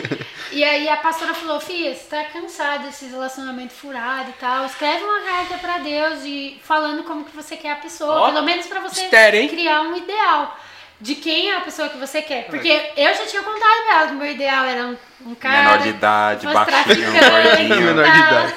E 0.52 0.62
aí 0.62 0.88
a 0.88 0.96
pastora 0.98 1.34
falou, 1.34 1.60
Fia, 1.60 1.94
você 1.94 2.04
tá 2.04 2.24
cansada 2.24 2.84
desse 2.84 3.06
relacionamento 3.06 3.72
furado 3.72 4.30
e 4.30 4.34
tal, 4.34 4.66
escreve 4.66 5.02
uma 5.02 5.20
carta 5.22 5.58
pra 5.58 5.78
Deus 5.78 6.20
e 6.24 6.60
falando 6.62 7.02
como 7.04 7.24
que 7.24 7.34
você 7.34 7.56
quer 7.56 7.72
a 7.72 7.76
pessoa, 7.76 8.20
Ó, 8.20 8.30
pelo 8.30 8.44
menos 8.44 8.66
pra 8.66 8.80
você 8.80 9.02
mistério, 9.02 9.48
criar 9.48 9.82
um 9.82 9.96
ideal 9.96 10.56
de 11.00 11.16
quem 11.16 11.50
é 11.50 11.56
a 11.56 11.60
pessoa 11.62 11.88
que 11.88 11.98
você 11.98 12.22
quer. 12.22 12.46
Porque 12.46 12.92
eu 12.96 13.14
já 13.14 13.26
tinha 13.26 13.42
contado 13.42 13.82
pra 13.86 13.94
ela 13.94 14.06
que 14.06 14.12
o 14.12 14.16
meu 14.16 14.30
ideal 14.30 14.64
era 14.64 14.86
um, 14.86 14.96
um 15.26 15.34
cara... 15.34 15.62
Menor 15.62 15.78
de 15.78 15.88
idade, 15.88 16.46
baixinho, 16.46 17.12
gordinho. 17.12 17.80
Menor 17.80 18.04
de 18.04 18.18
idade. 18.18 18.54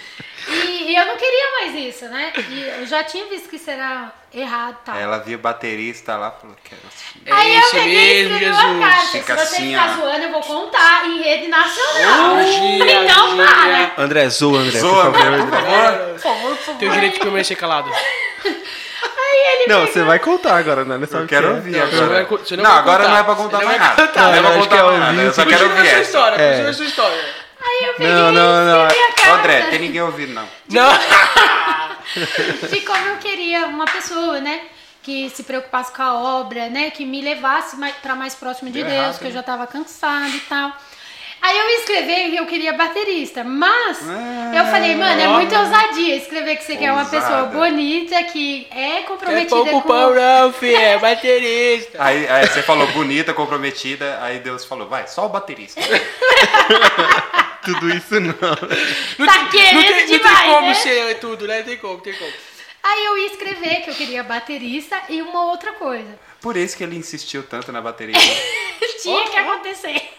E, 0.50 0.90
e 0.92 0.96
eu 0.96 1.04
não 1.06 1.16
queria 1.16 1.52
mais 1.60 1.74
isso, 1.74 2.06
né? 2.06 2.32
E 2.48 2.68
eu 2.80 2.86
já 2.86 3.04
tinha 3.04 3.26
visto 3.26 3.48
que 3.50 3.56
isso 3.56 3.70
era 3.70 4.10
errado 4.32 4.76
e 4.82 4.84
tal. 4.86 4.96
Ela 4.96 5.18
viu 5.18 5.38
o 5.38 5.40
baterista 5.40 6.16
lá 6.16 6.34
e 6.36 6.40
falou, 6.40 6.56
quero 6.64 6.80
assistir. 6.88 7.22
É 7.26 7.32
Aí 7.32 7.56
eu 7.56 7.70
peguei 7.70 8.20
e 8.22 8.28
mesmo, 8.28 8.34
escrevi 8.36 8.50
uma 8.50 8.62
Jesus. 8.62 8.80
carta. 8.94 9.06
Fica 9.18 9.36
Se 9.38 9.46
você 9.46 9.56
assim, 9.56 9.68
ficar 9.70 9.90
ó. 9.90 9.94
zoando, 10.00 10.22
eu 10.24 10.30
vou 10.32 10.40
contar 10.42 11.06
em 11.06 11.18
rede 11.22 11.48
nacional. 11.48 12.34
Magia, 12.36 13.02
então 13.04 13.36
magia. 13.36 13.90
para. 13.94 14.04
André, 14.04 14.28
zoa, 14.30 14.58
André. 14.60 14.78
Zoa, 14.80 15.04
por 15.10 15.20
favor, 15.20 15.26
André, 15.26 15.58
André. 15.58 15.96
Por 15.98 16.12
Por 16.12 16.20
favor, 16.20 16.50
por 16.50 16.56
favor. 16.64 16.78
Tem 16.78 16.88
o 16.88 16.92
direito 16.92 17.14
de 17.14 17.20
permanecer 17.20 17.56
calado. 17.56 17.90
Aí 17.92 19.60
ele 19.62 19.66
Não, 19.72 19.86
você 19.86 20.02
vai 20.02 20.18
contar 20.18 20.56
agora, 20.56 20.84
né? 20.84 20.96
Não 20.98 21.20
Eu 21.20 21.26
quero 21.26 21.46
que 21.48 21.52
é. 21.52 21.56
ouvir 21.56 21.70
Não, 21.72 21.86
você 21.86 21.96
não 21.96 22.04
agora. 22.04 22.14
vai 22.14 22.26
não 22.56 22.64
não, 22.64 22.70
agora 22.72 22.98
contar. 23.04 23.08
não 23.10 23.16
é 23.18 23.22
pra 23.24 23.34
contar 23.34 23.58
mais 23.64 23.68
não 23.80 23.86
nada. 23.86 24.06
contar. 24.06 24.22
Não 24.22 24.34
é 24.34 24.38
Eu 24.38 24.42
pra 24.42 24.52
contar 24.52 24.76
é 24.78 24.82
mais 24.82 24.98
nada. 25.00 25.22
Eu 25.22 25.32
só 25.34 25.44
quero 25.44 25.58
Continua 25.68 25.76
ouvir 25.76 25.88
a 25.88 25.92
sua 25.94 26.02
história, 26.02 26.36
É. 26.42 26.50
continua 26.50 26.70
a 26.70 26.74
sua 26.74 26.86
história. 26.86 27.24
Eu 27.80 27.94
peguei 27.94 28.12
Não, 28.12 28.32
não, 28.32 28.64
não. 28.64 28.88
André, 29.34 29.62
tem 29.70 29.78
ninguém 29.80 30.02
ouvindo, 30.02 30.32
não. 30.32 30.48
Não. 30.70 30.90
de 32.68 32.80
como 32.82 33.06
eu 33.08 33.16
queria 33.18 33.66
uma 33.66 33.84
pessoa, 33.86 34.40
né? 34.40 34.60
Que 35.02 35.30
se 35.30 35.42
preocupasse 35.42 35.92
com 35.92 36.02
a 36.02 36.14
obra, 36.40 36.68
né? 36.68 36.90
Que 36.90 37.04
me 37.04 37.20
levasse 37.20 37.76
pra 38.02 38.14
mais 38.14 38.34
próximo 38.34 38.70
de 38.70 38.80
Deu 38.80 38.84
Deus, 38.88 38.96
errado, 38.98 39.18
que 39.18 39.24
eu 39.24 39.28
hein? 39.28 39.34
já 39.34 39.42
tava 39.42 39.66
cansada 39.66 40.28
e 40.28 40.40
tal. 40.40 40.72
Aí 41.40 41.56
eu 41.56 41.68
escrevi 41.78 42.30
que 42.32 42.36
eu 42.36 42.46
queria 42.46 42.72
baterista, 42.72 43.44
mas 43.44 44.00
eu 44.56 44.64
falei, 44.66 44.96
mano, 44.96 45.20
é 45.20 45.28
muita 45.28 45.60
ousadia 45.60 46.16
escrever 46.16 46.56
que 46.56 46.64
você 46.64 46.76
quer 46.76 46.90
uma 46.90 47.04
pessoa 47.04 47.44
Ousada. 47.44 47.56
bonita, 47.56 48.20
que 48.24 48.66
é 48.72 48.98
É 48.98 49.02
comprometida 49.02 49.48
pouco 49.54 49.82
com... 49.82 49.88
pão 49.88 50.14
não, 50.14 50.52
filho. 50.52 50.76
É 50.76 50.98
baterista. 50.98 51.96
Aí, 52.02 52.28
aí 52.28 52.46
você 52.48 52.60
falou 52.62 52.88
bonita, 52.88 53.32
comprometida, 53.32 54.18
aí 54.20 54.40
Deus 54.40 54.64
falou, 54.64 54.88
vai, 54.88 55.06
só 55.06 55.26
o 55.26 55.28
baterista. 55.28 55.80
Tudo 57.74 57.94
isso 57.94 58.18
não. 58.20 58.32
Tá 58.32 59.38
Não 59.42 59.48
querendo 59.50 59.50
tem, 59.50 59.74
não 59.74 59.82
tem 59.82 60.06
demais, 60.06 60.52
como 60.54 60.66
né? 60.68 60.74
ser 60.74 61.18
tudo, 61.20 61.46
né? 61.46 61.62
Tem 61.62 61.76
como, 61.76 62.00
tem 62.00 62.14
como. 62.14 62.32
Aí 62.82 63.04
eu 63.04 63.18
ia 63.18 63.26
escrever 63.26 63.82
que 63.82 63.90
eu 63.90 63.94
queria 63.94 64.22
baterista 64.22 64.98
e 65.10 65.20
uma 65.20 65.44
outra 65.50 65.72
coisa. 65.72 66.18
Por 66.40 66.56
isso 66.56 66.76
que 66.76 66.82
ele 66.82 66.96
insistiu 66.96 67.42
tanto 67.42 67.70
na 67.70 67.82
bateria. 67.82 68.14
Tinha 69.02 69.28
que 69.28 69.36
acontecer. 69.36 70.10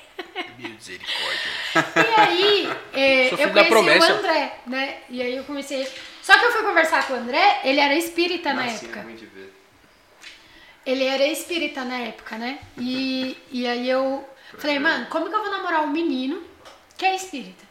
Misericórdia. 0.57 1.51
E 1.75 2.21
aí, 2.21 2.69
é, 2.93 3.33
eu 3.33 3.37
conheci 3.37 4.11
o 4.11 4.15
André, 4.15 4.59
né? 4.67 4.97
E 5.09 5.21
aí 5.21 5.35
eu 5.37 5.43
comecei. 5.45 5.87
Só 6.21 6.37
que 6.37 6.45
eu 6.45 6.51
fui 6.51 6.61
conversar 6.63 7.07
com 7.07 7.13
o 7.13 7.15
André, 7.15 7.61
ele 7.63 7.79
era 7.79 7.95
espírita 7.95 8.53
na 8.53 8.65
Nasci 8.65 8.85
época. 8.85 9.01
ver. 9.01 9.53
Ele 10.85 11.05
era 11.05 11.25
espírita 11.25 11.83
na 11.83 11.97
época, 11.99 12.37
né? 12.37 12.59
E, 12.77 13.37
e 13.51 13.65
aí 13.67 13.89
eu 13.89 14.27
falei, 14.57 14.79
mano, 14.79 15.07
como 15.07 15.29
que 15.29 15.35
eu 15.35 15.41
vou 15.41 15.51
namorar 15.51 15.81
um 15.81 15.89
menino 15.89 16.43
que 16.99 17.05
é 17.05 17.15
espírita? 17.15 17.63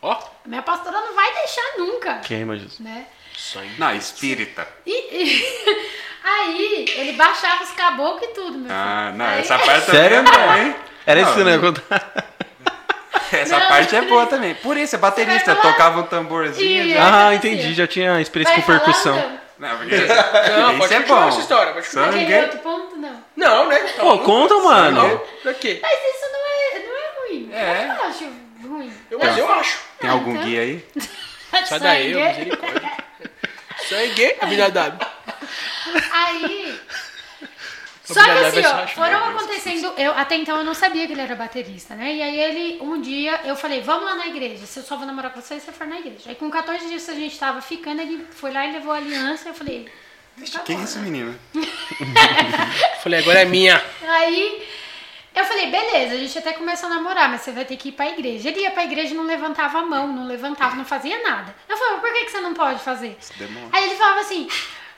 Ó, 0.00 0.18
Minha 0.46 0.62
pastora 0.62 1.00
não 1.00 1.14
vai 1.14 1.32
deixar 1.32 1.78
nunca, 1.78 2.14
Queima, 2.18 2.56
Jesus. 2.56 2.80
né? 2.80 3.06
sangue. 3.36 3.74
Não, 3.78 3.94
espírita. 3.94 4.66
E, 4.84 4.90
e- 4.92 5.88
aí 6.24 6.86
ele 6.96 7.12
baixava 7.12 7.62
os 7.62 7.70
caboclos 7.70 8.22
e 8.30 8.34
tudo, 8.34 8.52
meu 8.58 8.62
filho. 8.62 8.70
Ah, 8.72 9.12
não, 9.14 9.24
Aí- 9.24 9.40
essa 9.40 9.58
parte 9.58 9.90
Sério, 9.90 10.16
também 10.24 10.32
é 10.34 10.36
boa, 10.44 10.52
André? 10.54 10.62
hein? 10.64 10.76
Era 11.06 11.20
isso 11.20 11.30
Não, 11.38 11.44
não 11.44 11.50
ia 11.50 11.58
contar. 11.58 12.24
Essa 13.32 13.58
Não, 13.58 13.66
parte 13.66 13.96
é 13.96 14.00
não. 14.02 14.08
boa 14.08 14.26
também. 14.26 14.54
Por 14.56 14.76
isso, 14.76 14.94
é 14.94 14.98
baterista, 14.98 15.56
falar? 15.56 15.72
tocava 15.72 16.00
um 16.00 16.02
tamborzinho. 16.02 16.84
E- 16.84 16.92
já- 16.94 17.06
Ah, 17.06 17.24
Vai 17.26 17.34
entendi. 17.36 17.72
Já 17.72 17.86
tinha 17.86 18.20
experiência 18.20 18.54
Vai 18.56 18.62
com 18.62 18.72
percussão. 18.72 19.14
falando? 19.16 19.40
Não, 19.58 19.76
porque 19.78 19.96
Não, 19.96 20.04
isso 20.04 20.78
pode 20.78 20.94
é 20.94 20.98
continuar 20.98 21.20
bom. 21.22 21.28
essa 21.28 21.38
história, 21.40 21.72
pode 21.72 21.86
continuar. 21.86 22.08
Aquele 22.08 22.24
Sangue. 22.26 22.40
outro 22.42 22.58
ponto, 22.58 22.96
não. 22.96 23.24
Não, 23.36 23.68
né? 23.68 23.78
Pô, 23.98 24.18
conta, 24.18 24.54
mano. 24.56 25.08
Não, 25.08 25.18
pra 25.42 25.54
quê? 25.54 25.78
Mas 25.80 25.92
isso 25.92 26.32
não 26.32 26.40
é, 26.46 26.86
não 26.86 26.96
é 26.98 27.28
ruim. 27.30 27.50
É. 27.54 27.82
Eu 27.84 27.88
não 27.94 28.04
acho 28.04 28.24
ruim. 28.62 28.92
Eu, 29.10 29.18
mas 29.18 29.36
eu 29.36 29.50
acho. 29.52 29.78
Tem 29.98 30.08
Ah, 30.10 30.12
algum 30.14 30.32
então. 30.32 30.44
guia 30.44 30.60
aí? 30.60 30.84
Sai 31.66 31.80
daí, 31.80 32.14
ô, 32.16 32.24
misericórdia. 32.24 32.92
Sangue, 33.88 34.36
a 34.40 34.46
vida 34.46 34.70
dada. 34.70 35.06
Aí. 36.12 36.80
Só 38.04 38.22
que 38.22 38.30
assim, 38.30 38.66
ó, 38.66 38.86
foram 38.88 39.24
acontecendo. 39.28 39.92
Eu, 39.96 40.12
até 40.12 40.36
então 40.36 40.56
eu 40.58 40.64
não 40.64 40.74
sabia 40.74 41.06
que 41.06 41.12
ele 41.12 41.20
era 41.20 41.34
baterista, 41.34 41.94
né? 41.94 42.14
E 42.14 42.22
aí 42.22 42.40
ele, 42.40 42.78
um 42.82 43.00
dia, 43.00 43.40
eu 43.44 43.56
falei, 43.56 43.80
vamos 43.80 44.04
lá 44.04 44.14
na 44.16 44.26
igreja. 44.26 44.66
Se 44.66 44.80
eu 44.80 44.82
só 44.82 44.96
vou 44.96 45.06
namorar 45.06 45.32
com 45.32 45.40
você, 45.40 45.58
você 45.58 45.72
for 45.72 45.86
na 45.86 45.98
igreja. 45.98 46.28
Aí 46.28 46.34
com 46.34 46.50
14 46.50 46.86
dias 46.88 47.04
que 47.04 47.10
a 47.10 47.14
gente 47.14 47.38
tava 47.38 47.60
ficando, 47.62 48.02
ele 48.02 48.26
foi 48.30 48.52
lá 48.52 48.66
e 48.66 48.72
levou 48.72 48.92
a 48.92 48.96
aliança. 48.96 49.48
Eu 49.48 49.54
falei. 49.54 49.88
Vixe, 50.36 50.58
que 50.60 50.72
isso, 50.72 50.98
menina? 51.00 51.38
Falei, 53.02 53.20
agora 53.20 53.42
é 53.42 53.44
minha. 53.44 53.82
Aí 54.06 54.66
eu 55.34 55.44
falei, 55.44 55.70
beleza, 55.70 56.14
a 56.14 56.18
gente 56.18 56.38
até 56.38 56.52
começou 56.52 56.88
a 56.88 56.94
namorar, 56.94 57.28
mas 57.28 57.40
você 57.40 57.52
vai 57.52 57.64
ter 57.64 57.76
que 57.76 57.88
ir 57.88 57.92
pra 57.92 58.08
igreja. 58.08 58.48
Ele 58.48 58.60
ia 58.60 58.70
pra 58.70 58.84
igreja 58.84 59.14
e 59.14 59.16
não 59.16 59.24
levantava 59.24 59.78
a 59.78 59.82
mão, 59.82 60.06
não 60.06 60.26
levantava, 60.26 60.74
não 60.76 60.84
fazia 60.84 61.22
nada. 61.22 61.54
Eu 61.68 61.76
falei, 61.76 61.98
por 62.00 62.12
que, 62.12 62.24
que 62.26 62.30
você 62.32 62.40
não 62.40 62.52
pode 62.54 62.80
fazer? 62.80 63.16
Aí 63.72 63.84
ele 63.84 63.94
falava 63.96 64.20
assim, 64.20 64.46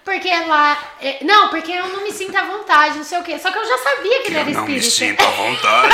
porque 0.04 0.28
lá. 0.46 0.76
é, 1.00 1.18
não, 1.22 1.48
porque 1.48 1.72
eu 1.72 1.88
não 1.88 2.02
me 2.02 2.12
sinto 2.12 2.36
à 2.36 2.42
vontade, 2.42 2.96
não 2.96 3.04
sei 3.04 3.18
o 3.18 3.22
quê. 3.22 3.38
Só 3.38 3.50
que 3.50 3.58
eu 3.58 3.64
já 3.66 3.78
sabia 3.78 4.20
que 4.22 4.28
ele 4.28 4.38
era 4.38 4.50
não 4.50 4.64
me 4.66 4.76
espírita. 4.76 5.22
sinto 5.22 5.24
à 5.24 5.30
vontade. 5.30 5.88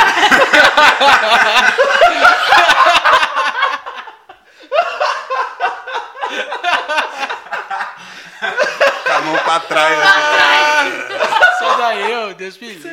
Com 9.05 9.11
a 9.13 9.21
mão 9.21 9.37
pra 9.43 9.59
trás. 9.61 9.99
assim. 9.99 11.50
Sai 11.61 11.77
daí, 11.77 12.15
ô, 12.15 12.33
Deus 12.33 12.57
me 12.57 12.67
livre. 12.69 12.89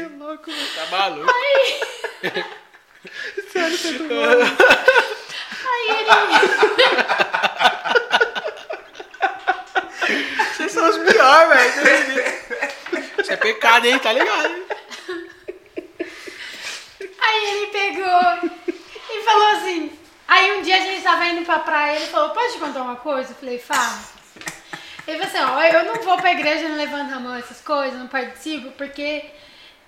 Tá 0.75 0.87
maluco? 0.91 1.33
Aí 5.65 5.85
ele. 5.89 6.11
Vocês 10.53 10.73
são 10.73 10.91
os 10.91 10.99
piores, 10.99 11.75
velho. 11.77 12.25
Isso 13.19 13.33
é 13.33 13.37
pecado, 13.37 13.87
hein? 13.87 13.99
Tá 13.99 14.13
ligado? 14.13 14.55
Aí 17.21 17.45
ele 17.51 17.67
pegou 17.69 18.51
e 19.11 19.23
falou 19.25 19.49
assim. 19.57 19.99
Aí 20.27 20.59
um 20.59 20.63
dia 20.63 20.77
a 20.77 20.81
gente 20.81 21.03
tava 21.03 21.25
indo 21.27 21.45
pra 21.47 21.61
praia, 21.61 21.97
ele 21.97 22.07
falou, 22.09 22.31
pode 22.31 22.53
te 22.53 22.59
contar 22.59 22.83
uma 22.83 22.97
coisa? 22.97 23.31
Eu 23.33 23.37
falei, 23.37 23.59
fala. 23.59 24.18
Ele 25.09 25.25
falou 25.25 25.27
assim, 25.27 25.75
ó, 25.75 25.79
eu 25.79 25.85
não 25.87 26.03
vou 26.03 26.19
pra 26.19 26.33
igreja, 26.33 26.69
não 26.69 26.77
levanto 26.77 27.15
a 27.15 27.19
mão, 27.19 27.35
essas 27.35 27.63
coisas, 27.63 27.99
não 27.99 28.09
participo, 28.09 28.71
porque 28.73 29.25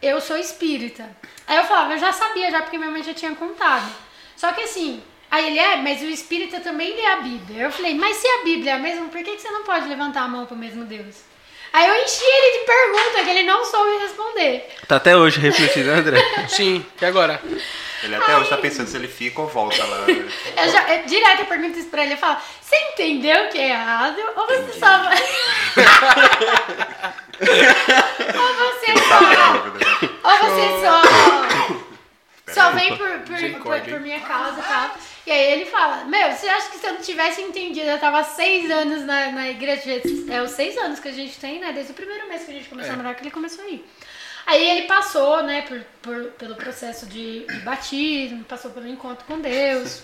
eu 0.01 0.19
sou 0.19 0.39
espírita. 0.39 1.07
Aí 1.47 1.59
eu 1.59 1.65
falava, 1.65 1.93
eu 1.93 1.99
já 1.99 2.11
sabia 2.11 2.51
já, 2.51 2.63
porque 2.63 2.79
minha 2.79 2.91
mãe 2.91 3.03
já 3.03 3.13
tinha 3.13 3.35
contado. 3.35 3.87
Só 4.35 4.51
que 4.53 4.63
assim, 4.63 5.03
aí 5.31 5.49
ele, 5.49 5.59
é, 5.59 5.77
mas 5.77 6.01
o 6.01 6.07
espírita 6.07 6.61
também 6.61 6.97
lê 6.97 7.05
a 7.05 7.17
Bíblia. 7.17 7.65
Eu 7.65 7.71
falei, 7.71 7.95
mas 7.95 8.17
se 8.17 8.27
a 8.27 8.45
Bíblia 8.45 8.73
é 8.73 8.75
a 8.77 8.79
mesma, 8.79 9.09
por 9.09 9.23
que, 9.23 9.37
que 9.37 9.43
você 9.43 9.51
não 9.51 9.63
pode 9.63 9.87
levantar 9.89 10.23
a 10.23 10.29
mão 10.29 10.47
pro 10.47 10.57
mesmo 10.57 10.87
Deus? 10.87 11.17
Aí 11.71 11.87
eu 11.87 12.03
enchi 12.03 12.25
ele 12.25 12.59
de 12.59 12.65
pergunta 12.65 13.25
que 13.25 13.31
ele 13.31 13.43
não 13.43 13.63
soube 13.63 13.99
responder. 13.99 14.75
Tá 14.89 14.97
até 14.97 15.15
hoje 15.15 15.39
refletindo, 15.39 15.91
André. 15.91 16.19
Sim, 16.49 16.85
e 16.99 17.05
agora? 17.05 17.41
Ele 18.03 18.15
até 18.15 18.35
hoje 18.37 18.49
tá 18.49 18.57
pensando 18.57 18.89
se 18.89 18.97
ele 18.97 19.09
fica 19.09 19.43
ou 19.43 19.49
volta 19.49 19.85
lá. 19.85 20.07
Eu 20.09 20.71
já, 20.71 20.95
eu, 20.95 21.05
direto 21.07 21.41
eu 21.41 21.47
pergunto 21.47 21.79
isso 21.79 21.89
pra 21.89 22.05
ele, 22.05 22.15
eu 22.15 22.19
falo, 22.19 22.39
você 22.61 22.77
entendeu 22.77 23.49
que 23.49 23.59
é 23.59 23.71
errado? 23.71 24.19
Ou 24.37 24.47
você 24.47 24.73
só 24.79 24.99
vai... 24.99 25.17
ou 28.37 28.55
você 28.55 28.93
Tá 28.93 29.01
só... 29.09 29.21
Ou 30.25 30.39
você 30.39 30.65
só... 30.85 31.03
Só 32.53 32.71
vem 32.73 32.97
por, 32.97 33.09
por, 33.21 33.39
por, 33.63 33.81
por 33.81 34.01
minha 34.01 34.21
causa 34.21 34.59
e 34.59 34.63
tal. 34.63 34.91
E 35.27 35.31
aí 35.31 35.53
ele 35.53 35.67
fala, 35.67 36.05
meu, 36.05 36.33
você 36.33 36.49
acha 36.49 36.71
que 36.71 36.79
se 36.79 36.87
eu 36.87 36.95
não 36.95 37.01
tivesse 37.01 37.41
entendido, 37.41 37.87
eu 37.87 37.99
tava 37.99 38.25
seis 38.25 38.71
anos 38.71 39.05
na, 39.05 39.31
na 39.31 39.49
igreja, 39.49 40.03
é 40.29 40.43
os 40.43 40.51
seis 40.51 40.77
anos 40.77 40.99
que 40.99 41.09
a 41.09 41.13
gente 41.13 41.39
tem, 41.39 41.61
né? 41.61 41.73
Desde 41.73 41.93
o 41.93 41.95
primeiro 41.95 42.29
mês 42.29 42.45
que 42.45 42.51
a 42.51 42.55
gente 42.55 42.69
começou 42.69 42.93
a 42.93 42.97
namorar, 42.97 43.15
que 43.15 43.23
ele 43.23 43.31
começou 43.31 43.65
a 43.65 43.69
ir. 43.69 43.85
Aí 44.47 44.69
ele 44.69 44.87
passou, 44.87 45.43
né, 45.43 45.62
por, 45.62 45.81
por- 46.03 46.31
pelo 46.33 46.55
processo 46.57 47.07
de, 47.07 47.47
de 47.47 47.59
batismo, 47.61 48.43
passou 48.45 48.71
pelo 48.73 48.89
encontro 48.89 49.25
com 49.27 49.39
Deus, 49.41 50.03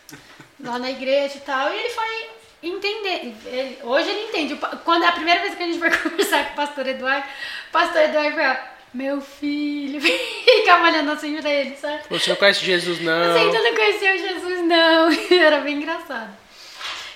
lá 0.60 0.78
na 0.78 0.90
igreja 0.90 1.36
e 1.36 1.40
tal, 1.40 1.72
e 1.72 1.78
ele 1.78 1.88
foi 1.90 2.30
entender. 2.62 3.34
ele- 3.46 3.78
hoje 3.82 4.08
ele 4.10 4.28
entende. 4.28 4.58
Quando 4.84 5.04
a 5.04 5.12
primeira 5.12 5.40
vez 5.40 5.54
que 5.54 5.62
a 5.62 5.66
gente 5.66 5.78
foi 5.78 5.90
conversar 5.96 6.46
com 6.46 6.52
o 6.52 6.56
pastor 6.56 6.86
Eduardo, 6.86 7.26
o 7.68 7.72
pastor 7.72 8.02
Eduardo 8.02 8.34
foi, 8.36 8.56
meu 8.92 9.20
filho, 9.20 10.00
ficava 10.00 10.84
olhando 10.88 11.10
assim 11.12 11.36
pra 11.40 11.50
ele, 11.50 11.76
sabe? 11.76 12.02
Você 12.10 12.30
não 12.30 12.36
conhece 12.36 12.64
Jesus, 12.64 13.00
não. 13.00 13.32
Você 13.32 13.38
ainda 13.38 13.62
não 13.62 13.74
conheceu 13.74 14.18
Jesus, 14.18 14.60
não. 14.66 15.10
Era 15.38 15.60
bem 15.60 15.76
engraçado. 15.76 16.30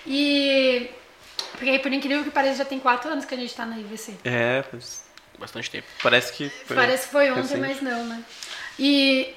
E. 0.06 0.88
Porque 1.52 1.70
aí, 1.70 1.78
por 1.78 1.92
incrível 1.92 2.24
que 2.24 2.30
pareça, 2.30 2.56
já 2.58 2.64
tem 2.64 2.78
quatro 2.80 3.10
anos 3.10 3.24
que 3.24 3.34
a 3.34 3.38
gente 3.38 3.54
tá 3.54 3.64
na 3.64 3.78
IVC. 3.78 4.14
É, 4.24 4.64
mas 4.72 5.04
Bastante 5.42 5.70
tempo. 5.70 5.86
parece 6.02 6.32
que 6.32 6.48
foi. 6.48 6.76
Parece 6.76 7.04
que 7.06 7.12
foi 7.12 7.30
ontem, 7.30 7.42
recente. 7.42 7.60
mas 7.60 7.80
não, 7.82 8.04
né? 8.06 8.22
E, 8.78 9.34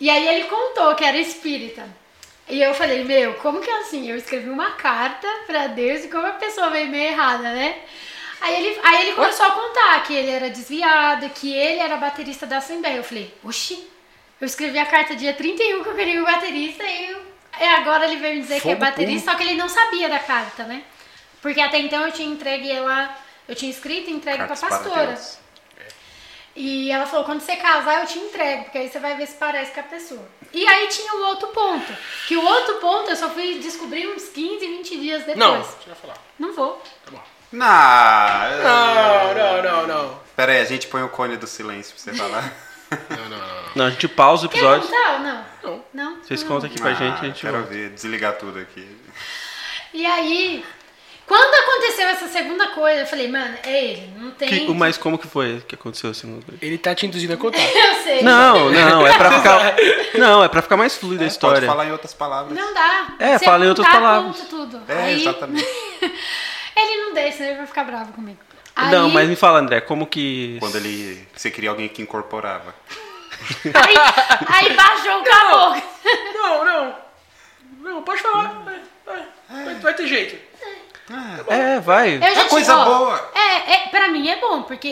e 0.00 0.10
aí 0.10 0.26
ele 0.28 0.44
contou 0.48 0.94
que 0.94 1.04
era 1.04 1.16
espírita. 1.18 1.86
E 2.48 2.62
eu 2.62 2.74
falei, 2.74 3.04
meu, 3.04 3.34
como 3.34 3.60
que 3.60 3.68
é 3.70 3.78
assim? 3.80 4.08
Eu 4.08 4.16
escrevi 4.16 4.48
uma 4.48 4.70
carta 4.72 5.26
pra 5.46 5.66
Deus 5.66 6.04
e 6.04 6.08
como 6.08 6.26
a 6.26 6.30
pessoa 6.32 6.70
veio 6.70 6.88
meio 6.88 7.10
errada, 7.10 7.42
né? 7.52 7.76
Aí 8.40 8.54
ele, 8.66 8.80
aí 8.82 9.06
ele 9.06 9.16
começou 9.16 9.46
a 9.46 9.50
contar 9.50 10.02
que 10.04 10.14
ele 10.14 10.30
era 10.30 10.48
desviado, 10.50 11.28
que 11.30 11.52
ele 11.54 11.80
era 11.80 11.96
baterista 11.96 12.46
da 12.46 12.58
Assembleia. 12.58 12.96
Eu 12.96 13.04
falei, 13.04 13.34
oxi, 13.42 13.86
eu 14.40 14.46
escrevi 14.46 14.78
a 14.78 14.86
carta 14.86 15.16
dia 15.16 15.32
31 15.34 15.82
que 15.82 15.88
eu 15.88 15.94
queria 15.94 16.22
o 16.22 16.24
baterista 16.26 16.84
e 16.84 17.10
eu- 17.10 17.22
agora 17.78 18.04
ele 18.06 18.16
veio 18.16 18.34
me 18.36 18.40
dizer 18.42 18.60
que 18.60 18.68
é 18.68 18.72
Fogo 18.72 18.76
baterista, 18.84 19.30
só 19.32 19.36
que 19.36 19.42
ele 19.42 19.54
não 19.54 19.68
sabia 19.68 20.08
da 20.08 20.18
carta, 20.18 20.64
né? 20.64 20.82
Porque 21.42 21.60
até 21.60 21.78
então 21.78 22.02
eu 22.06 22.12
tinha 22.12 22.28
entregue 22.28 22.70
ela, 22.70 23.12
eu 23.48 23.54
tinha 23.54 23.70
escrito 23.70 24.10
e 24.10 24.12
entregue 24.12 24.44
para 24.44 24.56
pastora. 24.56 25.06
Deus. 25.06 25.38
E 26.58 26.90
ela 26.90 27.06
falou, 27.06 27.26
quando 27.26 27.40
você 27.40 27.54
casar, 27.56 28.00
eu 28.00 28.06
te 28.06 28.18
entrego, 28.18 28.64
porque 28.64 28.78
aí 28.78 28.88
você 28.88 28.98
vai 28.98 29.14
ver 29.14 29.26
se 29.26 29.34
parece 29.34 29.72
com 29.72 29.80
a 29.80 29.82
pessoa. 29.82 30.26
E 30.54 30.66
aí 30.66 30.86
tinha 30.88 31.12
o 31.14 31.24
outro 31.26 31.48
ponto. 31.48 31.92
Que 32.26 32.34
o 32.34 32.42
outro 32.42 32.76
ponto 32.76 33.10
eu 33.10 33.16
só 33.16 33.28
fui 33.28 33.58
descobrir 33.58 34.06
uns 34.08 34.28
15, 34.30 34.66
20 34.66 34.96
dias 35.00 35.18
depois. 35.20 35.36
Não, 35.36 35.62
você 35.62 35.86
vai 35.86 35.94
falar. 35.96 36.16
Não 36.38 36.54
vou. 36.54 36.82
Tá 37.04 37.10
bom. 37.10 37.22
Não, 37.52 37.66
Não, 38.64 39.34
não, 39.34 39.62
não, 39.62 39.86
não. 39.86 40.20
Pera 40.34 40.52
aí, 40.52 40.60
a 40.60 40.64
gente 40.64 40.86
põe 40.88 41.02
o 41.02 41.08
cone 41.10 41.36
do 41.36 41.46
silêncio 41.46 41.94
pra 41.94 42.02
você 42.02 42.14
falar. 42.18 42.52
Não, 43.10 43.28
não, 43.28 43.38
não. 43.38 43.62
Não, 43.76 43.86
a 43.86 43.90
gente 43.90 44.08
pausa 44.08 44.46
o 44.46 44.48
Quer 44.48 44.58
episódio. 44.58 44.88
contar 44.88 45.12
ou 45.12 45.18
não? 45.20 45.44
Não. 45.62 45.84
Não? 45.92 46.22
Vocês 46.22 46.42
Não. 46.42 46.48
contam 46.48 46.70
aqui 46.70 46.80
pra 46.80 46.94
gente, 46.94 47.16
a 47.16 47.20
Ah, 47.20 47.24
gente 47.24 47.40
quero 47.42 47.58
volta. 47.58 47.68
ver, 47.74 47.90
desligar 47.90 48.32
tudo 48.38 48.58
aqui. 48.60 48.96
E 49.92 50.06
aí, 50.06 50.64
quando 51.26 51.54
aconteceu 51.54 52.06
essa 52.08 52.28
segunda 52.28 52.68
coisa, 52.68 53.00
eu 53.00 53.06
falei, 53.06 53.28
mano, 53.28 53.56
é 53.64 53.84
ele, 53.84 54.12
não 54.16 54.30
tem... 54.30 54.48
Que- 54.48 54.72
mas 54.74 54.96
como 54.96 55.18
que 55.18 55.26
foi 55.26 55.60
que 55.66 55.74
aconteceu 55.74 56.10
assim? 56.10 56.40
Ele 56.62 56.78
tá 56.78 56.94
te 56.94 57.04
induzindo 57.06 57.32
a 57.34 57.36
contar. 57.36 57.58
Eu 57.66 57.94
sei. 58.02 58.22
Não, 58.22 58.70
não, 58.70 59.06
é 59.06 59.16
pra 59.16 59.32
ficar. 59.38 59.74
Não, 60.18 60.44
é 60.44 60.48
pra 60.48 60.62
ficar 60.62 60.76
mais 60.76 60.96
fluida 60.96 61.24
a 61.24 61.26
Pode 61.26 61.32
história. 61.32 61.66
falar 61.68 61.86
em 61.86 61.92
outras 61.92 62.14
palavras. 62.14 62.56
Não 62.56 62.72
dá. 62.72 63.14
É, 63.18 63.36
Você 63.38 63.44
fala 63.44 63.64
em 63.64 63.68
outras 63.68 63.88
palavras. 63.88 64.38
tudo. 64.48 64.80
É, 64.88 65.02
aí, 65.04 65.20
exatamente. 65.20 65.66
ele 66.76 66.96
não 67.04 67.14
deixa, 67.14 67.38
senão 67.38 67.48
ele 67.50 67.58
vai 67.58 67.66
ficar 67.66 67.84
bravo 67.84 68.12
comigo. 68.12 68.38
Não, 68.90 69.06
Aí- 69.06 69.12
mas 69.12 69.28
me 69.28 69.36
fala, 69.36 69.58
André, 69.58 69.80
como 69.80 70.06
que. 70.06 70.58
Quando 70.60 70.76
ele. 70.76 71.26
Você 71.34 71.50
queria 71.50 71.70
alguém 71.70 71.88
que 71.88 72.02
incorporava. 72.02 72.74
Aí, 73.64 73.94
aí 74.48 74.74
baixou 74.76 75.20
o 75.20 75.24
caboclo. 75.24 75.82
Não, 76.34 76.64
não. 76.64 76.96
Não, 77.80 78.02
pode 78.02 78.20
falar. 78.22 78.62
Vai, 78.64 78.80
vai. 79.04 79.24
Vai, 79.64 79.74
vai 79.76 79.94
ter 79.94 80.06
jeito. 80.06 80.36
É, 81.48 81.80
vai. 81.80 82.16
Eu 82.16 82.22
É 82.22 82.44
coisa 82.48 82.76
ó, 82.76 82.84
boa. 82.84 83.30
É, 83.34 83.72
é, 83.74 83.78
pra 83.90 84.08
mim 84.08 84.28
é 84.28 84.36
bom, 84.36 84.62
porque 84.62 84.88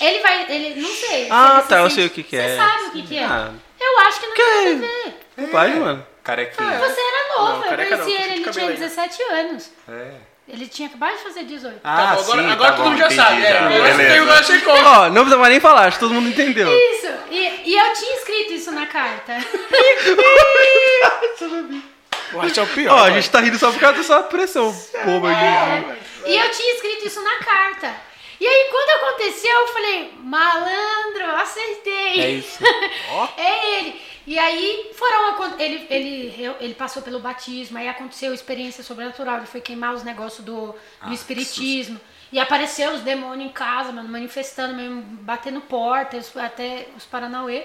ele 0.00 0.18
vai. 0.20 0.46
Ele 0.52 0.80
não 0.80 0.88
sei. 0.88 1.24
se 1.24 1.30
Ah, 1.30 1.64
tá, 1.66 1.78
eu 1.78 1.82
sente- 1.84 1.94
sei 1.94 2.06
o 2.06 2.10
que 2.10 2.22
que 2.22 2.36
Você 2.36 2.42
é. 2.42 2.56
sabe 2.56 2.84
o 2.84 2.90
que, 2.92 3.02
que 3.02 3.18
é. 3.18 3.24
Ah. 3.24 3.50
Eu 3.80 3.98
acho 4.00 4.20
que 4.20 4.26
não 4.26 4.34
Que? 4.34 4.42
tem 4.42 4.74
nada 4.74 4.86
a 4.86 5.04
ver. 5.04 5.14
Bobagem, 5.46 5.76
mano. 5.80 6.06
Carequinha. 6.22 6.78
Você 6.78 7.00
era 7.00 7.38
novo, 7.38 7.60
Não, 7.60 7.64
eu 7.64 7.70
não, 7.78 7.86
conheci 7.96 8.10
ele, 8.10 8.22
ele 8.24 8.32
tinha 8.34 8.44
cabelo 8.44 8.68
ainda. 8.68 8.80
17 8.80 9.22
anos. 9.22 9.70
É. 9.88 10.10
Ele 10.50 10.66
tinha 10.66 10.88
acabado 10.88 11.16
de 11.16 11.22
fazer 11.22 11.44
18. 11.44 11.80
Ah, 11.84 11.96
Tá 11.96 12.02
bom, 12.14 12.20
agora, 12.22 12.42
sim, 12.42 12.50
agora 12.50 12.70
tá 12.70 12.76
todo 12.76 12.84
bom, 12.84 12.90
mundo 12.90 12.98
já 12.98 13.04
entendi 13.06 13.22
sabe. 13.22 13.42
É, 13.44 13.52
já, 13.52 13.60
você 13.60 13.68
beleza. 13.68 13.96
tem- 13.98 14.18
agora 14.18 14.42
você 14.42 14.58
conta. 14.60 14.88
Ó, 14.88 15.08
não 15.10 15.14
precisa 15.22 15.36
mais 15.38 15.50
nem 15.50 15.60
falar, 15.60 15.84
acho 15.86 15.98
que 15.98 16.04
todo 16.04 16.14
mundo 16.14 16.28
entendeu. 16.28 16.68
Isso, 16.70 17.06
e, 17.30 17.70
e 17.70 17.76
eu 17.78 17.92
tinha 17.94 18.14
escrito 18.16 18.52
isso 18.54 18.72
na 18.72 18.86
carta. 18.86 19.36
Esse 22.44 22.60
é 22.60 22.62
o 22.62 22.66
pior. 22.66 22.98
Ó, 22.98 23.04
a 23.04 23.10
gente 23.10 23.30
tá 23.30 23.40
rindo 23.40 23.58
só 23.58 23.70
por 23.70 23.80
causa 23.80 23.98
dessa 23.98 24.22
pressão 24.22 24.72
boba 25.04 25.30
aqui. 25.30 25.98
E 26.26 26.36
eu 26.36 26.50
tinha 26.50 26.74
escrito 26.74 27.06
isso 27.06 27.22
na 27.22 27.36
carta. 27.38 27.94
E 28.40 28.46
aí, 28.46 28.68
quando 28.70 29.02
aconteceu, 29.02 29.50
eu 29.52 29.68
falei, 29.68 30.12
malandro, 30.18 31.36
acertei. 31.42 32.20
É 32.20 32.30
isso. 32.30 32.58
É 33.36 33.78
ele. 33.78 34.00
E 34.26 34.38
aí 34.38 34.90
foram 34.94 35.58
ele, 35.58 35.86
ele, 35.88 36.54
ele 36.60 36.74
passou 36.74 37.00
pelo 37.00 37.18
batismo, 37.18 37.78
aí 37.78 37.88
aconteceu 37.88 38.34
experiência 38.34 38.84
sobrenatural, 38.84 39.38
ele 39.38 39.46
foi 39.46 39.62
queimar 39.62 39.94
os 39.94 40.02
negócios 40.02 40.44
do, 40.44 40.66
do 40.72 40.76
Ah, 41.00 41.14
espiritismo. 41.14 41.98
E 42.30 42.38
apareceu 42.38 42.92
os 42.92 43.00
demônios 43.00 43.48
em 43.48 43.52
casa, 43.52 43.90
mano, 43.90 44.06
manifestando 44.08 44.74
mesmo, 44.74 45.00
batendo 45.22 45.62
portas, 45.62 46.30
até 46.36 46.88
os 46.94 47.04
Paranauê. 47.06 47.64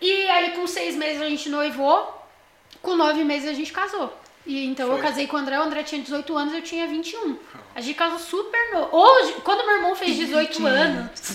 E 0.00 0.26
aí 0.30 0.52
com 0.52 0.66
seis 0.66 0.96
meses 0.96 1.20
a 1.20 1.28
gente 1.28 1.50
noivou, 1.50 2.23
com 2.84 2.94
nove 2.96 3.24
meses 3.24 3.48
a 3.48 3.52
gente 3.52 3.72
casou. 3.72 4.16
E 4.46 4.66
então 4.66 4.86
eu 4.88 4.92
Foi. 4.98 5.02
casei 5.02 5.26
com 5.26 5.36
o 5.36 5.40
André, 5.40 5.58
o 5.58 5.62
André 5.62 5.82
tinha 5.82 6.02
18 6.02 6.36
anos, 6.36 6.54
eu 6.54 6.60
tinha 6.62 6.86
21. 6.86 7.38
A 7.74 7.80
gente 7.80 7.96
casou 7.96 8.18
super 8.18 8.72
novo. 8.74 8.94
Hoje, 8.94 9.32
quando 9.42 9.66
meu 9.66 9.76
irmão 9.76 9.96
fez 9.96 10.16
18 10.16 10.66
anos. 10.66 11.10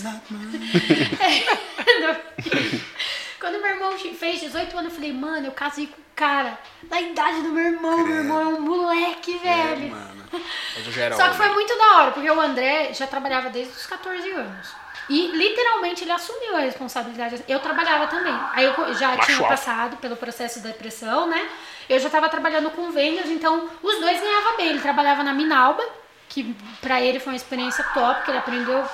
Quando 3.40 3.58
meu 3.60 3.70
irmão 3.70 3.98
fez 3.98 4.40
18 4.40 4.76
anos, 4.76 4.90
eu 4.92 4.96
falei, 4.96 5.12
mano, 5.14 5.46
eu 5.46 5.52
casei 5.52 5.86
com 5.86 5.98
o 5.98 6.04
cara 6.14 6.58
da 6.82 7.00
idade 7.00 7.40
do 7.40 7.48
meu 7.48 7.64
irmão. 7.64 8.06
Meu 8.06 8.16
irmão 8.16 8.40
é 8.42 8.46
um 8.48 8.60
moleque, 8.60 9.34
É, 9.42 9.74
velho. 9.74 9.96
eu 10.34 11.02
era 11.02 11.16
Só 11.16 11.30
que 11.30 11.36
foi 11.36 11.48
muito 11.48 11.74
da 11.76 11.96
hora, 11.96 12.12
porque 12.12 12.30
o 12.30 12.38
André 12.40 12.92
já 12.92 13.06
trabalhava 13.06 13.48
desde 13.48 13.72
os 13.72 13.86
14 13.86 14.30
anos. 14.30 14.68
E 15.10 15.26
literalmente 15.26 16.04
ele 16.04 16.12
assumiu 16.12 16.56
a 16.56 16.60
responsabilidade. 16.60 17.44
Eu 17.48 17.58
trabalhava 17.58 18.06
também. 18.06 18.32
Aí 18.52 18.64
eu 18.64 18.94
já 18.94 19.16
Macho 19.16 19.26
tinha 19.26 19.48
passado 19.48 19.96
pelo 19.96 20.14
processo 20.14 20.60
da 20.60 20.68
depressão, 20.68 21.26
né? 21.28 21.48
Eu 21.88 21.98
já 21.98 22.06
estava 22.06 22.28
trabalhando 22.28 22.70
com 22.70 22.92
vendas, 22.92 23.26
então 23.26 23.68
os 23.82 23.98
dois 23.98 24.20
ganhavam 24.20 24.56
bem. 24.56 24.68
Ele 24.68 24.78
trabalhava 24.80 25.24
na 25.24 25.34
Minalba, 25.34 25.84
que 26.28 26.54
pra 26.80 27.02
ele 27.02 27.18
foi 27.18 27.32
uma 27.32 27.36
experiência 27.36 27.82
top, 27.92 28.22
que 28.24 28.30
ele 28.30 28.38
aprendeu 28.38 28.88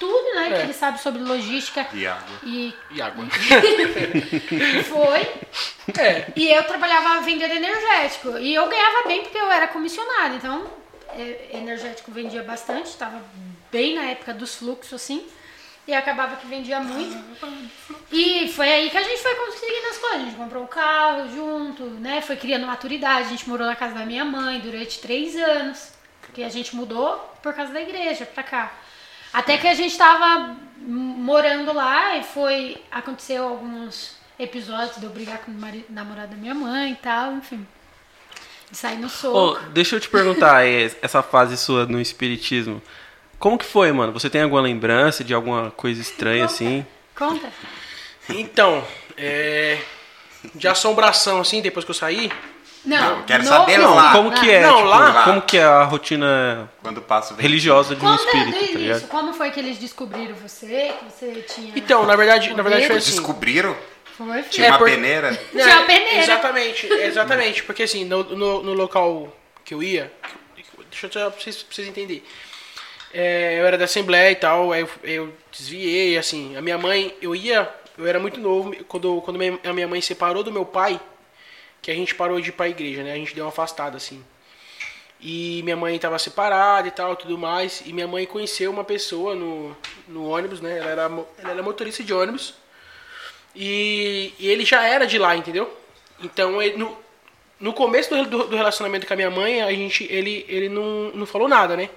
tudo, 0.00 0.34
né? 0.34 0.48
É. 0.48 0.56
Que 0.56 0.62
ele 0.62 0.74
sabe 0.74 1.00
sobre 1.00 1.22
logística. 1.22 1.86
E 1.92 2.08
água. 2.08 2.36
E 2.42 2.74
E 2.90 3.00
água. 3.00 3.24
foi. 4.90 5.20
É. 5.96 6.26
E 6.34 6.48
eu 6.48 6.64
trabalhava 6.64 7.20
vendendo 7.20 7.52
energético. 7.52 8.36
E 8.36 8.52
eu 8.52 8.68
ganhava 8.68 9.06
bem 9.06 9.22
porque 9.22 9.38
eu 9.38 9.48
era 9.48 9.68
comissionada. 9.68 10.34
Então, 10.34 10.66
é, 11.10 11.50
energético 11.52 12.10
vendia 12.10 12.42
bastante. 12.42 12.86
Estava 12.86 13.22
bem 13.70 13.94
na 13.94 14.06
época 14.06 14.34
dos 14.34 14.56
fluxos, 14.56 14.94
assim. 14.94 15.24
E 15.86 15.92
acabava 15.92 16.36
que 16.36 16.46
vendia 16.46 16.78
muito. 16.80 17.16
E 18.10 18.48
foi 18.48 18.70
aí 18.70 18.90
que 18.90 18.96
a 18.96 19.02
gente 19.02 19.20
foi 19.20 19.34
conseguindo 19.34 19.88
as 19.88 19.98
coisas. 19.98 20.20
A 20.20 20.24
gente 20.24 20.36
comprou 20.36 20.62
um 20.62 20.66
carro 20.66 21.28
junto, 21.28 21.84
né? 21.84 22.20
Foi 22.20 22.36
criando 22.36 22.66
maturidade. 22.66 23.26
A 23.26 23.30
gente 23.30 23.48
morou 23.48 23.66
na 23.66 23.74
casa 23.74 23.94
da 23.94 24.06
minha 24.06 24.24
mãe 24.24 24.60
durante 24.60 25.00
três 25.00 25.34
anos. 25.34 25.92
Porque 26.20 26.42
a 26.44 26.48
gente 26.48 26.76
mudou 26.76 27.16
por 27.42 27.52
causa 27.52 27.72
da 27.72 27.80
igreja 27.80 28.24
pra 28.24 28.44
cá. 28.44 28.72
Até 29.32 29.58
que 29.58 29.66
a 29.66 29.74
gente 29.74 29.96
tava 29.96 30.56
morando 30.78 31.72
lá 31.72 32.16
e 32.16 32.22
foi. 32.22 32.80
Aconteceu 32.90 33.44
alguns 33.44 34.16
episódios 34.38 34.96
de 34.96 35.04
eu 35.04 35.10
brigar 35.10 35.38
com 35.38 35.50
o 35.50 35.54
marido, 35.54 35.86
namorado 35.88 36.32
da 36.32 36.36
minha 36.36 36.54
mãe 36.54 36.92
e 36.92 36.96
tal, 36.96 37.32
enfim. 37.34 37.66
De 38.70 38.76
sair 38.76 38.98
no 38.98 39.08
soco. 39.08 39.60
deixa 39.70 39.96
eu 39.96 40.00
te 40.00 40.08
perguntar, 40.08 40.64
é, 40.66 40.90
essa 41.02 41.22
fase 41.22 41.56
sua 41.56 41.86
no 41.86 42.00
espiritismo. 42.00 42.80
Como 43.42 43.58
que 43.58 43.64
foi, 43.64 43.90
mano? 43.90 44.12
Você 44.12 44.30
tem 44.30 44.40
alguma 44.42 44.60
lembrança 44.62 45.24
de 45.24 45.34
alguma 45.34 45.72
coisa 45.72 46.00
estranha 46.00 46.44
assim? 46.44 46.86
Conta. 47.12 47.48
Então, 48.28 48.84
é. 49.16 49.78
De 50.54 50.68
assombração, 50.68 51.40
assim, 51.40 51.60
depois 51.60 51.84
que 51.84 51.90
eu 51.90 51.94
saí. 51.94 52.30
Não, 52.84 53.16
Não, 53.16 53.22
quero 53.24 53.42
no- 53.42 53.48
saber 53.48 53.78
Não, 53.78 53.94
lá. 53.96 54.12
como 54.12 54.30
que 54.30 54.48
é? 54.48 54.60
Não, 54.62 54.76
tipo, 54.76 54.88
lá- 54.88 55.24
Como 55.24 55.42
que 55.42 55.58
é 55.58 55.64
a 55.64 55.82
rotina 55.82 56.70
Quando 56.82 57.02
passa 57.02 57.32
o 57.32 57.36
vento. 57.36 57.42
religiosa 57.42 57.96
de 57.96 58.04
um 58.04 58.08
Conta 58.08 58.22
espírito, 58.24 58.60
do 58.60 58.72
tá 58.72 58.78
ligado? 58.78 59.08
Como 59.08 59.34
foi 59.34 59.50
que 59.50 59.58
eles 59.58 59.76
descobriram 59.78 60.34
você? 60.36 60.92
Que 61.00 61.04
você 61.04 61.42
tinha. 61.42 61.72
Então, 61.74 62.06
na 62.06 62.14
verdade, 62.14 62.54
na 62.54 62.62
verdade 62.62 62.86
foi 62.86 62.96
assim. 62.98 63.10
Descobriram? 63.10 63.76
Foi, 64.16 64.42
Tinha. 64.44 64.68
É, 64.68 64.70
uma 64.70 64.78
por- 64.78 64.88
peneira? 64.88 65.36
Tinha 65.50 65.78
uma 65.78 65.86
peneira. 65.86 66.18
Exatamente, 66.22 66.86
exatamente. 66.86 67.62
Porque 67.64 67.82
assim, 67.82 68.04
no, 68.04 68.22
no, 68.22 68.62
no 68.62 68.72
local 68.72 69.36
que 69.64 69.74
eu 69.74 69.82
ia, 69.82 70.12
deixa 70.90 71.06
eu 71.08 71.12
só 71.12 71.28
pra 71.30 71.40
vocês, 71.40 71.60
pra 71.62 71.74
vocês 71.74 71.88
entenderem. 71.88 72.22
É, 73.12 73.60
eu 73.60 73.66
era 73.66 73.76
da 73.76 73.84
Assembleia 73.84 74.30
e 74.30 74.36
tal, 74.36 74.72
aí 74.72 74.80
eu, 74.80 74.90
eu 75.04 75.34
desviei, 75.50 76.16
assim. 76.16 76.56
A 76.56 76.62
minha 76.62 76.78
mãe, 76.78 77.14
eu 77.20 77.36
ia, 77.36 77.68
eu 77.98 78.06
era 78.06 78.18
muito 78.18 78.40
novo, 78.40 78.74
quando, 78.84 79.20
quando 79.20 79.38
a 79.64 79.72
minha 79.72 79.88
mãe 79.88 80.00
separou 80.00 80.42
do 80.42 80.50
meu 80.50 80.64
pai, 80.64 81.00
que 81.82 81.90
a 81.90 81.94
gente 81.94 82.14
parou 82.14 82.40
de 82.40 82.48
ir 82.48 82.52
pra 82.52 82.68
igreja, 82.68 83.02
né? 83.02 83.12
A 83.12 83.16
gente 83.16 83.34
deu 83.34 83.44
uma 83.44 83.50
afastada, 83.50 83.96
assim. 83.96 84.24
E 85.20 85.60
minha 85.62 85.76
mãe 85.76 85.98
tava 85.98 86.18
separada 86.18 86.88
e 86.88 86.90
tal, 86.90 87.14
tudo 87.14 87.36
mais. 87.38 87.82
E 87.86 87.92
minha 87.92 88.08
mãe 88.08 88.26
conheceu 88.26 88.70
uma 88.70 88.84
pessoa 88.84 89.34
no, 89.34 89.76
no 90.08 90.28
ônibus, 90.28 90.60
né? 90.60 90.78
Ela 90.78 90.90
era, 90.90 91.02
ela 91.02 91.50
era 91.50 91.62
motorista 91.62 92.02
de 92.02 92.12
ônibus. 92.12 92.54
E, 93.54 94.32
e 94.38 94.48
ele 94.48 94.64
já 94.64 94.84
era 94.84 95.06
de 95.06 95.18
lá, 95.18 95.36
entendeu? 95.36 95.72
Então, 96.22 96.60
ele, 96.62 96.76
no, 96.76 96.96
no 97.60 97.72
começo 97.72 98.10
do, 98.10 98.24
do, 98.24 98.48
do 98.48 98.56
relacionamento 98.56 99.06
com 99.06 99.12
a 99.12 99.16
minha 99.16 99.30
mãe, 99.30 99.62
a 99.62 99.70
gente, 99.70 100.04
ele, 100.10 100.44
ele 100.48 100.68
não, 100.68 101.10
não 101.14 101.26
falou 101.26 101.48
nada, 101.48 101.76
né? 101.76 101.88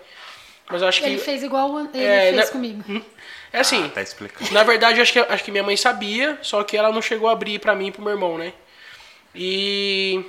Mas 0.69 0.81
eu 0.81 0.87
acho 0.87 1.01
que... 1.01 1.07
Ele 1.07 1.17
fez 1.19 1.43
igual 1.43 1.69
o- 1.71 1.79
ele 1.93 2.03
É, 2.03 2.21
fez 2.31 2.35
na- 2.35 2.47
comigo. 2.47 3.05
É 3.53 3.59
assim, 3.59 3.85
Ah, 3.85 3.89
tá 3.89 4.01
explicando. 4.01 4.51
na 4.51 4.63
verdade, 4.63 4.97
eu 4.99 5.03
acho 5.03 5.13
que, 5.13 5.19
acho 5.19 5.43
que 5.43 5.51
minha 5.51 5.63
mãe 5.63 5.77
sabia, 5.77 6.37
só 6.41 6.63
que 6.63 6.75
ela 6.75 6.91
não 6.91 7.01
chegou 7.01 7.29
a 7.29 7.31
abrir 7.33 7.59
pra 7.59 7.75
mim 7.75 7.87
e 7.87 7.91
pro 7.91 8.01
meu 8.01 8.11
irmão, 8.13 8.37
né? 8.37 8.51
E, 9.33 10.23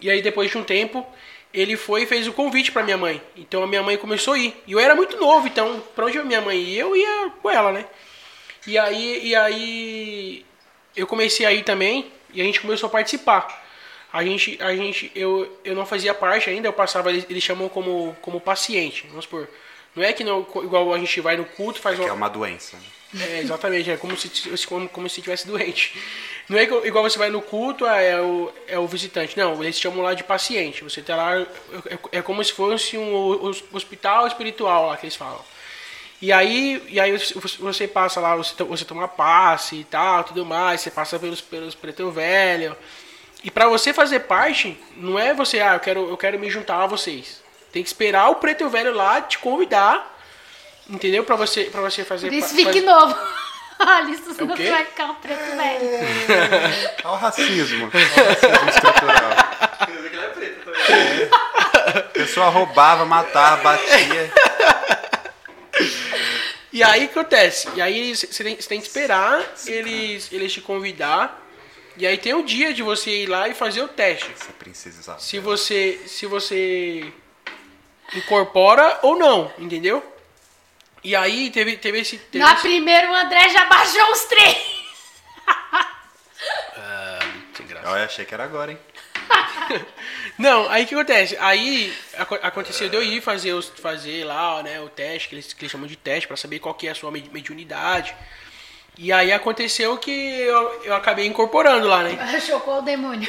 e 0.00 0.10
aí, 0.10 0.22
depois 0.22 0.50
de 0.50 0.58
um 0.58 0.64
tempo, 0.64 1.06
ele 1.52 1.76
foi 1.76 2.02
e 2.02 2.06
fez 2.06 2.26
o 2.26 2.32
convite 2.32 2.72
pra 2.72 2.82
minha 2.82 2.96
mãe. 2.96 3.20
Então, 3.36 3.62
a 3.62 3.66
minha 3.66 3.82
mãe 3.82 3.96
começou 3.96 4.34
a 4.34 4.38
ir. 4.38 4.54
E 4.66 4.72
eu 4.72 4.78
era 4.80 4.94
muito 4.94 5.16
novo, 5.18 5.46
então, 5.46 5.82
pra 5.94 6.06
onde 6.06 6.18
a 6.18 6.24
minha 6.24 6.40
mãe 6.40 6.58
ia, 6.58 6.82
eu 6.82 6.96
ia 6.96 7.30
com 7.42 7.50
ela, 7.50 7.72
né? 7.72 7.84
E 8.66 8.78
aí, 8.78 9.20
e 9.28 9.34
aí 9.36 10.46
eu 10.96 11.06
comecei 11.06 11.44
a 11.44 11.52
ir 11.52 11.62
também 11.64 12.10
e 12.32 12.40
a 12.40 12.44
gente 12.44 12.60
começou 12.60 12.86
a 12.86 12.90
participar. 12.90 13.63
A 14.16 14.22
gente, 14.24 14.56
a 14.62 14.74
gente, 14.76 15.10
eu, 15.12 15.58
eu 15.64 15.74
não 15.74 15.84
fazia 15.84 16.14
parte 16.14 16.48
ainda, 16.48 16.68
eu 16.68 16.72
passava, 16.72 17.10
eles, 17.10 17.26
eles 17.28 17.42
chamam 17.42 17.68
como, 17.68 18.16
como 18.22 18.40
paciente, 18.40 19.04
vamos 19.08 19.24
supor. 19.24 19.48
Não 19.96 20.04
é 20.04 20.12
que 20.12 20.22
não, 20.22 20.46
igual 20.62 20.94
a 20.94 20.98
gente 20.98 21.20
vai 21.20 21.36
no 21.36 21.44
culto, 21.44 21.80
faz 21.80 21.96
Que 21.98 22.02
é 22.04 22.06
uma, 22.06 22.14
uma 22.14 22.30
doença. 22.30 22.76
é, 23.20 23.40
exatamente, 23.40 23.90
é 23.90 23.96
como 23.96 24.16
se, 24.16 24.28
como, 24.66 24.88
como 24.88 25.08
se 25.08 25.18
estivesse 25.18 25.46
doente. 25.48 25.98
Não 26.48 26.56
é 26.56 26.64
que- 26.64 26.86
igual 26.86 27.02
você 27.02 27.18
vai 27.18 27.28
no 27.28 27.42
culto, 27.42 27.84
ah, 27.86 28.00
é 28.00 28.20
o, 28.20 28.52
é 28.68 28.78
o 28.78 28.86
visitante. 28.86 29.36
Não, 29.36 29.60
eles 29.62 29.80
chamam 29.80 30.02
lá 30.04 30.14
de 30.14 30.22
paciente. 30.22 30.84
Você 30.84 31.02
tá 31.02 31.16
lá, 31.16 31.40
é, 31.40 32.18
é 32.18 32.22
como 32.22 32.44
se 32.44 32.52
fosse 32.52 32.96
um 32.96 33.14
hos- 33.14 33.64
hospital 33.72 34.26
espiritual 34.28 34.86
lá 34.88 34.96
que 34.96 35.06
eles 35.06 35.16
falam. 35.16 35.44
E 36.22 36.32
aí, 36.32 36.80
e 36.88 37.00
aí 37.00 37.10
você- 37.18 37.88
passa 37.88 38.20
lá, 38.20 38.36
você, 38.36 38.54
você 38.62 38.84
toma 38.84 39.08
passe 39.08 39.76
e 39.76 39.84
tal, 39.84 40.22
tudo 40.24 40.44
mais, 40.46 40.80
você 40.82 40.90
passa 40.90 41.18
pelos, 41.18 41.40
pelos 41.40 41.74
preto 41.74 42.10
velho. 42.12 42.76
E 43.44 43.50
pra 43.50 43.68
você 43.68 43.92
fazer 43.92 44.20
parte, 44.20 44.76
não 44.96 45.18
é 45.18 45.34
você, 45.34 45.60
ah, 45.60 45.74
eu 45.74 45.80
quero, 45.80 46.08
eu 46.08 46.16
quero 46.16 46.38
me 46.38 46.48
juntar 46.50 46.82
a 46.82 46.86
vocês. 46.86 47.42
Tem 47.70 47.82
que 47.82 47.88
esperar 47.88 48.30
o 48.30 48.36
preto 48.36 48.68
velho 48.70 48.94
lá 48.94 49.20
te 49.20 49.38
convidar, 49.38 50.16
entendeu? 50.88 51.22
Pra 51.24 51.36
você, 51.36 51.64
pra 51.64 51.82
você 51.82 52.02
fazer 52.04 52.28
Por 52.28 52.34
isso 52.34 52.54
fique 52.54 52.80
faz- 52.80 52.84
novo. 52.84 53.14
É 53.76 54.02
o 54.02 54.34
senão 54.34 54.56
quê? 54.56 54.62
você 54.66 54.70
vai 54.70 54.84
ficar 54.84 55.04
um 55.06 55.14
preto 55.16 55.56
velho. 55.56 55.80
Olha 57.04 57.12
o 57.12 57.16
racismo. 57.16 57.90
Olha 57.92 58.04
o 58.04 58.28
racismo 58.28 58.68
estrutural. 58.70 59.30
A 61.96 62.02
pessoa 62.12 62.48
roubava, 62.50 63.04
matava, 63.04 63.62
batia. 63.64 64.32
E 66.72 66.82
aí 66.84 67.04
o 67.04 67.08
que 67.08 67.18
acontece? 67.18 67.68
E 67.74 67.82
aí 67.82 68.14
você 68.16 68.44
tem, 68.44 68.56
você 68.56 68.68
tem 68.68 68.80
que 68.80 68.86
esperar 68.86 69.42
eles, 69.66 70.28
eles 70.32 70.52
te 70.52 70.60
convidar. 70.60 71.43
E 71.96 72.06
aí 72.06 72.18
tem 72.18 72.34
o 72.34 72.42
dia 72.42 72.72
de 72.74 72.82
você 72.82 73.22
ir 73.22 73.26
lá 73.26 73.48
e 73.48 73.54
fazer 73.54 73.82
o 73.82 73.88
teste. 73.88 74.30
Essa 74.32 74.52
princesa 74.52 75.00
Isabel. 75.00 75.20
Se 75.20 75.38
você, 75.38 76.00
se 76.06 76.26
você 76.26 77.12
incorpora 78.14 78.98
ou 79.02 79.16
não, 79.18 79.52
entendeu? 79.58 80.02
E 81.02 81.14
aí 81.14 81.50
teve, 81.50 81.76
teve 81.76 82.00
esse. 82.00 82.18
Teve 82.18 82.44
Na 82.44 82.52
esse- 82.54 82.62
primeira, 82.62 83.10
o 83.10 83.14
André 83.14 83.48
já 83.50 83.64
baixou 83.66 84.10
os 84.12 84.24
três. 84.24 84.56
Sem 87.56 87.66
graça. 87.66 87.86
Eu 87.86 88.04
achei 88.04 88.24
que 88.24 88.34
era 88.34 88.44
agora, 88.44 88.72
hein? 88.72 88.78
Não, 90.38 90.68
aí 90.68 90.84
o 90.84 90.86
que 90.86 90.94
acontece? 90.94 91.36
Aí 91.38 91.96
aco- 92.18 92.38
aconteceu 92.42 92.88
de 92.88 92.96
eu 92.96 93.02
ir 93.02 93.20
fazer, 93.22 93.52
os, 93.52 93.68
fazer 93.68 94.24
lá, 94.24 94.62
né, 94.62 94.80
o 94.80 94.88
teste, 94.88 95.28
que 95.28 95.34
eles, 95.36 95.52
que 95.52 95.62
eles 95.62 95.70
chamam 95.72 95.86
de 95.86 95.96
teste, 95.96 96.26
pra 96.26 96.36
saber 96.36 96.58
qual 96.58 96.74
que 96.74 96.88
é 96.88 96.90
a 96.90 96.94
sua 96.94 97.10
med- 97.10 97.30
mediunidade. 97.32 98.14
E 98.96 99.12
aí 99.12 99.32
aconteceu 99.32 99.96
que 99.98 100.10
eu, 100.10 100.82
eu 100.84 100.94
acabei 100.94 101.26
incorporando 101.26 101.86
lá, 101.88 102.02
né? 102.02 102.40
Chocou 102.40 102.78
o 102.78 102.82
demônio. 102.82 103.28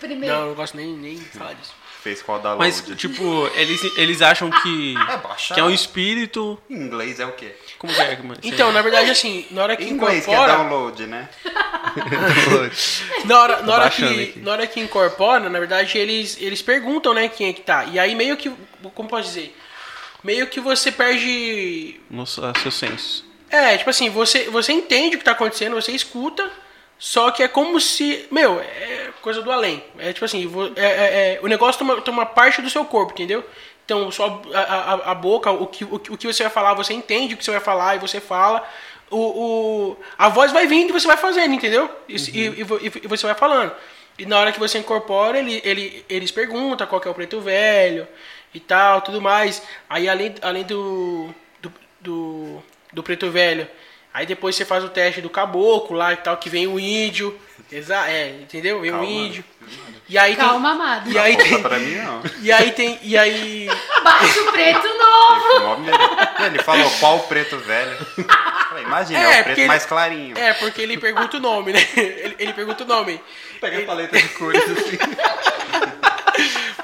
Primeiro. 0.00 0.34
Não, 0.34 0.42
eu 0.42 0.48
não 0.48 0.54
gosto 0.54 0.76
nem, 0.76 0.88
nem 0.88 1.14
de 1.14 1.24
falar 1.24 1.54
disso. 1.54 1.74
Fez 2.02 2.22
qual 2.22 2.38
da 2.38 2.54
Mas, 2.54 2.80
tipo, 2.96 3.48
eles, 3.54 3.82
eles 3.96 4.22
acham 4.22 4.48
que, 4.48 4.94
É, 4.96 5.54
que 5.54 5.58
é 5.58 5.64
um 5.64 5.70
espírito. 5.70 6.56
Em 6.70 6.76
inglês 6.76 7.18
é 7.18 7.26
o 7.26 7.32
quê? 7.32 7.56
Como 7.78 7.92
que 7.92 8.00
é, 8.00 8.16
mano? 8.18 8.38
Então, 8.44 8.70
na 8.70 8.80
verdade, 8.80 9.10
assim, 9.10 9.44
na 9.50 9.62
hora 9.64 9.76
que 9.76 9.84
Em 9.84 9.90
inglês 9.90 10.24
que 10.24 10.30
é 10.30 10.34
incorpora. 10.34 10.56
download, 10.56 11.06
né? 11.06 11.28
Na 13.24 13.40
hora, 13.40 13.62
na, 13.62 13.74
hora 13.74 13.90
que, 13.90 14.04
aqui. 14.04 14.38
na 14.40 14.52
hora 14.52 14.66
que 14.66 14.78
incorpora, 14.80 15.48
na 15.48 15.58
verdade, 15.58 15.96
eles, 15.98 16.36
eles 16.40 16.62
perguntam, 16.62 17.12
né, 17.14 17.28
quem 17.28 17.48
é 17.48 17.52
que 17.52 17.62
tá. 17.62 17.84
E 17.86 17.98
aí 17.98 18.14
meio 18.14 18.36
que. 18.36 18.52
Como 18.94 19.08
posso 19.08 19.24
dizer? 19.24 19.56
Meio 20.22 20.46
que 20.46 20.60
você 20.60 20.92
perde. 20.92 22.00
no 22.10 22.26
seu 22.26 22.44
seu 22.62 22.70
senso. 22.70 23.24
É, 23.50 23.76
tipo 23.78 23.90
assim, 23.90 24.10
você, 24.10 24.44
você 24.50 24.72
entende 24.72 25.16
o 25.16 25.18
que 25.18 25.24
tá 25.24 25.32
acontecendo, 25.32 25.74
você 25.74 25.92
escuta, 25.92 26.50
só 26.98 27.30
que 27.30 27.42
é 27.42 27.48
como 27.48 27.80
se. 27.80 28.26
Meu, 28.30 28.60
é 28.60 29.10
coisa 29.22 29.42
do 29.42 29.52
além. 29.52 29.82
É 29.98 30.12
tipo 30.12 30.24
assim, 30.24 30.50
é, 30.76 30.82
é- 30.84 31.34
é- 31.34 31.40
o 31.42 31.46
negócio 31.46 31.78
toma, 31.78 32.00
toma 32.00 32.26
parte 32.26 32.60
do 32.62 32.70
seu 32.70 32.84
corpo, 32.84 33.12
entendeu? 33.12 33.44
Então, 33.84 34.10
só 34.10 34.42
a, 34.52 34.60
a, 34.60 35.10
a 35.12 35.14
boca, 35.14 35.50
o 35.52 35.66
que, 35.66 35.84
o, 35.84 35.94
o 35.94 36.16
que 36.18 36.26
você 36.26 36.42
vai 36.42 36.50
falar, 36.52 36.74
você 36.74 36.92
entende 36.92 37.34
o 37.34 37.36
que 37.36 37.44
você 37.44 37.52
vai 37.52 37.60
falar 37.60 37.96
e 37.96 37.98
você 38.00 38.20
fala. 38.20 38.66
O, 39.08 39.16
o, 39.92 39.96
a 40.18 40.28
voz 40.28 40.50
vai 40.50 40.66
vindo 40.66 40.90
e 40.90 40.92
você 40.92 41.06
vai 41.06 41.16
fazendo, 41.16 41.54
entendeu? 41.54 41.88
E, 42.08 42.16
e, 42.16 42.60
e 42.60 42.62
vo- 42.64 42.80
e 42.82 43.06
você 43.06 43.24
vai 43.26 43.36
falando. 43.36 43.72
E 44.18 44.26
na 44.26 44.38
hora 44.40 44.50
que 44.50 44.58
você 44.58 44.78
incorpora, 44.78 45.38
ele, 45.38 45.60
ele, 45.64 46.04
eles 46.08 46.32
perguntam 46.32 46.86
qual 46.88 47.00
é 47.04 47.08
o 47.08 47.14
preto 47.14 47.40
velho 47.40 48.08
e 48.52 48.58
tal, 48.58 49.02
tudo 49.02 49.20
mais. 49.20 49.62
Aí 49.88 50.08
além, 50.08 50.34
além 50.42 50.64
do, 50.64 51.32
do, 51.62 51.72
do, 52.00 52.62
do 52.96 53.02
preto 53.02 53.30
velho, 53.30 53.68
aí 54.12 54.24
depois 54.24 54.56
você 54.56 54.64
faz 54.64 54.82
o 54.82 54.88
teste 54.88 55.20
do 55.20 55.28
caboclo 55.28 55.94
lá 55.96 56.14
e 56.14 56.16
tal, 56.16 56.36
que 56.38 56.48
vem 56.48 56.66
o 56.66 56.80
índio. 56.80 57.38
Exa 57.70 58.08
é, 58.08 58.30
entendeu? 58.40 58.80
Vem 58.80 58.90
Calma. 58.90 59.06
o 59.06 59.10
índio. 59.10 59.44
E 60.08 60.16
aí 60.16 60.34
Calma, 60.36 60.70
tem, 60.70 60.80
amado. 60.80 61.10
E 61.10 61.18
aí 61.18 61.36
Conta 61.36 61.48
tem. 61.48 61.62
pra 61.62 61.78
mim, 61.78 61.94
não. 61.96 62.22
E 62.40 62.52
aí 62.52 62.70
tem. 62.72 62.98
E 63.02 63.18
aí. 63.18 63.68
Baixa 64.04 64.40
o 64.40 64.52
preto 64.52 64.86
novo. 64.88 65.82
Ele, 66.46 66.58
falou 66.62 66.90
qual 67.00 67.16
o 67.16 67.20
preto 67.24 67.58
velho. 67.58 67.96
Falei, 68.68 68.84
Imagina, 68.84 69.18
é, 69.20 69.38
É, 69.38 69.40
o 69.40 69.44
preto 69.44 69.58
ele- 69.58 69.66
mais 69.68 69.84
clarinho. 69.84 70.38
É, 70.38 70.54
porque 70.54 70.80
ele 70.80 70.96
pergunta 70.96 71.36
o 71.36 71.40
nome, 71.40 71.72
né? 71.72 71.80
Ele, 71.96 72.36
ele 72.38 72.52
pergunta 72.52 72.84
o 72.84 72.86
nome. 72.86 73.20
Pega 73.60 73.78
a 73.80 73.84
paleta 73.84 74.16
de 74.16 74.28
cores 74.30 74.62
assim. 74.62 74.96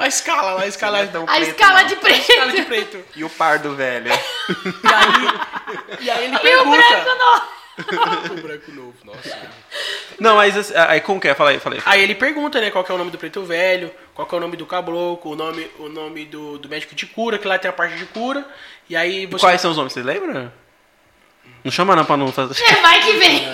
A 0.03 0.09
escala, 0.09 0.63
a 0.63 0.67
escala. 0.67 1.05
Não 1.07 1.23
é 1.23 1.25
A 1.25 1.27
preto, 1.37 1.49
escala 1.51 1.81
não. 1.83 1.89
de 1.89 1.97
preto. 1.97 2.31
escala 2.31 2.53
de 2.53 2.63
preto. 2.63 3.05
E 3.17 3.25
o 3.25 3.31
pardo 3.31 3.75
velho? 3.75 4.11
E 4.83 4.91
aí. 4.93 5.99
E 6.01 6.11
aí 6.11 6.25
ele 6.25 6.35
E 6.35 6.37
o 6.37 6.41
pergunta. 6.41 6.77
branco 6.77 7.19
novo. 7.19 7.43
O 8.33 8.43
branco 8.43 8.73
novo, 8.73 8.95
nossa. 9.05 9.39
Não, 10.21 10.37
mas 10.37 10.57
assim, 10.57 10.75
aí 10.77 11.01
como 11.01 11.21
que 11.21 11.29
é? 11.29 11.35
Fala 11.35 11.51
aí, 11.51 11.59
fala 11.59 11.77
aí. 11.77 11.83
Aí 11.87 12.03
ele 12.03 12.15
pergunta, 12.15 12.61
né, 12.61 12.71
qual 12.71 12.85
que 12.85 12.93
é 12.93 12.95
o 12.95 12.99
nome 12.99 13.11
do 13.11 13.17
preto 13.19 13.43
velho, 13.45 13.91
qual 14.15 14.27
que 14.29 14.35
é 14.35 14.39
o 14.39 14.41
nome 14.41 14.57
do 14.57 14.67
caboclo, 14.67 15.33
o 15.33 15.37
nome, 15.37 15.71
o 15.79 15.89
nome 15.89 16.25
do, 16.27 16.59
do 16.59 16.69
médico 16.69 16.95
de 16.95 17.07
cura, 17.07 17.39
que 17.39 17.47
lá 17.49 17.59
tem 17.59 17.69
a 17.71 17.73
parte 17.73 17.97
de 17.97 18.05
cura. 18.07 18.45
E 18.91 18.95
aí 18.97 19.23
E 19.23 19.27
você. 19.27 19.41
quais 19.41 19.61
são 19.61 19.71
os 19.71 19.77
nomes? 19.77 19.93
Você 19.93 20.03
lembra? 20.03 20.53
Não 21.65 21.71
chama 21.73 21.97
não 21.97 22.05
pra 22.05 22.17
não 22.17 22.31
fazer. 22.31 22.61
É, 22.63 22.75
vai 22.83 23.01
que 23.01 23.13
vem. 23.15 23.47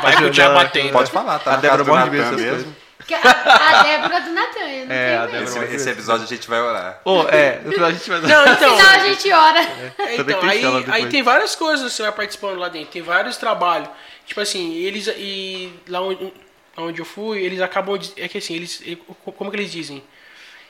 Vai 0.00 0.16
que 0.16 0.24
o 0.24 0.30
diabo 0.30 0.54
batendo. 0.54 0.90
Pode 0.92 1.10
falar, 1.10 1.38
tá? 1.40 1.54
A 1.54 1.56
Débora 1.56 1.84
morre 1.84 2.10
mesmo. 2.10 2.74
A, 3.14 3.78
a 3.78 3.82
Débora 3.82 4.20
do 4.20 4.30
Natan. 4.32 4.60
eu 4.60 4.86
Não 4.86 4.94
É, 4.94 5.16
a. 5.16 5.26
Débora- 5.26 5.44
Esse, 5.44 5.58
esse 5.76 5.90
episódio 5.90 6.24
a 6.24 6.28
gente 6.28 6.48
vai 6.48 6.60
orar. 6.60 7.00
Ô, 7.04 7.22
é, 7.28 7.60
no 7.64 7.72
final 7.72 7.88
a 7.88 7.92
gente 7.92 8.08
vai 8.08 8.20
dar. 8.20 8.28
Não, 8.28 8.46
No 8.46 8.52
então. 8.52 8.76
final 8.76 8.90
a 8.92 8.98
gente 8.98 9.32
ora. 9.32 9.60
É, 9.98 10.14
então, 10.16 10.40
aí, 10.48 10.62
aí 10.90 11.06
tem 11.08 11.22
várias 11.22 11.54
coisas 11.54 11.90
que 11.90 11.96
você 11.96 12.02
vai 12.02 12.12
participando 12.12 12.58
lá 12.58 12.68
dentro, 12.68 12.90
tem 12.90 13.02
vários 13.02 13.36
trabalhos. 13.36 13.88
Tipo 14.26 14.40
assim, 14.40 14.74
eles 14.74 15.06
e 15.08 15.72
lá 15.88 16.00
onde, 16.02 16.32
onde 16.76 17.00
eu 17.00 17.04
fui, 17.04 17.38
eles 17.42 17.60
acabam 17.60 17.96
de, 17.98 18.12
é 18.16 18.28
que 18.28 18.38
assim, 18.38 18.54
eles 18.54 18.80
ele- 18.84 19.02
como 19.36 19.50
que 19.50 19.56
eles 19.56 19.72
dizem? 19.72 20.02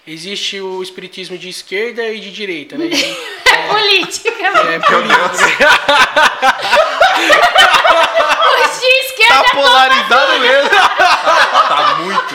Existe 0.06 0.58
o 0.60 0.82
espiritismo 0.82 1.36
de 1.36 1.48
esquerda 1.50 2.02
e 2.08 2.18
de 2.20 2.30
direita, 2.32 2.78
né? 2.78 2.86
E- 2.90 3.16
É 3.50 3.68
política. 3.68 4.28
é 4.30 4.78
político. 4.78 5.32
Os 5.32 5.40
de 8.80 8.86
esquerda 8.86 9.34
Tá 9.34 9.50
polarizado 9.50 10.40
mesmo. 10.40 10.70
Tá 10.70 11.94
muito. 12.00 12.34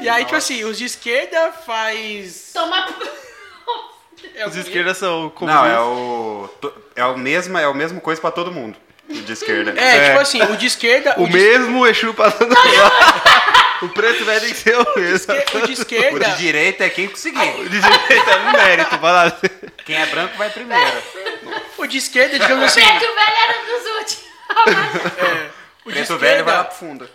E 0.00 0.08
aí, 0.08 0.24
tipo 0.24 0.36
assim, 0.36 0.64
os 0.64 0.76
de 0.78 0.84
esquerda 0.86 1.52
faz 1.64 2.50
toma... 2.52 2.86
é 4.34 4.44
o 4.44 4.48
Os 4.48 4.54
quê? 4.54 4.60
esquerdas 4.60 4.96
são 4.98 5.22
Não, 5.22 5.30
comunistas. 5.30 5.72
é 5.72 5.80
o. 5.80 6.48
É 6.96 7.04
o 7.04 7.16
mesmo, 7.18 7.56
é 7.58 7.68
o 7.68 7.74
mesmo 7.74 8.00
coisa 8.00 8.20
pra 8.20 8.30
todo 8.30 8.50
mundo. 8.50 8.76
o 9.08 9.12
De 9.14 9.32
esquerda. 9.32 9.74
É, 9.80 9.96
É. 9.96 10.08
tipo 10.08 10.20
assim, 10.20 10.42
o 10.42 10.56
de 10.56 10.66
esquerda, 10.66 11.14
O 11.18 11.26
de, 11.26 11.32
mesmo 11.32 11.86
Exu 11.86 12.12
passando 12.14 12.52
lá. 12.54 13.71
O 13.82 13.88
preto 13.88 14.24
velho 14.24 14.40
tem 14.40 14.50
que 14.50 14.56
ser 14.56 14.76
o 14.78 14.94
mesmo. 14.96 15.34
o 15.34 15.60
de 15.66 15.70
O 15.70 15.72
esquerda, 15.72 16.24
de 16.30 16.36
direita 16.36 16.84
é 16.84 16.90
quem 16.90 17.08
conseguir. 17.08 17.38
O 17.60 17.68
de 17.68 17.80
direita 17.80 18.30
é 18.30 18.38
no 18.38 18.52
mérito, 18.52 18.98
vai 18.98 19.12
lá. 19.12 19.40
Quem 19.84 19.96
é 20.00 20.06
branco 20.06 20.36
vai 20.38 20.50
primeiro. 20.50 21.02
o 21.78 21.86
de 21.86 21.98
esquerda, 21.98 22.38
digamos 22.38 22.62
O 22.62 22.66
assim, 22.66 22.80
preto 22.80 23.14
velho 23.14 23.36
era 23.42 23.58
um 23.58 23.66
dos 23.66 23.86
últimos. 23.96 25.18
é, 25.18 25.50
o 25.84 25.90
de 25.90 25.98
Preto 25.98 26.18
velho 26.18 26.44
vai 26.44 26.54
lá 26.54 26.64
pro 26.64 26.76
fundo. 26.76 27.08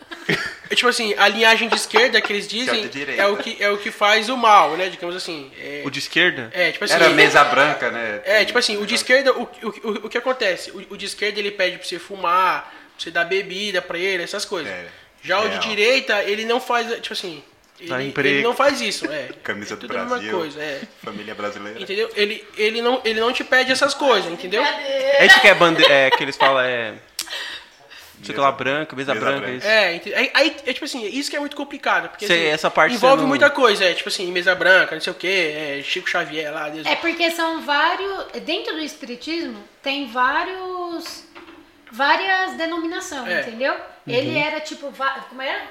É, 0.70 0.76
tipo 0.76 0.90
assim, 0.90 1.16
a 1.18 1.30
linhagem 1.30 1.70
de 1.70 1.76
esquerda 1.76 2.20
que 2.20 2.34
eles 2.34 2.46
dizem 2.46 2.88
de 2.90 3.18
é 3.18 3.26
o, 3.28 3.38
que, 3.38 3.56
é 3.64 3.70
o 3.70 3.78
que 3.78 3.90
faz 3.90 4.28
o 4.28 4.36
mal, 4.36 4.72
né? 4.76 4.90
Digamos 4.90 5.16
assim. 5.16 5.50
É, 5.58 5.84
O 5.86 5.90
de 5.90 6.00
esquerda? 6.00 6.50
é, 6.54 6.72
tipo 6.74 6.84
assim. 6.84 6.94
Era 6.94 7.10
mesa 7.10 7.42
branca, 7.46 7.90
né? 7.90 8.22
É, 8.26 8.44
tipo 8.44 8.60
assim, 8.60 8.76
o 8.76 8.86
de 8.86 8.96
esquerda, 8.96 9.32
o, 9.32 9.44
o, 9.44 9.48
o, 9.68 9.92
o 10.08 10.10
que 10.10 10.18
acontece? 10.18 10.72
O, 10.72 10.86
o 10.94 10.98
de 10.98 11.06
esquerda 11.06 11.40
ele 11.40 11.52
pede 11.52 11.78
pra 11.78 11.88
você 11.88 11.98
fumar, 11.98 12.64
pra 12.64 12.72
você 12.98 13.10
dar 13.10 13.24
bebida 13.24 13.82
pra 13.82 13.98
ele, 13.98 14.24
essas 14.24 14.44
coisas. 14.44 14.70
É, 14.70 14.88
Já 15.28 15.40
o 15.40 15.44
de 15.44 15.50
real. 15.50 15.62
direita, 15.62 16.24
ele 16.24 16.46
não 16.46 16.60
faz, 16.60 16.88
tipo 17.02 17.14
assim. 17.14 17.44
Ele, 17.80 18.06
emprego. 18.06 18.36
ele 18.38 18.44
não 18.44 18.56
faz 18.56 18.82
isso, 18.82 19.06
é. 19.06 19.30
Camisa 19.44 19.76
é 19.76 19.78
do 19.78 19.88
Brasil. 19.88 20.18
mesma 20.18 20.32
coisa, 20.40 20.60
é. 20.64 20.82
Família 21.04 21.36
brasileira. 21.36 21.80
Entendeu? 21.80 22.10
Ele, 22.16 22.44
ele, 22.58 22.82
não, 22.82 23.00
ele 23.06 23.20
não 23.20 23.32
te 23.32 23.44
pede 23.44 23.72
essas 23.72 23.94
coisas, 23.94 24.32
entendeu? 24.32 24.64
É 24.64 25.26
isso 25.28 25.40
que 25.40 25.48
é 25.48 25.54
bandeira. 25.54 25.94
É 25.94 26.10
que 26.10 26.24
eles 26.24 26.36
falam, 26.36 26.62
é. 26.62 26.96
Sei 28.24 28.36
lá, 28.36 28.52
branca, 28.52 28.96
mesa, 28.96 29.14
Mesa 29.14 29.24
branca, 29.26 29.42
branca. 29.46 29.58
isso. 29.58 29.68
É, 29.68 29.88
aí, 30.18 30.32
aí, 30.34 30.58
é 30.66 30.74
tipo 30.74 30.86
assim, 30.86 31.06
isso 31.06 31.30
que 31.30 31.36
é 31.36 31.40
muito 31.40 31.56
complicado. 31.56 32.10
Porque 32.10 32.26
Sei, 32.26 32.46
assim, 32.46 32.48
essa 32.52 32.72
parte 32.72 32.96
envolve 32.96 33.22
não- 33.22 33.28
muita 33.30 33.48
coisa, 33.52 33.86
é 33.86 33.94
tipo 33.94 34.10
assim, 34.10 34.32
mesa 34.32 34.56
branca, 34.56 34.96
não 34.96 35.02
sei 35.02 35.12
o 35.14 35.16
que, 35.16 35.28
é 35.28 35.82
Chico 35.84 36.10
Xavier 36.10 36.52
lá, 36.52 36.68
Deus 36.70 36.88
É 36.88 36.96
porque 36.96 37.30
são 37.30 37.62
vários. 37.62 38.26
Dentro 38.44 38.74
do 38.74 38.82
Espiritismo, 38.82 39.64
tem 39.84 40.08
vários. 40.08 41.26
Várias 41.92 42.54
denominações, 42.58 43.28
É. 43.30 43.42
entendeu? 43.42 43.76
Ele 44.08 44.38
era 44.38 44.60
tipo. 44.62 44.90
va- 44.92 45.26
Como 45.30 45.42
era? 45.42 45.62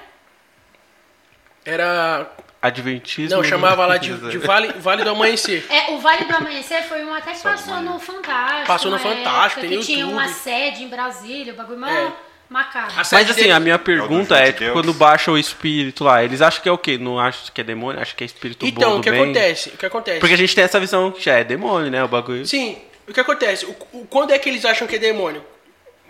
Era. 1.65 2.29
Adventismo. 2.59 3.37
Não, 3.37 3.43
chamava 3.43 3.85
lá 3.85 3.97
de, 3.97 4.11
de 4.31 4.37
vale, 4.39 4.73
vale 4.79 5.03
do 5.03 5.11
Amanhecer. 5.11 5.63
É, 5.69 5.91
o 5.91 5.99
Vale 5.99 6.25
do 6.25 6.35
Amanhecer 6.35 6.83
foi 6.87 7.03
um 7.05 7.13
até 7.13 7.33
que 7.33 7.41
passou 7.43 7.79
no 7.81 7.99
Fantástico. 7.99 8.65
Passou 8.67 8.89
no 8.91 8.97
uma 8.97 9.03
Fantástico, 9.03 9.59
época 9.59 9.61
tem 9.67 9.79
que 9.79 9.85
tinha 9.85 9.99
YouTube. 9.99 10.13
uma 10.13 10.27
sede 10.27 10.83
em 10.83 10.87
Brasília, 10.87 11.53
o 11.53 11.55
bagulho 11.55 11.79
mó 11.79 11.87
É. 11.87 12.11
macabro. 12.49 12.99
A 12.99 13.03
sede 13.03 13.21
Mas 13.21 13.31
assim, 13.31 13.41
dele- 13.41 13.53
a 13.53 13.59
minha 13.59 13.77
pergunta 13.77 14.35
é, 14.35 14.47
tipo, 14.47 14.59
Deus. 14.61 14.73
quando 14.73 14.91
baixa 14.93 15.31
o 15.31 15.37
espírito 15.37 16.03
lá, 16.03 16.23
eles 16.23 16.41
acham 16.41 16.61
que 16.63 16.67
é 16.67 16.71
o 16.71 16.77
quê? 16.79 16.97
Não 16.97 17.19
acham 17.19 17.41
que 17.53 17.61
é 17.61 17.63
demônio? 17.63 18.01
Acham 18.01 18.15
que 18.17 18.23
é 18.23 18.25
espírito 18.25 18.65
bom 18.65 18.67
Então, 18.71 18.91
do 18.93 18.97
o 18.97 19.01
que 19.03 19.11
bem? 19.11 19.21
acontece? 19.21 19.69
O 19.69 19.77
que 19.77 19.85
acontece? 19.85 20.19
Porque 20.19 20.33
a 20.33 20.37
gente 20.37 20.55
tem 20.55 20.63
essa 20.63 20.79
visão 20.79 21.11
que 21.11 21.23
já 21.23 21.35
é 21.35 21.43
demônio, 21.43 21.91
né? 21.91 22.03
O 22.03 22.07
bagulho. 22.07 22.43
Sim, 22.45 22.75
o 23.07 23.13
que 23.13 23.19
acontece? 23.19 23.65
O, 23.67 23.75
o- 23.93 24.07
quando 24.09 24.31
é 24.31 24.39
que 24.39 24.49
eles 24.49 24.65
acham 24.65 24.87
que 24.87 24.95
é 24.95 24.99
demônio? 24.99 25.45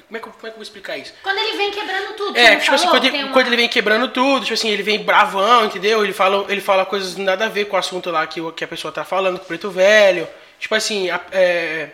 Como 0.08 0.18
é 0.18 0.20
que, 0.22 0.28
eu- 0.28 0.32
como 0.32 0.48
é 0.48 0.50
que 0.50 0.54
eu 0.54 0.58
vou 0.58 0.64
explicar 0.64 0.98
isso? 0.98 1.14
Quando 1.22 1.38
ele 1.38 1.58
vem 1.58 1.72
quebrando 1.72 2.14
tudo. 2.16 2.38
É, 2.38 2.56
tipo 2.56 2.74
assim, 2.74 2.86
falou? 2.86 3.00
quando, 3.00 3.02
Tem 3.12 3.14
ele, 3.20 3.24
uma- 3.26 3.34
quando 3.34 3.48
ele 3.48 3.56
vem 3.58 3.68
quebrando 3.68 4.08
tudo, 4.08 4.42
tipo 4.46 4.54
assim, 4.54 4.70
ele 4.70 4.84
vem 4.84 5.04
bravão, 5.04 5.66
entendeu? 5.66 6.04
Ele 6.04 6.14
fala, 6.14 6.46
ele 6.50 6.62
fala 6.62 6.86
coisas 6.86 7.18
nada 7.18 7.46
a 7.46 7.50
ver 7.50 7.66
com 7.66 7.76
o 7.76 7.80
assunto 7.80 8.10
lá 8.10 8.26
que, 8.26 8.40
que 8.54 8.64
a 8.64 8.68
pessoa 8.68 8.92
tá 8.92 9.04
falando, 9.04 9.38
com 9.38 9.44
o 9.44 9.48
preto 9.48 9.70
velho. 9.70 10.28
Tipo 10.60 10.76
assim, 10.76 11.10
a- 11.10 11.20
é, 11.32 11.90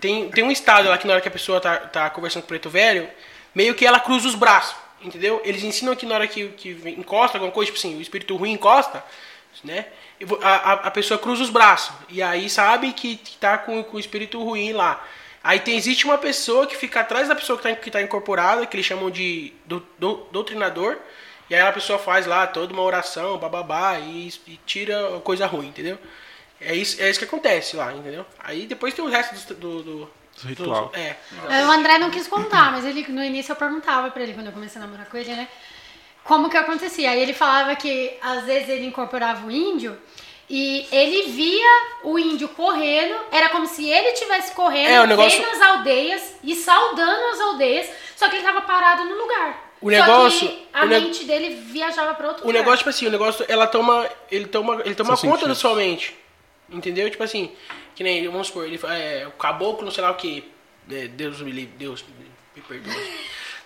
tem, 0.00 0.28
tem 0.30 0.42
um 0.42 0.50
estado 0.50 0.88
lá 0.88 0.98
que 0.98 1.06
na 1.06 1.12
hora 1.14 1.22
que 1.22 1.28
a 1.28 1.30
pessoa 1.30 1.60
tá, 1.60 1.76
tá 1.76 2.10
conversando 2.10 2.42
com 2.42 2.46
o 2.46 2.48
preto 2.48 2.68
velho, 2.68 3.08
meio 3.54 3.74
que 3.76 3.86
ela 3.86 4.00
cruza 4.00 4.26
os 4.26 4.34
braços, 4.34 4.74
entendeu? 5.00 5.40
Eles 5.44 5.62
ensinam 5.62 5.94
que 5.94 6.04
na 6.04 6.16
hora 6.16 6.26
que, 6.26 6.48
que 6.48 6.70
encosta 6.98 7.38
alguma 7.38 7.52
coisa, 7.52 7.70
tipo 7.70 7.78
assim, 7.78 7.96
o 7.96 8.02
espírito 8.02 8.34
ruim 8.36 8.52
encosta, 8.52 9.04
né? 9.62 9.86
A, 10.42 10.48
a, 10.48 10.72
a 10.72 10.90
pessoa 10.90 11.16
cruza 11.18 11.42
os 11.44 11.50
braços. 11.50 11.94
E 12.08 12.20
aí 12.22 12.50
sabe 12.50 12.92
que, 12.92 13.16
que 13.16 13.36
tá 13.36 13.56
com, 13.58 13.82
com 13.84 13.96
o 13.96 14.00
espírito 14.00 14.42
ruim 14.42 14.72
lá. 14.72 15.00
Aí 15.44 15.58
tem, 15.60 15.76
existe 15.76 16.04
uma 16.04 16.18
pessoa 16.18 16.66
que 16.66 16.76
fica 16.76 17.00
atrás 17.00 17.28
da 17.28 17.34
pessoa 17.34 17.58
que 17.58 17.66
está 17.68 17.80
que 17.80 17.90
tá 17.90 18.00
incorporada, 18.02 18.64
que 18.66 18.76
eles 18.76 18.86
chamam 18.86 19.10
de 19.10 19.52
do, 19.66 19.84
do- 19.98 20.26
doutrinador. 20.30 20.96
E 21.50 21.54
aí 21.54 21.60
a 21.60 21.72
pessoa 21.72 21.98
faz 21.98 22.26
lá 22.26 22.46
toda 22.46 22.72
uma 22.72 22.82
oração, 22.82 23.36
bababá, 23.38 23.98
e, 23.98 24.28
e 24.46 24.58
tira 24.64 25.16
a 25.16 25.20
coisa 25.20 25.44
ruim, 25.46 25.68
entendeu? 25.68 25.98
É 26.60 26.74
isso, 26.74 27.02
é 27.02 27.10
isso 27.10 27.18
que 27.18 27.24
acontece 27.24 27.76
lá, 27.76 27.92
entendeu? 27.92 28.24
Aí 28.38 28.66
depois 28.66 28.94
tem 28.94 29.04
o 29.04 29.08
resto 29.08 29.54
do. 29.54 29.82
do, 29.82 30.10
ritual. 30.44 30.86
do- 30.88 30.96
é. 30.96 31.16
É, 31.50 31.66
O 31.66 31.70
André 31.72 31.98
não 31.98 32.10
quis 32.10 32.28
contar, 32.28 32.70
mas 32.70 32.84
ele 32.84 33.04
no 33.08 33.22
início 33.22 33.52
eu 33.52 33.56
perguntava 33.56 34.10
pra 34.10 34.22
ele, 34.22 34.32
quando 34.34 34.46
eu 34.46 34.52
comecei 34.52 34.80
a 34.80 34.84
namorar 34.84 35.06
com 35.06 35.16
ele, 35.16 35.34
né? 35.34 35.48
Como 36.24 36.48
que 36.48 36.56
acontecia? 36.56 37.10
Aí 37.10 37.20
ele 37.20 37.34
falava 37.34 37.74
que 37.74 38.16
às 38.22 38.44
vezes 38.44 38.68
ele 38.68 38.86
incorporava 38.86 39.44
o 39.44 39.50
índio 39.50 39.98
e 40.54 40.86
ele 40.92 41.30
via 41.32 41.80
o 42.04 42.18
índio 42.18 42.46
correndo, 42.50 43.18
era 43.32 43.48
como 43.48 43.66
se 43.66 43.88
ele 43.88 44.08
estivesse 44.08 44.52
correndo, 44.54 44.90
É, 44.90 45.00
o 45.00 45.06
negócio- 45.06 45.38
vendo 45.42 45.50
as 45.50 45.60
aldeias 45.62 46.34
e 46.44 46.54
saudando 46.54 47.24
as 47.32 47.40
aldeias, 47.40 47.88
só 48.14 48.28
que 48.28 48.36
ele 48.36 48.44
tava 48.44 48.60
parado 48.60 49.02
no 49.06 49.16
lugar. 49.16 49.72
O 49.80 49.90
só 49.90 49.96
negócio- 49.98 50.46
que 50.48 50.68
a 50.74 50.84
o 50.84 50.86
ne- 50.86 51.00
mente 51.00 51.24
dele 51.24 51.54
viajava 51.54 52.14
pra 52.14 52.28
outro 52.28 52.44
O 52.44 52.46
lugar. 52.48 52.58
negócio, 52.60 52.78
tipo 52.78 52.90
assim, 52.90 53.06
o 53.06 53.10
negócio, 53.10 53.44
ela 53.48 53.66
toma. 53.66 54.06
Ele 54.30 54.44
toma, 54.46 54.82
ele 54.84 54.94
toma 54.94 55.16
conta 55.16 55.26
da 55.26 55.36
sentidos. 55.38 55.58
sua 55.58 55.74
mente. 55.74 56.14
Entendeu? 56.70 57.10
Tipo 57.10 57.24
assim, 57.24 57.50
que 57.94 58.04
nem, 58.04 58.28
vamos 58.28 58.46
supor, 58.48 58.64
ele 58.66 58.78
é, 58.90 59.26
o 59.26 59.32
caboclo, 59.32 59.84
não 59.84 59.90
sei 59.90 60.04
lá 60.04 60.10
o 60.10 60.14
que. 60.16 60.44
Deus 60.86 61.40
me 61.40 61.50
livre, 61.50 61.74
Deus 61.78 62.04
me 62.54 62.60
perdoe. 62.62 62.92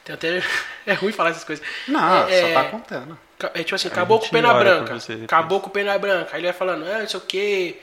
Tem 0.06 0.14
até. 0.14 0.42
É 0.86 0.92
ruim 0.94 1.10
falar 1.12 1.30
essas 1.30 1.42
coisas. 1.44 1.64
Não, 1.88 2.28
é, 2.28 2.40
só 2.54 2.62
tá 2.62 2.64
contando. 2.70 3.18
Ca- 3.38 3.50
É 3.54 3.62
tipo 3.64 3.74
assim, 3.74 3.88
caboclo 3.90 4.22
gente 4.24 4.32
pena 4.32 4.54
branca. 4.54 4.94
depois. 4.94 5.26
Caboclo 5.26 5.68
pena 5.70 5.98
branca. 5.98 6.30
Aí 6.32 6.38
ele 6.40 6.46
vai 6.46 6.56
falando, 6.56 6.86
ah, 6.88 7.00
não 7.00 7.08
sei 7.08 7.18
o 7.18 7.22
que, 7.22 7.76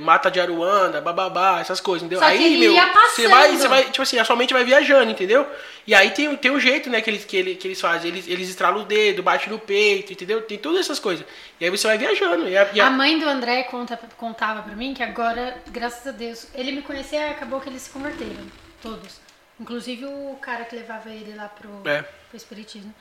mata 0.00 0.30
de 0.30 0.40
Aruanda, 0.40 1.00
bababá, 1.02 1.60
essas 1.60 1.78
coisas, 1.78 2.02
entendeu? 2.04 2.18
Só 2.20 2.24
aí, 2.24 2.58
meu, 2.58 2.72
você 2.74 3.28
vai, 3.28 3.50
você 3.56 3.68
vai, 3.68 3.84
tipo 3.84 4.02
assim, 4.02 4.18
a 4.18 4.24
sua 4.24 4.34
mente 4.34 4.52
vai 4.54 4.64
viajando, 4.64 5.10
entendeu? 5.12 5.46
E 5.86 5.94
aí 5.94 6.10
tem, 6.10 6.34
tem 6.36 6.50
um 6.50 6.58
jeito, 6.58 6.88
né, 6.90 7.00
que 7.02 7.10
eles, 7.10 7.24
que, 7.24 7.36
ele, 7.36 7.54
que 7.54 7.68
eles 7.68 7.80
fazem. 7.80 8.10
Eles, 8.10 8.26
eles 8.26 8.48
estralam 8.48 8.80
o 8.80 8.84
dedo, 8.86 9.22
batem 9.22 9.50
no 9.50 9.58
peito, 9.58 10.12
entendeu? 10.14 10.40
Tem 10.42 10.56
todas 10.58 10.80
essas 10.80 10.98
coisas. 10.98 11.24
E 11.60 11.64
aí 11.64 11.70
você 11.70 11.86
vai 11.86 11.98
viajando. 11.98 12.48
E 12.48 12.56
a, 12.56 12.66
e 12.72 12.80
a- 12.80 12.86
A 12.86 12.90
mãe 12.90 13.18
do 13.18 13.28
André 13.28 13.64
conta, 13.64 13.96
contava 14.16 14.62
pra 14.62 14.74
mim 14.74 14.94
que 14.94 15.02
agora, 15.02 15.54
graças 15.70 16.06
a 16.06 16.10
Deus, 16.12 16.48
ele 16.54 16.72
me 16.72 16.80
conhecia 16.82 17.20
e 17.28 17.30
acabou 17.30 17.60
que 17.60 17.68
eles 17.68 17.82
se 17.82 17.90
converteram. 17.90 18.42
Todos. 18.80 19.20
Inclusive 19.60 20.04
o 20.06 20.36
cara 20.40 20.64
que 20.64 20.74
levava 20.76 21.08
ele 21.10 21.34
lá 21.34 21.48
pro, 21.48 21.82
É. 21.88 22.02
pro 22.02 22.36
Espiritismo. 22.36 22.92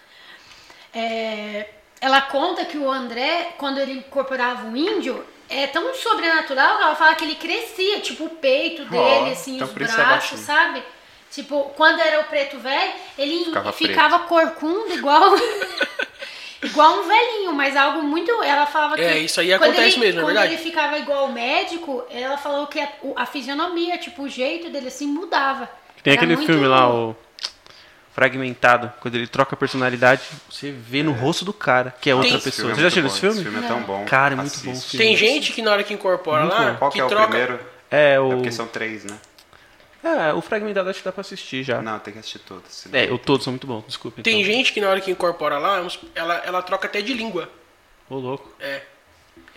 É, 0.93 1.69
ela 1.99 2.21
conta 2.21 2.65
que 2.65 2.77
o 2.77 2.89
André, 2.89 3.53
quando 3.57 3.79
ele 3.79 3.93
incorporava 3.93 4.65
um 4.67 4.75
índio, 4.75 5.25
é 5.49 5.67
tão 5.67 5.93
sobrenatural 5.93 6.77
que 6.77 6.83
ela 6.83 6.95
fala 6.95 7.15
que 7.15 7.23
ele 7.23 7.35
crescia, 7.35 7.99
tipo 8.01 8.25
o 8.25 8.29
peito 8.29 8.85
dele, 8.85 9.31
assim, 9.31 9.55
então 9.55 9.67
os 9.67 9.73
é 9.73 9.79
braços, 9.79 10.05
baixinho. 10.05 10.39
sabe? 10.41 10.83
Tipo, 11.31 11.71
quando 11.77 11.99
era 12.01 12.19
o 12.19 12.25
preto 12.25 12.59
velho, 12.59 12.93
ele 13.17 13.45
Ficava 13.45 13.71
ficava, 13.71 14.19
corcunda 14.19 14.93
igual. 14.93 15.31
igual 16.61 16.99
um 16.99 17.07
velhinho, 17.07 17.53
mas 17.53 17.75
algo 17.77 18.03
muito. 18.03 18.29
Ela 18.43 18.65
falava 18.65 18.95
que. 18.95 19.01
É, 19.01 19.17
isso 19.19 19.39
aí 19.39 19.47
quando 19.57 19.63
acontece 19.71 19.95
ele- 19.97 20.05
mesmo, 20.05 20.19
é 20.19 20.23
quando 20.23 20.33
verdade. 20.35 20.53
ele 20.55 20.61
ficava 20.61 20.97
igual 20.99 21.27
o 21.27 21.31
médico, 21.31 22.05
ela 22.09 22.37
falou 22.37 22.67
que 22.67 22.79
a, 22.81 22.89
o- 23.01 23.13
a 23.15 23.25
fisionomia, 23.25 23.97
tipo, 23.97 24.23
o 24.23 24.29
jeito 24.29 24.69
dele 24.69 24.89
assim 24.89 25.07
mudava. 25.07 25.69
Tem 26.03 26.13
Era 26.13 26.21
aquele 26.21 26.35
muito- 26.35 26.47
filme 26.51 26.67
lá, 26.67 26.89
o 26.93 27.15
Fragmentado, 28.13 28.91
quando 28.99 29.15
ele 29.15 29.27
troca 29.27 29.55
a 29.55 29.57
personalidade, 29.57 30.21
você 30.49 30.69
vê 30.71 31.01
no 31.01 31.13
rosto 31.13 31.45
do 31.45 31.53
cara 31.53 31.95
que 32.01 32.09
é 32.09 32.15
outra 32.15 32.29
Tem- 32.31 32.39
pessoa. 32.41 32.71
é 32.71 32.75
Você 32.75 32.81
já 32.81 32.87
assistiu 32.87 33.03
bom, 33.03 33.07
esse 33.09 33.19
filme? 33.19 33.35
Esse 33.35 33.43
filme 33.49 33.65
é 33.65 33.67
tão 33.67 33.81
bom. 33.83 34.05
Cara, 34.05 34.33
é 34.33 34.35
muito 34.37 34.59
bom 34.59 34.71
Assiste. 34.71 34.97
filme. 34.97 35.05
tem 35.05 35.15
gente 35.15 35.53
que 35.53 35.61
na 35.61 35.71
hora 35.71 35.83
que 35.83 35.93
incorpora 35.93 36.41
Muito 36.41 36.53
lá, 36.53 36.71
bom. 36.71 36.77
Qual 36.77 36.91
que, 36.91 36.99
é 36.99 37.05
o 37.05 37.07
troca. 37.07 37.27
primeiro? 37.27 37.59
É 37.89 38.13
É 38.15 38.19
o. 38.19 38.29
porque 38.31 38.51
são 38.51 38.67
três, 38.67 39.05
né? 39.05 39.17
É, 40.03 40.33
o 40.33 40.41
Fragmentado 40.41 40.89
acho 40.89 40.99
que 40.99 41.05
dá 41.05 41.11
pra 41.11 41.21
assistir 41.21 41.63
já. 41.63 41.81
Não, 41.81 41.99
tem 41.99 42.11
que 42.11 42.19
assistir 42.19 42.39
todos. 42.39 42.85
É, 42.91 43.05
o 43.11 43.17
todos 43.19 43.43
são 43.43 43.53
muito 43.53 43.67
bons, 43.67 43.83
desculpa. 43.87 44.21
Tem 44.23 44.41
então. 44.41 44.53
gente 44.53 44.73
que 44.73 44.81
na 44.81 44.89
hora 44.89 44.99
que 44.99 45.11
incorpora 45.11 45.57
lá, 45.59 45.81
ela, 46.15 46.35
ela 46.43 46.61
troca 46.63 46.87
até 46.87 47.01
de 47.01 47.13
língua. 47.13 47.47
Ô, 48.09 48.15
louco. 48.15 48.51
É. 48.59 48.81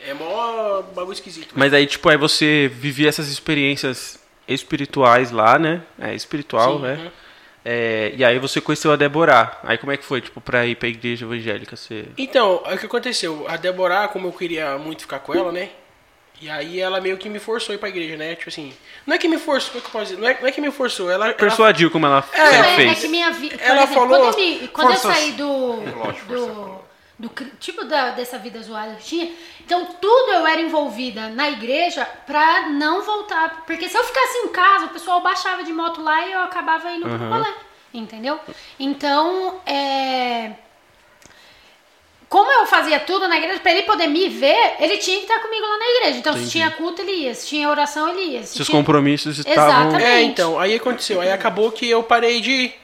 É 0.07 0.13
mó 0.15 0.83
bagulho 0.95 1.15
esquisito. 1.15 1.55
Mas 1.57 1.73
aí, 1.73 1.87
tipo, 1.87 2.09
aí 2.11 2.17
você 2.19 2.71
vivia 2.73 3.09
essas 3.09 3.29
experiências 3.29 4.19
espirituais 4.47 5.31
lá, 5.31 5.59
né? 5.59 5.83
É, 5.99 6.15
espiritual, 6.15 6.77
Sim, 6.77 6.83
né? 6.83 6.95
uhum. 7.03 7.11
É, 7.67 8.13
e 8.15 8.23
aí 8.23 8.39
você 8.39 8.61
conheceu 8.61 8.93
a 8.93 8.97
Deborah. 8.97 9.59
Aí 9.63 9.79
como 9.79 9.91
é 9.91 9.97
que 9.97 10.05
foi, 10.05 10.21
tipo, 10.21 10.41
pra 10.41 10.67
ir 10.67 10.75
pra 10.77 10.87
igreja 10.89 11.25
evangélica? 11.25 11.75
Você... 11.77 12.05
Então, 12.19 12.57
o 12.57 12.77
que 12.79 12.85
aconteceu? 12.87 13.47
A 13.49 13.57
Débora, 13.57 14.07
como 14.09 14.29
eu 14.29 14.33
queria 14.33 14.77
muito 14.77 15.03
ficar 15.03 15.21
com 15.21 15.35
ela, 15.35 15.51
né? 15.51 15.71
E 16.43 16.51
aí 16.51 16.79
ela 16.81 17.01
meio 17.01 17.17
que 17.17 17.29
me 17.29 17.39
forçou 17.39 17.73
a 17.73 17.77
ir 17.77 17.79
pra 17.79 17.89
igreja, 17.89 18.17
né? 18.17 18.35
Tipo 18.35 18.51
assim. 18.51 18.75
Não 19.07 19.15
é 19.15 19.19
que 19.19 19.29
me 19.29 19.39
forçou, 19.39 19.71
como 19.71 19.79
é 19.79 19.81
que 19.83 19.87
eu 19.87 19.93
posso 19.93 20.05
dizer? 20.11 20.21
Não 20.21 20.29
é, 20.29 20.39
não 20.43 20.49
é 20.49 20.53
que 20.53 20.61
me 20.61 20.71
forçou, 20.71 21.11
ela. 21.11 21.27
ela 21.27 21.35
Persuadiu 21.35 21.91
como 21.91 22.05
ela 22.07 22.23
É, 22.33 22.39
Não, 22.39 22.45
é, 22.47 22.59
é 22.73 22.77
fez. 22.77 22.99
que 23.01 23.09
minha 23.09 23.31
vida. 23.31 23.57
Ela 23.61 23.87
falou- 23.87 24.09
Quando, 24.09 24.25
eu, 24.25 24.37
me- 24.61 24.69
quando 24.69 24.91
eu 24.91 24.97
saí 24.97 25.33
do. 25.33 25.47
Lógico, 25.97 26.27
do, 26.27 26.47
força. 26.47 26.84
Do 27.19 27.31
tipo 27.61 27.85
da, 27.85 28.11
dessa 28.11 28.39
vida 28.39 28.61
zoada 28.61 28.95
que 28.95 29.01
eu 29.01 29.05
tinha, 29.05 29.33
então 29.61 29.87
tudo 30.01 30.33
eu 30.33 30.47
era 30.47 30.61
envolvida 30.61 31.29
na 31.29 31.51
igreja 31.51 32.05
pra 32.27 32.69
não 32.71 33.03
voltar. 33.03 33.65
Porque 33.67 33.89
se 33.89 33.97
eu 33.97 34.05
ficasse 34.05 34.39
em 34.39 34.49
casa, 34.49 34.87
o 34.87 34.91
pessoal 34.91 35.21
baixava 35.23 35.63
de 35.63 35.73
moto 35.73 36.03
lá 36.03 36.27
e 36.27 36.33
eu 36.33 36.41
acabava 36.41 36.91
indo 36.91 37.09
pro 37.09 37.29
rolê. 37.29 37.53
Entendeu? 37.93 38.41
Então, 38.79 39.61
é. 39.65 40.53
Como 42.29 42.51
eu 42.51 42.67
fazia 42.67 42.99
tudo 42.99 43.29
na 43.29 43.37
igreja, 43.37 43.61
pra 43.61 43.71
ele 43.71 43.83
poder 43.83 44.09
me 44.09 44.29
ver, 44.29 44.75
ele 44.81 44.97
tinha 44.97 45.19
que 45.19 45.23
estar 45.23 45.39
comigo 45.39 45.65
lá 45.65 45.79
na 45.79 45.87
igreja. 45.87 46.19
Então, 46.19 46.33
se 46.37 46.51
tinha 46.51 46.69
culto, 46.73 47.01
ele 47.03 47.13
ia. 47.13 47.35
Se 47.35 47.47
tinha 47.47 47.71
oração, 47.71 48.09
ele 48.09 48.33
ia. 48.33 48.43
Se 48.43 48.57
Seus 48.57 48.67
tinha... 48.67 48.77
compromissos 48.77 49.39
estavam... 49.39 49.91
Exatamente. 49.91 50.05
É, 50.05 50.23
então, 50.23 50.59
aí 50.59 50.75
aconteceu. 50.75 51.21
Aí 51.21 51.31
acabou 51.31 51.71
que 51.71 51.89
eu 51.89 52.03
parei 52.03 52.41
de 52.41 52.51
ir. 52.51 52.84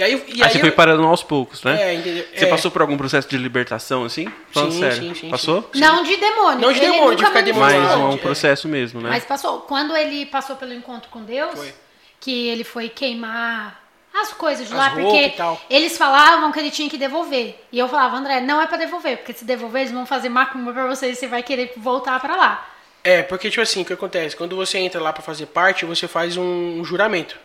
E 0.00 0.02
aí, 0.02 0.24
e 0.28 0.42
Aí 0.42 0.50
você 0.50 0.56
eu- 0.56 0.60
foi 0.62 0.70
parando 0.70 1.04
aos 1.06 1.22
poucos, 1.22 1.62
né? 1.62 1.90
É, 1.90 1.94
entendeu? 1.94 2.24
Você 2.34 2.46
É. 2.46 2.48
passou 2.48 2.70
por 2.70 2.80
algum 2.80 2.96
processo 2.96 3.28
de 3.28 3.36
libertação, 3.36 4.02
assim? 4.02 4.32
Falando 4.50 4.72
Sim, 4.72 4.80
sério. 4.80 4.96
sim, 4.96 5.14
sim, 5.14 5.28
Passou? 5.30 5.68
Não 5.74 6.02
de 6.02 6.16
demônio. 6.16 6.58
Não 6.58 6.72
de 6.72 6.78
Ele 6.78 6.90
demônio, 6.90 7.16
de 7.16 7.26
ficar 7.26 7.42
demônio. 7.42 7.80
Mas 7.82 7.90
falou. 7.90 8.10
um 8.10 8.14
é. 8.14 8.16
processo 8.16 8.66
mesmo, 8.66 8.98
né? 9.02 9.10
Mas 9.10 9.24
passou. 9.26 9.60
Quando 9.60 9.94
ele 9.94 10.24
passou 10.24 10.56
pelo 10.56 10.72
encontro 10.72 11.10
com 11.10 11.22
Deus, 11.22 11.52
Foi. 11.54 11.74
que 12.18 12.48
ele 12.48 12.64
foi 12.64 12.88
queimar 12.88 13.78
as 14.18 14.32
coisas 14.32 14.66
de 14.66 14.72
As 14.72 14.78
lá, 14.78 14.90
porque 14.90 15.34
eles 15.68 15.98
falavam 15.98 16.50
que 16.50 16.58
ele 16.58 16.70
tinha 16.70 16.88
que 16.88 16.96
devolver. 16.96 17.62
E 17.70 17.78
eu 17.78 17.86
falava, 17.86 18.16
André, 18.16 18.40
não 18.40 18.58
é 18.58 18.66
pra 18.66 18.78
devolver, 18.78 19.18
porque 19.18 19.34
se 19.34 19.44
devolver, 19.44 19.82
eles 19.82 19.92
vão 19.92 20.06
fazer 20.06 20.30
macumba 20.30 20.72
pra 20.72 20.86
você 20.86 21.10
e 21.10 21.14
você 21.14 21.26
vai 21.26 21.42
querer 21.42 21.74
voltar 21.76 22.18
pra 22.20 22.36
lá. 22.36 22.66
É, 23.04 23.22
porque, 23.22 23.50
tipo 23.50 23.60
assim, 23.62 23.82
o 23.82 23.84
que 23.84 23.92
acontece? 23.92 24.34
Quando 24.34 24.56
você 24.56 24.78
entra 24.78 24.98
lá 24.98 25.12
pra 25.12 25.22
fazer 25.22 25.44
parte, 25.46 25.84
você 25.84 26.08
faz 26.08 26.38
um 26.38 26.82
juramento. 26.84 27.36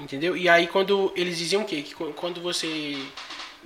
Entendeu? 0.00 0.36
E 0.36 0.48
aí, 0.48 0.66
quando 0.66 1.12
eles 1.14 1.36
diziam? 1.38 1.62
Que 1.64 1.82
qu- 1.94 2.12
quando 2.14 2.40
você 2.40 2.96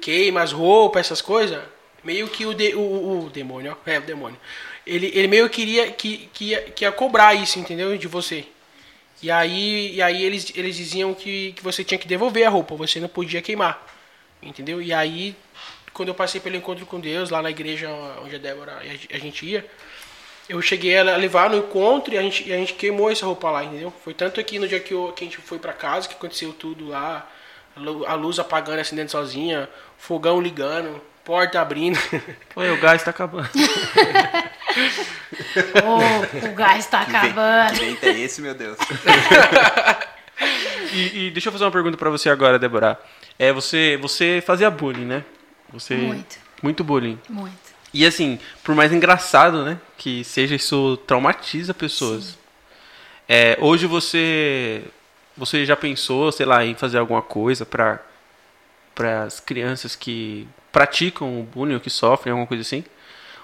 queima 0.01 0.43
as 0.43 0.52
roupas, 0.52 1.06
essas 1.06 1.23
coisas, 1.23 1.62
meio 2.02 2.28
que 2.28 2.44
o, 2.44 2.52
de- 2.52 2.74
o, 2.74 2.81
o- 3.27 3.31
demônio, 3.31 3.73
ó, 3.86 3.90
é, 3.90 3.98
o 3.98 4.02
demônio. 4.02 4.39
Ele, 4.86 5.11
ele 5.15 5.28
meio 5.28 5.48
queria 5.48 5.90
que, 5.93 6.28
que, 6.35 6.47
ia, 6.51 6.61
que 6.62 6.85
ia 6.85 6.93
cobrar 6.93 7.35
isso, 7.35 7.59
entendeu? 7.59 7.97
De 7.97 8.09
você. 8.09 8.44
E 9.23 9.31
aí, 9.31 9.94
e 9.94 10.02
aí 10.02 10.23
eles, 10.23 10.52
eles 10.55 10.77
diziam 10.77 11.15
que, 11.15 11.52
que 11.52 11.62
você 11.62 11.82
tinha 11.85 11.98
que 11.98 12.06
devolver 12.09 12.47
a 12.47 12.51
roupa, 12.51 12.74
você 12.74 13.01
não 13.01 13.09
podia 13.09 13.40
queimar. 13.40 13.86
Entendeu? 14.43 14.82
E 14.82 14.93
aí, 14.93 15.35
quando 15.94 16.09
eu 16.09 16.15
passei 16.15 16.40
pelo 16.40 16.56
encontro 16.56 16.85
com 16.85 17.01
Deus, 17.01 17.31
lá 17.31 17.40
na 17.40 17.51
igreja 17.51 17.89
onde 18.23 18.35
a 18.35 18.39
Débora 18.39 18.82
e 18.85 19.15
a 19.16 19.19
gente 19.19 19.47
ia, 19.47 19.65
eu 20.49 20.61
cheguei 20.62 20.97
a 20.99 21.16
levar 21.16 21.49
no 21.51 21.57
encontro 21.57 22.12
e 22.15 22.19
a 22.19 22.23
gente, 22.23 22.49
e 22.49 22.53
a 22.53 22.57
gente 22.57 22.75
queimou 22.75 23.11
essa 23.11 23.25
roupa 23.27 23.51
lá, 23.51 23.65
entendeu? 23.65 23.93
Foi 24.05 24.12
tanto 24.15 24.39
aqui 24.41 24.59
no 24.59 24.69
dia 24.69 24.81
que, 24.81 24.93
eu, 24.95 25.12
que 25.16 25.25
a 25.25 25.27
gente 25.27 25.39
foi 25.39 25.59
pra 25.59 25.73
casa, 25.73 26.07
que 26.09 26.15
aconteceu 26.15 26.53
tudo 26.53 26.89
lá, 26.89 27.27
a 27.77 27.81
lu- 27.81 28.05
a 28.07 28.15
luz 28.15 28.39
apagando, 28.39 28.79
acendendo 28.81 29.11
sozinha, 29.11 29.69
fogão 29.99 30.41
ligando, 30.41 31.01
porta 31.25 31.61
abrindo. 31.61 31.99
Oi, 32.57 32.71
o 32.73 32.77
gás 32.81 33.03
tá 33.03 33.11
acabando. 33.11 33.49
Ô, 35.85 36.47
o 36.49 36.55
gás 36.55 36.87
tá 36.87 37.01
acabando. 37.03 37.79
Que 37.79 37.85
vento 37.87 38.05
é 38.05 38.21
esse, 38.21 38.41
meu 38.41 38.55
Deus? 38.55 38.77
E, 40.93 41.27
e 41.27 41.31
deixa 41.31 41.49
eu 41.49 41.53
fazer 41.53 41.65
uma 41.65 41.71
pergunta 41.73 41.97
pra 41.97 42.11
você 42.11 42.29
agora, 42.29 42.57
Débora. 42.59 43.01
É, 43.39 43.53
você, 43.53 43.97
você 44.01 44.43
fazia 44.45 44.71
bullying, 44.71 45.05
né? 45.05 45.25
Você, 45.73 45.95
Muito. 45.97 46.37
Muito 46.62 46.85
bullying. 46.85 47.19
Muito. 47.29 47.64
E 47.95 48.05
assim, 48.05 48.39
por 48.62 48.75
mais 48.75 48.93
engraçado, 48.93 49.65
né, 49.65 49.79
que 49.97 50.25
seja, 50.25 50.55
isso 50.55 50.97
traumatiza 51.07 51.73
pessoas. 51.73 52.37
É, 53.29 53.57
hoje 53.61 53.87
você 53.87 54.85
você 55.37 55.65
já 55.65 55.77
pensou, 55.77 56.31
sei 56.31 56.45
lá, 56.47 56.65
em 56.65 56.75
fazer 56.75 56.99
alguma 56.99 57.23
coisa 57.23 57.65
para 57.65 58.01
para 58.95 59.25
as 59.25 59.41
crianças 59.41 59.97
que 59.97 60.47
praticam 60.71 61.41
o 61.41 61.43
bullying 61.43 61.75
ou 61.75 61.81
que 61.81 61.91
sofrem 61.91 62.31
alguma 62.33 62.47
coisa 62.47 62.61
assim? 62.62 62.85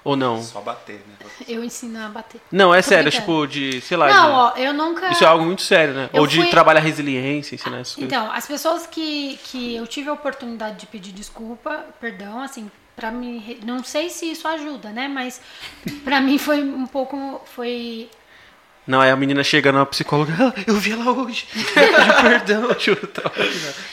Ou 0.05 0.17
não? 0.17 0.41
Só 0.43 0.61
bater, 0.61 0.95
né? 1.07 1.29
Eu 1.49 1.63
ensino 1.65 1.99
a 2.05 2.09
bater. 2.09 2.41
Não, 2.51 2.75
é 2.75 2.81
Tô 2.81 2.89
sério, 2.89 3.11
brincando. 3.11 3.27
tipo 3.27 3.47
de, 3.47 3.81
sei 3.83 3.97
lá, 3.97 4.07
Não, 4.09 4.27
de- 4.27 4.33
ó, 4.33 4.65
eu 4.65 4.73
nunca. 4.73 5.11
isso 5.11 5.25
é 5.25 5.27
algo 5.27 5.45
muito 5.45 5.61
sério, 5.63 5.93
né? 5.93 6.09
Eu 6.13 6.23
ou 6.23 6.27
de 6.27 6.37
fui- 6.37 6.49
trabalhar 6.51 6.81
resiliência, 6.81 7.55
ensinar 7.55 7.79
essas 7.81 7.95
coisas. 7.97 8.11
Então, 8.13 8.31
as 8.33 8.47
pessoas 8.47 8.87
que, 8.87 9.39
que 9.45 9.75
eu 9.77 9.87
tive 9.87 10.09
a 10.09 10.13
oportunidade 10.15 10.79
de 10.79 10.87
pedir 10.87 11.13
desculpa, 11.13 11.85
perdão, 12.01 12.41
assim, 12.43 12.71
pra 12.97 13.11
mim, 13.11 13.59
não 13.65 13.83
sei 13.83 14.11
se 14.11 14.31
isso 14.31 14.47
ajuda, 14.47 14.91
né? 14.91 15.09
Mas 15.09 15.41
pra 16.05 16.21
mim 16.21 16.39
foi 16.39 16.63
um 16.63 16.87
pouco, 16.87 17.41
foi 17.55 18.09
Não, 18.87 19.01
aí 19.01 19.11
a 19.11 19.17
menina 19.17 19.43
chega 19.45 19.71
na 19.73 19.87
psicóloga, 19.87 20.33
"Ah, 20.39 20.53
eu 20.67 20.75
vi 20.77 20.93
ela 20.93 21.11
hoje. 21.13 21.47
Perdão, 22.23 22.79
chuta. 22.79 23.23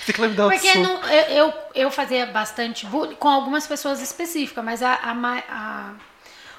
Você 0.04 0.14
que 0.14 0.22
me 0.22 0.30
dar 0.30 0.50
Porque 0.50 0.74
não, 0.80 1.02
eu, 1.10 1.24
eu, 1.48 1.54
eu 1.76 1.92
fazia 1.92 2.26
bastante 2.26 2.86
bullying 2.86 3.16
com 3.16 3.30
algumas 3.30 3.68
pessoas 3.68 4.02
específicas, 4.02 4.64
mas 4.64 4.82
a, 4.82 4.94
a, 4.94 5.12
a- 5.50 5.94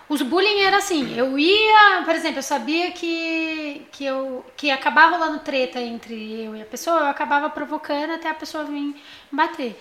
os 0.09 0.23
bullying 0.23 0.61
era 0.61 0.79
assim, 0.79 1.15
eu 1.19 1.39
ia, 1.39 2.03
por 2.05 2.15
exemplo, 2.15 2.39
eu 2.39 2.43
sabia 2.43 2.91
que, 2.93 3.83
que, 3.93 4.07
eu, 4.07 4.43
que 4.57 4.69
ia 4.69 4.75
acabar 4.75 5.11
rolando 5.11 5.41
treta 5.41 5.79
entre 5.81 6.45
eu 6.45 6.57
e 6.57 6.63
a 6.63 6.65
pessoa, 6.65 7.01
eu 7.01 7.07
acabava 7.09 7.51
provocando 7.51 8.13
até 8.15 8.31
a 8.31 8.35
pessoa 8.35 8.65
vir 8.65 8.73
me 8.73 8.97
bater. 9.31 9.79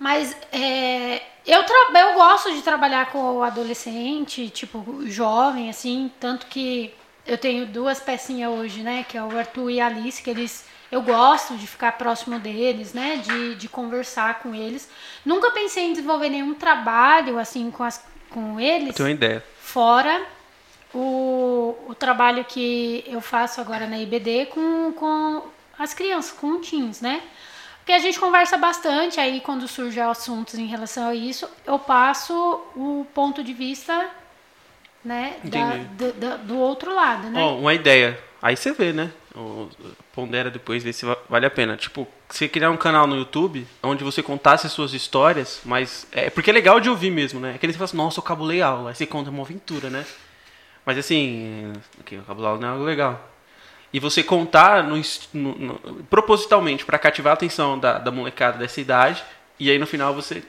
Mas 0.00 0.34
é, 0.50 1.20
eu, 1.46 1.62
eu 1.62 2.14
gosto 2.14 2.50
de 2.54 2.62
trabalhar 2.62 3.12
com 3.12 3.36
o 3.36 3.42
adolescente, 3.42 4.48
tipo, 4.48 5.06
jovem, 5.06 5.68
assim, 5.68 6.10
tanto 6.18 6.46
que 6.46 6.94
eu 7.26 7.36
tenho 7.36 7.66
duas 7.66 8.00
pecinhas 8.00 8.50
hoje, 8.50 8.82
né? 8.82 9.04
Que 9.06 9.18
é 9.18 9.22
o 9.22 9.38
Arthur 9.38 9.70
e 9.70 9.78
a 9.78 9.88
Alice, 9.88 10.22
que 10.22 10.30
eles. 10.30 10.64
Eu 10.90 11.02
gosto 11.02 11.54
de 11.56 11.66
ficar 11.66 11.92
próximo 11.92 12.38
deles, 12.38 12.94
né? 12.94 13.18
De, 13.18 13.54
de 13.56 13.68
conversar 13.68 14.40
com 14.40 14.54
eles. 14.54 14.88
Nunca 15.22 15.50
pensei 15.50 15.84
em 15.84 15.92
desenvolver 15.92 16.30
nenhum 16.30 16.54
trabalho, 16.54 17.38
assim, 17.38 17.70
com, 17.70 17.84
as, 17.84 18.02
com 18.30 18.58
eles. 18.58 18.96
Tenho 18.96 19.10
uma 19.10 19.14
ideia. 19.14 19.44
Fora 19.60 20.26
o, 20.94 21.76
o 21.86 21.94
trabalho 21.94 22.42
que 22.44 23.04
eu 23.06 23.20
faço 23.20 23.60
agora 23.60 23.86
na 23.86 23.98
IBD 23.98 24.46
com, 24.46 24.92
com 24.92 25.42
as 25.78 25.92
crianças, 25.92 26.32
com 26.32 26.58
teens, 26.58 27.02
né? 27.02 27.22
Porque 27.90 28.00
a 28.02 28.04
gente 28.06 28.20
conversa 28.20 28.56
bastante, 28.56 29.18
aí 29.18 29.40
quando 29.40 29.66
surgem 29.66 30.00
assuntos 30.04 30.54
em 30.54 30.66
relação 30.66 31.08
a 31.08 31.14
isso, 31.14 31.50
eu 31.66 31.76
passo 31.76 32.32
o 32.76 33.04
ponto 33.12 33.42
de 33.42 33.52
vista 33.52 34.08
né, 35.04 35.34
da- 35.42 35.76
do, 35.98 36.12
do- 36.12 36.38
do 36.38 36.56
outro 36.58 36.94
lado, 36.94 37.28
né? 37.28 37.42
Ó, 37.42 37.56
uma 37.56 37.74
ideia. 37.74 38.16
Aí 38.40 38.56
você 38.56 38.70
vê, 38.70 38.92
né? 38.92 39.10
Pondera 40.12 40.52
depois, 40.52 40.84
vê 40.84 40.92
se 40.92 41.04
va- 41.04 41.16
vale 41.28 41.46
a 41.46 41.50
pena. 41.50 41.76
Tipo, 41.76 42.06
você 42.28 42.48
criar 42.48 42.70
um 42.70 42.76
canal 42.76 43.08
no 43.08 43.16
YouTube 43.16 43.66
onde 43.82 44.04
você 44.04 44.22
contasse 44.22 44.68
as 44.68 44.72
suas 44.72 44.94
histórias, 44.94 45.60
mas. 45.64 46.06
É 46.12 46.30
porque 46.30 46.50
é 46.50 46.52
legal 46.52 46.78
de 46.78 46.88
ouvir 46.88 47.10
mesmo, 47.10 47.40
né? 47.40 47.54
Aquele 47.56 47.72
que 47.72 47.74
você 47.74 47.78
fala 47.78 47.84
assim, 47.86 47.96
nossa, 47.96 48.20
eu 48.20 48.22
cabulei 48.22 48.62
aula. 48.62 48.90
Aí 48.90 48.94
você 48.94 49.04
conta 49.04 49.30
uma 49.30 49.42
aventura, 49.42 49.90
né? 49.90 50.06
Mas 50.86 50.96
assim, 50.96 51.72
ok, 52.00 52.18
o 52.18 52.22
cabular 52.22 52.56
não 52.56 52.68
é 52.68 52.70
algo 52.70 52.84
legal. 52.84 53.29
E 53.92 53.98
você 53.98 54.22
contar 54.22 54.84
no, 54.84 55.00
no- 55.34 55.54
no- 55.58 55.78
propositalmente 56.08 56.84
pra 56.84 56.98
cativar 56.98 57.32
a 57.32 57.34
atenção 57.34 57.78
da, 57.78 57.98
da 57.98 58.10
molecada 58.10 58.58
dessa 58.58 58.80
idade, 58.80 59.22
e 59.58 59.70
aí 59.70 59.78
no 59.78 59.86
final 59.86 60.14
você 60.14 60.42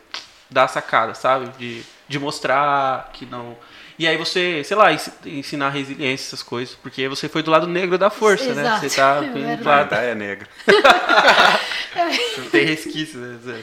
dá 0.50 0.64
a 0.66 0.68
sacada, 0.68 1.14
sabe? 1.16 1.50
De, 1.58 1.82
de 2.08 2.20
mostrar 2.20 3.10
que 3.14 3.26
não. 3.26 3.58
E 3.98 4.08
aí 4.08 4.18
você, 4.18 4.64
sei 4.64 4.78
lá, 4.78 4.92
ens- 4.94 5.12
ensinar 5.26 5.70
resiliência, 5.70 6.26
essas 6.30 6.44
coisas, 6.44 6.76
porque 6.76 7.08
você 7.08 7.28
foi 7.30 7.42
do 7.44 7.52
lado 7.52 7.68
negro 7.68 7.98
da 7.98 8.10
força, 8.10 8.54
né? 8.54 8.62
Exato. 8.62 8.90
Você 8.90 8.96
tá 8.96 9.22
É 9.52 9.56
do 9.58 9.64
lado 9.66 9.96
é 9.96 10.16
negra. 10.16 10.48
não 12.38 12.50
tem 12.50 12.66
resquício, 12.66 13.20
né? 13.20 13.62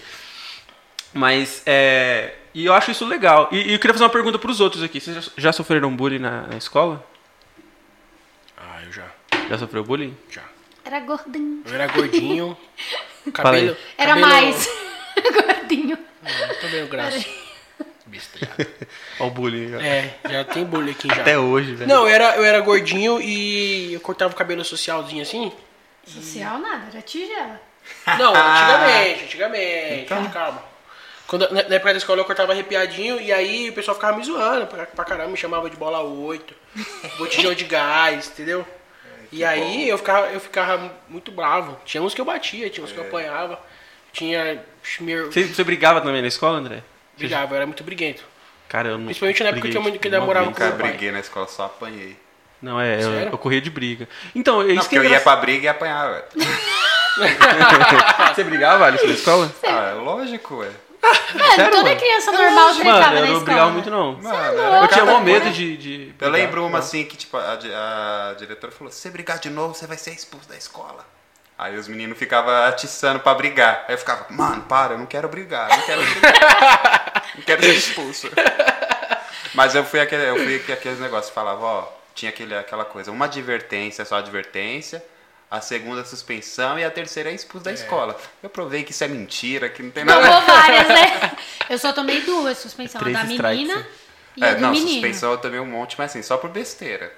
Mas, 1.12 1.62
é... 1.66 2.34
E 2.54 2.66
eu 2.66 2.74
acho 2.74 2.90
isso 2.90 3.06
legal. 3.06 3.48
E, 3.52 3.70
e 3.70 3.72
eu 3.74 3.78
queria 3.78 3.94
fazer 3.94 4.04
uma 4.04 4.10
pergunta 4.10 4.38
pros 4.38 4.60
outros 4.60 4.82
aqui. 4.82 5.00
Vocês 5.00 5.24
já, 5.24 5.30
já 5.36 5.52
sofreram 5.52 5.94
bullying 5.94 6.18
na, 6.18 6.42
na 6.42 6.56
escola? 6.56 7.04
Já. 9.48 9.58
Sofreu 9.58 9.84
bullying? 9.84 10.16
Já. 10.30 10.42
Era 10.84 11.00
gordinho. 11.00 11.62
Eu 11.66 11.74
era 11.74 11.86
gordinho, 11.88 12.56
aí. 13.26 13.32
cabelo. 13.32 13.76
Era 13.96 14.14
cabelo- 14.14 14.26
mais. 14.26 14.68
gordinho. 15.32 15.98
Ah, 16.24 16.54
tô 16.60 16.68
meio 16.68 16.86
graça. 16.88 17.24
Besteira. 18.06 18.50
Ó 19.20 19.26
o 19.26 19.30
bullying. 19.30 19.74
ó. 19.76 19.80
É, 19.80 20.14
já 20.30 20.44
tem 20.44 20.64
bullying 20.64 20.92
aqui 20.92 21.08
já. 21.08 21.20
Até 21.20 21.38
hoje, 21.38 21.74
velho. 21.74 21.88
Não, 21.88 22.02
eu 22.08 22.14
era, 22.14 22.36
eu 22.36 22.44
era 22.44 22.60
gordinho 22.60 23.20
e 23.20 23.92
eu 23.92 24.00
cortava 24.00 24.32
o 24.32 24.36
cabelo 24.36 24.64
socialzinho 24.64 25.20
assim. 25.22 25.52
Social 26.06 26.58
nada, 26.58 26.86
era 26.90 27.02
tigela. 27.02 27.60
Não, 28.18 28.34
antigamente, 28.34 29.24
antigamente. 29.24 30.02
Então. 30.04 30.30
Calma. 30.30 30.62
Quando, 31.26 31.42
na, 31.52 31.62
na 31.64 31.74
época 31.74 31.92
da 31.92 31.98
escola 31.98 32.20
eu 32.20 32.24
cortava 32.24 32.52
arrepiadinho 32.52 33.20
e 33.20 33.30
aí 33.30 33.68
o 33.68 33.74
pessoal 33.74 33.94
ficava 33.94 34.16
me 34.16 34.24
zoando 34.24 34.66
pra, 34.66 34.86
pra 34.86 35.04
caramba, 35.04 35.28
me 35.30 35.36
chamava 35.36 35.68
de 35.68 35.76
bola 35.76 36.00
8, 36.00 36.54
botijão 37.18 37.52
de 37.52 37.64
gás, 37.64 38.28
entendeu? 38.28 38.66
E 39.30 39.44
aí 39.44 39.88
eu 39.88 39.98
ficava, 39.98 40.26
eu 40.28 40.40
ficava 40.40 40.92
muito 41.08 41.30
bravo. 41.30 41.78
Tinha 41.84 42.02
uns 42.02 42.14
que 42.14 42.20
eu 42.20 42.24
batia, 42.24 42.70
tinha 42.70 42.84
uns 42.84 42.92
que 42.92 42.98
eu 42.98 43.04
apanhava. 43.04 43.60
Tinha. 44.12 44.62
Meu, 45.00 45.30
Você, 45.30 45.44
você 45.44 45.62
brigava 45.64 46.00
também 46.00 46.22
na 46.22 46.28
escola, 46.28 46.58
André? 46.58 46.82
brigava, 47.16 47.52
eu 47.52 47.56
era 47.56 47.66
muito 47.66 47.84
briguento. 47.84 48.22
Cara, 48.68 48.88
eu 48.88 48.98
não. 48.98 49.04
Principalmente 49.06 49.42
na 49.42 49.48
época 49.50 49.68
que 49.68 49.76
eu 49.76 49.82
muito- 49.82 49.98
que 49.98 50.08
namorava 50.08 50.46
vez. 50.46 50.56
com 50.56 50.62
Nunca 50.64 50.74
meu 50.76 50.82
pai. 50.82 50.90
briguei 50.92 51.10
na 51.12 51.20
escola, 51.20 51.46
só 51.48 51.64
apanhei. 51.66 52.16
Não, 52.60 52.80
é, 52.80 53.02
eu, 53.02 53.10
eu 53.12 53.38
corria 53.38 53.60
de 53.60 53.70
briga. 53.70 54.08
Então, 54.34 54.60
é 54.62 54.66
Não, 54.66 54.74
isso 54.74 54.88
que 54.88 54.96
é 54.96 54.98
eu 54.98 55.04
ia 55.04 55.20
pra 55.20 55.36
briga 55.36 55.66
e 55.66 55.68
apanhava. 55.68 56.24
Você 58.34 58.44
brigava, 58.44 58.86
Alice, 58.86 59.06
na 59.06 59.12
escola? 59.12 59.52
Ah, 59.64 59.90
é 59.90 59.94
lógico, 59.94 60.56
ué. 60.56 60.70
Mano, 61.02 61.54
Sério, 61.54 61.70
toda 61.70 61.84
mano? 61.90 61.96
criança 62.00 62.32
normal 62.32 62.74
Mano, 62.74 62.84
na 62.84 63.06
eu 63.06 63.14
não 63.14 63.24
escola. 63.26 63.40
brigava 63.44 63.70
muito, 63.70 63.90
não. 63.90 64.12
Mano, 64.14 64.28
louco? 64.56 64.60
era 64.60 64.84
Eu 64.84 64.88
tinha 64.88 65.04
mó 65.04 65.20
medo 65.20 65.50
de, 65.50 65.76
de 65.76 65.92
Eu 66.08 66.14
brigar. 66.14 66.30
lembro 66.32 66.66
uma 66.66 66.78
assim 66.78 67.04
que, 67.04 67.16
tipo, 67.16 67.36
a, 67.36 67.52
a 67.52 68.34
diretora 68.34 68.72
falou: 68.72 68.92
se 68.92 68.98
você 69.00 69.10
brigar 69.10 69.38
de 69.38 69.50
novo, 69.50 69.74
você 69.74 69.86
vai 69.86 69.96
ser 69.98 70.10
expulso 70.12 70.48
da 70.48 70.56
escola. 70.56 71.06
Aí 71.56 71.76
os 71.76 71.88
meninos 71.88 72.16
ficavam 72.18 72.52
atiçando 72.64 73.20
pra 73.20 73.34
brigar. 73.34 73.84
Aí 73.88 73.94
eu 73.94 73.98
ficava, 73.98 74.26
mano, 74.30 74.62
para, 74.62 74.94
eu 74.94 74.98
não 74.98 75.06
quero 75.06 75.28
brigar, 75.28 75.70
eu 75.70 75.76
não 75.76 75.84
quero 75.84 76.02
brigar. 76.02 77.24
não 77.34 77.42
quero 77.42 77.62
ser 77.62 77.74
expulso. 77.74 78.30
Mas 79.54 79.74
eu 79.74 79.84
fui 79.84 80.00
aquele, 80.00 80.28
eu 80.28 80.36
fui 80.36 80.58
que- 80.60 80.72
aqueles 80.72 81.00
negócios, 81.00 81.32
falava, 81.34 81.64
ó, 81.64 81.88
tinha 82.14 82.30
aquele, 82.30 82.56
aquela 82.56 82.84
coisa, 82.84 83.10
uma 83.10 83.24
advertência, 83.24 84.04
só 84.04 84.16
advertência, 84.18 85.04
a 85.50 85.60
segunda 85.60 86.04
suspensão 86.04 86.78
e 86.78 86.84
a 86.84 86.90
terceira 86.90 87.30
é 87.30 87.34
expulso 87.34 87.64
da 87.64 87.72
escola. 87.72 88.18
Eu 88.42 88.50
provei 88.50 88.82
que 88.84 88.92
isso 88.92 89.02
é 89.04 89.08
mentira, 89.08 89.68
que 89.68 89.82
não 89.82 89.90
tem 89.90 90.04
nada. 90.04 90.20
Tomou 90.26 90.42
várias, 90.42 90.88
né? 90.88 91.32
Eu 91.70 91.78
só 91.78 91.92
tomei 91.92 92.20
duas 92.22 92.58
suspensão. 92.58 93.00
A 93.00 93.04
da 93.04 93.24
strikes, 93.24 93.42
menina 93.42 93.86
e 94.36 94.44
a 94.44 94.48
É, 94.48 94.54
do 94.54 94.60
não, 94.60 94.70
menino. 94.70 94.90
suspensão 94.92 95.32
eu 95.32 95.38
tomei 95.38 95.60
um 95.60 95.66
monte, 95.66 95.96
mas 95.98 96.10
assim, 96.10 96.22
só 96.22 96.36
por 96.38 96.48
besteira. 96.50 97.12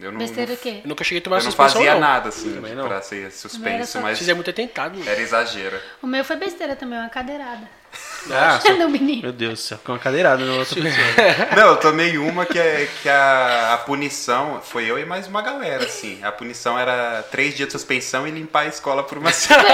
Eu 0.00 0.12
não, 0.12 0.18
Besteira 0.18 0.50
não- 0.52 0.54
o 0.56 0.60
quê? 0.60 0.80
Eu 0.82 0.88
nunca 0.88 1.04
cheguei 1.04 1.18
a 1.20 1.22
tomar 1.22 1.36
eu 1.36 1.42
não 1.44 1.50
suspensão, 1.50 1.74
fazia 1.74 1.92
não. 1.94 2.00
nada 2.00 2.28
assim 2.30 2.54
Também 2.54 2.74
não. 2.74 2.88
pra 2.88 3.02
ser 3.02 3.30
suspenso, 3.30 3.92
só- 3.92 4.00
mas 4.00 4.16
Vocês 4.18 4.28
é 4.28 4.34
muito 4.34 4.52
tentado. 4.52 4.98
mano. 4.98 5.10
era 5.10 5.20
exagero. 5.20 5.78
O 6.02 6.06
meu 6.06 6.24
foi 6.24 6.36
besteira 6.36 6.74
também, 6.74 6.98
uma 6.98 7.08
cadeirada. 7.08 7.68
Ah, 8.30 8.60
só- 8.64 8.72
no 8.74 8.88
menino. 8.88 9.22
meu 9.22 9.32
Deus 9.32 9.52
do 9.54 9.62
céu, 9.62 9.78
com 9.84 9.92
uma 9.92 9.98
cadeirada 9.98 10.44
na 10.44 10.52
outra 10.52 10.74
pessoa. 10.80 11.06
Não, 11.56 11.68
eu 11.70 11.76
tomei 11.78 12.18
uma 12.18 12.44
que, 12.46 12.58
é- 12.58 12.88
que 13.02 13.08
a, 13.08 13.74
a 13.74 13.78
punição 13.78 14.60
foi 14.62 14.84
eu 14.84 14.98
e 14.98 15.04
mais 15.06 15.26
uma 15.26 15.40
galera, 15.42 15.84
assim. 15.86 16.22
A 16.22 16.30
punição 16.30 16.78
era 16.78 17.22
três 17.30 17.54
dias 17.56 17.68
de 17.68 17.72
suspensão 17.72 18.26
e 18.28 18.30
limpar 18.30 18.60
a 18.60 18.66
escola 18.66 19.02
por 19.02 19.16
uma 19.18 19.32
semana. 19.32 19.66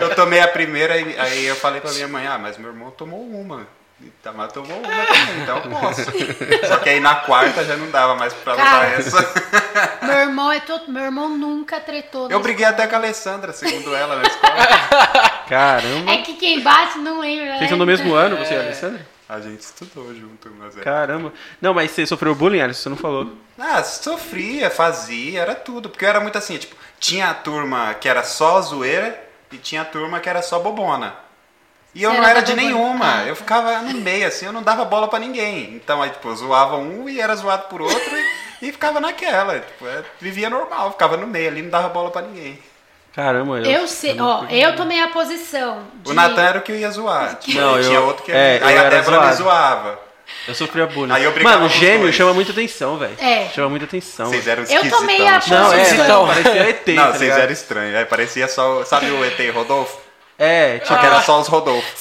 eu 0.00 0.14
tomei 0.14 0.40
a 0.40 0.48
primeira 0.48 0.96
e 0.98 1.18
aí 1.18 1.44
eu 1.46 1.56
falei 1.56 1.80
pra 1.80 1.92
minha 1.92 2.08
mãe, 2.08 2.26
ah, 2.26 2.38
mas 2.38 2.56
meu 2.58 2.70
irmão 2.70 2.90
tomou 2.90 3.20
uma. 3.20 3.66
Tá, 4.22 4.32
mas 4.32 4.52
tomou 4.52 4.78
uma 4.78 4.88
também, 4.88 5.42
então 5.42 5.56
eu 5.58 5.70
posso. 5.70 6.04
Só 6.68 6.76
que 6.78 6.88
aí 6.90 7.00
na 7.00 7.16
quarta 7.16 7.64
já 7.64 7.76
não 7.76 7.90
dava 7.90 8.14
mais 8.14 8.32
pra 8.32 8.54
Cara. 8.54 8.86
essa. 8.86 9.18
Meu 10.02 10.16
irmão 10.16 10.52
é 10.52 10.60
todo. 10.60 10.92
Meu 10.92 11.02
irmão 11.04 11.28
nunca 11.28 11.80
tretou. 11.80 12.28
na 12.28 12.34
Eu 12.34 12.40
briguei 12.40 12.64
escola. 12.64 12.84
até 12.84 12.88
com 12.88 12.96
a 12.96 12.98
Alessandra, 12.98 13.52
segundo 13.52 13.94
ela, 13.94 14.16
na 14.16 14.22
escola. 14.22 14.54
Caramba. 15.48 16.12
É 16.12 16.18
que 16.18 16.34
quem 16.34 16.60
bate 16.60 16.98
não 16.98 17.20
lembra. 17.20 17.46
Vocês 17.46 17.60
né? 17.62 17.68
são 17.68 17.78
do 17.78 17.86
mesmo 17.86 18.14
ano, 18.14 18.36
você 18.36 18.54
e 18.54 18.56
a 18.56 18.60
Alessandra? 18.60 19.06
A 19.28 19.40
gente 19.40 19.60
estudou 19.60 20.14
junto, 20.14 20.50
mas 20.58 20.76
é. 20.76 20.82
Caramba. 20.82 21.32
Não, 21.60 21.72
mas 21.72 21.90
você 21.90 22.06
sofreu 22.06 22.34
bullying, 22.34 22.60
Alisson? 22.60 22.82
Você 22.82 22.88
não 22.90 22.96
falou. 22.96 23.32
Ah, 23.58 23.82
sofria, 23.82 24.70
fazia, 24.70 25.40
era 25.40 25.54
tudo. 25.54 25.88
Porque 25.88 26.04
eu 26.04 26.08
era 26.08 26.20
muito 26.20 26.36
assim, 26.38 26.58
tipo, 26.58 26.76
tinha 27.00 27.30
a 27.30 27.34
turma 27.34 27.94
que 27.94 28.08
era 28.08 28.22
só 28.22 28.60
zoeira 28.60 29.18
e 29.50 29.56
tinha 29.58 29.82
a 29.82 29.84
turma 29.84 30.20
que 30.20 30.28
era 30.28 30.42
só 30.42 30.58
bobona. 30.58 31.14
E 31.94 32.02
eu 32.02 32.10
Você 32.10 32.16
não 32.16 32.24
era 32.24 32.38
era 32.38 32.42
de 32.46 32.54
nenhuma. 32.54 33.18
Ah, 33.20 33.26
eu 33.26 33.36
ficava 33.36 33.80
no 33.80 33.92
meio, 34.00 34.26
assim, 34.26 34.46
eu 34.46 34.52
não 34.52 34.62
dava 34.62 34.84
bola 34.84 35.08
pra 35.08 35.18
ninguém. 35.18 35.74
Então 35.74 36.00
aí, 36.02 36.10
tipo, 36.10 36.28
eu 36.28 36.36
zoava 36.36 36.76
um 36.76 37.08
e 37.08 37.20
era 37.20 37.34
zoado 37.36 37.64
por 37.68 37.82
outro 37.82 38.16
e, 38.62 38.68
e 38.68 38.72
ficava 38.72 38.98
naquela. 39.00 39.58
Tipo, 39.60 39.86
é, 39.86 40.02
vivia 40.20 40.48
normal, 40.48 40.92
ficava 40.92 41.16
no 41.18 41.26
meio 41.26 41.48
ali, 41.48 41.60
não 41.62 41.70
dava 41.70 41.88
bola 41.90 42.10
pra 42.10 42.22
ninguém. 42.22 42.58
Caramba, 43.14 43.58
eu. 43.58 43.64
Eu 43.82 43.88
sei, 43.88 44.18
ó, 44.18 44.44
eu 44.48 44.74
tomei 44.74 44.98
a 45.02 45.08
posição. 45.08 45.82
De... 45.96 46.10
O 46.10 46.14
Natan 46.14 46.42
era 46.42 46.58
o 46.58 46.62
que 46.62 46.72
eu 46.72 46.76
ia 46.76 46.90
zoar. 46.90 47.34
Tipo, 47.36 47.60
Não, 47.60 47.78
tinha 47.82 47.94
eu- 47.94 48.06
outro 48.06 48.22
que 48.24 48.32
é, 48.32 48.58
Aí 48.62 48.74
eu 48.74 48.86
a 48.86 48.88
Débora 48.88 49.18
me 49.20 49.22
zoado. 49.26 49.36
zoava. 49.36 49.98
Eu 50.48 50.54
sofria 50.54 50.86
bullying. 50.86 51.12
Aí 51.12 51.24
eu 51.24 51.32
brigava 51.32 51.56
Mano, 51.56 51.66
os 51.66 51.72
gêmeo 51.74 52.02
dois. 52.04 52.14
chama 52.14 52.32
muita 52.32 52.52
atenção, 52.52 52.96
velho. 52.96 53.14
É. 53.20 53.50
Chama 53.50 53.68
muita 53.68 53.84
atenção. 53.84 54.28
Vocês 54.30 54.46
eram 54.48 54.62
Eu 54.64 54.88
tomei 54.88 55.26
a 55.28 55.38
tipo. 55.38 55.54
Não, 55.54 55.72
é, 55.74 55.78
posição. 55.78 56.04
então, 56.04 56.26
parecia 56.26 56.68
ET. 56.70 56.88
Não, 56.88 57.04
tá 57.12 57.12
vocês 57.18 57.36
eram 57.36 57.52
estranhos. 57.52 57.96
Aí 57.96 58.04
parecia 58.06 58.48
só. 58.48 58.82
Sabe 58.86 59.10
o 59.10 59.22
ET 59.22 59.38
Rodolfo? 59.54 59.98
É, 60.38 60.74
tipo, 60.78 60.88
Só 60.88 60.96
que 60.96 61.06
era 61.06 61.20
só 61.22 61.40
os 61.40 61.48
Rodolfo. 61.48 61.88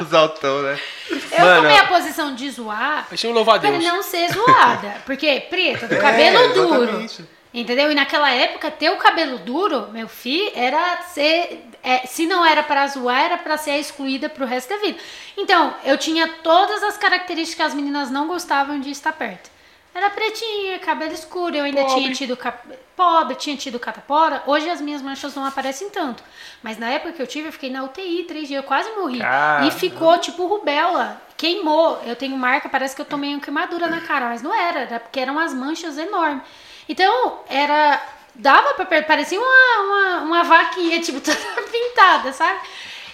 os 0.00 0.14
altão, 0.14 0.62
né? 0.62 0.78
Eu 1.10 1.40
Mano, 1.40 1.62
tomei 1.62 1.78
a 1.78 1.86
posição 1.86 2.34
de 2.34 2.50
zoar 2.50 3.04
Parecia 3.06 3.30
um 3.30 3.34
pra 3.34 3.70
não 3.70 4.02
ser 4.02 4.30
zoada. 4.32 4.96
Porque, 5.04 5.40
preta, 5.48 5.86
do 5.86 5.94
É, 5.94 5.98
cabelo 5.98 6.52
duro. 6.54 6.82
exatamente. 6.82 7.24
Entendeu? 7.54 7.90
E 7.90 7.94
naquela 7.94 8.30
época, 8.30 8.70
ter 8.70 8.90
o 8.90 8.96
cabelo 8.96 9.38
duro, 9.38 9.88
meu 9.90 10.08
filho, 10.08 10.52
era 10.54 10.98
ser. 11.02 11.64
é, 11.82 12.06
se 12.06 12.26
não 12.26 12.44
era 12.44 12.62
pra 12.62 12.86
zoar, 12.86 13.18
era 13.24 13.38
pra 13.38 13.56
ser 13.56 13.78
excluída 13.78 14.28
pro 14.28 14.44
resto 14.44 14.68
da 14.68 14.76
vida. 14.80 14.98
Então, 15.36 15.74
eu 15.84 15.96
tinha 15.96 16.28
todas 16.42 16.82
as 16.82 16.98
características 16.98 17.56
que 17.56 17.62
as 17.62 17.74
meninas 17.74 18.10
não 18.10 18.28
gostavam 18.28 18.78
de 18.78 18.90
estar 18.90 19.12
perto. 19.12 19.48
Era 19.96 20.10
pretinha, 20.10 20.78
cabelo 20.78 21.14
escuro, 21.14 21.56
eu 21.56 21.64
ainda 21.64 21.80
Pobre. 21.80 22.02
tinha 22.02 22.12
tido 22.12 22.36
cap... 22.36 22.68
pobre, 22.94 23.34
tinha 23.34 23.56
tido 23.56 23.78
catapora. 23.78 24.42
Hoje 24.46 24.68
as 24.68 24.78
minhas 24.78 25.00
manchas 25.00 25.34
não 25.34 25.46
aparecem 25.46 25.88
tanto. 25.88 26.22
Mas 26.62 26.76
na 26.76 26.90
época 26.90 27.14
que 27.14 27.22
eu 27.22 27.26
tive, 27.26 27.48
eu 27.48 27.52
fiquei 27.52 27.70
na 27.70 27.82
UTI 27.82 28.24
três 28.24 28.46
dias, 28.46 28.62
eu 28.62 28.68
quase 28.68 28.90
morri. 28.90 29.20
Caramba. 29.20 29.66
E 29.66 29.70
ficou 29.70 30.18
tipo 30.18 30.46
rubela. 30.46 31.18
Queimou. 31.34 31.98
Eu 32.04 32.14
tenho 32.14 32.36
marca, 32.36 32.68
parece 32.68 32.94
que 32.94 33.00
eu 33.00 33.06
tomei 33.06 33.30
uma 33.32 33.40
queimadura 33.40 33.86
na 33.86 34.02
cara, 34.02 34.26
mas 34.26 34.42
não 34.42 34.54
era, 34.54 34.80
era 34.80 35.00
porque 35.00 35.18
eram 35.18 35.32
umas 35.32 35.54
manchas 35.54 35.96
enormes. 35.96 36.42
Então, 36.86 37.40
era. 37.48 37.98
Dava 38.34 38.74
pra. 38.74 39.02
Parecia 39.02 39.40
uma, 39.40 39.82
uma, 39.82 40.20
uma 40.24 40.42
vaquinha, 40.44 41.00
tipo, 41.00 41.22
toda 41.22 41.38
pintada, 41.72 42.34
sabe? 42.34 42.60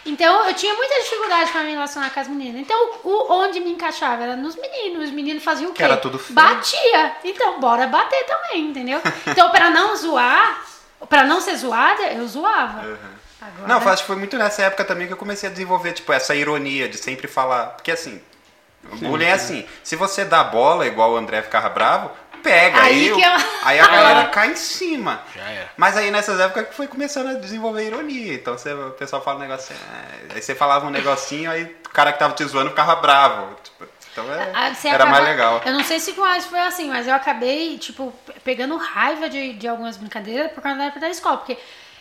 Então, 0.04 0.46
eu 0.46 0.54
tinha 0.54 0.74
muita 0.74 0.94
dificuldade 1.00 1.52
pra 1.52 1.62
me 1.62 1.70
relacionar 1.72 2.10
com 2.10 2.20
as 2.20 2.28
meninas. 2.28 2.60
Então, 2.60 2.90
o, 3.04 3.32
onde 3.32 3.60
me 3.60 3.70
encaixava 3.70 4.22
era 4.22 4.36
nos 4.36 4.56
meninos. 4.56 5.04
Os 5.04 5.10
meninos 5.10 5.44
faziam 5.44 5.70
o 5.70 5.72
quê? 5.72 5.78
Que 5.78 5.84
era 5.84 5.96
tudo 5.96 6.18
feio. 6.18 6.34
Batia. 6.34 7.16
Então, 7.24 7.60
bora 7.60 7.86
bater 7.86 8.24
também, 8.24 8.66
entendeu? 8.66 9.00
Então, 9.26 9.50
pra 9.50 9.70
não 9.70 9.94
zoar, 9.96 10.62
pra 11.08 11.24
não 11.24 11.40
ser 11.40 11.56
zoada, 11.56 12.02
eu 12.12 12.26
zoava. 12.26 12.98
Agora, 13.40 13.68
Não, 13.68 13.80
eu 13.80 13.88
acho 13.88 14.02
que 14.02 14.06
foi 14.06 14.16
muito 14.16 14.36
nessa 14.36 14.62
época 14.62 14.84
também 14.84 15.06
que 15.06 15.12
eu 15.12 15.16
comecei 15.16 15.48
a 15.48 15.52
desenvolver, 15.52 15.92
tipo, 15.92 16.12
essa 16.12 16.34
ironia 16.34 16.88
de 16.88 16.96
sempre 16.96 17.26
falar. 17.26 17.66
Porque 17.70 17.90
assim, 17.90 18.20
o 18.90 18.96
bullying 18.96 19.26
é 19.26 19.32
assim, 19.32 19.66
se 19.82 19.96
você 19.96 20.24
dá 20.24 20.44
bola, 20.44 20.86
igual 20.86 21.12
o 21.12 21.16
André 21.16 21.42
ficava 21.42 21.68
bravo, 21.68 22.10
pega. 22.42 22.80
Aí 22.82 22.92
Aí, 23.08 23.12
que 23.14 23.22
eu- 23.22 23.46
aí 23.64 23.80
a 23.80 23.86
galera 23.86 24.24
cai 24.30 24.50
em 24.52 24.56
cima. 24.56 25.22
Já 25.34 25.48
era. 25.48 25.70
Mas 25.76 25.96
aí 25.96 26.10
nessas 26.10 26.38
épocas 26.40 26.68
que 26.68 26.74
foi 26.74 26.86
começando 26.86 27.28
a 27.30 27.34
desenvolver 27.34 27.86
ironia. 27.86 28.34
Então 28.34 28.56
você, 28.58 28.72
o 28.72 28.90
pessoal 28.90 29.22
fala 29.22 29.38
um 29.38 29.42
negocinho. 29.42 29.78
é, 30.30 30.34
aí 30.36 30.42
você 30.42 30.54
falava 30.54 30.86
um 30.86 30.90
negocinho, 30.90 31.50
aí 31.50 31.64
o 31.64 31.88
cara 31.90 32.12
que 32.12 32.18
tava 32.18 32.34
te 32.34 32.44
zoando 32.44 32.70
ficava 32.70 32.96
bravo. 32.96 33.54
Tipo, 33.62 33.86
então 34.12 34.24
é- 34.32 34.50
Ah, 34.54 34.72
era 34.84 34.94
acaba- 34.96 35.10
mais 35.10 35.24
legal. 35.24 35.62
Eu 35.64 35.72
não 35.72 35.84
sei 35.84 35.98
se 36.00 36.12
com 36.12 36.22
a 36.24 36.38
foi 36.40 36.60
assim, 36.60 36.88
mas 36.88 37.06
eu 37.08 37.14
acabei, 37.14 37.78
tipo, 37.78 38.12
pe- 38.26 38.34
pegando 38.44 38.76
raiva 38.76 39.28
de, 39.28 39.54
de 39.54 39.66
algumas 39.68 39.96
brincadeiras 39.96 40.52
por 40.52 40.62
causa 40.62 40.78
da 40.78 40.84
época 40.84 41.00
da 41.00 41.08
escola. 41.08 41.38
Porque 41.38 41.56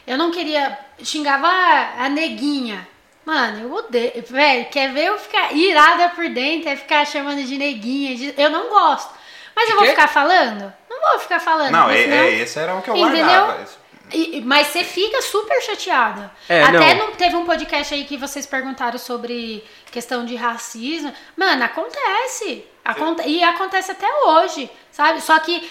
eu 0.08 0.18
não 0.18 0.32
queria. 0.32 0.78
Xingava 1.04 1.48
a, 1.48 2.06
a 2.06 2.10
neguinha. 2.10 2.88
Mano, 3.24 3.60
eu 3.62 3.74
odeio. 3.74 4.24
Velho, 4.28 4.66
quer 4.72 4.92
ver 4.92 5.06
eu 5.06 5.18
ficar 5.20 5.54
irada 5.54 6.10
por 6.10 6.28
dentro, 6.30 6.68
é 6.70 6.76
ficar 6.76 7.06
chamando 7.06 7.44
de 7.44 7.56
neguinha. 7.58 8.16
de- 8.16 8.34
eu 8.36 8.50
não 8.50 8.68
gosto. 8.70 9.21
Mas 9.56 9.70
eu 9.70 9.76
vou 9.76 9.86
ficar 9.86 10.08
falando? 10.08 10.74
Não 10.90 11.02
vou 11.12 11.20
ficar 11.20 11.40
falando. 11.40 11.72
Não, 11.72 11.90
é, 11.90 12.04
senão- 12.04 12.16
é, 12.18 12.32
esse 12.36 12.60
era 12.60 12.76
o 12.76 12.82
que 12.82 12.90
eu 12.90 12.96
Entendeu? 12.96 13.26
guardava. 13.26 13.62
Esse- 13.64 13.82
E- 14.14 14.42
mas 14.42 14.68
você 14.68 14.84
fica 14.84 15.22
super 15.22 15.62
chateada. 15.62 16.30
É, 16.50 16.64
Até 16.64 16.96
não. 16.96 17.08
não 17.08 17.12
teve 17.14 17.36
um 17.38 17.46
podcast 17.46 17.94
aí 17.94 18.04
que 18.04 18.18
vocês 18.18 18.46
perguntaram 18.46 18.98
sobre 19.00 19.64
questão 19.90 20.26
de 20.26 20.36
racismo. 20.36 21.14
Mano, 21.38 21.64
acontece. 21.64 22.66
Aconte 22.84 23.28
e 23.28 23.42
acontece 23.44 23.92
até 23.92 24.08
hoje, 24.26 24.70
sabe? 24.92 25.22
Só 25.22 25.38
que 25.40 25.70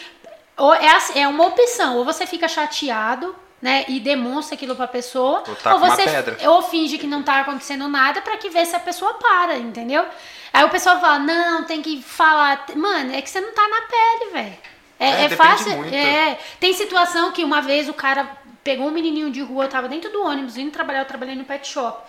ou 0.57 0.73
é, 0.75 0.89
assim- 0.97 1.21
é 1.21 1.29
uma 1.29 1.47
opção. 1.47 1.97
Ou 1.99 2.05
você 2.05 2.25
fica 2.27 2.49
chateado, 2.49 3.35
né? 3.61 3.85
E 3.89 4.01
demonstra 4.01 4.55
aquilo 4.55 4.75
pra 4.75 4.87
pessoa. 4.87 5.43
Ou 5.47 5.55
taca 5.57 5.77
uma 5.77 5.91
você 5.97 6.47
ou 6.49 6.63
finge 6.63 6.97
que 6.97 7.07
não 7.07 7.23
tá 7.23 7.41
acontecendo 7.41 7.89
nada 7.89 8.23
pra 8.23 8.37
que 8.39 8.49
ver 8.49 8.65
se 8.65 8.75
a 8.75 8.81
pessoa 8.81 9.15
para, 9.15 9.57
entendeu? 9.59 10.07
Aí 10.53 10.65
o 10.65 10.69
pessoal 10.71 11.01
fala, 11.01 11.19
não, 11.19 11.65
tem 11.65 11.81
que 11.83 12.03
falar. 12.03 12.65
Mano, 12.75 13.15
é 13.15 13.23
que 13.23 13.31
você 13.31 13.41
não 13.41 13.53
tá 13.53 13.67
na 13.69 13.83
pele, 13.83 14.31
velho. 14.33 14.59
É, 14.99 15.09
É, 15.09 15.25
é 15.25 15.29
fácil. 15.31 15.77
muito. 15.77 15.95
É, 15.95 16.39
tem 16.59 16.73
situação 16.75 17.33
que 17.33 17.43
uma 17.45 17.63
vez 17.63 17.89
o 17.89 17.95
cara 17.95 18.29
pegou 18.63 18.89
um 18.89 18.91
menininho 18.91 19.31
de 19.31 19.41
rua, 19.41 19.65
eu 19.65 19.69
tava 19.69 19.89
dentro 19.89 20.11
do 20.13 20.23
ônibus, 20.23 20.57
indo 20.59 20.71
trabalhar, 20.71 21.01
eu 21.01 21.05
trabalhei 21.07 21.35
no 21.35 21.45
pet 21.45 21.67
shop. 21.67 22.03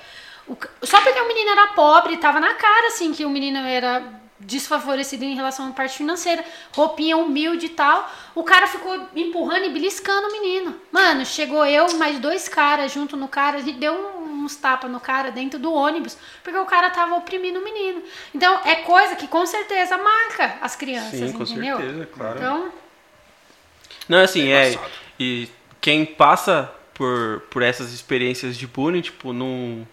O 0.48 0.58
só 0.86 1.00
porque 1.02 1.20
o 1.22 1.28
menino 1.28 1.52
era 1.52 1.68
pobre, 1.68 2.18
tava 2.18 2.40
na 2.40 2.54
cara, 2.56 2.88
assim, 2.88 3.14
que 3.14 3.24
o 3.24 3.30
menino 3.30 3.60
era 3.60 4.04
desfavorecido 4.40 5.24
em 5.24 5.36
relação 5.36 5.68
à 5.68 5.72
parte 5.72 5.98
financeira, 5.98 6.44
roupinha 6.76 7.16
humilde 7.16 7.68
e 7.68 7.70
tal. 7.70 8.12
O 8.36 8.44
cara 8.44 8.66
ficou 8.68 9.08
empurrando 9.16 9.66
e 9.66 9.70
beliscando 9.70 10.28
o 10.28 10.32
menino. 10.32 10.76
Mano, 10.92 11.26
chegou 11.26 11.66
eu 11.66 11.94
mais 11.94 12.20
dois 12.20 12.50
caras 12.50 12.92
junto 12.92 13.16
no 13.16 13.28
cara, 13.28 13.58
a 13.58 13.62
gente 13.62 13.78
deu 13.78 13.94
um- 13.94 14.21
uns 14.44 14.56
tapas 14.56 14.90
no 14.92 15.00
cara 15.00 15.32
dentro 15.32 15.58
do 15.60 15.74
ônibus, 15.74 16.18
porque 16.44 16.58
o 16.58 16.66
cara 16.66 16.90
tava 16.90 17.16
oprimindo 17.16 17.60
o 17.60 17.64
menino. 17.64 18.02
Então, 18.34 18.60
é 18.66 18.76
coisa 18.76 19.16
que 19.16 19.28
com 19.28 19.46
certeza 19.46 19.98
marca 19.98 20.56
as 20.62 20.76
crianças, 20.76 21.20
Sim, 21.20 21.34
com 21.34 21.44
entendeu? 21.44 21.78
certeza, 21.78 22.06
claro. 22.14 22.38
Então, 22.38 22.72
Não, 24.10 24.20
assim, 24.20 24.50
é. 24.50 24.72
Embaçado. 24.72 24.92
E 25.20 25.50
quem 25.80 26.06
passa 26.06 26.72
por, 26.94 27.44
por 27.50 27.62
essas 27.62 27.94
experiências 27.94 28.58
de 28.58 28.68
bullying, 28.68 29.02
tipo, 29.02 29.34
não. 29.34 29.88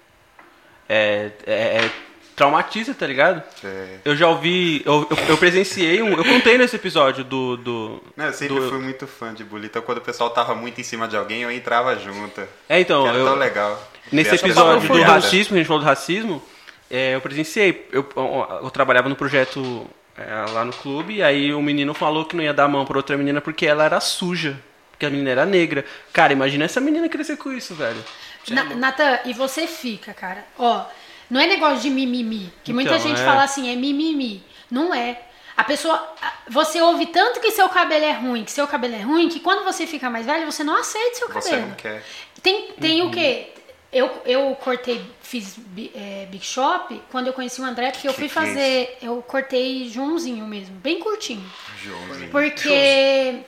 É, 0.88 1.30
é, 1.46 1.52
é 1.84 1.90
traumatiza, 2.34 2.94
tá 2.94 3.06
ligado? 3.06 3.42
É. 3.64 3.98
Eu 4.04 4.16
já 4.16 4.28
ouvi. 4.28 4.80
Eu, 4.86 5.06
eu, 5.10 5.16
eu 5.30 5.36
presenciei 5.36 6.00
um. 6.02 6.10
Eu 6.16 6.24
contei 6.24 6.56
nesse 6.56 6.76
episódio 6.76 7.24
do. 7.24 7.56
do 7.56 8.02
Não, 8.16 8.26
eu 8.26 8.32
sempre 8.32 8.54
do- 8.60 8.68
fui 8.68 8.78
muito 8.78 9.06
fã 9.06 9.34
de 9.34 9.42
bullying. 9.44 9.66
Então 9.66 9.82
quando 9.82 9.98
o 9.98 10.02
pessoal 10.02 10.30
tava 10.30 10.54
muito 10.54 10.80
em 10.80 10.84
cima 10.84 11.06
de 11.08 11.16
alguém, 11.16 11.42
eu 11.42 11.50
entrava 11.50 11.96
junto. 11.98 12.40
É, 12.68 12.80
então, 12.80 13.02
Que 13.02 13.08
era 13.08 13.18
eu, 13.18 13.26
tão 13.26 13.34
legal. 13.34 13.90
Nesse 14.12 14.34
episódio 14.34 14.88
do 14.88 15.02
racismo, 15.02 15.54
a 15.54 15.58
gente 15.58 15.66
falou 15.66 15.82
do 15.82 15.86
racismo, 15.86 16.42
é, 16.90 17.14
eu 17.14 17.20
presenciei. 17.20 17.86
Eu, 17.92 18.06
eu, 18.16 18.60
eu 18.64 18.70
trabalhava 18.70 19.08
no 19.08 19.16
projeto 19.16 19.86
é, 20.16 20.50
lá 20.52 20.64
no 20.64 20.72
clube, 20.72 21.16
e 21.16 21.22
aí 21.22 21.52
o 21.52 21.60
menino 21.62 21.92
falou 21.94 22.24
que 22.24 22.34
não 22.36 22.42
ia 22.42 22.52
dar 22.54 22.64
a 22.64 22.68
mão 22.68 22.84
pra 22.84 22.96
outra 22.96 23.16
menina 23.16 23.40
porque 23.40 23.66
ela 23.66 23.84
era 23.84 24.00
suja. 24.00 24.58
Porque 24.90 25.06
a 25.06 25.10
menina 25.10 25.30
era 25.30 25.46
negra. 25.46 25.84
Cara, 26.12 26.32
imagina 26.32 26.64
essa 26.64 26.80
menina 26.80 27.08
crescer 27.08 27.36
com 27.36 27.52
isso, 27.52 27.74
velho. 27.74 28.02
Na- 28.50 28.64
Natan, 28.64 29.20
e 29.26 29.32
você 29.32 29.66
fica, 29.66 30.12
cara. 30.12 30.44
Ó, 30.58 30.84
não 31.30 31.40
é 31.40 31.46
negócio 31.46 31.80
de 31.82 31.90
mimimi. 31.90 32.52
Que 32.64 32.72
muita 32.72 32.96
Então, 32.96 33.06
gente 33.06 33.20
é. 33.20 33.24
fala 33.24 33.44
assim, 33.44 33.70
é 33.72 33.76
mimimi. 33.76 34.42
Não 34.70 34.92
é. 34.92 35.20
A 35.56 35.62
pessoa. 35.62 36.14
Você 36.48 36.80
ouve 36.80 37.06
tanto 37.06 37.40
que 37.40 37.50
seu 37.52 37.68
cabelo 37.68 38.04
é 38.04 38.12
ruim, 38.12 38.44
que 38.44 38.50
seu 38.50 38.66
cabelo 38.66 38.94
é 38.96 39.02
ruim, 39.02 39.28
que 39.28 39.38
quando 39.38 39.64
você 39.64 39.86
fica 39.86 40.08
mais 40.10 40.24
velho, 40.26 40.50
você 40.50 40.64
não 40.64 40.74
aceita 40.76 41.14
seu 41.16 41.28
Você 41.28 41.50
cabelo. 41.50 41.68
não 41.68 41.74
quer. 41.76 42.02
Tem, 42.42 42.72
tem 42.80 43.02
Uhum. 43.02 43.08
o 43.08 43.10
quê? 43.12 43.52
Eu, 43.92 44.10
eu 44.26 44.54
cortei, 44.56 45.00
fiz 45.22 45.58
é, 45.94 46.26
Big 46.30 46.44
Shop 46.44 47.00
quando 47.10 47.28
eu 47.28 47.32
conheci 47.32 47.60
o 47.60 47.64
André, 47.64 47.90
porque 47.90 48.06
eu 48.08 48.12
fui 48.12 48.28
Que 48.28 48.34
que 48.34 48.38
é 48.38 48.42
fazer. 48.42 48.98
Eu 49.02 49.22
cortei 49.22 49.88
Joãozinho 49.88 50.46
mesmo, 50.46 50.74
bem 50.76 51.00
curtinho. 51.00 51.44
Joãozinho. 51.82 52.30
Porque. 52.30 53.40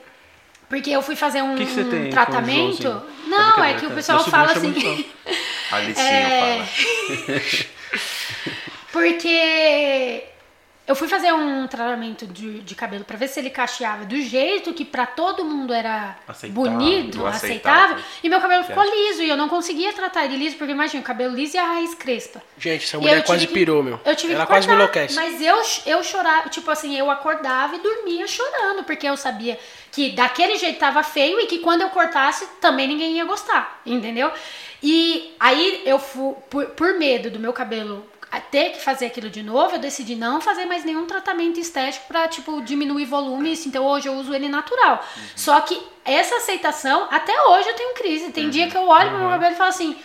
Porque 0.67 0.89
eu 0.89 1.01
fui 1.01 1.17
fazer 1.17 1.41
um, 1.41 1.55
que 1.55 1.65
que 1.65 1.71
você 1.73 1.83
tem 1.83 2.03
com 2.03 2.07
o 2.07 2.11
tratamento. 2.11 3.03
Não, 3.27 3.51
Como 3.51 3.65
é 3.65 3.73
que 3.73 3.81
que 3.81 3.85
o 3.87 3.91
pessoal 3.91 4.23
fala 4.23 4.51
assim. 4.53 4.73
João. 4.79 5.03
Alicinho 5.71 6.07
É. 6.07 6.65
fala. 6.65 7.41
Porque 8.91 10.23
eu 10.87 10.95
fui 10.95 11.07
fazer 11.07 11.31
um 11.31 11.67
tratamento 11.67 12.25
de, 12.27 12.59
de 12.61 12.75
cabelo 12.75 13.05
pra 13.05 13.15
ver 13.15 13.27
se 13.29 13.39
ele 13.39 13.49
cacheava 13.49 14.03
do 14.03 14.19
jeito 14.19 14.73
que 14.73 14.83
pra 14.83 15.05
todo 15.05 15.45
mundo 15.45 15.73
era 15.73 16.17
Aceitável, 16.27 16.71
bonito, 16.71 17.25
aceitável. 17.25 17.95
aceitável. 17.95 18.03
E 18.23 18.27
meu 18.27 18.41
cabelo 18.41 18.63
ficou 18.63 18.83
liso 18.83 19.21
e 19.23 19.29
eu 19.29 19.37
não 19.37 19.47
conseguia 19.47 19.93
tratar 19.93 20.25
ele 20.25 20.35
liso, 20.37 20.57
porque 20.57 20.71
imagina, 20.73 21.01
o 21.01 21.05
cabelo 21.05 21.33
liso 21.35 21.55
e 21.55 21.59
a 21.59 21.63
raiz 21.65 21.93
crespa. 21.95 22.41
Gente, 22.57 22.83
essa 22.85 22.97
mulher 22.97 23.23
quase 23.23 23.47
que- 23.47 23.53
pirou, 23.53 23.81
meu. 23.81 23.99
Eu 24.03 24.15
tive 24.15 24.33
Ela 24.33 24.45
que 24.45 24.51
quase 24.51 24.67
me 24.67 24.73
enlouquece. 24.73 25.15
Mas 25.15 25.39
eu, 25.41 25.61
eu 25.85 26.03
chorava, 26.03 26.49
tipo 26.49 26.69
assim, 26.69 26.97
eu 26.97 27.09
acordava 27.09 27.75
e 27.75 27.79
dormia 27.79 28.27
chorando, 28.27 28.83
porque 28.83 29.07
eu 29.07 29.15
sabia 29.15 29.57
que 29.91 30.09
daquele 30.11 30.57
jeito 30.57 30.79
tava 30.79 31.03
feio 31.03 31.39
e 31.39 31.45
que 31.45 31.59
quando 31.59 31.81
eu 31.83 31.89
cortasse 31.89 32.45
também 32.59 32.87
ninguém 32.87 33.13
ia 33.17 33.25
gostar, 33.25 33.81
entendeu? 33.85 34.31
E 34.83 35.35
aí 35.39 35.83
eu 35.85 35.99
fui, 35.99 36.33
por, 36.49 36.65
por 36.71 36.95
medo 36.95 37.29
do 37.29 37.39
meu 37.39 37.53
cabelo 37.53 38.05
ter 38.39 38.71
que 38.71 38.81
fazer 38.81 39.07
aquilo 39.07 39.29
de 39.29 39.43
novo, 39.43 39.75
eu 39.75 39.79
decidi 39.79 40.15
não 40.15 40.39
fazer 40.39 40.65
mais 40.65 40.85
nenhum 40.85 41.05
tratamento 41.05 41.59
estético 41.59 42.07
pra, 42.07 42.27
tipo, 42.27 42.61
diminuir 42.61 43.05
volume, 43.05 43.51
isso. 43.51 43.67
então 43.67 43.85
hoje 43.85 44.07
eu 44.07 44.13
uso 44.13 44.33
ele 44.33 44.47
natural. 44.47 45.05
Só 45.35 45.59
que 45.61 45.81
essa 46.05 46.35
aceitação, 46.37 47.07
até 47.11 47.33
hoje 47.47 47.67
eu 47.69 47.75
tenho 47.75 47.93
crise. 47.93 48.31
Tem 48.31 48.49
dia 48.49 48.69
que 48.69 48.77
eu 48.77 48.87
olho 48.87 49.09
pro 49.09 49.19
meu 49.19 49.29
cabelo 49.29 49.53
e 49.53 49.57
falo 49.57 49.69
assim, 49.69 49.97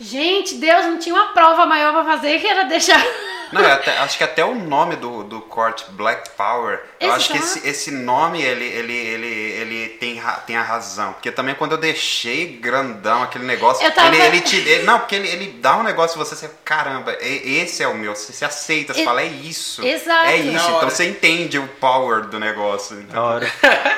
gente, 0.00 0.54
Deus, 0.56 0.86
não 0.86 0.98
tinha 0.98 1.14
uma 1.14 1.32
prova 1.32 1.66
maior 1.66 1.92
pra 1.92 2.04
fazer 2.04 2.40
que 2.40 2.46
era 2.46 2.64
deixar... 2.64 3.02
Não, 3.50 3.62
é 3.64 3.72
até- 3.72 3.96
acho 4.00 4.18
que 4.18 4.24
até 4.24 4.44
o 4.44 4.54
nome 4.54 4.96
do, 4.96 5.24
do 5.24 5.40
corte, 5.40 5.82
Black 5.92 6.28
Power, 6.36 6.82
eu 7.00 7.10
acho 7.10 7.32
que 7.32 7.38
esse, 7.38 7.66
esse 7.66 7.90
nome, 7.90 8.42
ele, 8.42 8.66
ele, 8.66 8.92
ele, 8.94 9.26
ele 9.26 9.88
tem, 9.98 10.20
tem 10.46 10.54
a 10.54 10.62
razão. 10.62 11.14
Porque 11.14 11.32
também 11.32 11.54
quando 11.54 11.72
eu 11.72 11.78
deixei 11.78 12.46
grandão 12.58 13.22
aquele 13.22 13.46
negócio, 13.46 13.90
tava- 13.92 14.14
ele, 14.14 14.22
ele 14.22 14.40
te... 14.42 14.56
ele- 14.56 14.82
não, 14.84 14.98
porque 14.98 15.14
ele, 15.14 15.28
ele 15.28 15.46
dá 15.62 15.78
um 15.78 15.82
negócio 15.82 16.16
e 16.16 16.18
você, 16.18 16.36
você, 16.36 16.50
caramba, 16.62 17.16
esse 17.22 17.82
é 17.82 17.88
o 17.88 17.94
meu. 17.94 18.14
Você 18.14 18.34
se 18.34 18.44
aceita, 18.44 18.92
você 18.92 19.00
E- 19.00 19.04
fala, 19.06 19.22
é 19.22 19.26
isso. 19.28 19.82
Exato. 19.82 20.26
É 20.26 20.36
isso. 20.36 20.68
Então 20.70 20.90
você 20.90 21.08
entende 21.08 21.58
o 21.58 21.66
power 21.80 22.26
do 22.26 22.38
negócio. 22.38 22.96
Da 22.96 23.02
Então, 23.02 23.24
hora. 23.24 23.50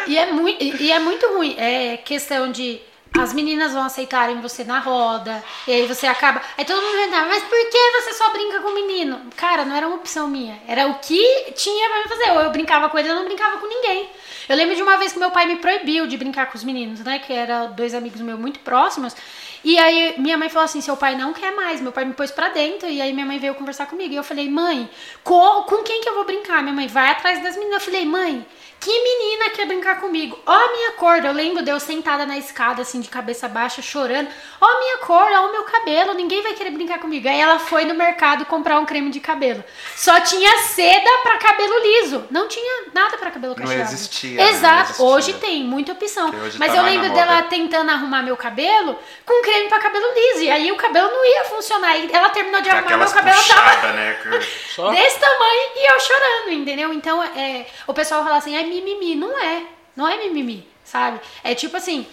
E 0.06 0.16
é, 0.16 0.30
muito, 0.30 0.62
e 0.62 0.92
é 0.92 0.98
muito 1.00 1.26
ruim. 1.26 1.56
É 1.58 1.96
questão 1.96 2.52
de 2.52 2.80
as 3.18 3.32
meninas 3.32 3.72
vão 3.72 3.82
aceitarem 3.82 4.40
você 4.40 4.64
na 4.64 4.78
roda, 4.78 5.42
e 5.66 5.72
aí 5.72 5.86
você 5.86 6.06
acaba. 6.06 6.40
Aí 6.56 6.64
todo 6.64 6.80
mundo 6.80 6.98
entrar, 6.98 7.26
mas 7.26 7.42
por 7.42 7.58
que 7.70 7.90
você 8.00 8.14
só 8.14 8.30
brinca 8.30 8.60
com 8.60 8.68
o 8.68 8.74
menino? 8.74 9.20
Cara, 9.36 9.64
não 9.64 9.74
era 9.74 9.86
uma 9.86 9.96
opção 9.96 10.28
minha. 10.28 10.60
Era 10.66 10.86
o 10.86 10.98
que 11.00 11.52
tinha 11.56 11.88
pra 11.88 12.02
me 12.02 12.08
fazer. 12.08 12.30
Ou 12.32 12.40
eu 12.40 12.50
brincava 12.50 12.88
com 12.88 12.98
ele, 12.98 13.08
eu 13.08 13.14
não 13.14 13.24
brincava 13.24 13.58
com 13.58 13.66
ninguém. 13.66 14.08
Eu 14.48 14.56
lembro 14.56 14.74
de 14.74 14.82
uma 14.82 14.96
vez 14.96 15.12
que 15.12 15.18
meu 15.18 15.30
pai 15.30 15.46
me 15.46 15.56
proibiu 15.56 16.06
de 16.06 16.16
brincar 16.16 16.46
com 16.46 16.56
os 16.56 16.64
meninos, 16.64 17.00
né? 17.00 17.18
Que 17.18 17.32
eram 17.32 17.72
dois 17.72 17.94
amigos 17.94 18.20
meus 18.20 18.38
muito 18.38 18.60
próximos. 18.60 19.14
E 19.62 19.78
aí 19.78 20.14
minha 20.18 20.38
mãe 20.38 20.48
falou 20.48 20.64
assim: 20.64 20.80
seu 20.80 20.96
pai 20.96 21.14
não 21.16 21.32
quer 21.32 21.54
mais. 21.54 21.80
Meu 21.80 21.92
pai 21.92 22.04
me 22.04 22.14
pôs 22.14 22.30
pra 22.30 22.48
dentro. 22.48 22.88
E 22.88 23.00
aí 23.00 23.12
minha 23.12 23.26
mãe 23.26 23.38
veio 23.38 23.54
conversar 23.54 23.86
comigo. 23.86 24.12
E 24.12 24.16
eu 24.16 24.24
falei, 24.24 24.48
mãe, 24.48 24.88
com, 25.22 25.62
com 25.64 25.82
quem 25.82 26.00
que 26.00 26.08
eu 26.08 26.14
vou 26.14 26.24
brincar? 26.24 26.62
Minha 26.62 26.74
mãe, 26.74 26.86
vai 26.86 27.10
atrás 27.10 27.42
das 27.42 27.54
meninas. 27.56 27.80
Eu 27.80 27.92
falei, 27.92 28.04
mãe, 28.06 28.46
que 28.80 28.90
menina 28.90 29.50
quer 29.50 29.66
brincar 29.66 30.00
comigo? 30.00 30.38
Ó 30.46 30.52
a 30.52 30.72
minha 30.72 30.92
cor. 30.92 31.22
Eu 31.22 31.32
lembro 31.32 31.62
de 31.62 31.70
eu 31.70 31.78
sentada 31.78 32.24
na 32.24 32.38
escada, 32.38 32.80
assim, 32.80 33.00
de 33.00 33.08
cabeça 33.08 33.46
baixa, 33.46 33.82
chorando. 33.82 34.28
Ó 34.58 34.64
a 34.66 34.78
minha 34.80 34.98
cor, 34.98 35.28
ó 35.30 35.48
o 35.48 35.52
meu 35.52 35.64
cabelo. 35.64 36.14
Ninguém 36.14 36.42
vai 36.42 36.54
querer 36.54 36.70
brincar 36.70 36.98
comigo. 36.98 37.28
Aí 37.28 37.38
ela 37.38 37.58
foi 37.58 37.84
no 37.84 37.94
mercado 37.94 38.46
comprar 38.46 38.80
um 38.80 38.86
creme 38.86 39.10
de 39.10 39.20
cabelo. 39.20 39.62
Só 39.94 40.18
tinha 40.20 40.58
seda 40.62 41.10
pra 41.22 41.36
cabelo 41.36 41.74
liso. 41.82 42.24
Não 42.30 42.48
tinha 42.48 42.84
nada 42.94 43.18
pra 43.18 43.30
cabelo 43.30 43.54
Não 43.54 43.62
cacheado. 43.62 43.82
existia, 43.92 44.36
né? 44.36 44.42
Não 44.44 44.50
Exato. 44.50 44.82
existia. 44.84 45.04
Hoje 45.04 45.32
tem 45.34 45.62
muita 45.62 45.92
opção. 45.92 46.32
Mas 46.58 46.72
tá 46.72 46.78
eu 46.78 46.82
lembro 46.82 47.12
dela 47.12 47.42
tentando 47.42 47.90
arrumar 47.90 48.22
meu 48.22 48.36
cabelo 48.36 48.98
com 49.26 49.42
creme 49.50 49.68
pra 49.68 49.78
cabelo 49.80 50.06
liso. 50.14 50.44
E 50.44 50.50
aí 50.50 50.70
o 50.70 50.76
cabelo 50.76 51.08
não 51.08 51.24
ia 51.24 51.44
funcionar. 51.44 51.96
E 51.96 52.10
ela 52.12 52.30
terminou 52.30 52.60
de 52.62 52.70
arrumar 52.70 52.86
aquelas 52.86 53.12
meu 53.12 53.22
cabelo 53.22 53.44
tava 53.44 53.70
puxadas, 53.70 53.94
né? 53.94 54.18
desse 54.92 55.18
tamanho 55.18 55.70
e 55.76 55.92
eu 55.92 56.00
chorando, 56.00 56.52
entendeu? 56.52 56.92
Então, 56.92 57.22
é, 57.22 57.66
o 57.86 57.92
pessoal 57.92 58.22
fala 58.22 58.36
assim, 58.36 58.56
é 58.56 58.62
mimimi. 58.62 59.16
Não 59.16 59.38
é. 59.38 59.62
Não 59.96 60.08
é 60.08 60.16
mimimi, 60.16 60.66
sabe? 60.84 61.20
É 61.42 61.54
tipo 61.54 61.76
assim, 61.76 62.06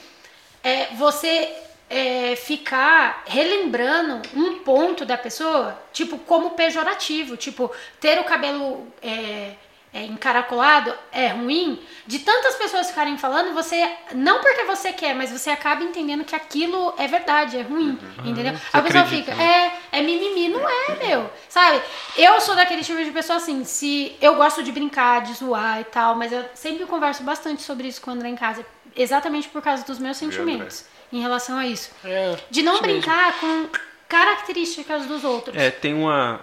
é, 0.63 0.87
você 0.95 1.55
é, 1.89 2.35
ficar 2.35 3.23
relembrando 3.27 4.21
um 4.35 4.59
ponto 4.59 5.05
da 5.05 5.17
pessoa, 5.17 5.79
tipo, 5.93 6.17
como 6.19 6.51
pejorativo. 6.51 7.37
Tipo, 7.37 7.71
ter 7.99 8.19
o 8.19 8.23
cabelo 8.23 8.87
é, 9.01 9.51
é, 9.97 10.05
encaracolado 10.05 10.93
é 11.11 11.29
ruim. 11.29 11.79
De 12.05 12.19
tantas 12.19 12.55
pessoas 12.55 12.87
ficarem 12.89 13.17
falando, 13.17 13.53
você, 13.53 13.89
não 14.13 14.41
porque 14.41 14.63
você 14.63 14.93
quer, 14.93 15.15
mas 15.15 15.31
você 15.31 15.49
acaba 15.49 15.83
entendendo 15.83 16.23
que 16.23 16.35
aquilo 16.35 16.93
é 16.97 17.07
verdade, 17.07 17.57
é 17.57 17.61
ruim, 17.63 17.97
entendeu? 18.23 18.53
A 18.71 18.81
pessoa 18.81 19.03
acredita, 19.03 19.31
fica, 19.31 19.35
né? 19.35 19.73
é, 19.91 19.97
é 19.97 20.01
mimimi, 20.01 20.49
não 20.49 20.69
é, 20.69 21.07
meu. 21.07 21.29
Sabe? 21.49 21.81
Eu 22.15 22.39
sou 22.39 22.55
daquele 22.55 22.83
tipo 22.83 23.03
de 23.03 23.09
pessoa 23.09 23.37
assim, 23.37 23.63
se 23.63 24.15
eu 24.21 24.35
gosto 24.35 24.61
de 24.61 24.71
brincar, 24.71 25.23
de 25.23 25.33
zoar 25.33 25.81
e 25.81 25.85
tal, 25.85 26.15
mas 26.15 26.31
eu 26.31 26.45
sempre 26.53 26.85
converso 26.85 27.23
bastante 27.23 27.63
sobre 27.63 27.87
isso 27.87 27.99
com 27.99 28.11
o 28.11 28.13
André 28.13 28.29
em 28.29 28.35
casa, 28.35 28.63
exatamente 28.95 29.49
por 29.49 29.61
causa 29.63 29.83
dos 29.83 29.97
meus 29.97 30.17
sentimentos 30.17 30.85
em 31.11 31.21
relação 31.21 31.57
a 31.57 31.65
isso. 31.65 31.89
É, 32.05 32.37
De 32.51 32.61
não 32.61 32.75
isso 32.75 32.83
mesmo. 32.83 33.01
brincar 33.01 33.39
com 33.39 33.67
características 34.07 35.07
dos 35.07 35.23
outros. 35.23 35.55
É, 35.57 35.71
tem 35.71 35.93
uma. 35.93 36.41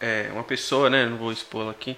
É, 0.00 0.28
uma 0.32 0.44
pessoa, 0.44 0.90
né? 0.90 1.06
Não 1.06 1.16
vou 1.16 1.32
expô-la 1.32 1.70
aqui. 1.70 1.96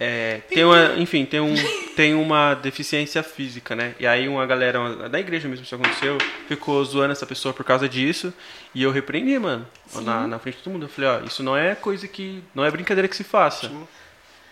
É, 0.00 0.40
tem 0.48 0.64
uma, 0.64 0.94
enfim, 0.96 1.24
tem, 1.24 1.38
um, 1.40 1.54
tem 1.94 2.14
uma 2.14 2.54
deficiência 2.54 3.22
física, 3.22 3.76
né? 3.76 3.94
E 4.00 4.06
aí 4.06 4.26
uma 4.28 4.44
galera 4.44 4.80
uma- 4.80 5.08
da 5.08 5.20
igreja 5.20 5.48
mesmo, 5.48 5.64
isso 5.64 5.74
aconteceu, 5.74 6.18
ficou 6.48 6.84
zoando 6.84 7.12
essa 7.12 7.24
pessoa 7.26 7.54
por 7.54 7.64
causa 7.64 7.88
disso. 7.88 8.34
E 8.74 8.82
eu 8.82 8.90
repreendi, 8.90 9.38
mano. 9.38 9.66
Na, 10.02 10.26
na 10.26 10.38
frente 10.40 10.56
de 10.56 10.62
todo 10.64 10.72
mundo. 10.72 10.86
Eu 10.86 10.88
falei, 10.88 11.10
ó, 11.10 11.20
isso 11.24 11.42
não 11.42 11.56
é 11.56 11.74
coisa 11.76 12.08
que. 12.08 12.42
Não 12.54 12.64
é 12.64 12.70
brincadeira 12.70 13.06
que 13.06 13.14
se 13.16 13.22
faça. 13.24 13.70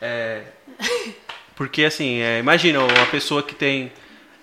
É, 0.01 0.43
porque 1.57 1.85
assim, 1.85 2.21
é, 2.21 2.39
imagina 2.39 2.81
uma 2.81 3.07
pessoa 3.07 3.43
que 3.43 3.55
tem 3.55 3.93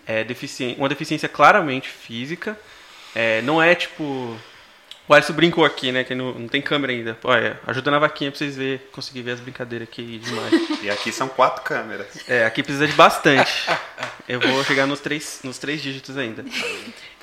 é, 0.05 0.23
deficiência, 0.23 0.77
uma 0.77 0.89
deficiência 0.89 1.27
claramente 1.30 1.88
física. 1.89 2.57
é, 3.15 3.41
não 3.41 3.61
é 3.61 3.73
tipo. 3.76 4.38
O 5.10 5.14
Alisson 5.15 5.34
brincou 5.34 5.65
aqui, 5.65 5.91
né? 5.91 6.03
Que 6.03 6.14
não, 6.14 6.34
não 6.34 6.48
tem 6.48 6.61
câmera 6.61 6.94
ainda. 6.94 7.18
Olha, 7.23 7.60
ajuda 7.65 7.90
na 7.90 7.98
vaquinha 7.98 8.30
pra 8.30 8.38
vocês 8.38 8.56
verem, 8.56 8.80
conseguir 8.91 9.23
ver 9.23 9.31
as 9.31 9.40
brincadeiras 9.40 9.88
aqui 9.88 10.19
demais. 10.19 10.53
E 10.84 10.90
aqui 10.90 11.11
são 11.11 11.27
quatro 11.27 11.64
câmeras. 11.64 12.07
É, 12.27 12.45
aqui 12.45 12.61
precisa 12.64 12.88
de 12.88 12.94
bastante. 12.94 13.52
Eu 14.27 14.40
vou 14.40 14.64
chegar 14.64 14.86
nos 14.86 14.99
três, 15.02 15.40
nos 15.44 15.57
três 15.57 15.81
dígitos 15.81 16.15
ainda. 16.15 16.45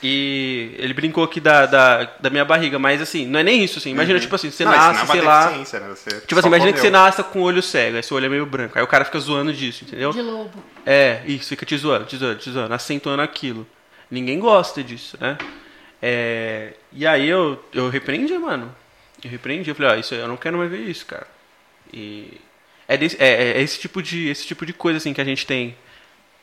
E 0.02 0.74
ele 0.78 0.92
brincou 0.92 1.24
aqui 1.24 1.40
da, 1.40 1.64
da, 1.64 2.04
da 2.20 2.28
minha 2.28 2.44
barriga, 2.44 2.78
mas 2.78 3.00
assim, 3.00 3.26
não 3.26 3.38
é 3.40 3.42
nem 3.42 3.64
isso, 3.64 3.78
assim. 3.78 3.90
Imagina, 3.92 4.20
tipo 4.20 4.34
assim, 4.34 4.50
você 4.50 4.64
Não, 4.64 4.74
é 4.74 4.76
nasce, 4.76 5.06
sei 5.06 5.20
lá. 5.22 5.50
né? 5.50 5.64
Você 5.64 6.20
Tipo 6.26 6.38
assim, 6.38 6.48
imagina 6.48 6.72
que 6.72 6.80
você 6.80 6.88
comeu. 6.88 7.00
nasce 7.00 7.22
com 7.22 7.38
o 7.38 7.42
olho 7.42 7.62
cego, 7.62 7.96
aí 7.96 8.02
seu 8.02 8.16
olho 8.16 8.26
é 8.26 8.28
meio 8.28 8.44
branco. 8.44 8.76
Aí 8.76 8.84
o 8.84 8.86
cara 8.88 9.04
fica 9.04 9.18
zoando 9.18 9.52
disso, 9.52 9.84
entendeu? 9.84 10.10
De 10.10 10.20
lobo. 10.20 10.52
É, 10.84 11.22
isso, 11.24 11.48
fica 11.48 11.64
te 11.64 11.76
zoando, 11.78 12.04
te 12.04 12.16
zoando, 12.16 12.38
te 12.38 12.50
zoando, 12.50 12.74
acentuando 12.74 13.22
aquilo. 13.22 13.66
Ninguém 14.10 14.38
gosta 14.38 14.82
disso, 14.82 15.16
né? 15.20 15.38
É, 16.08 16.72
e 16.92 17.04
aí 17.04 17.28
eu, 17.28 17.60
eu 17.72 17.88
repreendi, 17.88 18.38
mano. 18.38 18.72
Eu 19.24 19.28
repreendi, 19.28 19.68
eu 19.70 19.74
falei, 19.74 19.90
ó, 19.90 19.94
isso 19.96 20.14
eu 20.14 20.28
não 20.28 20.36
quero 20.36 20.56
mais 20.56 20.70
ver 20.70 20.82
isso, 20.88 21.04
cara. 21.04 21.26
E 21.92 22.40
é, 22.86 22.96
desse- 22.96 23.16
é, 23.20 23.58
é 23.58 23.60
esse 23.60 23.80
tipo 23.80 24.00
de 24.00 24.28
esse 24.28 24.46
tipo 24.46 24.64
de 24.64 24.72
coisa 24.72 24.98
assim 24.98 25.12
que 25.12 25.20
a 25.20 25.24
gente 25.24 25.44
tem 25.44 25.76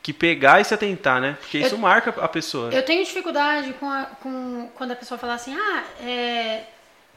que 0.02 0.12
pegar 0.12 0.60
e 0.60 0.66
se 0.66 0.74
atentar, 0.74 1.22
né? 1.22 1.38
Porque 1.40 1.60
isso 1.60 1.76
Eu- 1.76 1.80
marca 1.80 2.10
a 2.22 2.28
pessoa. 2.28 2.74
Eu 2.74 2.84
tenho 2.84 3.06
dificuldade 3.06 3.72
com, 3.80 3.90
a- 3.90 4.06
com 4.22 4.70
quando 4.76 4.92
a 4.92 4.96
pessoa 4.98 5.18
fala 5.18 5.36
assim, 5.36 5.56
ah, 5.56 5.84
é, 6.02 6.64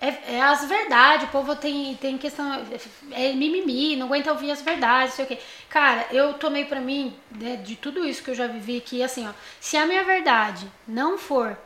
é, 0.01 0.09
é 0.37 0.41
as 0.43 0.65
verdades, 0.69 1.27
o 1.27 1.33
povo 1.33 1.57
tem, 1.57 1.97
tem 1.97 2.17
questão, 2.17 2.65
é 3.11 3.33
mimimi, 3.33 3.97
não 3.97 4.07
aguenta 4.07 4.31
ouvir 4.31 4.53
as 4.53 4.63
verdades, 4.63 5.11
não 5.11 5.17
sei 5.17 5.25
o 5.25 5.29
quê. 5.29 5.39
Cara, 5.69 6.07
eu 6.13 6.35
tomei 6.35 6.65
pra 6.65 6.79
mim, 6.79 7.13
né, 7.33 7.57
de 7.57 7.75
tudo 7.75 8.05
isso 8.07 8.23
que 8.23 8.31
eu 8.31 8.37
já 8.37 8.47
vivi, 8.47 8.81
que 8.81 9.03
assim, 9.03 9.27
ó, 9.27 9.33
se 9.61 9.77
a 9.77 9.85
minha 9.85 10.05
verdade 10.05 10.65
não 10.87 11.19
for 11.19 11.57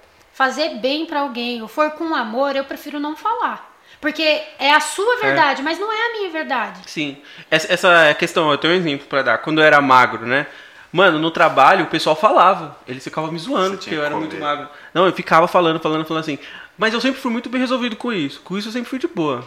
fazer 0.41 0.77
bem 0.77 1.05
pra 1.05 1.21
alguém, 1.21 1.61
ou 1.61 1.69
for 1.69 1.91
com 1.91 2.15
amor, 2.15 2.57
eu 2.57 2.65
prefiro 2.65 2.99
não 2.99 3.15
falar. 3.15 3.77
Porque 4.01 4.43
é 4.59 4.73
a 4.73 4.81
sua 4.81 5.19
verdade, 5.19 5.61
mas 5.61 5.79
não 5.79 5.93
é 5.93 6.07
a 6.07 6.13
minha 6.17 6.31
verdade. 6.31 6.81
Sim. 6.87 7.19
Essa, 7.51 7.71
essa 7.71 8.15
questão, 8.15 8.51
eu 8.51 8.57
tenho 8.57 8.73
um 8.73 8.77
exemplo 8.79 9.07
pra 9.07 9.21
dar. 9.21 9.37
Quando 9.37 9.61
eu 9.61 9.65
era 9.67 9.83
magro, 9.83 10.25
né? 10.25 10.47
Mano, 10.91 11.19
no 11.19 11.31
trabalho 11.31 11.85
o 11.85 11.89
pessoal 11.89 12.17
falava. 12.17 12.75
Eles 12.89 13.05
ficavam 13.05 13.31
me 13.31 13.39
zoando 13.39 13.77
porque 13.77 13.95
eu 13.95 14.01
era 14.01 14.15
comer. 14.15 14.29
muito 14.29 14.41
magro. 14.41 14.67
Não, 14.95 15.05
eu 15.05 15.13
ficava 15.13 15.47
falando, 15.47 15.79
falando, 15.79 16.07
falando 16.07 16.23
assim. 16.23 16.39
Mas 16.79 16.95
eu 16.95 17.03
sempre 17.03 17.21
fui 17.21 17.31
muito 17.31 17.51
bem 17.51 17.61
resolvido 17.61 17.95
com 17.95 18.11
isso. 18.11 18.41
Com 18.41 18.57
isso 18.57 18.69
eu 18.69 18.73
sempre 18.73 18.89
fui 18.89 18.99
de 18.99 19.09
boa. 19.09 19.47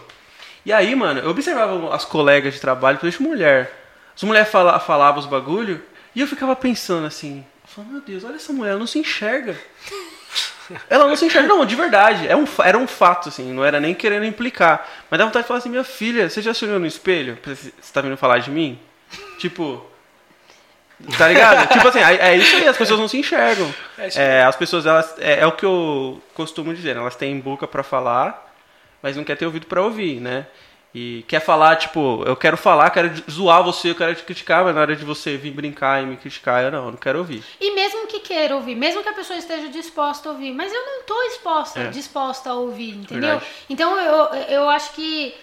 E 0.63 0.71
aí, 0.71 0.93
mano, 0.93 1.21
eu 1.21 1.31
observava 1.31 1.95
as 1.95 2.05
colegas 2.05 2.53
de 2.53 2.61
trabalho, 2.61 2.99
principalmente 2.99 3.35
mulher. 3.35 3.83
As 4.15 4.21
mulheres 4.21 4.49
fala, 4.49 4.79
falavam 4.79 5.19
os 5.19 5.25
bagulho 5.25 5.81
e 6.13 6.21
eu 6.21 6.27
ficava 6.27 6.55
pensando 6.55 7.07
assim. 7.07 7.43
Eu 7.63 7.67
falava, 7.67 7.93
meu 7.93 8.01
Deus, 8.01 8.23
olha 8.23 8.35
essa 8.35 8.53
mulher, 8.53 8.69
ela 8.69 8.79
não 8.79 8.85
se 8.85 8.99
enxerga. 8.99 9.57
Ela 10.89 11.07
não 11.07 11.15
se 11.15 11.25
enxerga, 11.25 11.47
não, 11.47 11.65
de 11.65 11.75
verdade. 11.75 12.27
É 12.27 12.35
um, 12.35 12.45
era 12.63 12.77
um 12.77 12.87
fato, 12.87 13.29
assim, 13.29 13.51
não 13.51 13.63
era 13.63 13.79
nem 13.79 13.93
querendo 13.93 14.25
implicar. 14.25 14.87
Mas 15.09 15.17
dá 15.17 15.25
vontade 15.25 15.43
de 15.43 15.47
falar 15.47 15.59
assim, 15.59 15.69
minha 15.69 15.83
filha, 15.83 16.29
você 16.29 16.41
já 16.41 16.53
se 16.53 16.65
olhou 16.65 16.79
no 16.79 16.85
espelho? 16.85 17.37
Você 17.45 17.71
tá 17.93 18.01
vindo 18.01 18.17
falar 18.17 18.39
de 18.39 18.51
mim? 18.51 18.79
Tipo. 19.37 19.85
Tá 21.17 21.27
ligado? 21.27 21.67
tipo 21.73 21.87
assim, 21.87 21.99
é, 21.99 22.33
é 22.33 22.37
isso 22.37 22.55
aí, 22.55 22.67
as 22.67 22.77
pessoas 22.77 22.99
não 22.99 23.07
se 23.07 23.17
enxergam. 23.17 23.73
É 23.97 24.07
É, 24.15 24.43
as 24.43 24.55
pessoas, 24.55 24.85
elas. 24.85 25.15
É, 25.19 25.39
é 25.39 25.45
o 25.45 25.51
que 25.51 25.65
eu 25.65 26.21
costumo 26.33 26.73
dizer, 26.73 26.95
né? 26.95 27.01
elas 27.01 27.15
têm 27.15 27.39
boca 27.39 27.67
pra 27.67 27.83
falar, 27.83 28.53
mas 29.01 29.15
não 29.15 29.23
quer 29.23 29.35
ter 29.35 29.45
ouvido 29.45 29.65
pra 29.65 29.81
ouvir, 29.81 30.19
né? 30.19 30.47
E 30.95 31.25
quer 31.27 31.39
falar, 31.39 31.75
tipo, 31.77 32.23
eu 32.23 32.35
quero 32.35 32.55
falar, 32.55 32.89
quero 32.91 33.11
zoar 33.29 33.63
você, 33.63 33.89
eu 33.89 33.95
quero 33.95 34.13
te 34.13 34.21
criticar, 34.23 34.63
mas 34.63 34.75
na 34.75 34.81
hora 34.81 34.95
de 34.95 35.03
você 35.03 35.35
vir 35.37 35.49
brincar 35.51 36.03
e 36.03 36.05
me 36.05 36.17
criticar, 36.17 36.63
eu 36.63 36.71
não, 36.71 36.85
eu 36.85 36.91
não 36.91 36.97
quero 36.97 37.17
ouvir. 37.17 37.43
E 37.59 37.73
mesmo 37.73 38.05
que 38.05 38.19
queira 38.19 38.55
ouvir, 38.55 38.75
mesmo 38.75 39.01
que 39.01 39.09
a 39.09 39.13
pessoa 39.13 39.39
esteja 39.39 39.69
disposta 39.69 40.29
a 40.29 40.33
ouvir, 40.33 40.51
mas 40.53 40.71
eu 40.71 40.85
não 40.85 40.99
estou 40.99 41.23
exposta, 41.23 41.79
É. 41.79 41.87
disposta 41.87 42.51
a 42.51 42.53
ouvir, 42.53 42.91
entendeu? 42.91 43.39
Verdade. 43.39 43.45
Então 43.69 43.99
eu, 43.99 44.25
eu 44.49 44.69
acho 44.69 44.93
que 44.93 45.33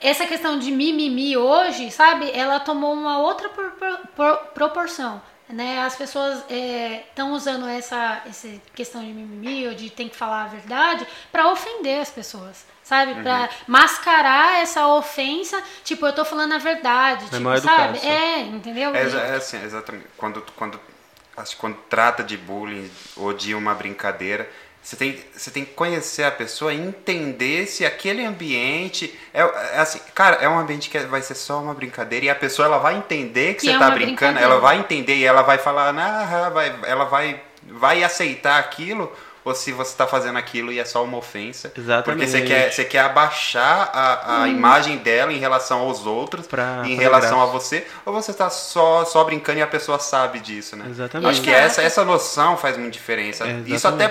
essa 0.00 0.26
questão 0.26 0.58
de 0.58 0.70
mimimi 0.70 1.36
hoje, 1.36 1.90
sabe, 1.90 2.30
ela 2.32 2.60
tomou 2.60 2.92
uma 2.92 3.18
outra 3.18 3.48
por- 3.48 3.72
por- 4.14 4.36
proporção. 4.54 5.20
Né? 5.48 5.80
As 5.82 5.94
pessoas 5.96 6.44
estão 6.50 7.32
usando 7.32 7.66
essa, 7.68 8.20
essa 8.28 8.48
questão 8.74 9.00
de 9.00 9.12
mimimi 9.12 9.66
ou 9.68 9.74
de 9.74 9.90
tem 9.90 10.08
que 10.08 10.16
falar 10.16 10.42
a 10.44 10.48
verdade 10.48 11.06
para 11.30 11.50
ofender 11.52 12.00
as 12.00 12.10
pessoas, 12.10 12.66
sabe? 12.86 13.20
Pra 13.20 13.50
mascarar 13.66 14.62
essa 14.62 14.86
ofensa, 14.86 15.60
tipo, 15.82 16.06
eu 16.06 16.12
tô 16.12 16.24
falando 16.24 16.54
a 16.54 16.58
verdade, 16.58 17.24
tipo, 17.24 17.40
mal 17.40 17.58
sabe? 17.58 17.98
É, 17.98 18.40
entendeu? 18.42 18.94
É, 18.94 19.02
é 19.02 19.34
assim, 19.34 19.60
exatamente. 19.62 20.06
Quando, 20.16 20.40
quando, 20.54 20.78
que 20.78 21.56
quando 21.56 21.76
trata 21.90 22.22
de 22.22 22.36
bullying 22.36 22.88
ou 23.16 23.32
de 23.32 23.56
uma 23.56 23.74
brincadeira, 23.74 24.48
você 24.80 24.94
tem, 24.94 25.20
você 25.34 25.50
tem 25.50 25.64
que 25.64 25.72
conhecer 25.72 26.22
a 26.22 26.30
pessoa 26.30 26.72
e 26.72 26.78
entender 26.80 27.66
se 27.66 27.84
aquele 27.84 28.24
ambiente. 28.24 29.12
É, 29.34 29.40
é 29.40 29.80
assim, 29.80 29.98
cara, 30.14 30.36
é 30.36 30.48
um 30.48 30.56
ambiente 30.56 30.88
que 30.88 30.96
vai 31.00 31.20
ser 31.22 31.34
só 31.34 31.60
uma 31.60 31.74
brincadeira 31.74 32.26
e 32.26 32.30
a 32.30 32.36
pessoa 32.36 32.66
ela 32.66 32.78
vai 32.78 32.96
entender 32.96 33.54
que, 33.54 33.62
Que 33.62 33.66
você 33.66 33.72
é 33.72 33.78
tá 33.80 33.86
uma 33.86 33.94
brincando, 33.96 34.38
ela 34.38 34.60
vai 34.60 34.78
entender 34.78 35.16
e 35.16 35.24
ela 35.24 35.42
vai 35.42 35.58
falar, 35.58 35.92
ah, 35.98 36.50
vai, 36.50 36.72
ela 36.84 37.04
vai, 37.04 37.42
vai 37.64 38.04
aceitar 38.04 38.60
aquilo. 38.60 39.12
Ou 39.46 39.54
se 39.54 39.70
você 39.70 39.92
está 39.92 40.08
fazendo 40.08 40.36
aquilo 40.36 40.72
e 40.72 40.80
é 40.80 40.84
só 40.84 41.04
uma 41.04 41.18
ofensa. 41.18 41.72
Exatamente. 41.78 42.04
Porque 42.04 42.26
você 42.26 42.42
quer, 42.42 42.72
você 42.72 42.84
quer 42.84 42.98
abaixar 42.98 43.90
a, 43.94 44.42
a 44.42 44.48
imagem 44.48 44.96
dela 44.98 45.32
em 45.32 45.38
relação 45.38 45.78
aos 45.82 46.04
outros, 46.04 46.48
Pra 46.48 46.82
em 46.84 46.90
fazer 46.96 46.96
relação 46.96 47.36
graça. 47.38 47.42
a 47.42 47.52
você, 47.52 47.86
ou 48.04 48.12
você 48.12 48.32
tá 48.32 48.50
só, 48.50 49.04
só 49.04 49.22
brincando 49.22 49.60
e 49.60 49.62
a 49.62 49.66
pessoa 49.68 50.00
sabe 50.00 50.40
disso, 50.40 50.74
né? 50.74 50.86
Exatamente. 50.90 51.30
Acho 51.30 51.42
que 51.42 51.50
essa, 51.50 51.80
essa 51.80 52.04
noção 52.04 52.56
faz 52.56 52.76
muita 52.76 52.90
diferença. 52.90 53.46
É, 53.46 53.62
Isso 53.66 53.86
até, 53.86 54.06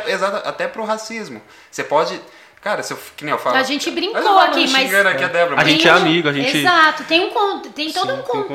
até 0.46 0.68
pro 0.70 0.86
racismo. 0.86 1.42
Você 1.70 1.84
pode. 1.84 2.18
Cara, 2.62 2.82
se 2.82 2.94
eu, 2.94 3.00
que 3.18 3.24
nem 3.26 3.32
eu 3.34 3.38
falo. 3.38 3.58
A 3.58 3.62
gente 3.64 3.92
brincou 3.92 4.40
aqui, 4.40 4.68
mas- 4.70 4.92
aqui 5.06 5.24
a 5.24 5.28
Débora, 5.28 5.54
A 5.54 5.58
mas 5.58 5.68
gente 5.68 5.86
é 5.88 5.92
amigo, 5.92 6.30
a 6.30 6.34
gente- 6.34 6.58
Exato, 6.58 7.04
tem, 7.04 7.26
um, 7.26 7.30
con- 7.30 7.60
tem 7.60 7.92
todo 7.92 8.08
Sim, 8.08 8.14
um 8.14 8.16
tem 8.16 8.20
um 8.22 8.24
contexto, 8.24 8.48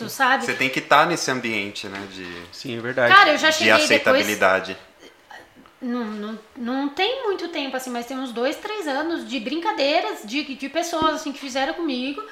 contexto. 0.00 0.08
sabe? 0.10 0.44
Você 0.44 0.52
tem 0.52 0.68
que 0.68 0.80
estar 0.80 1.06
nesse 1.06 1.30
ambiente, 1.30 1.86
né? 1.86 1.98
De, 2.12 2.26
Sim, 2.52 2.76
é 2.76 2.80
verdade. 2.80 3.14
Cara, 3.14 3.30
eu 3.32 3.38
já 3.38 3.48
de 3.50 3.56
cheguei 3.56 3.86
depois. 3.88 4.26
Não, 5.84 6.02
não, 6.02 6.38
não 6.56 6.88
tem 6.88 7.24
muito 7.24 7.48
tempo, 7.48 7.76
assim, 7.76 7.90
mas 7.90 8.06
tem 8.06 8.18
uns 8.18 8.32
dois, 8.32 8.56
três 8.56 8.88
anos 8.88 9.28
de 9.28 9.38
brincadeiras 9.38 10.22
de, 10.24 10.54
de 10.54 10.68
pessoas 10.70 11.16
assim 11.16 11.30
que 11.30 11.38
fizeram 11.38 11.74
comigo. 11.74 12.22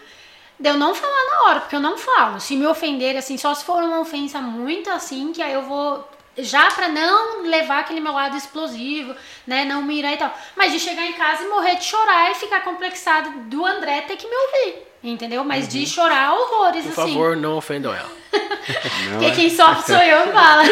De 0.58 0.70
eu 0.70 0.78
não 0.78 0.94
falar 0.94 1.30
na 1.30 1.42
hora, 1.42 1.60
porque 1.60 1.76
eu 1.76 1.80
não 1.80 1.98
falo. 1.98 2.40
Se 2.40 2.56
me 2.56 2.66
ofender, 2.66 3.14
assim, 3.14 3.36
só 3.36 3.52
se 3.52 3.62
for 3.62 3.82
uma 3.82 4.00
ofensa 4.00 4.40
muito 4.40 4.88
assim, 4.88 5.32
que 5.34 5.42
aí 5.42 5.52
eu 5.52 5.62
vou. 5.62 6.08
Já 6.38 6.70
pra 6.70 6.88
não 6.88 7.42
levar 7.42 7.80
aquele 7.80 8.00
meu 8.00 8.12
lado 8.12 8.38
explosivo, 8.38 9.14
né? 9.46 9.66
Não 9.66 9.82
mirar 9.82 10.14
e 10.14 10.16
tal. 10.16 10.34
Mas 10.56 10.72
de 10.72 10.80
chegar 10.80 11.04
em 11.04 11.12
casa 11.12 11.44
e 11.44 11.48
morrer 11.48 11.74
de 11.74 11.84
chorar 11.84 12.30
e 12.30 12.36
ficar 12.36 12.64
complexado 12.64 13.28
do 13.50 13.66
André 13.66 14.00
ter 14.02 14.16
que 14.16 14.26
me 14.26 14.34
ouvir. 14.34 14.91
Entendeu? 15.02 15.42
Mas 15.44 15.66
de 15.66 15.84
chorar 15.86 16.32
horrores, 16.32 16.84
Por 16.84 16.90
assim. 17.02 17.12
favor, 17.14 17.36
não 17.36 17.56
ofendam 17.56 17.92
ela. 17.94 18.10
Porque 19.12 19.30
quem 19.32 19.50
sofre 19.50 19.92
sou 19.94 20.02
eu, 20.02 20.32
fala. 20.32 20.62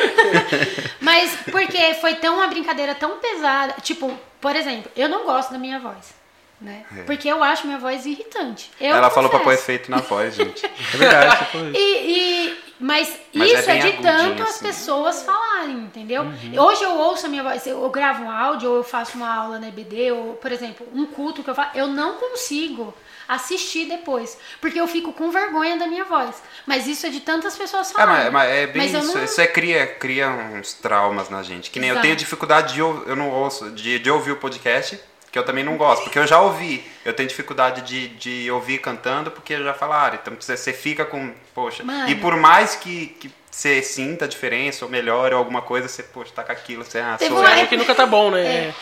Mas 1.00 1.36
porque 1.50 1.94
foi 1.94 2.14
tão 2.14 2.36
uma 2.36 2.46
brincadeira 2.46 2.94
tão 2.94 3.18
pesada. 3.18 3.74
Tipo, 3.82 4.16
por 4.40 4.54
exemplo, 4.54 4.90
eu 4.96 5.08
não 5.08 5.24
gosto 5.24 5.52
da 5.52 5.58
minha 5.58 5.78
voz. 5.80 6.14
Né? 6.60 6.84
É. 6.96 7.02
Porque 7.02 7.26
eu 7.26 7.42
acho 7.42 7.66
minha 7.66 7.78
voz 7.78 8.04
irritante. 8.06 8.70
Eu 8.80 8.94
Ela 8.94 9.10
falou 9.10 9.28
pra 9.30 9.38
pôr 9.40 9.44
confesso. 9.46 9.62
efeito 9.64 9.90
na 9.90 9.96
voz, 9.98 10.34
gente. 10.34 10.64
É 10.94 10.96
verdade, 10.96 11.46
isso. 11.54 11.72
E, 11.74 12.10
e- 12.50 12.58
mas, 12.80 13.16
Mas 13.34 13.50
isso 13.52 13.70
é 13.70 13.78
é, 13.78 13.80
de 13.90 13.92
tanto 14.02 14.42
as 14.42 14.48
assim. 14.50 14.64
pessoas 14.64 15.22
falarem, 15.22 15.76
entendeu? 15.76 16.22
Uhum. 16.22 16.60
Hoje 16.64 16.82
eu 16.82 16.92
ouço 16.96 17.26
a 17.26 17.28
minha 17.28 17.42
voz, 17.42 17.66
eu 17.66 17.88
gravo 17.90 18.24
um 18.24 18.30
áudio 18.30 18.70
ou 18.70 18.76
eu 18.78 18.84
faço 18.84 19.16
uma 19.16 19.32
aula 19.32 19.58
na 19.60 19.68
EBD, 19.68 20.10
ou, 20.12 20.34
por 20.34 20.50
exemplo, 20.50 20.86
um 20.94 21.06
culto 21.06 21.42
que 21.44 21.50
eu 21.50 21.54
faço, 21.54 21.76
eu 21.76 21.86
não 21.86 22.14
consigo 22.14 22.92
assistir 23.28 23.86
depois, 23.86 24.36
porque 24.60 24.80
eu 24.80 24.88
fico 24.88 25.12
com 25.12 25.30
vergonha 25.30 25.76
da 25.78 25.86
minha 25.86 26.04
voz. 26.04 26.42
Mas 26.66 26.88
isso 26.88 27.06
é 27.06 27.10
de 27.10 27.20
tantas 27.20 27.56
pessoas 27.56 27.90
É, 27.90 27.94
falarem. 27.94 28.24
mas, 28.24 28.32
mas 28.32 28.50
é 28.50 28.66
bem 28.66 28.82
Mas 28.82 28.94
eu 28.94 29.00
isso. 29.00 29.16
não- 29.16 29.24
Isso 29.24 29.40
é 29.40 29.46
cria, 29.46 29.86
cria 29.86 30.28
uns 30.28 30.72
traumas 30.72 31.28
na 31.30 31.40
gente. 31.42 31.70
Que 31.70 31.78
nem 31.78 31.90
eu 31.90 31.94
Exato. 31.94 32.02
tenho 32.06 32.16
dificuldade 32.16 32.74
de 32.74 32.80
eu 32.80 33.14
não 33.14 33.30
ouço, 33.30 33.70
de, 33.70 33.98
de 34.00 34.10
ouvir 34.10 34.32
o 34.32 34.36
podcast, 34.36 34.98
que 35.30 35.38
eu 35.38 35.44
também 35.44 35.62
não 35.62 35.76
gosto, 35.76 36.02
porque 36.02 36.18
eu 36.18 36.26
já 36.26 36.40
ouvi. 36.40 36.84
Eu 37.04 37.12
tenho 37.12 37.28
dificuldade 37.28 37.82
de, 37.82 38.08
de 38.08 38.50
ouvir 38.50 38.78
cantando, 38.78 39.30
porque 39.30 39.56
já 39.56 39.74
falaram. 39.74 40.18
Então 40.20 40.34
você, 40.38 40.56
você 40.56 40.72
fica 40.72 41.04
com. 41.04 41.32
Poxa. 41.54 41.84
Mano. 41.84 42.08
E 42.08 42.16
por 42.16 42.36
mais 42.36 42.74
que, 42.74 43.06
que 43.20 43.32
você 43.50 43.80
sinta 43.82 44.24
a 44.24 44.28
diferença, 44.28 44.84
ou 44.84 44.90
melhore, 44.90 45.34
ou 45.34 45.38
alguma 45.38 45.62
coisa, 45.62 45.86
você, 45.86 46.02
poxa, 46.02 46.32
tá 46.34 46.42
com 46.42 46.50
aquilo, 46.50 46.84
você 46.84 46.98
ah, 46.98 47.16
Teve 47.16 47.30
sou 47.30 47.40
uma 47.40 47.48
eu. 47.48 47.54
Acho 47.54 47.68
que 47.68 47.76
nunca 47.76 47.94
tá 47.94 48.06
bom, 48.06 48.30
né? 48.30 48.44
É. 48.44 48.74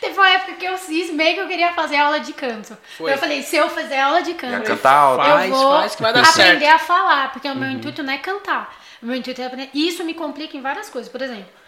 Teve 0.00 0.14
uma 0.14 0.28
época 0.30 0.52
que 0.54 0.64
eu 0.64 0.78
cismei 0.78 1.34
que 1.34 1.40
eu 1.40 1.48
queria 1.48 1.72
fazer 1.74 1.96
aula 1.96 2.20
de 2.20 2.32
canto. 2.32 2.76
Foi. 2.96 3.12
Eu 3.12 3.18
falei, 3.18 3.42
se 3.42 3.56
eu 3.56 3.68
fizer 3.68 4.00
aula 4.00 4.22
de 4.22 4.32
canto, 4.34 4.66
cantar 4.66 4.94
alto. 4.94 5.24
Faz, 5.24 5.50
eu 5.50 5.56
vou 5.56 5.70
faz 5.80 5.94
que 5.96 6.02
vai 6.02 6.12
dar 6.12 6.22
aprender 6.22 6.60
certo. 6.60 6.74
a 6.74 6.78
falar, 6.78 7.32
porque 7.32 7.48
o 7.48 7.54
meu 7.54 7.70
intuito 7.70 8.02
não 8.02 8.12
é 8.12 8.18
cantar. 8.18 8.74
O 9.02 9.06
meu 9.06 9.16
intuito 9.16 9.40
é 9.40 9.46
aprender. 9.46 9.70
E 9.74 9.88
isso 9.88 10.02
me 10.04 10.14
complica 10.14 10.56
em 10.56 10.62
várias 10.62 10.88
coisas. 10.88 11.10
Por 11.10 11.20
exemplo, 11.20 11.59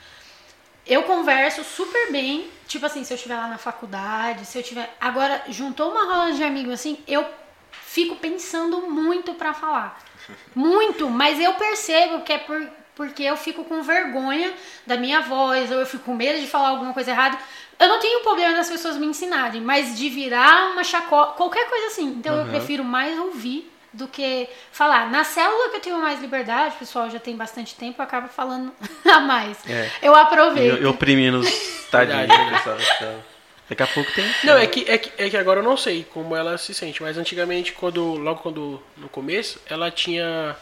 eu 0.86 1.04
converso 1.04 1.62
super 1.62 2.10
bem, 2.10 2.50
tipo 2.66 2.84
assim, 2.84 3.04
se 3.04 3.12
eu 3.12 3.16
estiver 3.16 3.36
lá 3.36 3.46
na 3.46 3.58
faculdade, 3.58 4.44
se 4.46 4.58
eu 4.58 4.62
tiver. 4.62 4.94
Agora, 5.00 5.42
juntou 5.48 5.90
uma 5.90 6.12
roda 6.12 6.32
de 6.32 6.42
amigos 6.42 6.74
assim, 6.74 6.98
eu 7.06 7.24
fico 7.70 8.16
pensando 8.16 8.90
muito 8.90 9.34
pra 9.34 9.52
falar. 9.52 10.00
Muito, 10.54 11.10
mas 11.10 11.40
eu 11.40 11.52
percebo 11.54 12.22
que 12.22 12.32
é 12.32 12.38
por, 12.38 12.70
porque 12.94 13.24
eu 13.24 13.36
fico 13.36 13.64
com 13.64 13.82
vergonha 13.82 14.54
da 14.86 14.96
minha 14.96 15.20
voz, 15.20 15.70
ou 15.70 15.78
eu 15.78 15.86
fico 15.86 16.04
com 16.04 16.14
medo 16.14 16.40
de 16.40 16.46
falar 16.46 16.68
alguma 16.68 16.92
coisa 16.92 17.10
errada. 17.10 17.36
Eu 17.78 17.88
não 17.88 17.98
tenho 17.98 18.20
problema 18.20 18.54
das 18.54 18.70
pessoas 18.70 18.96
me 18.96 19.06
ensinarem, 19.06 19.60
mas 19.60 19.98
de 19.98 20.08
virar 20.08 20.70
uma 20.70 20.84
chacola, 20.84 21.32
qualquer 21.32 21.68
coisa 21.68 21.88
assim. 21.88 22.06
Então 22.06 22.38
eu 22.38 22.46
prefiro 22.46 22.84
mais 22.84 23.18
ouvir 23.18 23.70
do 23.92 24.08
que 24.08 24.48
falar. 24.70 25.10
Na 25.10 25.24
célula 25.24 25.70
que 25.70 25.76
eu 25.76 25.80
tenho 25.80 25.98
mais 25.98 26.20
liberdade, 26.20 26.76
pessoal, 26.78 27.10
já 27.10 27.18
tem 27.18 27.36
bastante 27.36 27.74
tempo, 27.74 28.00
eu 28.00 28.04
acabo 28.04 28.28
falando 28.28 28.72
a 29.04 29.20
mais. 29.20 29.58
É. 29.68 29.90
Eu 30.00 30.14
aproveito. 30.14 30.76
Eu, 30.76 30.82
eu 30.82 30.90
oprimindo 30.90 31.38
os 31.40 31.50
tadinhos. 31.90 32.28
Da 32.28 32.58
cela. 32.58 33.24
Daqui 33.68 33.82
a 33.82 33.86
pouco 33.86 34.12
tem. 34.12 34.24
Não, 34.44 34.58
é 34.58 34.66
que, 34.66 34.90
é, 34.90 34.98
que, 34.98 35.22
é 35.22 35.30
que 35.30 35.36
agora 35.36 35.60
eu 35.60 35.64
não 35.64 35.76
sei 35.76 36.04
como 36.04 36.36
ela 36.36 36.58
se 36.58 36.74
sente, 36.74 37.02
mas 37.02 37.16
antigamente, 37.16 37.72
quando 37.72 38.14
logo 38.14 38.40
quando 38.40 38.82
no 38.96 39.08
começo, 39.08 39.60
ela 39.66 39.90
tinha 39.90 40.56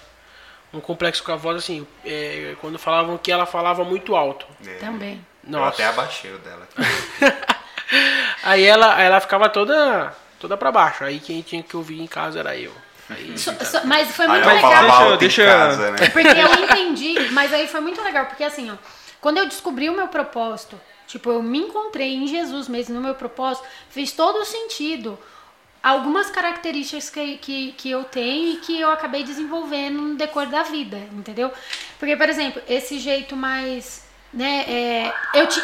um 0.72 0.80
complexo 0.80 1.22
com 1.24 1.32
a 1.32 1.36
voz, 1.36 1.56
assim, 1.56 1.86
é, 2.04 2.54
quando 2.60 2.78
falavam 2.78 3.18
que 3.18 3.32
ela 3.32 3.46
falava 3.46 3.84
muito 3.84 4.14
alto. 4.14 4.46
É. 4.64 4.74
Também. 4.74 5.24
Eu 5.44 5.50
Nossa. 5.52 5.82
até 5.82 5.86
abaixei 5.86 6.32
o 6.32 6.38
dela. 6.38 6.68
Aí 8.42 8.64
ela, 8.64 8.94
aí 8.94 9.04
ela 9.04 9.20
ficava 9.20 9.48
toda, 9.48 10.14
toda 10.38 10.56
pra 10.56 10.72
baixo. 10.72 11.04
Aí 11.04 11.18
quem 11.20 11.42
tinha 11.42 11.62
que 11.62 11.76
ouvir 11.76 12.00
em 12.00 12.06
casa 12.06 12.38
era 12.38 12.56
eu. 12.56 12.72
Aí, 13.10 13.36
So- 13.38 13.52
so- 13.64 13.86
mas 13.86 14.14
foi 14.14 14.26
muito 14.26 14.44
legal. 14.56 14.72
Deixa 15.16 15.42
casa, 15.76 15.90
né? 15.92 15.96
Porque 16.10 16.28
eu 16.28 16.54
entendi, 16.64 17.30
mas 17.32 17.52
aí 17.52 17.66
foi 17.68 17.80
muito 17.80 18.00
legal, 18.02 18.26
porque 18.26 18.44
assim, 18.44 18.70
ó, 18.70 18.74
quando 19.20 19.38
eu 19.38 19.46
descobri 19.46 19.88
o 19.88 19.92
meu 19.94 20.08
propósito, 20.08 20.80
tipo, 21.06 21.30
eu 21.30 21.42
me 21.42 21.58
encontrei 21.58 22.14
em 22.14 22.26
Jesus 22.26 22.68
mesmo, 22.68 22.94
no 22.94 23.00
meu 23.00 23.14
propósito, 23.14 23.66
fez 23.90 24.12
todo 24.12 24.36
o 24.40 24.44
sentido. 24.44 25.18
Algumas 25.82 26.30
características 26.30 27.08
que, 27.08 27.38
que, 27.38 27.72
que 27.72 27.90
eu 27.90 28.04
tenho 28.04 28.52
e 28.52 28.56
que 28.58 28.78
eu 28.78 28.90
acabei 28.90 29.24
desenvolvendo 29.24 29.98
no 30.02 30.14
decor 30.14 30.44
da 30.46 30.62
vida, 30.62 30.98
entendeu? 31.10 31.50
Porque, 31.98 32.14
por 32.16 32.28
exemplo, 32.28 32.60
esse 32.68 32.98
jeito 32.98 33.34
mais. 33.34 34.04
Né, 34.32 34.64
é, 34.68 35.12
eu 35.34 35.46
ti- 35.48 35.62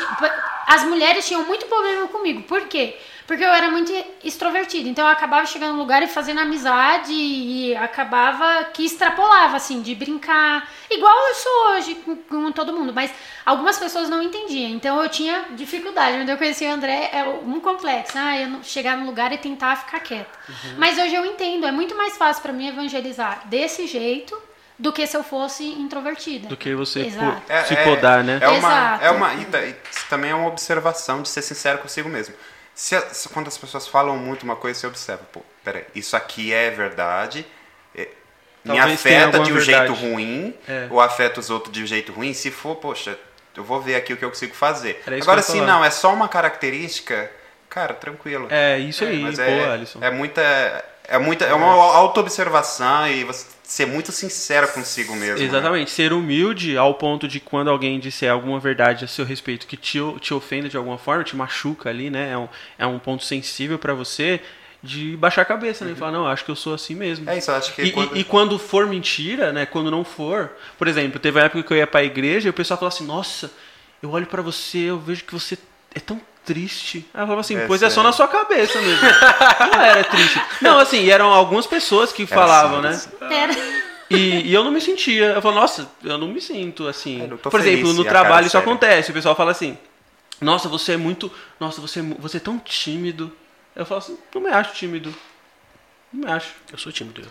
as 0.67 0.83
mulheres 0.85 1.27
tinham 1.27 1.45
muito 1.45 1.67
problema 1.67 2.09
comigo. 2.09 2.43
Por 2.43 2.63
quê? 2.67 2.97
Porque 3.27 3.43
eu 3.45 3.51
era 3.53 3.71
muito 3.71 3.93
extrovertida. 4.23 4.89
Então 4.89 5.05
eu 5.05 5.11
acabava 5.13 5.45
chegando 5.47 5.73
no 5.75 5.79
lugar 5.81 6.01
e 6.03 6.07
fazendo 6.07 6.39
amizade 6.41 7.13
e 7.13 7.75
acabava 7.77 8.65
que 8.73 8.85
extrapolava, 8.85 9.57
assim, 9.57 9.83
de 9.83 9.95
brincar. 9.97 10.69
Igual 10.89 11.29
eu 11.29 11.35
sou 11.35 11.69
hoje 11.71 11.95
com, 11.97 12.17
com 12.17 12.53
todo 12.53 12.73
mundo. 12.73 12.93
Mas 12.93 13.13
algumas 13.45 13.79
pessoas 13.79 14.09
não 14.09 14.23
entendiam. 14.23 14.71
Então 14.71 15.03
eu 15.03 15.09
tinha 15.09 15.45
dificuldade. 15.53 16.19
Quando 16.19 16.29
eu 16.29 16.37
conheci 16.37 16.65
o 16.67 16.71
André, 16.71 17.11
é 17.13 17.25
um 17.25 17.59
complexo. 17.61 18.13
Ah, 18.17 18.37
eu 18.39 18.63
chegar 18.63 18.97
no 18.97 19.07
lugar 19.07 19.33
e 19.33 19.39
tentar 19.39 19.75
ficar 19.77 19.99
quieta. 20.01 20.39
Mas 20.79 20.97
hoje 20.97 21.15
eu 21.15 21.25
entendo. 21.25 21.67
É 21.67 21.73
muito 21.73 21.97
mais 21.97 22.17
fácil 22.17 22.43
para 22.43 22.53
mim 22.53 22.69
evangelizar 22.69 23.43
desse 23.47 23.87
jeito 23.89 24.41
do 24.79 24.93
que 24.93 25.07
se 25.07 25.17
eu 25.17 25.25
fosse 25.25 25.65
introvertida. 25.65 26.49
Do 26.49 26.57
que 26.57 26.75
você 26.75 27.05
po- 27.05 27.65
se 27.67 27.77
podar, 27.77 28.23
né? 28.23 28.39
É 28.43 28.49
uma, 28.49 28.57
Exato. 28.59 29.05
é 29.05 29.11
uma, 29.11 29.35
e 29.35 29.43
e 29.71 29.75
também 30.09 30.31
é 30.31 30.35
uma 30.35 30.49
observação 30.49 31.23
de 31.23 31.29
ser 31.29 31.43
sincero 31.43 31.79
consigo 31.79 32.09
mesmo. 32.09 32.35
Se, 32.75 32.99
se 33.13 33.29
quando 33.31 33.49
as 33.49 33.57
pessoas 33.57 33.89
falam 33.89 34.17
muito 34.19 34.43
uma 34.43 34.55
coisa, 34.57 34.79
você 34.79 34.87
observa, 34.87 35.23
pô, 35.33 35.41
peraí, 35.65 35.85
isso 35.95 36.15
aqui 36.15 36.53
é 36.53 36.71
verdade, 36.71 37.47
é, 37.95 38.07
me 38.65 38.79
afeta 38.79 39.39
de 39.41 39.51
um 39.53 39.59
jeito 39.61 39.93
verdade. 39.95 40.13
ruim, 40.13 40.55
É. 40.69 40.87
ou 40.91 41.01
afeta 41.01 41.41
os 41.41 41.49
outros 41.49 41.73
de 41.73 41.83
um 41.83 41.87
jeito 41.87 42.13
ruim, 42.13 42.35
se 42.35 42.51
for, 42.51 42.77
poxa, 42.77 43.19
eu 43.57 43.65
vou 43.65 43.81
ver 43.81 43.95
aqui 43.97 44.13
o 44.13 44.17
que 44.19 44.25
eu 44.27 44.29
consigo 44.29 44.55
fazer. 44.55 45.03
Agora, 45.23 45.41
se 45.41 45.59
não, 45.63 45.83
é 45.83 45.91
só 45.91 46.13
uma 46.13 46.29
característica, 46.29 47.31
cara, 47.71 47.95
tranquilo. 47.95 48.47
É, 48.51 48.79
isso 48.79 49.05
aí, 49.05 49.21
Mas 49.23 49.37
pô, 49.37 49.43
é, 49.43 49.73
Alisson. 49.73 49.99
é 50.03 50.11
muita. 50.11 50.85
É 51.09 51.19
muita. 51.19 51.45
É 51.45 51.55
uma 51.55 51.67
auto-observação 52.31 53.09
e 53.09 53.25
você 53.25 53.47
ser 53.63 53.87
muito 53.87 54.13
sincero 54.13 54.69
consigo 54.69 55.15
mesmo. 55.15 55.39
né? 55.39 55.45
Exatamente, 55.45 55.91
ser 55.91 56.13
humilde 56.13 56.77
ao 56.77 56.95
ponto 56.95 57.27
de 57.27 57.41
quando 57.41 57.69
alguém 57.69 57.99
disser 57.99 58.31
alguma 58.31 58.61
verdade 58.61 59.05
a 59.05 59.09
seu 59.09 59.25
respeito 59.25 59.67
que 59.67 59.77
te, 59.77 59.99
te 60.21 60.33
ofenda 60.33 60.69
de 60.69 60.77
alguma 60.77 60.99
forma, 60.99 61.25
te 61.25 61.35
machuca 61.37 61.91
ali, 61.91 62.09
né? 62.11 62.31
É 62.33 62.39
um, 62.39 62.49
é 62.79 62.87
um 62.87 62.99
ponto 62.99 63.25
sensível 63.25 63.79
pra 63.79 63.93
você 63.95 64.41
de 64.83 65.17
baixar 65.17 65.43
a 65.43 65.45
cabeça, 65.45 65.85
né? 65.85 65.93
E 65.93 65.95
falar, 65.97 66.13
não, 66.13 66.27
acho 66.29 66.45
que 66.45 66.51
eu 66.51 66.55
sou 66.57 66.75
assim 66.75 66.95
mesmo. 66.95 67.29
É 67.29 67.37
isso, 67.39 67.51
eu 67.51 67.57
acho 67.57 67.75
que 67.75 67.83
E, 67.83 67.91
quando- 67.91 68.17
e- 68.17 68.21
e 68.21 68.25
quando 68.25 68.57
for 68.59 68.87
mentira, 68.87 69.53
né? 69.53 69.67
Quando 69.67 69.91
não 69.91 70.05
for, 70.05 70.51
por 70.79 70.87
exemplo, 70.87 71.19
teve 71.19 71.39
uma 71.41 71.47
época 71.47 71.63
que 71.65 71.73
eu 71.73 71.77
ia 71.77 71.87
pra 71.89 72.05
igreja 72.05 72.47
e 72.47 72.51
o 72.51 72.55
pessoal 72.55 72.79
falava 72.79 72.95
assim, 72.95 73.05
nossa, 73.07 73.51
eu 74.01 74.11
olho 74.11 74.27
pra 74.27 74.43
você, 74.43 74.79
eu 74.79 74.99
vejo 75.01 75.25
que 75.25 75.33
você 75.33 75.59
é 75.93 75.99
tão 75.99 76.21
triste. 76.47 76.99
Aí 77.13 77.21
eu 77.23 77.27
falava 77.27 77.41
assim, 77.41 77.57
É 77.57 77.67
pois 77.67 77.83
é 77.83 77.87
só 77.91 77.97
sério. 77.97 78.05
na 78.05 78.13
sua 78.13 78.29
cabeça 78.29 78.81
mesmo. 78.81 79.03
não 79.73 79.81
era 79.83 80.05
triste. 80.05 80.41
Não, 80.63 80.79
assim, 80.79 81.11
eram 81.11 81.27
algumas 81.33 81.67
pessoas 81.67 82.13
que 82.13 82.25
falavam, 82.27 82.81
né? 82.81 82.91
assim, 82.91 83.11
Era. 83.29 83.53
E, 84.09 84.49
e 84.49 84.55
eu 84.55 84.63
não 84.63 84.71
me 84.71 84.81
sentia. 84.81 85.27
Eu 85.33 85.43
falo, 85.43 85.57
nossa, 85.57 85.91
eu 86.05 86.17
não 86.17 86.29
me 86.29 86.41
sinto 86.41 86.87
assim. 86.87 87.23
É, 87.23 87.27
não 87.27 87.37
tô 87.37 87.51
Por 87.51 87.61
feliz, 87.61 87.75
exemplo, 87.81 87.93
no 87.93 88.05
cara 88.05 88.21
trabalho 88.21 88.47
isso 88.47 88.53
séria. 88.53 88.65
acontece. 88.65 89.11
O 89.11 89.15
pessoal 89.15 89.35
fala 89.35 89.51
assim: 89.51 89.77
Nossa, 90.41 90.69
você 90.69 90.93
é 90.93 90.97
muito. 90.97 91.31
Nossa, 91.59 91.81
você 91.81 91.99
é, 91.99 92.03
você 92.19 92.37
é 92.37 92.41
tão 92.41 92.57
tímido. 92.59 93.33
Eu 93.75 93.85
falo 93.85 93.99
assim: 93.99 94.17
Não 94.33 94.41
me 94.43 94.49
acho 94.51 94.75
tímido. 94.75 95.13
Não 96.13 96.25
me 96.25 96.31
acho. 96.33 96.51
Eu 96.71 96.79
sou 96.79 96.93
tímido. 96.93 97.21
eu. 97.21 97.27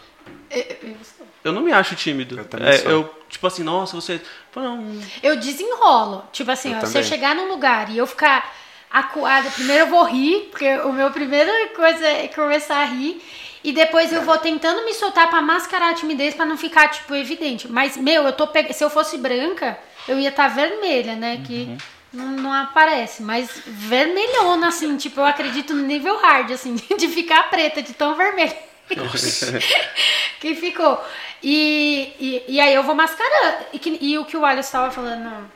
Eu, 0.60 0.90
eu 0.90 0.96
sou. 1.18 1.26
Eu 1.46 1.54
não 1.54 1.62
me 1.62 1.72
acho 1.72 1.96
tímido. 1.96 2.40
Eu 2.40 2.46
também 2.46 2.68
É, 2.68 2.78
sou. 2.80 2.92
eu, 2.92 3.16
tipo 3.30 3.48
assim, 3.48 3.64
nossa, 3.64 3.96
você. 3.96 4.20
Não, 4.54 5.00
Eu 5.24 5.38
desenrolo. 5.38 6.26
Tipo 6.34 6.52
assim, 6.52 6.74
Eu 6.74 6.80
ó, 6.80 6.86
se 6.86 6.98
eu 6.98 7.04
chegar 7.04 7.34
num 7.36 7.48
lugar 7.48 7.90
e 7.90 7.98
eu 7.98 8.06
ficar 8.06 8.54
acuada, 8.92 9.50
primeiro 9.52 9.84
eu 9.84 9.88
vou 9.88 10.04
rir, 10.04 10.48
porque 10.52 10.70
o 10.80 10.92
meu 10.94 11.12
primeira 11.12 11.52
coisa 11.76 12.06
é 12.06 12.28
começar 12.28 12.78
a 12.78 12.86
rir. 12.86 13.22
E 13.64 13.72
depois 13.72 14.14
eu 14.14 14.22
vou 14.22 14.38
tentando 14.38 14.86
me 14.86 14.94
soltar 14.94 15.28
pra 15.28 15.42
mascarar 15.42 15.90
a 15.90 15.94
timidez 15.96 16.36
pra 16.36 16.46
não 16.46 16.56
ficar, 16.56 16.88
tipo, 16.90 17.16
evidente. 17.16 17.68
Mas, 17.68 17.98
meu, 17.98 18.24
eu 18.24 18.32
tô 18.34 18.46
pe... 18.48 18.72
se 18.72 18.84
eu 18.84 18.92
fosse 18.92 19.18
branca, 19.18 19.76
eu 20.08 20.20
ia 20.20 20.30
estar 20.30 20.50
vermelha, 20.50 21.16
né? 21.16 21.42
Que 21.48 21.76
não, 22.14 22.28
não 22.28 22.54
aparece. 22.54 23.24
Mas 23.24 23.50
vermelhona, 23.66 24.68
assim, 24.68 24.96
tipo, 24.98 25.20
eu 25.20 25.26
acredito 25.26 25.74
no 25.74 25.82
nível 25.82 26.16
hard, 26.18 26.52
assim, 26.52 26.76
de 26.96 27.08
ficar 27.08 27.50
preta, 27.50 27.82
de 27.82 27.94
tão 27.94 28.14
vermelha. 28.14 28.56
que 30.40 30.54
ficou. 30.54 31.04
E, 31.42 32.14
e, 32.20 32.44
e 32.48 32.60
aí 32.60 32.74
eu 32.76 32.84
vou 32.84 32.94
mascarando. 32.94 33.66
E, 33.74 33.80
que- 33.80 33.98
e 34.00 34.16
o 34.20 34.26
que 34.26 34.38
o 34.38 34.46
Alisson 34.46 34.68
estava 34.68 34.92
falando, 34.92 35.50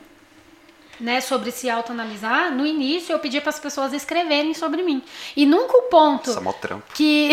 né, 0.99 1.21
sobre 1.21 1.51
se 1.51 1.69
autoanalisar, 1.69 2.51
no 2.51 2.65
início 2.65 3.13
eu 3.13 3.19
pedi 3.19 3.39
para 3.39 3.49
as 3.51 3.59
pessoas 3.59 3.93
escreverem 3.93 4.53
sobre 4.53 4.83
mim. 4.83 5.01
E 5.35 5.45
nunca 5.45 5.77
o 5.77 5.83
ponto 5.83 6.27
Nossa, 6.27 6.41
mó 6.41 6.51
trampo. 6.53 6.83
que. 6.93 7.31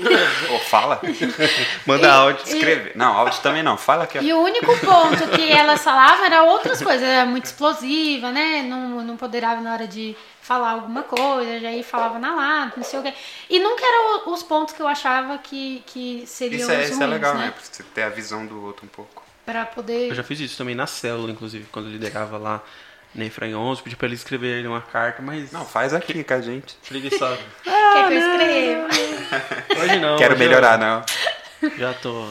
Ô, 0.54 0.58
fala. 0.60 1.00
manda 1.86 2.06
E- 2.06 2.10
áudio. 2.10 2.42
e- 2.46 2.52
Escreve. 2.54 2.92
Não, 2.94 3.12
áudio 3.16 3.40
também 3.42 3.62
não. 3.62 3.76
Fala 3.76 4.04
aqui. 4.04 4.18
ó. 4.18 4.22
E 4.22 4.32
o 4.32 4.38
único 4.40 4.66
ponto 4.78 5.28
que 5.36 5.50
elas 5.50 5.82
falavam 5.82 6.24
era 6.24 6.42
outras 6.44 6.82
coisas, 6.82 7.02
era 7.02 7.26
muito 7.26 7.44
explosiva, 7.44 8.30
né? 8.32 8.62
Não, 8.62 9.02
não 9.04 9.16
poderava 9.16 9.60
na 9.60 9.72
hora 9.74 9.86
de 9.86 10.16
falar 10.40 10.70
alguma 10.72 11.02
coisa, 11.04 11.60
já 11.60 11.68
aí 11.68 11.82
falava 11.84 12.18
na 12.18 12.34
lata, 12.34 12.72
não 12.76 12.82
sei 12.84 12.98
o 12.98 13.02
quê. 13.02 13.14
E 13.48 13.60
nunca 13.60 13.84
eram 13.84 14.32
os 14.32 14.42
pontos 14.42 14.74
que 14.74 14.82
eu 14.82 14.88
achava 14.88 15.38
que, 15.38 15.82
que 15.86 16.24
seriam 16.26 16.60
Isso 16.62 16.70
é, 16.72 16.78
os 16.78 16.82
isso 16.86 16.90
ruins, 16.94 17.02
é 17.02 17.06
legal, 17.06 17.34
né? 17.34 17.44
né? 17.46 17.50
Pra 17.52 17.62
você 17.64 17.82
ter 17.84 18.02
a 18.02 18.08
visão 18.08 18.44
do 18.44 18.64
outro 18.64 18.84
um 18.84 18.88
pouco. 18.88 19.22
Pra 19.46 19.64
poder. 19.66 20.08
Eu 20.08 20.14
já 20.14 20.22
fiz 20.24 20.40
isso 20.40 20.56
também 20.56 20.74
na 20.74 20.86
célula, 20.86 21.30
inclusive, 21.30 21.66
quando 21.70 21.86
eu 21.86 21.92
liderava 21.92 22.38
lá 22.38 22.60
na 23.14 23.24
Efraim 23.24 23.54
11, 23.54 23.82
pedi 23.82 23.96
pra 23.96 24.06
ele 24.06 24.14
escrever 24.14 24.66
uma 24.66 24.80
carta, 24.80 25.20
mas. 25.22 25.52
Não, 25.52 25.64
faz 25.66 25.92
aqui 25.94 26.22
com 26.24 26.34
a 26.34 26.40
gente. 26.40 26.74
preguiçosa. 26.88 27.38
Quer 27.64 28.08
que 28.08 28.14
eu 28.14 28.18
escreva? 28.18 28.88
Hoje 29.82 29.98
não. 29.98 30.16
Quero 30.16 30.34
hoje 30.34 30.42
eu 30.44 30.48
melhorar, 30.48 30.78
não. 30.78 31.04
Já 31.78 31.92
tô. 31.94 32.26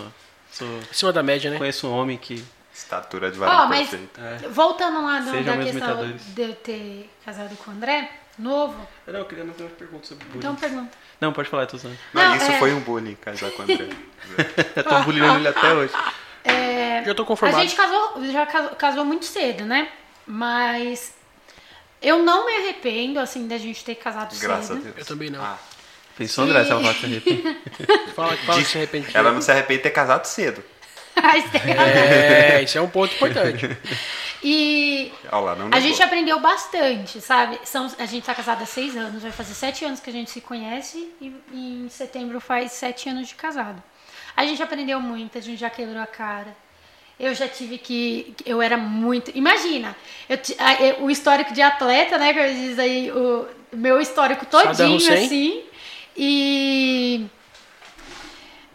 Sou, 0.52 0.68
Acima 0.92 1.14
da 1.14 1.24
média, 1.24 1.50
né? 1.50 1.58
conheço 1.58 1.88
um 1.88 1.92
homem 1.92 2.18
que. 2.18 2.44
Estatura 2.74 3.30
de 3.30 3.38
Ó, 3.38 3.42
varão 3.46 3.68
mas 3.70 3.90
perfeito. 3.90 4.20
voltando 4.50 5.04
lá 5.06 5.20
da 5.20 5.58
questão 5.58 6.14
de 6.18 6.42
eu 6.42 6.54
ter 6.56 7.10
casado 7.24 7.56
com 7.58 7.70
o 7.70 7.74
André, 7.74 8.10
novo, 8.40 8.76
Não, 9.06 9.20
eu 9.20 9.26
queria 9.26 9.46
fazer 9.46 9.64
uma 9.64 9.70
pergunta 9.70 10.08
sobre 10.08 10.24
bullying. 10.26 10.40
então 10.40 10.56
pergunta. 10.56 10.98
Não, 11.20 11.32
pode 11.34 11.48
falar, 11.50 11.68
Tuzano. 11.68 11.96
Não, 12.14 12.22
Não, 12.30 12.36
isso 12.38 12.50
é- 12.52 12.60
foi 12.60 12.74
um 12.74 12.80
bullying, 12.80 13.16
casar 13.16 13.52
com 13.52 13.62
o 13.62 13.66
André. 13.66 13.90
Eu 14.76 14.84
tô 14.84 15.00
bullyingando 15.02 15.40
ele 15.40 15.48
até 15.50 15.74
hoje. 15.74 15.94
Já 17.06 17.14
tô 17.14 17.24
A 17.24 17.26
conformado. 17.26 17.62
gente 17.62 17.76
casou, 17.76 18.26
já 18.32 18.46
casou, 18.46 18.70
casou 18.72 19.06
muito 19.06 19.26
cedo, 19.26 19.64
né? 19.66 19.90
Mas 20.26 21.14
eu 22.02 22.20
não 22.24 22.46
me 22.46 22.56
arrependo, 22.58 23.20
assim, 23.20 23.48
da 23.48 23.58
gente 23.58 23.84
ter 23.84 23.96
casado 23.96 24.38
Graças 24.40 24.72
a 24.72 24.74
cedo. 24.76 24.84
Deus. 24.84 24.98
Eu 24.98 25.06
também 25.06 25.30
não. 25.30 25.44
Ah, 25.44 25.58
Pensou, 26.18 26.44
André, 26.44 26.64
se 26.66 26.72
ela 26.72 26.82
fala 26.82 26.94
que 26.94 27.00
se 27.00 27.06
arrepende? 27.06 27.58
Fala, 28.14 28.38
fala 28.38 28.60
que 28.62 28.68
se 28.68 28.78
arrepende. 28.78 29.08
ela 29.14 29.32
não 29.32 29.42
se 29.42 29.50
arrepende 29.52 29.78
de 29.78 29.84
ter 29.84 29.90
casado 29.92 30.26
cedo. 30.26 30.64
Mas 31.16 31.50
tem- 31.50 31.62
É, 31.74 32.62
isso 32.64 32.78
é 32.78 32.82
um 32.82 32.90
ponto 32.90 33.14
importante. 33.16 33.66
e 34.44 35.12
lá, 35.32 35.56
a 35.72 35.80
gente 35.80 36.02
aprendeu 36.04 36.40
bastante, 36.40 37.22
sabe? 37.22 37.60
São, 37.64 37.90
a 37.98 38.06
gente 38.06 38.26
tá 38.26 38.36
casada 38.36 38.64
há 38.64 38.66
seis 38.68 38.96
anos, 38.96 39.24
vai 39.24 39.32
fazer 39.32 39.54
sete 39.54 39.86
anos 39.86 40.00
que 40.00 40.10
a 40.10 40.14
gente 40.14 40.30
se 40.30 40.42
conhece 40.42 41.12
e, 41.22 41.36
e 41.52 41.86
em 41.86 41.90
setembro 41.90 42.40
faz 42.40 42.74
sete 42.74 43.10
anos 43.10 43.28
de 43.30 43.36
casado. 43.36 43.82
A 44.36 44.46
gente 44.46 44.62
aprendeu 44.62 45.00
muito, 45.00 45.38
a 45.38 45.42
gente 45.42 45.60
já 45.60 45.70
quebrou 45.70 46.02
a 46.02 46.08
cara. 46.08 46.56
Eu 47.22 47.34
já 47.36 47.48
tive 47.48 47.78
que. 47.78 48.34
Eu 48.46 48.62
era 48.62 48.76
muito. 48.78 49.32
Imagina, 49.36 49.96
eu 50.28 50.38
a- 50.60 51.04
o 51.04 51.10
histórico 51.12 51.54
de 51.54 51.62
atleta, 51.62 52.18
né? 52.18 52.34
Que 52.34 52.40
eu 52.40 52.54
diz 52.54 52.80
aí, 52.80 53.12
o 53.12 53.46
meu 53.72 54.02
histórico 54.02 54.46
todinho, 54.46 54.98
assim. 55.26 55.62
E. 56.18 57.26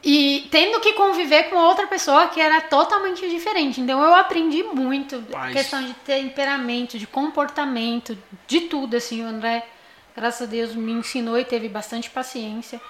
E 0.08 0.46
tendo 0.52 0.78
que 0.80 0.92
conviver 0.92 1.44
com 1.50 1.56
outra 1.56 1.88
pessoa 1.88 2.28
que 2.28 2.40
era 2.40 2.60
totalmente 2.60 3.28
diferente. 3.28 3.80
Então 3.80 4.00
eu 4.02 4.14
aprendi 4.14 4.62
muito. 4.62 5.20
Paz. 5.32 5.52
Questão 5.52 5.82
de 5.82 5.92
temperamento, 5.94 6.96
de 6.96 7.06
comportamento, 7.08 8.16
de 8.46 8.60
tudo, 8.62 8.96
assim. 8.96 9.24
O 9.24 9.26
André, 9.26 9.66
graças 10.16 10.46
a 10.46 10.50
Deus, 10.50 10.74
me 10.76 10.92
ensinou 10.92 11.36
e 11.36 11.44
teve 11.44 11.68
bastante 11.68 12.08
paciência. 12.08 12.80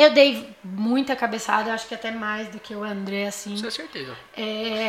Eu 0.00 0.08
dei 0.14 0.48
muita 0.64 1.14
cabeçada, 1.14 1.74
acho 1.74 1.86
que 1.86 1.94
até 1.94 2.10
mais 2.10 2.48
do 2.48 2.58
que 2.58 2.74
o 2.74 2.82
André, 2.82 3.26
assim. 3.26 3.52
Isso 3.52 3.66
é 3.66 3.70
certeza. 3.70 4.16
É... 4.34 4.88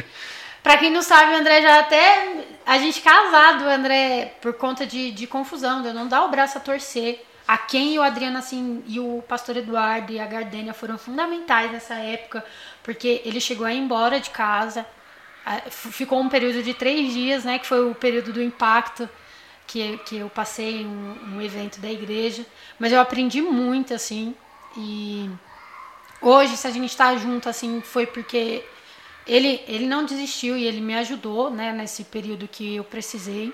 pra 0.64 0.78
quem 0.78 0.90
não 0.90 1.02
sabe, 1.02 1.34
o 1.34 1.36
André 1.36 1.60
já 1.60 1.80
até. 1.80 2.46
A 2.64 2.78
gente 2.78 3.02
casado, 3.02 3.66
o 3.66 3.68
André, 3.68 4.36
por 4.40 4.54
conta 4.54 4.86
de, 4.86 5.10
de 5.10 5.26
confusão, 5.26 5.82
de 5.82 5.88
eu 5.88 5.94
não 5.94 6.08
dar 6.08 6.24
o 6.24 6.30
braço 6.30 6.56
a 6.56 6.62
torcer. 6.62 7.26
A 7.46 7.58
quem 7.58 7.94
e 7.94 7.98
o 7.98 8.02
Adriano, 8.02 8.38
assim, 8.38 8.82
e 8.86 8.98
o 8.98 9.22
pastor 9.28 9.58
Eduardo 9.58 10.12
e 10.12 10.18
a 10.18 10.24
Gardênia 10.24 10.72
foram 10.72 10.96
fundamentais 10.96 11.70
nessa 11.70 11.96
época, 11.96 12.42
porque 12.82 13.20
ele 13.26 13.42
chegou 13.42 13.66
a 13.66 13.72
ir 13.74 13.78
embora 13.78 14.18
de 14.18 14.30
casa. 14.30 14.86
Ficou 15.68 16.20
um 16.20 16.28
período 16.30 16.62
de 16.62 16.72
três 16.72 17.12
dias, 17.12 17.44
né? 17.44 17.58
Que 17.58 17.66
foi 17.66 17.84
o 17.84 17.94
período 17.94 18.32
do 18.32 18.42
impacto 18.42 19.06
que, 19.68 19.98
que 19.98 20.16
eu 20.16 20.30
passei 20.30 20.82
em 20.82 20.86
um, 20.86 21.36
um 21.36 21.42
evento 21.42 21.78
da 21.78 21.90
igreja. 21.90 22.44
Mas 22.78 22.90
eu 22.90 23.00
aprendi 23.00 23.40
muito, 23.40 23.94
assim. 23.94 24.34
E 24.76 25.30
hoje, 26.20 26.56
se 26.56 26.66
a 26.66 26.70
gente 26.70 26.96
tá 26.96 27.14
junto, 27.16 27.48
assim, 27.48 27.80
foi 27.82 28.06
porque 28.06 28.64
ele, 29.26 29.62
ele 29.68 29.86
não 29.86 30.04
desistiu 30.04 30.56
e 30.56 30.64
ele 30.64 30.80
me 30.80 30.96
ajudou, 30.96 31.50
né, 31.50 31.70
nesse 31.72 32.04
período 32.04 32.48
que 32.48 32.76
eu 32.76 32.82
precisei. 32.82 33.52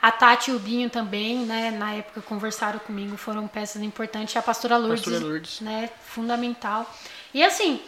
A 0.00 0.12
Tati 0.12 0.52
e 0.52 0.54
o 0.54 0.60
Binho 0.60 0.88
também, 0.88 1.38
né, 1.38 1.72
na 1.72 1.94
época 1.94 2.20
conversaram 2.20 2.78
comigo, 2.78 3.16
foram 3.16 3.48
peças 3.48 3.82
importantes. 3.82 4.36
A 4.36 4.42
pastora 4.42 4.76
Lourdes, 4.76 5.04
Pastora 5.04 5.24
Lourdes. 5.24 5.60
né, 5.60 5.90
fundamental. 6.06 6.88
E 7.34 7.42
assim, 7.42 7.80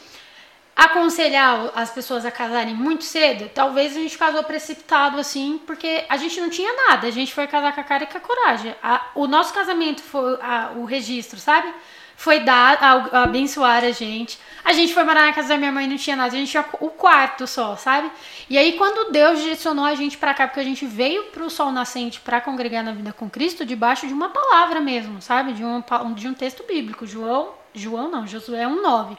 aconselhar 0.85 1.71
as 1.75 1.91
pessoas 1.91 2.25
a 2.25 2.31
casarem 2.31 2.75
muito 2.75 3.05
cedo, 3.05 3.51
talvez 3.55 3.95
a 3.97 4.01
gente 4.01 4.17
casou 4.17 4.43
precipitado 4.43 5.19
assim, 5.19 5.61
porque 5.67 6.05
a 6.09 6.17
gente 6.17 6.41
não 6.41 6.49
tinha 6.49 6.73
nada, 6.89 7.07
a 7.07 7.11
gente 7.11 7.35
foi 7.35 7.47
casar 7.47 7.75
com 7.75 7.81
a 7.81 7.85
cara 7.85 8.05
e 8.05 8.07
com 8.07 8.17
a 8.17 8.21
coragem. 8.21 8.75
A- 8.83 9.09
o 9.15 9.27
nosso 9.27 9.53
casamento 9.53 10.01
foi 10.03 10.39
a- 10.41 10.71
o 10.77 10.85
registro, 10.87 11.39
sabe? 11.39 11.73
Foi 12.17 12.41
dar, 12.41 12.79
a, 12.83 13.23
abençoar 13.25 13.83
a 13.85 13.91
gente. 13.93 14.39
A 14.65 14.73
gente 14.75 14.93
foi 14.93 15.05
morar 15.05 15.27
na 15.27 15.33
casa 15.33 15.49
da 15.49 15.57
minha 15.59 15.73
mãe, 15.73 15.87
não 15.87 15.97
tinha 15.97 16.17
nada, 16.17 16.35
a 16.35 16.39
gente 16.39 16.51
tinha 16.51 16.65
o 16.81 16.89
quarto 16.91 17.47
só, 17.47 17.77
sabe? 17.77 18.11
E 18.49 18.57
aí 18.59 18.73
quando 18.75 19.11
Deus 19.11 19.39
direcionou 19.41 19.85
a 19.85 19.95
gente 19.95 20.17
pra 20.19 20.33
cá, 20.35 20.47
porque 20.47 20.61
a 20.61 20.65
gente 20.65 20.85
veio 20.87 21.25
pro 21.25 21.49
sol 21.51 21.71
nascente 21.73 22.21
pra 22.21 22.41
congregar 22.41 22.83
na 22.85 22.93
vida 22.93 23.13
com 23.13 23.29
Cristo, 23.29 23.65
debaixo 23.67 24.07
de 24.07 24.13
uma 24.15 24.29
palavra 24.31 24.81
mesmo, 24.81 25.21
sabe? 25.23 25.53
De 25.53 25.65
um, 25.65 25.83
de 26.15 26.27
um 26.29 26.35
texto 26.35 26.63
bíblico, 26.67 27.07
João, 27.07 27.51
João 27.75 28.11
não, 28.11 28.27
Josué 28.27 28.67
1:9. 28.67 29.17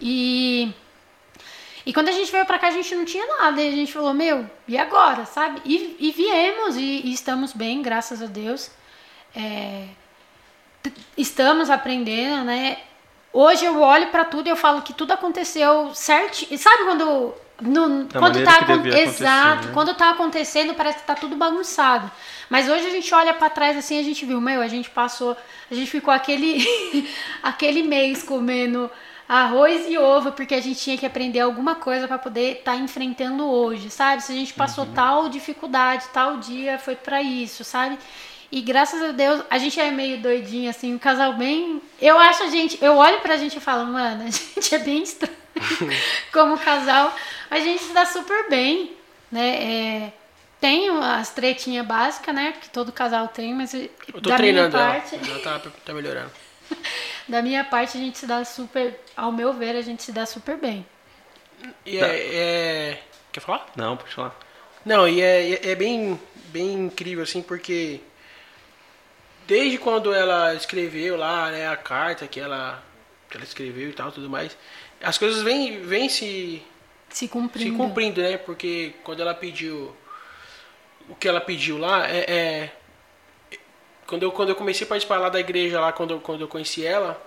E 0.00 0.72
E 1.88 1.92
quando 1.94 2.10
a 2.10 2.12
gente 2.12 2.30
veio 2.30 2.44
pra 2.44 2.58
cá, 2.58 2.68
a 2.68 2.70
gente 2.70 2.94
não 2.94 3.06
tinha 3.06 3.26
nada. 3.38 3.62
E 3.62 3.66
a 3.66 3.72
gente 3.72 3.90
falou, 3.90 4.12
meu, 4.12 4.44
e 4.68 4.76
agora, 4.76 5.24
sabe? 5.24 5.62
E, 5.64 5.96
e 5.98 6.10
viemos 6.12 6.76
e, 6.76 7.00
e 7.02 7.14
estamos 7.14 7.54
bem, 7.54 7.80
graças 7.80 8.20
a 8.22 8.26
Deus. 8.26 8.70
É, 9.34 9.86
estamos 11.16 11.70
aprendendo, 11.70 12.44
né? 12.44 12.76
Hoje 13.32 13.64
eu 13.64 13.80
olho 13.80 14.08
pra 14.08 14.26
tudo 14.26 14.48
e 14.48 14.50
eu 14.50 14.56
falo 14.56 14.82
que 14.82 14.92
tudo 14.92 15.12
aconteceu 15.12 15.94
certo. 15.94 16.44
Sabe 16.58 16.84
quando. 16.84 17.32
No, 17.62 18.06
quando 18.12 18.44
tá 18.44 18.58
Exato. 18.94 19.68
né? 19.68 19.72
Quando 19.72 19.94
tá 19.94 20.10
acontecendo, 20.10 20.74
parece 20.74 20.98
que 20.98 21.06
tá 21.06 21.14
tudo 21.14 21.36
bagunçado. 21.36 22.10
Mas 22.50 22.68
hoje 22.68 22.86
a 22.86 22.90
gente 22.90 23.14
olha 23.14 23.32
pra 23.32 23.48
trás 23.48 23.78
assim, 23.78 23.98
a 23.98 24.02
gente 24.02 24.26
viu, 24.26 24.42
meu, 24.42 24.60
a 24.60 24.68
gente 24.68 24.90
passou, 24.90 25.34
a 25.70 25.74
gente 25.74 25.90
ficou 25.90 26.12
aquele 26.12 26.62
aquele 27.42 27.82
mês 27.82 28.22
comendo 28.22 28.90
arroz 29.28 29.86
e 29.88 29.98
ovo 29.98 30.32
porque 30.32 30.54
a 30.54 30.60
gente 30.60 30.80
tinha 30.80 30.96
que 30.96 31.04
aprender 31.04 31.40
alguma 31.40 31.74
coisa 31.74 32.08
pra 32.08 32.18
poder 32.18 32.58
estar 32.58 32.76
enfrentando 32.76 33.46
hoje, 33.46 33.90
sabe? 33.90 34.22
Se 34.22 34.32
a 34.32 34.34
gente 34.34 34.54
passou 34.54 34.84
Uhum. 34.86 34.92
tal 34.94 35.28
dificuldade, 35.28 36.06
tal 36.12 36.38
dia 36.38 36.78
foi 36.78 36.96
pra 36.96 37.20
isso, 37.22 37.62
sabe? 37.64 37.98
E 38.50 38.62
graças 38.62 39.02
a 39.02 39.12
Deus, 39.12 39.42
a 39.50 39.58
gente 39.58 39.78
é 39.78 39.90
meio 39.90 40.18
doidinho 40.22 40.70
assim, 40.70 40.94
um 40.94 40.98
casal 40.98 41.34
bem, 41.34 41.82
eu 42.00 42.18
acho 42.18 42.44
a 42.44 42.48
gente, 42.48 42.82
eu 42.82 42.96
olho 42.96 43.20
pra 43.20 43.36
gente 43.36 43.58
e 43.58 43.60
falo, 43.60 43.84
mano, 43.86 44.22
a 44.26 44.30
gente 44.30 44.74
é 44.74 44.78
bem 44.78 45.02
estranho 45.02 45.36
como 46.32 46.56
casal, 46.58 47.14
a 47.50 47.58
gente 47.60 47.82
se 47.82 47.92
dá 47.92 48.06
super 48.06 48.48
bem, 48.48 48.92
né? 49.30 49.62
É, 50.06 50.12
tem 50.60 50.88
as 50.88 51.28
tretinhas 51.30 51.86
básicas, 51.86 52.34
né? 52.34 52.54
Que 52.60 52.70
todo 52.70 52.90
casal 52.90 53.28
tem, 53.28 53.54
mas 53.54 53.74
Eu 53.74 53.88
tô 54.22 54.30
da 54.30 54.36
treinando 54.36 54.76
minha 54.76 54.82
ela. 54.86 54.94
parte, 54.94 55.14
Ela 55.14 55.38
tá, 55.40 55.70
tá 55.84 55.92
melhorando. 55.92 56.30
da 57.28 57.42
minha 57.42 57.64
parte 57.64 57.96
a 57.96 58.00
gente 58.00 58.18
se 58.18 58.26
dá 58.26 58.44
super, 58.44 58.98
ao 59.16 59.30
meu 59.32 59.52
ver, 59.52 59.76
a 59.76 59.82
gente 59.82 60.02
se 60.02 60.12
dá 60.12 60.24
super 60.26 60.56
bem. 60.56 60.86
E 61.84 61.98
é, 61.98 62.34
é- 62.34 63.02
Quer 63.32 63.40
falar? 63.40 63.66
Não, 63.76 63.96
pode 63.96 64.14
falar. 64.14 64.34
Não, 64.84 65.06
e 65.08 65.20
é, 65.20 65.50
é- 65.52 65.70
é 65.70 65.74
bem, 65.74 66.18
bem 66.46 66.72
incrível, 66.86 67.22
assim, 67.22 67.42
porque 67.42 68.00
desde 69.46 69.78
quando 69.78 70.12
ela 70.14 70.54
escreveu 70.54 71.16
lá, 71.16 71.50
né, 71.50 71.68
a 71.68 71.76
carta 71.76 72.26
que 72.26 72.38
ela, 72.40 72.82
que 73.30 73.36
ela 73.36 73.44
escreveu 73.44 73.90
e 73.90 73.92
tal, 73.92 74.12
tudo 74.12 74.28
mais, 74.30 74.56
as 75.02 75.18
coisas 75.18 75.42
vêm, 75.42 75.80
vêm 75.82 76.08
se, 76.08 76.62
Se 77.10 77.28
cumprindo. 77.28 77.70
se 77.70 77.76
cumprindo, 77.76 78.20
né? 78.20 78.36
Porque 78.38 78.94
quando 79.04 79.20
ela 79.20 79.34
pediu 79.34 79.94
o 81.08 81.14
que 81.14 81.26
ela 81.28 81.40
pediu 81.40 81.78
lá, 81.78 82.06
é, 82.08 82.18
é- 82.28 82.72
quando 84.08 84.22
eu 84.22 84.32
quando 84.32 84.48
eu 84.48 84.56
comecei 84.56 84.86
a 84.86 84.88
participar 84.88 85.18
lá 85.18 85.28
da 85.28 85.38
igreja 85.38 85.78
lá, 85.78 85.92
quando 85.92 86.14
eu, 86.14 86.20
quando 86.20 86.40
eu 86.40 86.48
conheci 86.48 86.84
ela, 86.84 87.22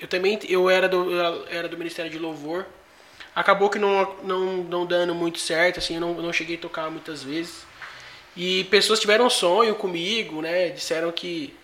eu 0.00 0.08
também 0.08 0.38
eu 0.48 0.68
era 0.68 0.88
do 0.88 1.12
eu 1.12 1.46
era 1.48 1.68
do 1.68 1.78
ministério 1.78 2.10
de 2.10 2.18
louvor. 2.18 2.66
Acabou 3.34 3.70
que 3.70 3.78
não 3.78 4.16
não, 4.24 4.40
não 4.64 4.86
dando 4.86 5.14
muito 5.14 5.38
certo, 5.38 5.78
assim, 5.78 5.94
eu 5.94 6.00
não, 6.00 6.14
não 6.14 6.32
cheguei 6.32 6.56
a 6.56 6.58
tocar 6.58 6.90
muitas 6.90 7.22
vezes. 7.22 7.64
E 8.36 8.64
pessoas 8.64 9.00
tiveram 9.00 9.30
sonho 9.30 9.76
comigo, 9.76 10.42
né? 10.42 10.70
Disseram 10.70 11.12
que 11.12 11.54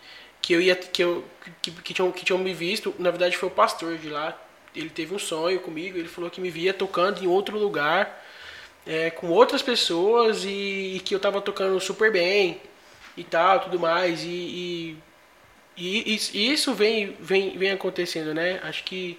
que 0.40 0.52
eu 0.54 0.60
ia 0.60 0.76
que 0.76 1.02
eu 1.02 1.24
que, 1.60 1.70
que 1.72 1.94
tinham 1.94 2.12
que 2.12 2.24
tinham 2.24 2.38
me 2.38 2.54
visto, 2.54 2.94
na 2.98 3.10
verdade 3.10 3.36
foi 3.36 3.48
o 3.48 3.52
pastor 3.52 3.98
de 3.98 4.08
lá. 4.08 4.40
Ele 4.74 4.88
teve 4.90 5.12
um 5.14 5.18
sonho 5.18 5.60
comigo, 5.60 5.98
ele 5.98 6.08
falou 6.08 6.30
que 6.30 6.40
me 6.40 6.50
via 6.50 6.72
tocando 6.72 7.22
em 7.24 7.26
outro 7.26 7.58
lugar, 7.58 8.24
é, 8.86 9.10
com 9.10 9.28
outras 9.30 9.62
pessoas 9.62 10.44
e, 10.44 10.96
e 10.96 11.00
que 11.00 11.14
eu 11.14 11.20
tava 11.20 11.40
tocando 11.40 11.80
super 11.80 12.12
bem 12.12 12.60
e 13.16 13.24
tal, 13.24 13.60
tudo 13.60 13.78
mais. 13.78 14.22
E, 14.24 14.28
e, 14.28 14.96
e 15.76 16.18
e 16.34 16.52
isso 16.52 16.74
vem, 16.74 17.16
vem, 17.20 17.56
vem 17.58 17.70
acontecendo, 17.70 18.34
né? 18.34 18.60
Acho 18.62 18.84
que 18.84 19.18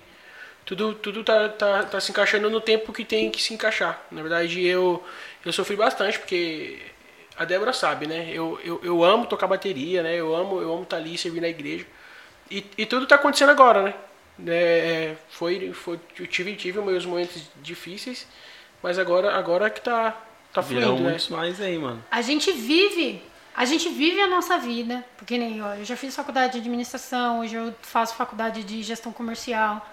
tudo, 0.66 0.94
tudo 0.96 1.24
tá, 1.24 1.50
tá, 1.50 1.84
tá 1.84 2.00
se 2.00 2.12
encaixando 2.12 2.50
no 2.50 2.62
tempo 2.62 2.94
que 2.94 3.04
tem 3.04 3.30
que 3.32 3.42
se 3.42 3.54
encaixar. 3.54 4.02
Na 4.12 4.22
verdade, 4.22 4.66
eu, 4.66 5.04
eu 5.46 5.52
sofri 5.52 5.76
bastante, 5.76 6.20
porque 6.20 6.80
a 7.38 7.46
Débora 7.46 7.74
sabe, 7.74 8.08
né? 8.08 8.30
Eu, 8.32 8.60
eu, 8.64 8.80
eu 8.84 9.04
amo 9.04 9.26
tocar 9.26 9.48
bateria, 9.48 10.04
né? 10.04 10.16
Eu 10.16 10.36
amo 10.36 10.62
eu 10.62 10.72
amo 10.72 10.84
estar 10.84 10.98
ali, 10.98 11.18
servir 11.18 11.42
na 11.42 11.50
igreja. 11.50 11.86
E, 12.50 12.66
e 12.78 12.86
tudo 12.86 13.08
tá 13.08 13.16
acontecendo 13.16 13.50
agora, 13.50 13.82
né? 13.84 13.94
É, 14.48 15.16
foi, 15.30 15.72
foi, 15.74 16.00
eu 16.20 16.28
tive, 16.28 16.56
tive 16.56 16.80
meus 16.82 17.06
momentos 17.06 17.44
difíceis, 17.62 18.28
mas 18.82 18.98
agora, 18.98 19.36
agora 19.36 19.70
que 19.70 19.82
tá, 19.82 20.20
tá 20.52 20.62
Virão 20.62 20.98
fluindo, 20.98 21.10
né? 21.10 21.18
mais 21.30 21.62
aí, 21.62 21.78
mano. 21.78 22.04
A 22.10 22.22
gente 22.22 22.52
vive, 22.52 23.22
a 23.56 23.66
gente 23.66 23.90
vive 23.90 24.22
a 24.22 24.28
nossa 24.28 24.58
vida, 24.58 25.06
porque 25.18 25.38
nem 25.38 25.62
ó, 25.62 25.74
eu 25.74 25.84
já 25.86 25.96
fiz 25.98 26.16
faculdade 26.16 26.54
de 26.54 26.60
administração, 26.60 27.42
hoje 27.42 27.56
eu 27.56 27.74
faço 27.82 28.16
faculdade 28.16 28.64
de 28.64 28.82
gestão 28.82 29.12
comercial, 29.12 29.86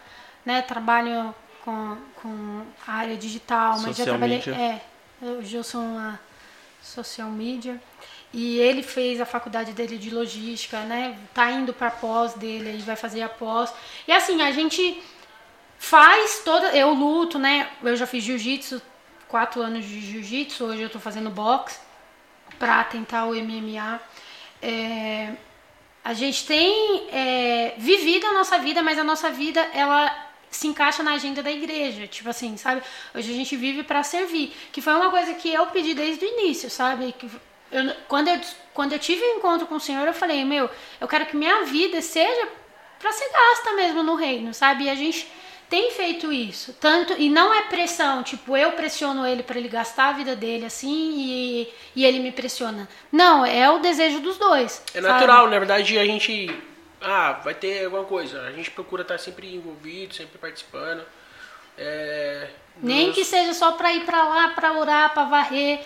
né? 0.44 0.62
Trabalho 0.62 1.34
com, 1.64 1.96
com 2.22 2.62
a 2.86 2.92
área 2.92 3.16
digital, 3.16 3.72
mas 3.72 3.82
já 3.82 4.04
Social 4.04 4.06
trabalhei. 4.06 4.36
media. 4.38 4.54
É, 4.54 4.80
hoje 5.22 5.56
eu 5.56 5.64
sou 5.64 5.80
uma 5.80 6.20
social 6.82 7.28
media. 7.28 7.80
E 8.32 8.58
ele 8.58 8.82
fez 8.82 9.20
a 9.20 9.24
faculdade 9.24 9.72
dele 9.72 9.96
de 9.96 10.10
logística, 10.10 10.80
né? 10.80 11.18
Tá 11.32 11.50
indo 11.50 11.72
para 11.72 11.90
pós 11.90 12.34
dele, 12.34 12.68
ele 12.68 12.82
vai 12.82 12.94
fazer 12.94 13.22
a 13.22 13.28
pós. 13.28 13.72
E 14.06 14.12
assim, 14.12 14.40
a 14.42 14.52
gente 14.52 15.02
faz 15.78 16.42
toda. 16.44 16.76
Eu 16.76 16.92
luto, 16.92 17.38
né? 17.38 17.70
Eu 17.82 17.96
já 17.96 18.06
fiz 18.06 18.22
jiu-jitsu, 18.22 18.82
quatro 19.26 19.62
anos 19.62 19.84
de 19.84 20.00
jiu-jitsu, 20.00 20.64
hoje 20.64 20.82
eu 20.82 20.90
tô 20.90 21.00
fazendo 21.00 21.30
boxe 21.30 21.87
para 22.58 22.84
tentar 22.84 23.26
o 23.26 23.34
MMA. 23.34 24.00
É, 24.60 25.32
a 26.04 26.12
gente 26.14 26.46
tem 26.46 27.08
é, 27.12 27.74
vivido 27.78 28.26
a 28.26 28.32
nossa 28.32 28.58
vida, 28.58 28.82
mas 28.82 28.98
a 28.98 29.04
nossa 29.04 29.30
vida 29.30 29.60
ela 29.72 30.26
se 30.50 30.66
encaixa 30.66 31.02
na 31.02 31.12
agenda 31.12 31.42
da 31.42 31.50
igreja, 31.50 32.06
tipo 32.06 32.28
assim, 32.28 32.56
sabe? 32.56 32.82
Hoje 33.14 33.30
a 33.30 33.34
gente 33.34 33.54
vive 33.56 33.82
para 33.82 34.02
servir, 34.02 34.54
que 34.72 34.80
foi 34.80 34.94
uma 34.94 35.10
coisa 35.10 35.34
que 35.34 35.52
eu 35.52 35.66
pedi 35.66 35.92
desde 35.94 36.24
o 36.24 36.28
início, 36.28 36.70
sabe? 36.70 37.12
Que 37.12 37.30
eu, 37.70 37.94
quando 38.08 38.28
eu 38.28 38.40
quando 38.72 38.92
eu 38.92 38.98
tive 39.00 39.20
um 39.24 39.38
encontro 39.38 39.66
com 39.66 39.74
o 39.74 39.80
Senhor, 39.80 40.06
eu 40.06 40.14
falei, 40.14 40.44
meu, 40.44 40.70
eu 41.00 41.08
quero 41.08 41.26
que 41.26 41.36
minha 41.36 41.64
vida 41.64 42.00
seja 42.00 42.48
para 42.98 43.10
ser 43.10 43.28
gasta 43.28 43.72
mesmo 43.72 44.04
no 44.04 44.14
reino, 44.14 44.54
sabe? 44.54 44.84
E 44.84 44.90
a 44.90 44.94
gente 44.94 45.28
tem 45.68 45.90
feito 45.90 46.32
isso. 46.32 46.74
Tanto 46.80 47.14
e 47.18 47.28
não 47.28 47.52
é 47.52 47.62
pressão, 47.62 48.22
tipo, 48.22 48.56
eu 48.56 48.72
pressiono 48.72 49.26
ele 49.26 49.42
para 49.42 49.58
ele 49.58 49.68
gastar 49.68 50.08
a 50.08 50.12
vida 50.12 50.34
dele 50.34 50.64
assim 50.64 51.14
e, 51.16 51.74
e 51.94 52.04
ele 52.04 52.18
me 52.20 52.32
pressiona. 52.32 52.88
Não, 53.12 53.44
é 53.44 53.70
o 53.70 53.78
desejo 53.78 54.20
dos 54.20 54.38
dois. 54.38 54.82
É 54.94 55.00
sabe? 55.00 55.06
natural, 55.06 55.48
na 55.48 55.58
verdade 55.58 55.98
a 55.98 56.04
gente. 56.04 56.50
Ah, 57.00 57.40
vai 57.44 57.54
ter 57.54 57.84
alguma 57.84 58.04
coisa. 58.04 58.42
A 58.42 58.52
gente 58.52 58.70
procura 58.70 59.02
estar 59.02 59.18
sempre 59.18 59.54
envolvido, 59.54 60.14
sempre 60.14 60.38
participando. 60.38 61.04
É, 61.76 62.48
Nem 62.82 63.12
que 63.12 63.24
seja 63.24 63.54
só 63.54 63.72
para 63.72 63.92
ir 63.92 64.04
para 64.04 64.24
lá, 64.24 64.48
para 64.48 64.72
orar, 64.72 65.14
para 65.14 65.24
varrer. 65.24 65.80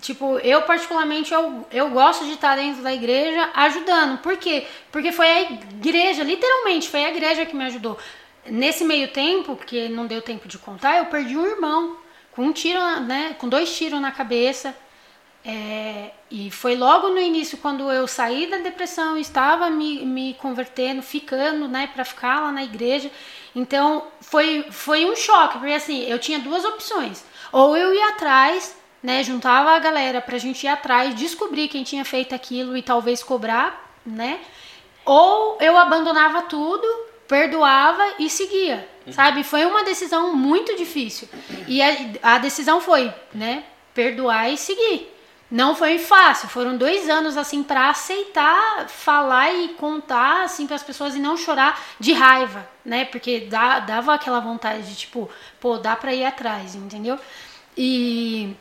Tipo, 0.00 0.38
eu 0.38 0.62
particularmente 0.62 1.32
eu, 1.32 1.66
eu 1.70 1.90
gosto 1.90 2.24
de 2.24 2.32
estar 2.32 2.56
dentro 2.56 2.82
da 2.82 2.92
igreja 2.92 3.50
ajudando. 3.54 4.18
Por 4.18 4.36
quê? 4.36 4.66
Porque 4.92 5.10
foi 5.10 5.26
a 5.26 5.40
igreja, 5.42 6.22
literalmente, 6.22 6.88
foi 6.88 7.04
a 7.04 7.10
igreja 7.10 7.46
que 7.46 7.56
me 7.56 7.64
ajudou. 7.64 7.98
Nesse 8.48 8.84
meio 8.84 9.08
tempo, 9.08 9.56
porque 9.56 9.88
não 9.88 10.06
deu 10.06 10.22
tempo 10.22 10.46
de 10.48 10.58
contar, 10.58 10.98
eu 10.98 11.06
perdi 11.06 11.36
um 11.36 11.46
irmão 11.46 11.96
com 12.32 12.42
um 12.42 12.52
tiro, 12.52 12.78
né, 13.00 13.34
com 13.38 13.48
dois 13.48 13.74
tiros 13.76 14.00
na 14.00 14.12
cabeça. 14.12 14.76
É, 15.44 16.10
e 16.28 16.50
foi 16.50 16.74
logo 16.74 17.08
no 17.08 17.20
início, 17.20 17.56
quando 17.58 17.90
eu 17.90 18.08
saí 18.08 18.48
da 18.48 18.58
depressão, 18.58 19.16
estava 19.16 19.70
me, 19.70 20.04
me 20.04 20.34
convertendo, 20.34 21.02
ficando, 21.02 21.68
né, 21.68 21.88
para 21.94 22.04
ficar 22.04 22.40
lá 22.40 22.50
na 22.50 22.64
igreja. 22.64 23.10
Então, 23.54 24.04
foi, 24.20 24.66
foi 24.70 25.04
um 25.04 25.14
choque, 25.14 25.58
porque 25.58 25.72
assim, 25.72 26.04
eu 26.04 26.18
tinha 26.18 26.40
duas 26.40 26.64
opções. 26.64 27.24
Ou 27.52 27.76
eu 27.76 27.94
ia 27.94 28.08
atrás, 28.08 28.76
né, 29.02 29.22
juntava 29.22 29.70
a 29.70 29.78
galera 29.78 30.20
pra 30.20 30.36
gente 30.36 30.64
ir 30.64 30.68
atrás, 30.68 31.14
descobrir 31.14 31.68
quem 31.68 31.84
tinha 31.84 32.04
feito 32.04 32.34
aquilo 32.34 32.76
e 32.76 32.82
talvez 32.82 33.22
cobrar, 33.22 33.94
né? 34.04 34.40
Ou 35.04 35.56
eu 35.60 35.78
abandonava 35.78 36.42
tudo, 36.42 36.86
perdoava 37.28 38.02
e 38.18 38.30
seguia, 38.30 38.88
sabe? 39.10 39.42
Foi 39.42 39.64
uma 39.64 39.84
decisão 39.84 40.34
muito 40.34 40.76
difícil. 40.76 41.28
E 41.66 41.82
a, 41.82 41.96
a 42.22 42.38
decisão 42.38 42.80
foi, 42.80 43.12
né, 43.34 43.64
perdoar 43.94 44.50
e 44.50 44.56
seguir. 44.56 45.12
Não 45.48 45.76
foi 45.76 45.98
fácil, 45.98 46.48
foram 46.48 46.76
dois 46.76 47.08
anos 47.08 47.36
assim 47.36 47.62
para 47.62 47.88
aceitar, 47.88 48.88
falar 48.88 49.52
e 49.52 49.68
contar 49.74 50.42
assim 50.42 50.66
para 50.66 50.74
as 50.74 50.82
pessoas 50.82 51.14
e 51.14 51.20
não 51.20 51.36
chorar 51.36 51.80
de 52.00 52.12
raiva, 52.12 52.68
né? 52.84 53.04
Porque 53.04 53.40
dá, 53.40 53.78
dava 53.78 54.12
aquela 54.12 54.40
vontade 54.40 54.82
de 54.82 54.96
tipo, 54.96 55.30
pô, 55.60 55.78
dá 55.78 55.94
para 55.94 56.12
ir 56.12 56.24
atrás, 56.24 56.74
entendeu? 56.74 57.16
E 57.76 58.56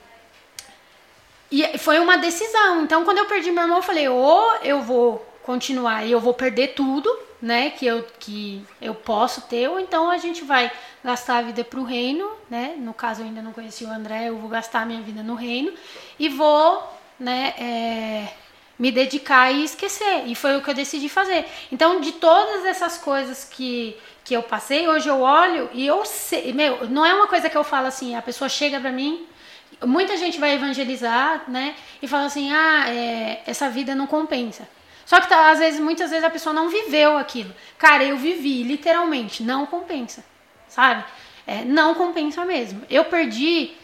e 1.52 1.78
foi 1.78 2.00
uma 2.00 2.18
decisão. 2.18 2.82
Então, 2.82 3.04
quando 3.06 3.20
eu 3.20 3.26
perdi 3.26 3.52
meu 3.52 3.64
irmão, 3.64 3.78
eu 3.78 3.84
falei: 3.84 4.08
ou 4.10 4.56
eu 4.64 4.82
vou 4.82 5.26
continuar 5.44 6.04
e 6.06 6.12
eu 6.12 6.20
vou 6.20 6.34
perder 6.34 6.70
tudo, 6.70 7.10
né? 7.46 7.70
Que 7.70 7.86
eu, 7.86 8.04
que 8.20 8.66
eu 8.82 8.96
posso 8.96 9.42
ter, 9.42 9.70
ou 9.70 9.80
então 9.80 10.10
a 10.10 10.18
gente 10.18 10.44
vai 10.44 10.72
gastar 11.04 11.38
a 11.38 11.42
vida 11.44 11.64
pro 11.64 11.84
reino, 11.84 12.28
né? 12.50 12.74
No 12.76 12.92
caso, 12.92 13.22
eu 13.22 13.28
ainda 13.28 13.40
não 13.40 13.54
conheci 13.54 13.86
o 13.86 13.92
André, 13.92 14.30
eu 14.30 14.38
vou 14.38 14.50
gastar 14.50 14.82
a 14.82 14.86
minha 14.86 15.02
vida 15.02 15.22
no 15.22 15.36
reino 15.36 15.72
e 16.18 16.28
vou, 16.28 16.84
né? 17.20 17.54
é, 17.60 18.28
me 18.80 18.92
dedicar 18.92 19.52
e 19.52 19.64
esquecer. 19.64 20.24
E 20.26 20.34
foi 20.34 20.58
o 20.58 20.62
que 20.64 20.72
eu 20.72 20.74
decidi 20.74 21.08
fazer. 21.08 21.46
Então, 21.72 22.02
de 22.02 22.14
todas 22.14 22.66
essas 22.66 22.98
coisas 22.98 23.46
que, 23.46 23.96
que 24.24 24.34
eu 24.34 24.42
passei, 24.42 24.88
hoje 24.88 25.08
eu 25.08 25.22
olho 25.22 25.70
e 25.72 25.86
eu 25.86 26.04
sei. 26.04 26.52
Meu, 26.52 26.90
não 26.90 27.06
é 27.06 27.14
uma 27.14 27.28
coisa 27.28 27.48
que 27.48 27.56
eu 27.56 27.64
falo 27.64 27.86
assim, 27.86 28.16
a 28.16 28.24
pessoa 28.24 28.50
chega 28.50 28.80
pra 28.80 28.92
mim. 28.92 29.24
Muita 29.86 30.18
gente 30.18 30.40
vai 30.40 30.56
evangelizar, 30.56 31.44
né? 31.48 31.76
E 32.02 32.08
fala 32.08 32.26
assim: 32.26 32.52
ah, 32.52 32.86
é, 32.90 33.44
essa 33.46 33.70
vida 33.70 33.94
não 33.94 34.08
compensa. 34.08 34.68
Só 35.06 35.22
que 35.22 35.30
tá, 35.30 35.52
às 35.52 35.60
vezes, 35.60 35.80
muitas 35.80 36.10
vezes 36.10 36.26
a 36.26 36.30
pessoa 36.30 36.54
não 36.54 36.68
viveu 36.68 37.18
aquilo. 37.18 37.54
Cara, 37.78 38.04
eu 38.04 38.18
vivi, 38.18 38.64
literalmente, 38.64 39.44
não 39.44 39.66
compensa. 39.66 40.26
Sabe? 40.68 41.06
É, 41.46 41.64
não 41.64 41.94
compensa 41.94 42.44
mesmo. 42.44 42.82
Eu 42.90 43.06
perdi 43.06 43.76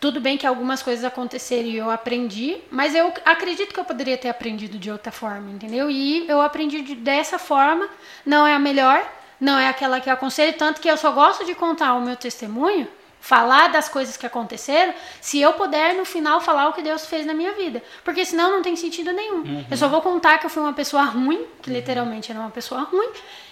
tudo 0.00 0.20
bem 0.20 0.36
que 0.36 0.46
algumas 0.46 0.82
coisas 0.82 1.04
aconteceram 1.04 1.68
e 1.68 1.76
eu 1.76 1.90
aprendi, 1.90 2.58
mas 2.70 2.94
eu 2.94 3.12
acredito 3.24 3.74
que 3.74 3.80
eu 3.80 3.84
poderia 3.84 4.16
ter 4.16 4.28
aprendido 4.28 4.78
de 4.78 4.90
outra 4.90 5.10
forma, 5.10 5.50
entendeu? 5.50 5.90
E 5.90 6.28
eu 6.28 6.40
aprendi 6.40 6.82
de, 6.82 6.94
dessa 6.94 7.38
forma, 7.38 7.88
não 8.24 8.46
é 8.46 8.54
a 8.54 8.58
melhor, 8.58 9.04
não 9.40 9.58
é 9.58 9.68
aquela 9.68 10.00
que 10.00 10.08
eu 10.08 10.12
aconselho, 10.12 10.52
tanto 10.56 10.80
que 10.80 10.88
eu 10.88 10.96
só 10.96 11.10
gosto 11.10 11.44
de 11.44 11.54
contar 11.54 11.94
o 11.94 12.00
meu 12.00 12.14
testemunho, 12.14 12.86
falar 13.28 13.68
das 13.68 13.90
coisas 13.90 14.16
que 14.16 14.24
aconteceram, 14.24 14.94
se 15.20 15.38
eu 15.38 15.52
puder 15.52 15.94
no 15.94 16.06
final 16.06 16.40
falar 16.40 16.70
o 16.70 16.72
que 16.72 16.80
Deus 16.80 17.04
fez 17.04 17.26
na 17.26 17.34
minha 17.34 17.52
vida, 17.52 17.82
porque 18.02 18.24
senão 18.24 18.50
não 18.50 18.62
tem 18.62 18.74
sentido 18.74 19.12
nenhum. 19.12 19.42
Uhum. 19.42 19.66
Eu 19.70 19.76
só 19.76 19.86
vou 19.86 20.00
contar 20.00 20.38
que 20.38 20.46
eu 20.46 20.50
fui 20.50 20.62
uma 20.62 20.72
pessoa 20.72 21.02
ruim, 21.02 21.44
que 21.60 21.68
literalmente 21.68 22.30
era 22.30 22.40
uma 22.40 22.50
pessoa 22.50 22.80
ruim, 22.84 23.10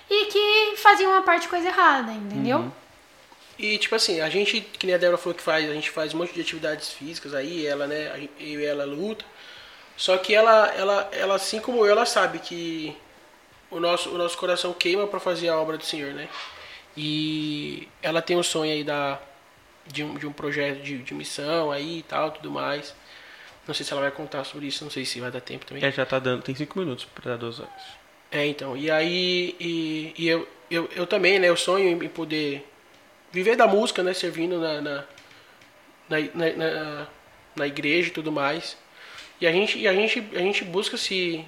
e 0.08 0.24
que 0.32 0.76
fazia 0.78 1.06
uma 1.06 1.20
parte 1.20 1.42
de 1.42 1.48
coisa 1.48 1.68
errada, 1.68 2.10
entendeu? 2.10 2.60
Uhum. 2.60 2.72
E 3.58 3.76
tipo 3.76 3.94
assim, 3.94 4.22
a 4.22 4.30
gente, 4.30 4.62
que 4.62 4.86
nem 4.86 4.94
a 4.94 4.98
Débora 4.98 5.18
falou 5.18 5.34
que 5.34 5.42
faz, 5.42 5.68
a 5.68 5.74
gente 5.74 5.90
faz 5.90 6.14
um 6.14 6.18
monte 6.18 6.32
de 6.32 6.40
atividades 6.40 6.88
físicas 6.88 7.34
aí, 7.34 7.66
ela, 7.66 7.86
né, 7.86 8.30
eu 8.40 8.60
e 8.60 8.64
ela 8.64 8.86
luta. 8.86 9.26
Só 9.94 10.16
que 10.16 10.34
ela, 10.34 10.68
ela, 10.68 11.10
ela 11.12 11.34
assim 11.34 11.60
como 11.60 11.84
eu, 11.84 11.92
ela 11.92 12.06
sabe 12.06 12.38
que 12.38 12.96
o 13.70 13.78
nosso, 13.78 14.08
o 14.08 14.16
nosso 14.16 14.38
coração 14.38 14.72
queima 14.72 15.06
para 15.06 15.20
fazer 15.20 15.50
a 15.50 15.58
obra 15.58 15.76
do 15.76 15.84
Senhor, 15.84 16.14
né? 16.14 16.30
E 16.96 17.86
ela 18.00 18.22
tem 18.22 18.38
um 18.38 18.42
sonho 18.42 18.72
aí 18.72 18.82
da, 18.82 19.20
de, 19.86 20.04
um, 20.04 20.14
de 20.14 20.26
um 20.26 20.32
projeto 20.32 20.82
de, 20.82 20.98
de 20.98 21.14
missão 21.14 21.70
aí 21.70 21.98
e 21.98 22.02
tal, 22.02 22.30
tudo 22.30 22.50
mais. 22.50 22.94
Não 23.66 23.74
sei 23.74 23.84
se 23.84 23.92
ela 23.92 24.02
vai 24.02 24.10
contar 24.10 24.44
sobre 24.44 24.66
isso, 24.66 24.84
não 24.84 24.90
sei 24.90 25.04
se 25.04 25.20
vai 25.20 25.30
dar 25.30 25.40
tempo 25.40 25.66
também. 25.66 25.84
É, 25.84 25.90
já 25.90 26.06
tá 26.06 26.18
dando, 26.18 26.42
tem 26.42 26.54
cinco 26.54 26.78
minutos 26.78 27.04
para 27.04 27.32
dar 27.32 27.36
duas 27.36 27.58
horas. 27.58 27.72
É, 28.30 28.46
então, 28.46 28.76
e 28.76 28.90
aí, 28.90 29.56
e, 29.58 30.14
e 30.16 30.28
eu, 30.28 30.48
eu, 30.70 30.88
eu 30.94 31.06
também, 31.06 31.38
né, 31.38 31.48
eu 31.48 31.56
sonho 31.56 32.02
em 32.02 32.08
poder 32.08 32.64
viver 33.36 33.56
da 33.56 33.66
música, 33.66 34.02
né? 34.02 34.14
Servindo 34.14 34.58
na, 34.58 34.80
na, 34.80 35.04
na, 36.08 36.18
na, 36.56 37.06
na 37.54 37.66
igreja 37.66 38.08
e 38.08 38.12
tudo 38.12 38.32
mais. 38.32 38.76
E 39.40 39.46
a 39.46 39.52
gente, 39.52 39.78
e 39.78 39.86
a 39.86 39.92
gente, 39.92 40.24
a 40.34 40.38
gente 40.38 40.64
busca 40.64 40.96
se, 40.96 41.44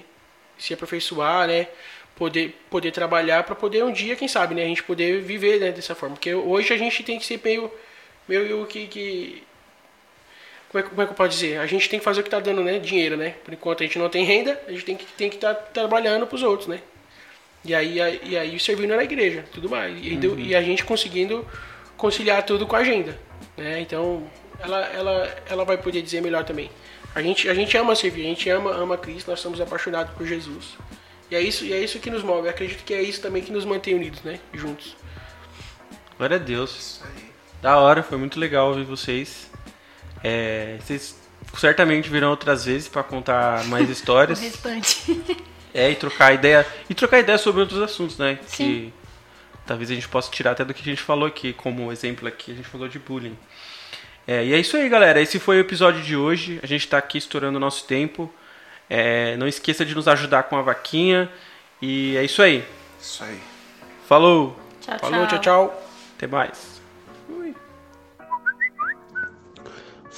se 0.57 0.73
aperfeiçoar, 0.73 1.47
né? 1.47 1.67
Poder, 2.15 2.55
poder 2.69 2.91
trabalhar 2.91 3.43
para 3.43 3.55
poder 3.55 3.83
um 3.83 3.91
dia, 3.91 4.15
quem 4.15 4.27
sabe, 4.27 4.53
né? 4.53 4.63
A 4.63 4.67
gente 4.67 4.83
poder 4.83 5.21
viver 5.21 5.59
né, 5.59 5.71
dessa 5.71 5.95
forma. 5.95 6.15
Porque 6.15 6.33
hoje 6.33 6.73
a 6.73 6.77
gente 6.77 7.01
tem 7.01 7.17
que 7.17 7.25
ser 7.25 7.39
meio, 7.43 7.71
meio 8.29 8.65
que, 8.67 8.87
que 8.87 9.43
como 10.69 10.83
é, 10.83 10.87
como 10.87 11.01
é, 11.01 11.05
que 11.05 11.11
eu 11.11 11.15
posso 11.15 11.29
dizer? 11.29 11.59
A 11.59 11.65
gente 11.65 11.89
tem 11.89 11.97
que 11.97 12.05
fazer 12.05 12.19
o 12.19 12.23
que 12.23 12.27
está 12.27 12.39
dando 12.39 12.61
né, 12.61 12.77
dinheiro, 12.77 13.17
né? 13.17 13.33
Por 13.43 13.53
enquanto 13.53 13.81
a 13.81 13.85
gente 13.85 13.97
não 13.97 14.07
tem 14.07 14.23
renda, 14.23 14.61
a 14.67 14.71
gente 14.71 14.85
tem 14.85 14.95
que 14.95 15.03
estar 15.03 15.17
tem 15.17 15.29
que 15.29 15.37
tá 15.37 15.53
trabalhando 15.53 16.27
para 16.27 16.35
os 16.35 16.43
outros, 16.43 16.67
né? 16.67 16.79
E 17.65 17.73
aí, 17.73 17.97
e 18.23 18.37
aí 18.37 18.59
servindo 18.59 18.95
na 18.95 19.03
igreja, 19.03 19.43
tudo 19.51 19.67
mais. 19.67 19.97
E, 20.01 20.15
uhum. 20.15 20.39
e 20.39 20.55
a 20.55 20.61
gente 20.61 20.85
conseguindo 20.85 21.45
conciliar 21.97 22.43
tudo 22.43 22.65
com 22.67 22.75
a 22.75 22.79
agenda. 22.79 23.19
Né? 23.57 23.81
Então, 23.81 24.23
ela, 24.59 24.85
ela, 24.87 25.43
ela 25.49 25.65
vai 25.65 25.77
poder 25.77 26.01
dizer 26.01 26.21
melhor 26.21 26.45
também. 26.45 26.69
A 27.13 27.21
gente, 27.21 27.49
a 27.49 27.53
gente 27.53 27.75
ama 27.75 27.95
servir, 27.95 28.21
a 28.21 28.29
gente 28.29 28.49
ama, 28.49 28.71
ama 28.71 28.97
Cristo, 28.97 29.29
nós 29.29 29.39
somos 29.39 29.59
apaixonados 29.59 30.13
por 30.13 30.25
Jesus. 30.25 30.77
E 31.29 31.35
é 31.35 31.41
isso, 31.41 31.65
e 31.65 31.73
é 31.73 31.79
isso 31.79 31.99
que 31.99 32.09
nos 32.09 32.23
move. 32.23 32.47
Eu 32.47 32.51
acredito 32.51 32.83
que 32.83 32.93
é 32.93 33.01
isso 33.01 33.21
também 33.21 33.41
que 33.41 33.51
nos 33.51 33.65
mantém 33.65 33.95
unidos, 33.95 34.21
né? 34.21 34.39
Juntos. 34.53 34.95
Glória 36.17 36.37
a 36.37 36.39
Deus. 36.39 37.01
Da 37.61 37.77
hora, 37.77 38.01
foi 38.01 38.17
muito 38.17 38.39
legal 38.39 38.69
ouvir 38.69 38.83
vocês. 38.83 39.49
É, 40.23 40.77
vocês 40.79 41.19
certamente 41.57 42.09
virão 42.09 42.29
outras 42.29 42.65
vezes 42.65 42.87
para 42.87 43.03
contar 43.03 43.63
mais 43.65 43.89
histórias. 43.91 44.39
o 44.39 44.41
restante. 44.41 45.21
É, 45.73 45.91
e 45.91 45.95
trocar 45.95 46.33
ideia. 46.33 46.65
E 46.89 46.93
trocar 46.93 47.19
ideia 47.19 47.37
sobre 47.37 47.61
outros 47.61 47.81
assuntos, 47.81 48.17
né? 48.17 48.39
Sim. 48.47 48.65
Que 48.65 48.93
talvez 49.65 49.91
a 49.91 49.93
gente 49.93 50.07
possa 50.07 50.31
tirar 50.31 50.51
até 50.51 50.65
do 50.65 50.73
que 50.73 50.81
a 50.81 50.85
gente 50.85 51.01
falou 51.01 51.27
aqui, 51.27 51.53
como 51.53 51.91
exemplo 51.91 52.27
aqui, 52.27 52.51
a 52.51 52.55
gente 52.55 52.67
falou 52.67 52.87
de 52.87 52.97
bullying. 52.97 53.37
É, 54.27 54.45
e 54.45 54.53
é 54.53 54.59
isso 54.59 54.77
aí, 54.77 54.87
galera. 54.87 55.21
Esse 55.21 55.39
foi 55.39 55.57
o 55.57 55.61
episódio 55.61 56.01
de 56.01 56.15
hoje. 56.15 56.59
A 56.61 56.67
gente 56.67 56.85
está 56.85 56.97
aqui 56.97 57.17
estourando 57.17 57.57
o 57.57 57.59
nosso 57.59 57.85
tempo. 57.85 58.31
É, 58.89 59.35
não 59.37 59.47
esqueça 59.47 59.85
de 59.85 59.93
nos 59.95 60.07
ajudar 60.07 60.43
com 60.43 60.55
a 60.55 60.61
vaquinha. 60.61 61.29
E 61.81 62.15
é 62.15 62.23
isso 62.23 62.41
aí. 62.41 62.63
Isso 63.01 63.23
aí. 63.23 63.39
Falou. 64.07 64.59
Tchau, 64.81 64.99
Falou, 64.99 65.27
tchau, 65.27 65.39
tchau. 65.39 65.83
Até 66.15 66.27
mais. 66.27 66.78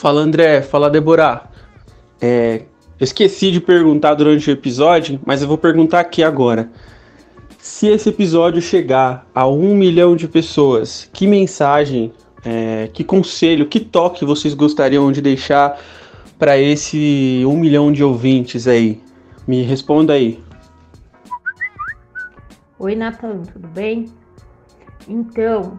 Fala, 0.01 0.21
André. 0.21 0.63
Fala, 0.63 0.89
Deborah. 0.89 1.47
É, 2.19 2.63
eu 2.99 3.03
esqueci 3.03 3.51
de 3.51 3.61
perguntar 3.61 4.15
durante 4.15 4.49
o 4.49 4.51
episódio, 4.51 5.19
mas 5.23 5.43
eu 5.43 5.47
vou 5.47 5.59
perguntar 5.59 5.99
aqui 5.99 6.23
agora. 6.23 6.71
Se 7.59 7.85
esse 7.85 8.09
episódio 8.09 8.59
chegar 8.63 9.27
a 9.31 9.47
um 9.47 9.75
milhão 9.75 10.15
de 10.15 10.27
pessoas, 10.27 11.07
que 11.13 11.27
mensagem, 11.27 12.11
é, 12.43 12.89
que 12.91 13.03
conselho, 13.03 13.67
que 13.67 13.79
toque 13.79 14.25
vocês 14.25 14.55
gostariam 14.55 15.11
de 15.11 15.21
deixar 15.21 15.79
para 16.39 16.57
esse 16.57 17.43
um 17.45 17.55
milhão 17.55 17.91
de 17.91 18.03
ouvintes 18.03 18.67
aí? 18.67 18.99
Me 19.47 19.61
responda 19.61 20.13
aí. 20.13 20.43
Oi, 22.79 22.95
Nathan, 22.95 23.43
tudo 23.53 23.67
bem? 23.67 24.07
Então, 25.07 25.77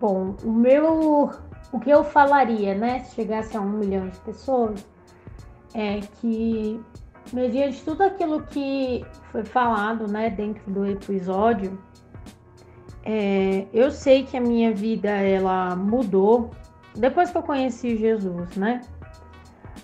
bom, 0.00 0.36
o 0.42 0.50
meu. 0.50 1.30
O 1.72 1.80
que 1.80 1.90
eu 1.90 2.04
falaria, 2.04 2.74
né, 2.74 3.00
se 3.00 3.14
chegasse 3.14 3.56
a 3.56 3.60
um 3.60 3.70
milhão 3.70 4.08
de 4.08 4.18
pessoas, 4.20 4.86
é 5.74 6.00
que 6.20 6.78
mediante 7.32 7.82
tudo 7.82 8.02
aquilo 8.02 8.42
que 8.42 9.04
foi 9.30 9.44
falado, 9.44 10.06
né, 10.06 10.28
dentro 10.28 10.70
do 10.70 10.86
episódio, 10.86 11.78
é, 13.04 13.66
eu 13.72 13.90
sei 13.90 14.24
que 14.24 14.36
a 14.36 14.40
minha 14.40 14.72
vida 14.72 15.10
ela 15.10 15.74
mudou 15.74 16.50
depois 16.94 17.30
que 17.30 17.38
eu 17.38 17.42
conheci 17.42 17.96
Jesus, 17.96 18.54
né? 18.56 18.82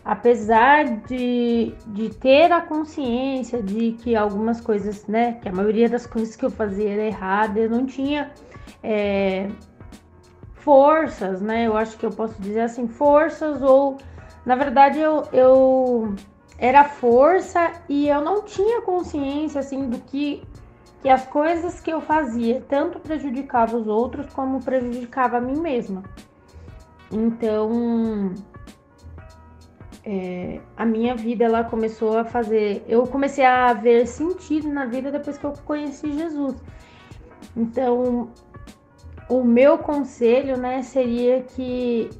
Apesar 0.04 0.84
de, 1.06 1.74
de 1.88 2.10
ter 2.10 2.52
a 2.52 2.60
consciência 2.60 3.62
de 3.62 3.92
que 3.92 4.14
algumas 4.14 4.60
coisas, 4.60 5.06
né, 5.06 5.32
que 5.42 5.48
a 5.48 5.52
maioria 5.52 5.88
das 5.88 6.06
coisas 6.06 6.36
que 6.36 6.44
eu 6.44 6.50
fazia 6.50 6.90
era 6.90 7.04
errada, 7.04 7.58
eu 7.58 7.68
não 7.68 7.84
tinha 7.84 8.30
é, 8.82 9.48
forças, 10.68 11.40
né? 11.40 11.66
Eu 11.66 11.74
acho 11.78 11.96
que 11.96 12.04
eu 12.04 12.10
posso 12.10 12.34
dizer 12.42 12.60
assim, 12.60 12.86
forças 12.86 13.62
ou, 13.62 13.96
na 14.44 14.54
verdade, 14.54 15.00
eu, 15.00 15.22
eu 15.32 16.14
era 16.58 16.84
força 16.84 17.72
e 17.88 18.06
eu 18.06 18.20
não 18.20 18.42
tinha 18.42 18.82
consciência 18.82 19.60
assim 19.60 19.88
do 19.88 19.98
que 20.00 20.42
que 21.00 21.08
as 21.08 21.24
coisas 21.26 21.80
que 21.80 21.90
eu 21.90 22.02
fazia 22.02 22.60
tanto 22.68 22.98
prejudicava 22.98 23.76
os 23.78 23.86
outros 23.86 24.30
como 24.34 24.62
prejudicava 24.62 25.38
a 25.38 25.40
mim 25.40 25.58
mesma. 25.58 26.02
Então, 27.10 28.34
é, 30.04 30.60
a 30.76 30.84
minha 30.84 31.14
vida 31.14 31.44
ela 31.44 31.64
começou 31.64 32.18
a 32.18 32.24
fazer, 32.24 32.84
eu 32.86 33.06
comecei 33.06 33.44
a 33.44 33.72
ver 33.72 34.06
sentido 34.06 34.68
na 34.68 34.84
vida 34.84 35.10
depois 35.10 35.38
que 35.38 35.46
eu 35.46 35.54
conheci 35.64 36.12
Jesus. 36.12 36.56
Então, 37.56 38.28
o 39.28 39.44
meu 39.44 39.78
conselho, 39.78 40.56
né, 40.56 40.82
seria 40.82 41.42
que 41.42 42.10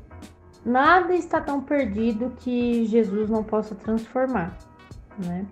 nada 0.65 1.15
está 1.15 1.41
tão 1.41 1.61
perdido 1.61 2.33
que 2.37 2.85
Jesus 2.85 3.31
não 3.31 3.43
possa 3.43 3.75
transformar, 3.75 4.57
né? 5.25 5.47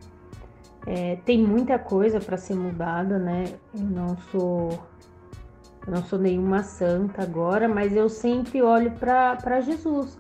É, 0.87 1.17
tem 1.25 1.43
muita 1.43 1.79
coisa 1.79 2.21
para 2.21 2.37
ser 2.37 2.55
mudada, 2.55 3.19
né? 3.19 3.45
Eu 3.75 3.85
não 3.85 4.17
sou 4.31 4.71
eu 5.87 5.93
não 5.95 6.03
sou 6.03 6.19
nenhuma 6.19 6.63
santa 6.65 7.23
agora, 7.23 7.69
mas 7.69 7.95
eu 7.95 8.09
sempre 8.09 8.61
olho 8.61 8.93
para 8.93 9.61
Jesus. 9.61 10.19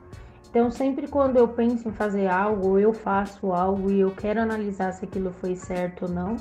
Então, 0.48 0.70
sempre 0.70 1.08
quando 1.08 1.36
eu 1.36 1.48
penso 1.48 1.88
em 1.88 1.92
fazer 1.92 2.28
algo, 2.28 2.78
eu 2.78 2.92
faço 2.92 3.52
algo 3.52 3.90
e 3.90 4.00
eu 4.00 4.12
quero 4.12 4.40
analisar 4.40 4.92
se 4.92 5.04
aquilo 5.04 5.32
foi 5.32 5.56
certo 5.56 6.06
ou 6.06 6.08
não, 6.08 6.36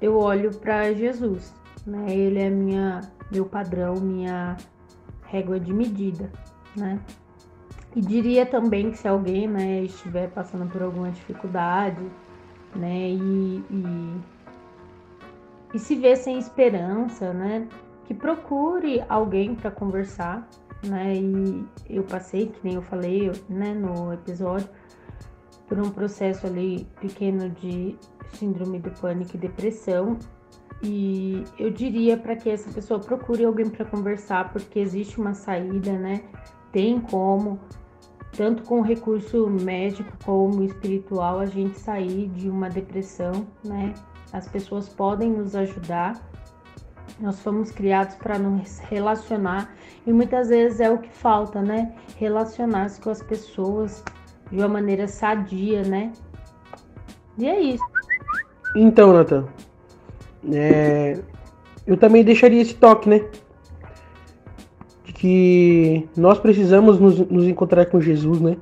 eu 0.00 0.18
olho 0.18 0.50
para 0.56 0.92
Jesus, 0.94 1.52
né? 1.86 2.06
Ele 2.08 2.40
é 2.40 2.50
minha 2.50 3.02
meu 3.30 3.44
padrão, 3.44 3.94
minha 3.96 4.56
régua 5.26 5.58
de 5.58 5.72
medida, 5.72 6.30
né? 6.76 7.00
E 7.96 8.00
diria 8.00 8.44
também 8.44 8.90
que 8.90 8.98
se 8.98 9.06
alguém 9.06 9.46
né, 9.46 9.82
estiver 9.82 10.28
passando 10.30 10.68
por 10.70 10.82
alguma 10.82 11.10
dificuldade, 11.10 12.04
né, 12.74 13.10
e, 13.10 13.64
e, 13.70 14.20
e 15.74 15.78
se 15.78 15.94
vê 15.94 16.16
sem 16.16 16.36
esperança, 16.38 17.32
né, 17.32 17.68
que 18.04 18.12
procure 18.12 19.00
alguém 19.08 19.54
para 19.54 19.70
conversar, 19.70 20.48
né, 20.84 21.14
e 21.14 21.64
eu 21.88 22.02
passei, 22.02 22.48
que 22.48 22.58
nem 22.64 22.74
eu 22.74 22.82
falei, 22.82 23.30
né, 23.48 23.72
no 23.72 24.12
episódio, 24.12 24.68
por 25.68 25.78
um 25.78 25.90
processo 25.90 26.46
ali 26.46 26.86
pequeno 27.00 27.48
de 27.48 27.96
síndrome 28.32 28.78
do 28.78 28.90
pânico 28.90 29.36
e 29.36 29.38
depressão. 29.38 30.18
E 30.84 31.42
eu 31.58 31.70
diria 31.70 32.14
para 32.14 32.36
que 32.36 32.50
essa 32.50 32.70
pessoa 32.70 33.00
procure 33.00 33.42
alguém 33.42 33.70
para 33.70 33.86
conversar, 33.86 34.52
porque 34.52 34.78
existe 34.78 35.18
uma 35.18 35.32
saída, 35.32 35.92
né? 35.92 36.22
Tem 36.70 37.00
como, 37.00 37.58
tanto 38.36 38.62
com 38.64 38.82
recurso 38.82 39.48
médico 39.48 40.12
como 40.26 40.62
espiritual, 40.62 41.40
a 41.40 41.46
gente 41.46 41.78
sair 41.78 42.28
de 42.28 42.50
uma 42.50 42.68
depressão, 42.68 43.46
né? 43.64 43.94
As 44.30 44.46
pessoas 44.46 44.88
podem 44.88 45.30
nos 45.30 45.56
ajudar. 45.56 46.20
Nós 47.18 47.40
fomos 47.40 47.70
criados 47.70 48.16
para 48.16 48.38
nos 48.38 48.78
relacionar 48.80 49.74
e 50.06 50.12
muitas 50.12 50.48
vezes 50.48 50.80
é 50.80 50.90
o 50.90 50.98
que 50.98 51.10
falta, 51.10 51.62
né? 51.62 51.94
Relacionar-se 52.18 53.00
com 53.00 53.08
as 53.08 53.22
pessoas 53.22 54.04
de 54.50 54.58
uma 54.58 54.68
maneira 54.68 55.08
sadia, 55.08 55.82
né? 55.82 56.12
E 57.38 57.46
é 57.46 57.58
isso. 57.60 57.84
Então, 58.76 59.12
Nathan, 59.12 59.46
é, 60.52 61.18
eu 61.86 61.96
também 61.96 62.24
deixaria 62.24 62.60
esse 62.60 62.74
toque, 62.74 63.08
né? 63.08 63.24
De 65.04 65.12
que 65.12 66.08
nós 66.16 66.38
precisamos 66.38 66.98
nos, 66.98 67.18
nos 67.28 67.44
encontrar 67.44 67.86
com 67.86 68.00
Jesus, 68.00 68.40
né? 68.40 68.56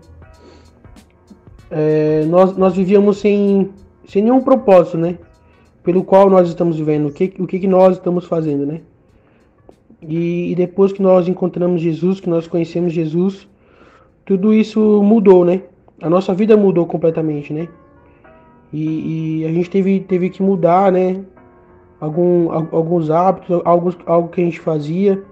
É, 1.70 2.24
nós, 2.26 2.56
nós 2.56 2.74
vivíamos 2.74 3.18
sem, 3.18 3.70
sem 4.06 4.22
nenhum 4.22 4.42
propósito, 4.42 4.98
né? 4.98 5.18
Pelo 5.82 6.04
qual 6.04 6.28
nós 6.28 6.48
estamos 6.48 6.76
vivendo, 6.76 7.08
o 7.08 7.12
que, 7.12 7.32
o 7.38 7.46
que, 7.46 7.58
que 7.58 7.66
nós 7.66 7.96
estamos 7.96 8.26
fazendo, 8.26 8.66
né? 8.66 8.80
E, 10.02 10.52
e 10.52 10.54
depois 10.54 10.92
que 10.92 11.00
nós 11.00 11.28
encontramos 11.28 11.80
Jesus, 11.80 12.20
que 12.20 12.28
nós 12.28 12.46
conhecemos 12.46 12.92
Jesus, 12.92 13.48
tudo 14.24 14.52
isso 14.52 15.02
mudou, 15.02 15.44
né? 15.44 15.62
A 16.00 16.10
nossa 16.10 16.34
vida 16.34 16.56
mudou 16.56 16.86
completamente, 16.86 17.52
né? 17.52 17.68
E, 18.72 19.40
e, 19.40 19.44
a 19.44 19.52
gente 19.52 19.70
teve, 19.70 20.00
teve 20.00 20.30
que 20.30 20.42
mudar, 20.42 20.90
né? 20.90 21.22
Algum, 22.02 22.50
alguns 22.50 23.10
hábitos, 23.10 23.62
algo, 23.64 23.94
algo 24.06 24.28
que 24.28 24.40
a 24.40 24.44
gente 24.44 24.58
fazia, 24.58 25.22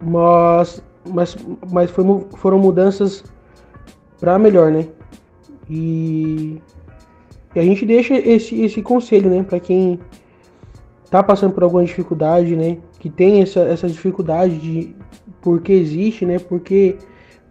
mas, 0.00 0.80
mas, 1.04 1.36
mas 1.72 1.90
foi, 1.90 2.04
foram 2.36 2.56
mudanças 2.56 3.24
para 4.20 4.38
melhor, 4.38 4.70
né? 4.70 4.86
E, 5.68 6.62
e, 7.52 7.58
a 7.58 7.64
gente 7.64 7.84
deixa 7.84 8.14
esse, 8.14 8.62
esse 8.62 8.80
conselho, 8.80 9.28
né? 9.28 9.42
Para 9.42 9.58
quem 9.58 9.98
tá 11.10 11.20
passando 11.20 11.52
por 11.52 11.64
alguma 11.64 11.84
dificuldade, 11.84 12.54
né? 12.54 12.78
Que 13.00 13.10
tem 13.10 13.42
essa, 13.42 13.62
essa 13.62 13.88
dificuldade 13.88 14.56
de 14.58 14.94
por 15.40 15.60
que 15.60 15.72
existe, 15.72 16.24
né? 16.24 16.38
Por 16.38 16.60
que, 16.60 16.96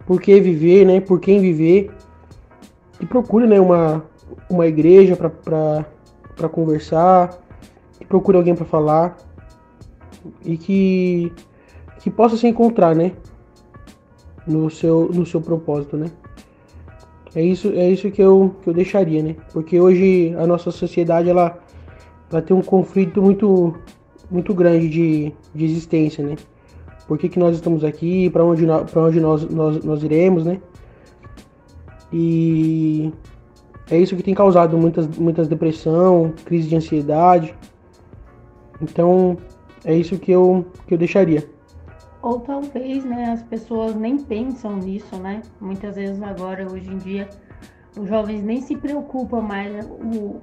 por 0.06 0.22
que 0.22 0.40
viver, 0.40 0.86
né? 0.86 1.00
Por 1.02 1.20
quem 1.20 1.38
viver. 1.38 1.90
E 2.98 3.04
procure, 3.04 3.46
né? 3.46 3.60
Uma, 3.60 4.02
uma 4.48 4.66
igreja 4.66 5.14
para 5.16 6.48
conversar, 6.48 7.45
procure 8.06 8.36
alguém 8.36 8.54
para 8.54 8.64
falar 8.64 9.16
e 10.44 10.56
que, 10.56 11.32
que 12.00 12.10
possa 12.10 12.36
se 12.36 12.46
encontrar, 12.46 12.94
né? 12.94 13.12
No 14.46 14.70
seu, 14.70 15.10
no 15.12 15.26
seu 15.26 15.40
propósito, 15.40 15.96
né? 15.96 16.10
É 17.34 17.42
isso, 17.42 17.68
é 17.74 17.90
isso 17.90 18.10
que, 18.10 18.22
eu, 18.22 18.54
que 18.62 18.70
eu 18.70 18.74
deixaria, 18.74 19.22
né? 19.22 19.36
Porque 19.52 19.78
hoje 19.78 20.34
a 20.38 20.46
nossa 20.46 20.70
sociedade 20.70 21.28
ela, 21.28 21.58
ela 22.30 22.40
tem 22.40 22.56
um 22.56 22.62
conflito 22.62 23.20
muito, 23.20 23.74
muito 24.30 24.54
grande 24.54 24.88
de, 24.88 25.32
de 25.54 25.64
existência, 25.64 26.24
né? 26.24 26.36
Por 27.06 27.18
que, 27.18 27.28
que 27.28 27.38
nós 27.38 27.54
estamos 27.54 27.84
aqui, 27.84 28.30
para 28.30 28.44
onde, 28.44 28.64
pra 28.90 29.02
onde 29.02 29.20
nós, 29.20 29.48
nós, 29.48 29.84
nós 29.84 30.02
iremos, 30.02 30.44
né? 30.44 30.60
E 32.12 33.12
é 33.90 33.98
isso 33.98 34.16
que 34.16 34.22
tem 34.22 34.34
causado 34.34 34.76
muitas, 34.78 35.06
muitas 35.18 35.46
depressão, 35.46 36.32
crise 36.44 36.68
de 36.68 36.76
ansiedade. 36.76 37.54
Então, 38.80 39.36
é 39.84 39.94
isso 39.94 40.18
que 40.18 40.32
eu, 40.32 40.66
que 40.86 40.94
eu 40.94 40.98
deixaria. 40.98 41.48
Ou 42.22 42.40
talvez, 42.40 43.04
né, 43.04 43.30
as 43.32 43.42
pessoas 43.42 43.94
nem 43.94 44.18
pensam 44.18 44.76
nisso, 44.76 45.16
né? 45.16 45.42
Muitas 45.60 45.94
vezes 45.94 46.20
agora, 46.22 46.70
hoje 46.70 46.90
em 46.90 46.98
dia, 46.98 47.28
os 47.96 48.08
jovens 48.08 48.42
nem 48.42 48.60
se 48.60 48.76
preocupam 48.76 49.40
mais, 49.40 49.72
né? 49.72 49.80
o, 49.84 50.40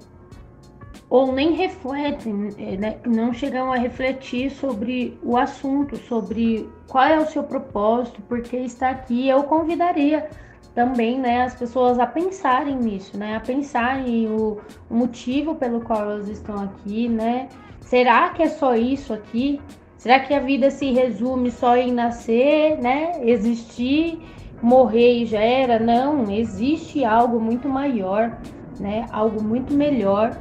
ou 1.09 1.31
nem 1.31 1.53
refletem, 1.53 2.33
né? 2.79 2.97
não 3.05 3.31
chegam 3.33 3.71
a 3.71 3.75
refletir 3.75 4.49
sobre 4.49 5.15
o 5.21 5.37
assunto, 5.37 5.95
sobre 5.95 6.67
qual 6.87 7.05
é 7.05 7.19
o 7.19 7.27
seu 7.27 7.43
propósito, 7.43 8.21
por 8.23 8.41
que 8.41 8.57
está 8.57 8.89
aqui. 8.89 9.27
Eu 9.27 9.43
convidaria 9.43 10.27
também 10.73 11.19
né, 11.19 11.43
as 11.43 11.53
pessoas 11.53 11.99
a 11.99 12.07
pensarem 12.07 12.75
nisso, 12.77 13.15
né? 13.15 13.35
A 13.35 13.39
pensarem 13.39 14.27
o, 14.27 14.59
o 14.89 14.95
motivo 14.95 15.53
pelo 15.53 15.81
qual 15.81 16.01
elas 16.01 16.27
estão 16.27 16.63
aqui, 16.63 17.07
né? 17.07 17.47
Será 17.85 18.29
que 18.29 18.41
é 18.43 18.47
só 18.47 18.75
isso 18.75 19.13
aqui? 19.13 19.59
Será 19.97 20.19
que 20.19 20.33
a 20.33 20.39
vida 20.39 20.69
se 20.69 20.91
resume 20.91 21.51
só 21.51 21.77
em 21.77 21.91
nascer, 21.91 22.77
né? 22.81 23.21
Existir, 23.21 24.19
morrer 24.61 25.21
e 25.21 25.25
já 25.25 25.39
era? 25.39 25.79
Não, 25.79 26.29
existe 26.31 27.05
algo 27.05 27.39
muito 27.39 27.69
maior, 27.69 28.37
né? 28.79 29.05
Algo 29.11 29.41
muito 29.41 29.73
melhor 29.73 30.37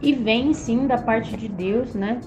e 0.00 0.12
vem 0.12 0.52
sim 0.52 0.86
da 0.86 0.98
parte 0.98 1.36
de 1.36 1.48
Deus, 1.48 1.94
né? 1.94 2.20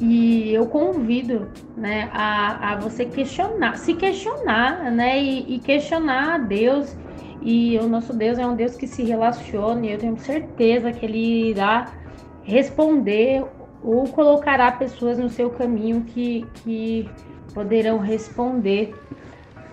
E 0.00 0.52
eu 0.52 0.66
convido 0.66 1.48
né, 1.76 2.10
a, 2.12 2.72
a 2.72 2.76
você 2.76 3.04
questionar, 3.04 3.78
se 3.78 3.94
questionar, 3.94 4.90
né? 4.90 5.22
E, 5.22 5.54
e 5.54 5.58
questionar 5.60 6.34
a 6.34 6.38
Deus. 6.38 6.96
E 7.40 7.78
o 7.78 7.86
nosso 7.86 8.12
Deus 8.12 8.38
é 8.38 8.46
um 8.46 8.56
Deus 8.56 8.74
que 8.74 8.86
se 8.86 9.02
relaciona, 9.02 9.86
e 9.86 9.92
eu 9.92 9.98
tenho 9.98 10.16
certeza 10.18 10.90
que 10.92 11.04
Ele 11.04 11.50
irá 11.50 12.03
responder 12.44 13.44
ou 13.82 14.08
colocará 14.08 14.70
pessoas 14.72 15.18
no 15.18 15.28
seu 15.28 15.50
caminho 15.50 16.02
que, 16.02 16.46
que 16.54 17.10
poderão 17.52 17.98
responder 17.98 18.94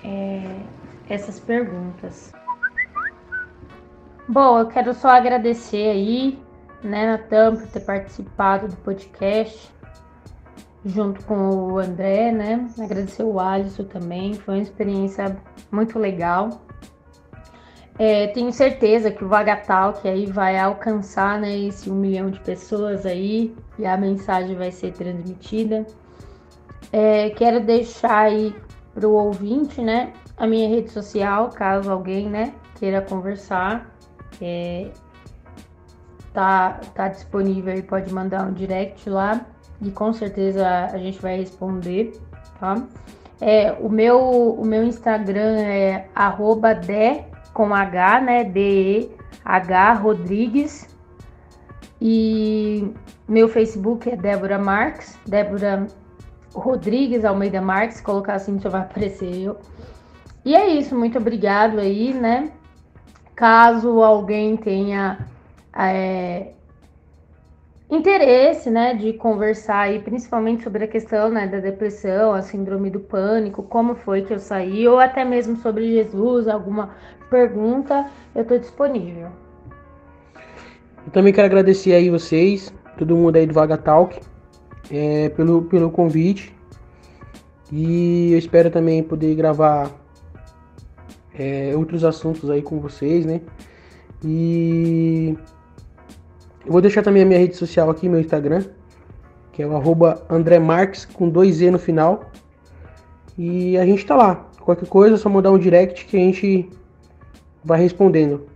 é, 0.03 0.43
essas 1.09 1.39
perguntas. 1.39 2.33
Bom, 4.27 4.59
eu 4.59 4.67
quero 4.67 4.93
só 4.93 5.09
agradecer 5.09 5.89
aí, 5.89 6.39
né, 6.83 7.11
Natan, 7.11 7.55
por 7.55 7.67
ter 7.67 7.81
participado 7.81 8.67
do 8.67 8.75
podcast 8.77 9.69
junto 10.85 11.23
com 11.25 11.35
o 11.35 11.77
André, 11.77 12.31
né? 12.31 12.67
Agradecer 12.79 13.23
o 13.23 13.39
Alisson 13.39 13.83
também, 13.83 14.33
foi 14.33 14.55
uma 14.55 14.63
experiência 14.63 15.37
muito 15.71 15.99
legal. 15.99 16.61
É, 18.03 18.25
tenho 18.29 18.51
certeza 18.51 19.11
que 19.11 19.23
o 19.23 19.27
Vagatal 19.27 19.93
que 19.93 20.07
aí 20.07 20.25
vai 20.25 20.57
alcançar 20.57 21.39
né, 21.39 21.55
esse 21.55 21.87
um 21.87 21.93
milhão 21.93 22.31
de 22.31 22.39
pessoas 22.39 23.05
aí 23.05 23.55
e 23.77 23.85
a 23.85 23.95
mensagem 23.95 24.55
vai 24.55 24.71
ser 24.71 24.91
transmitida. 24.93 25.85
É, 26.91 27.29
quero 27.29 27.59
deixar 27.63 28.21
aí 28.21 28.55
para 28.91 29.07
o 29.07 29.13
ouvinte, 29.13 29.83
né, 29.83 30.13
a 30.35 30.47
minha 30.47 30.67
rede 30.67 30.89
social, 30.89 31.49
caso 31.49 31.91
alguém, 31.91 32.27
né, 32.27 32.55
queira 32.79 33.03
conversar. 33.03 33.95
É, 34.41 34.89
tá, 36.33 36.81
tá 36.95 37.07
disponível 37.07 37.75
e 37.75 37.83
pode 37.83 38.11
mandar 38.11 38.47
um 38.47 38.51
direct 38.51 39.07
lá 39.11 39.45
e 39.79 39.91
com 39.91 40.11
certeza 40.11 40.67
a 40.91 40.97
gente 40.97 41.21
vai 41.21 41.37
responder, 41.37 42.19
tá? 42.59 42.83
É, 43.39 43.71
o, 43.73 43.89
meu, 43.89 44.55
o 44.55 44.65
meu 44.65 44.83
Instagram 44.83 45.59
é 45.59 46.07
arroba 46.15 46.73
de, 46.73 47.29
com 47.53 47.73
H, 47.73 48.21
né? 48.21 48.43
D-E-H 48.43 49.93
Rodrigues. 49.93 50.87
E 51.99 52.91
meu 53.27 53.47
Facebook 53.47 54.09
é 54.09 54.15
Débora 54.15 54.57
Marques, 54.57 55.17
Débora 55.25 55.87
Rodrigues 56.53 57.23
Almeida 57.23 57.61
Marques, 57.61 58.01
colocar 58.01 58.33
assim 58.33 58.59
já 58.59 58.69
vai 58.69 58.81
aparecer 58.81 59.33
eu. 59.35 59.57
E 60.43 60.55
é 60.55 60.67
isso, 60.67 60.97
muito 60.97 61.17
obrigado 61.19 61.79
aí, 61.79 62.13
né? 62.13 62.51
Caso 63.35 64.01
alguém 64.01 64.57
tenha 64.57 65.27
é, 65.77 66.51
interesse, 67.89 68.69
né, 68.69 68.93
de 68.93 69.13
conversar 69.13 69.81
aí, 69.81 69.99
principalmente 69.99 70.63
sobre 70.63 70.85
a 70.85 70.87
questão, 70.87 71.29
né, 71.29 71.45
da 71.45 71.59
depressão, 71.59 72.33
a 72.33 72.41
síndrome 72.41 72.89
do 72.89 72.99
pânico, 72.99 73.61
como 73.63 73.95
foi 73.95 74.21
que 74.21 74.33
eu 74.33 74.39
saí, 74.39 74.87
ou 74.87 74.99
até 74.99 75.25
mesmo 75.25 75.57
sobre 75.57 75.91
Jesus, 75.91 76.47
alguma 76.47 76.95
pergunta, 77.31 78.11
eu 78.35 78.41
estou 78.41 78.59
disponível. 78.59 79.29
Eu 81.05 81.11
também 81.13 81.33
quero 81.33 81.47
agradecer 81.47 81.93
aí 81.93 82.09
vocês, 82.09 82.71
todo 82.97 83.15
mundo 83.15 83.37
aí 83.37 83.47
do 83.47 83.53
Vaga 83.53 83.77
Talk, 83.77 84.19
é, 84.91 85.29
pelo, 85.29 85.63
pelo 85.63 85.89
convite. 85.89 86.53
E 87.71 88.33
eu 88.33 88.37
espero 88.37 88.69
também 88.69 89.01
poder 89.01 89.33
gravar 89.33 89.89
é, 91.33 91.73
outros 91.73 92.03
assuntos 92.03 92.49
aí 92.49 92.61
com 92.61 92.79
vocês, 92.79 93.25
né? 93.25 93.39
E 94.23 95.35
eu 96.65 96.71
vou 96.71 96.81
deixar 96.81 97.01
também 97.01 97.23
a 97.23 97.25
minha 97.25 97.39
rede 97.39 97.55
social 97.55 97.89
aqui, 97.89 98.09
meu 98.09 98.19
Instagram, 98.19 98.65
que 99.53 99.63
é 99.63 99.65
o 99.65 99.75
arroba 99.75 100.21
André 100.29 100.59
Marques, 100.59 101.05
com 101.05 101.29
dois 101.29 101.61
E 101.61 101.71
no 101.71 101.79
final. 101.79 102.29
E 103.37 103.77
a 103.77 103.85
gente 103.85 104.05
tá 104.05 104.17
lá. 104.17 104.49
Qualquer 104.59 104.87
coisa, 104.87 105.15
é 105.15 105.17
só 105.17 105.29
mandar 105.29 105.51
um 105.51 105.57
direct 105.57 106.05
que 106.05 106.17
a 106.17 106.19
gente 106.19 106.69
vai 107.63 107.79
respondendo. 107.81 108.50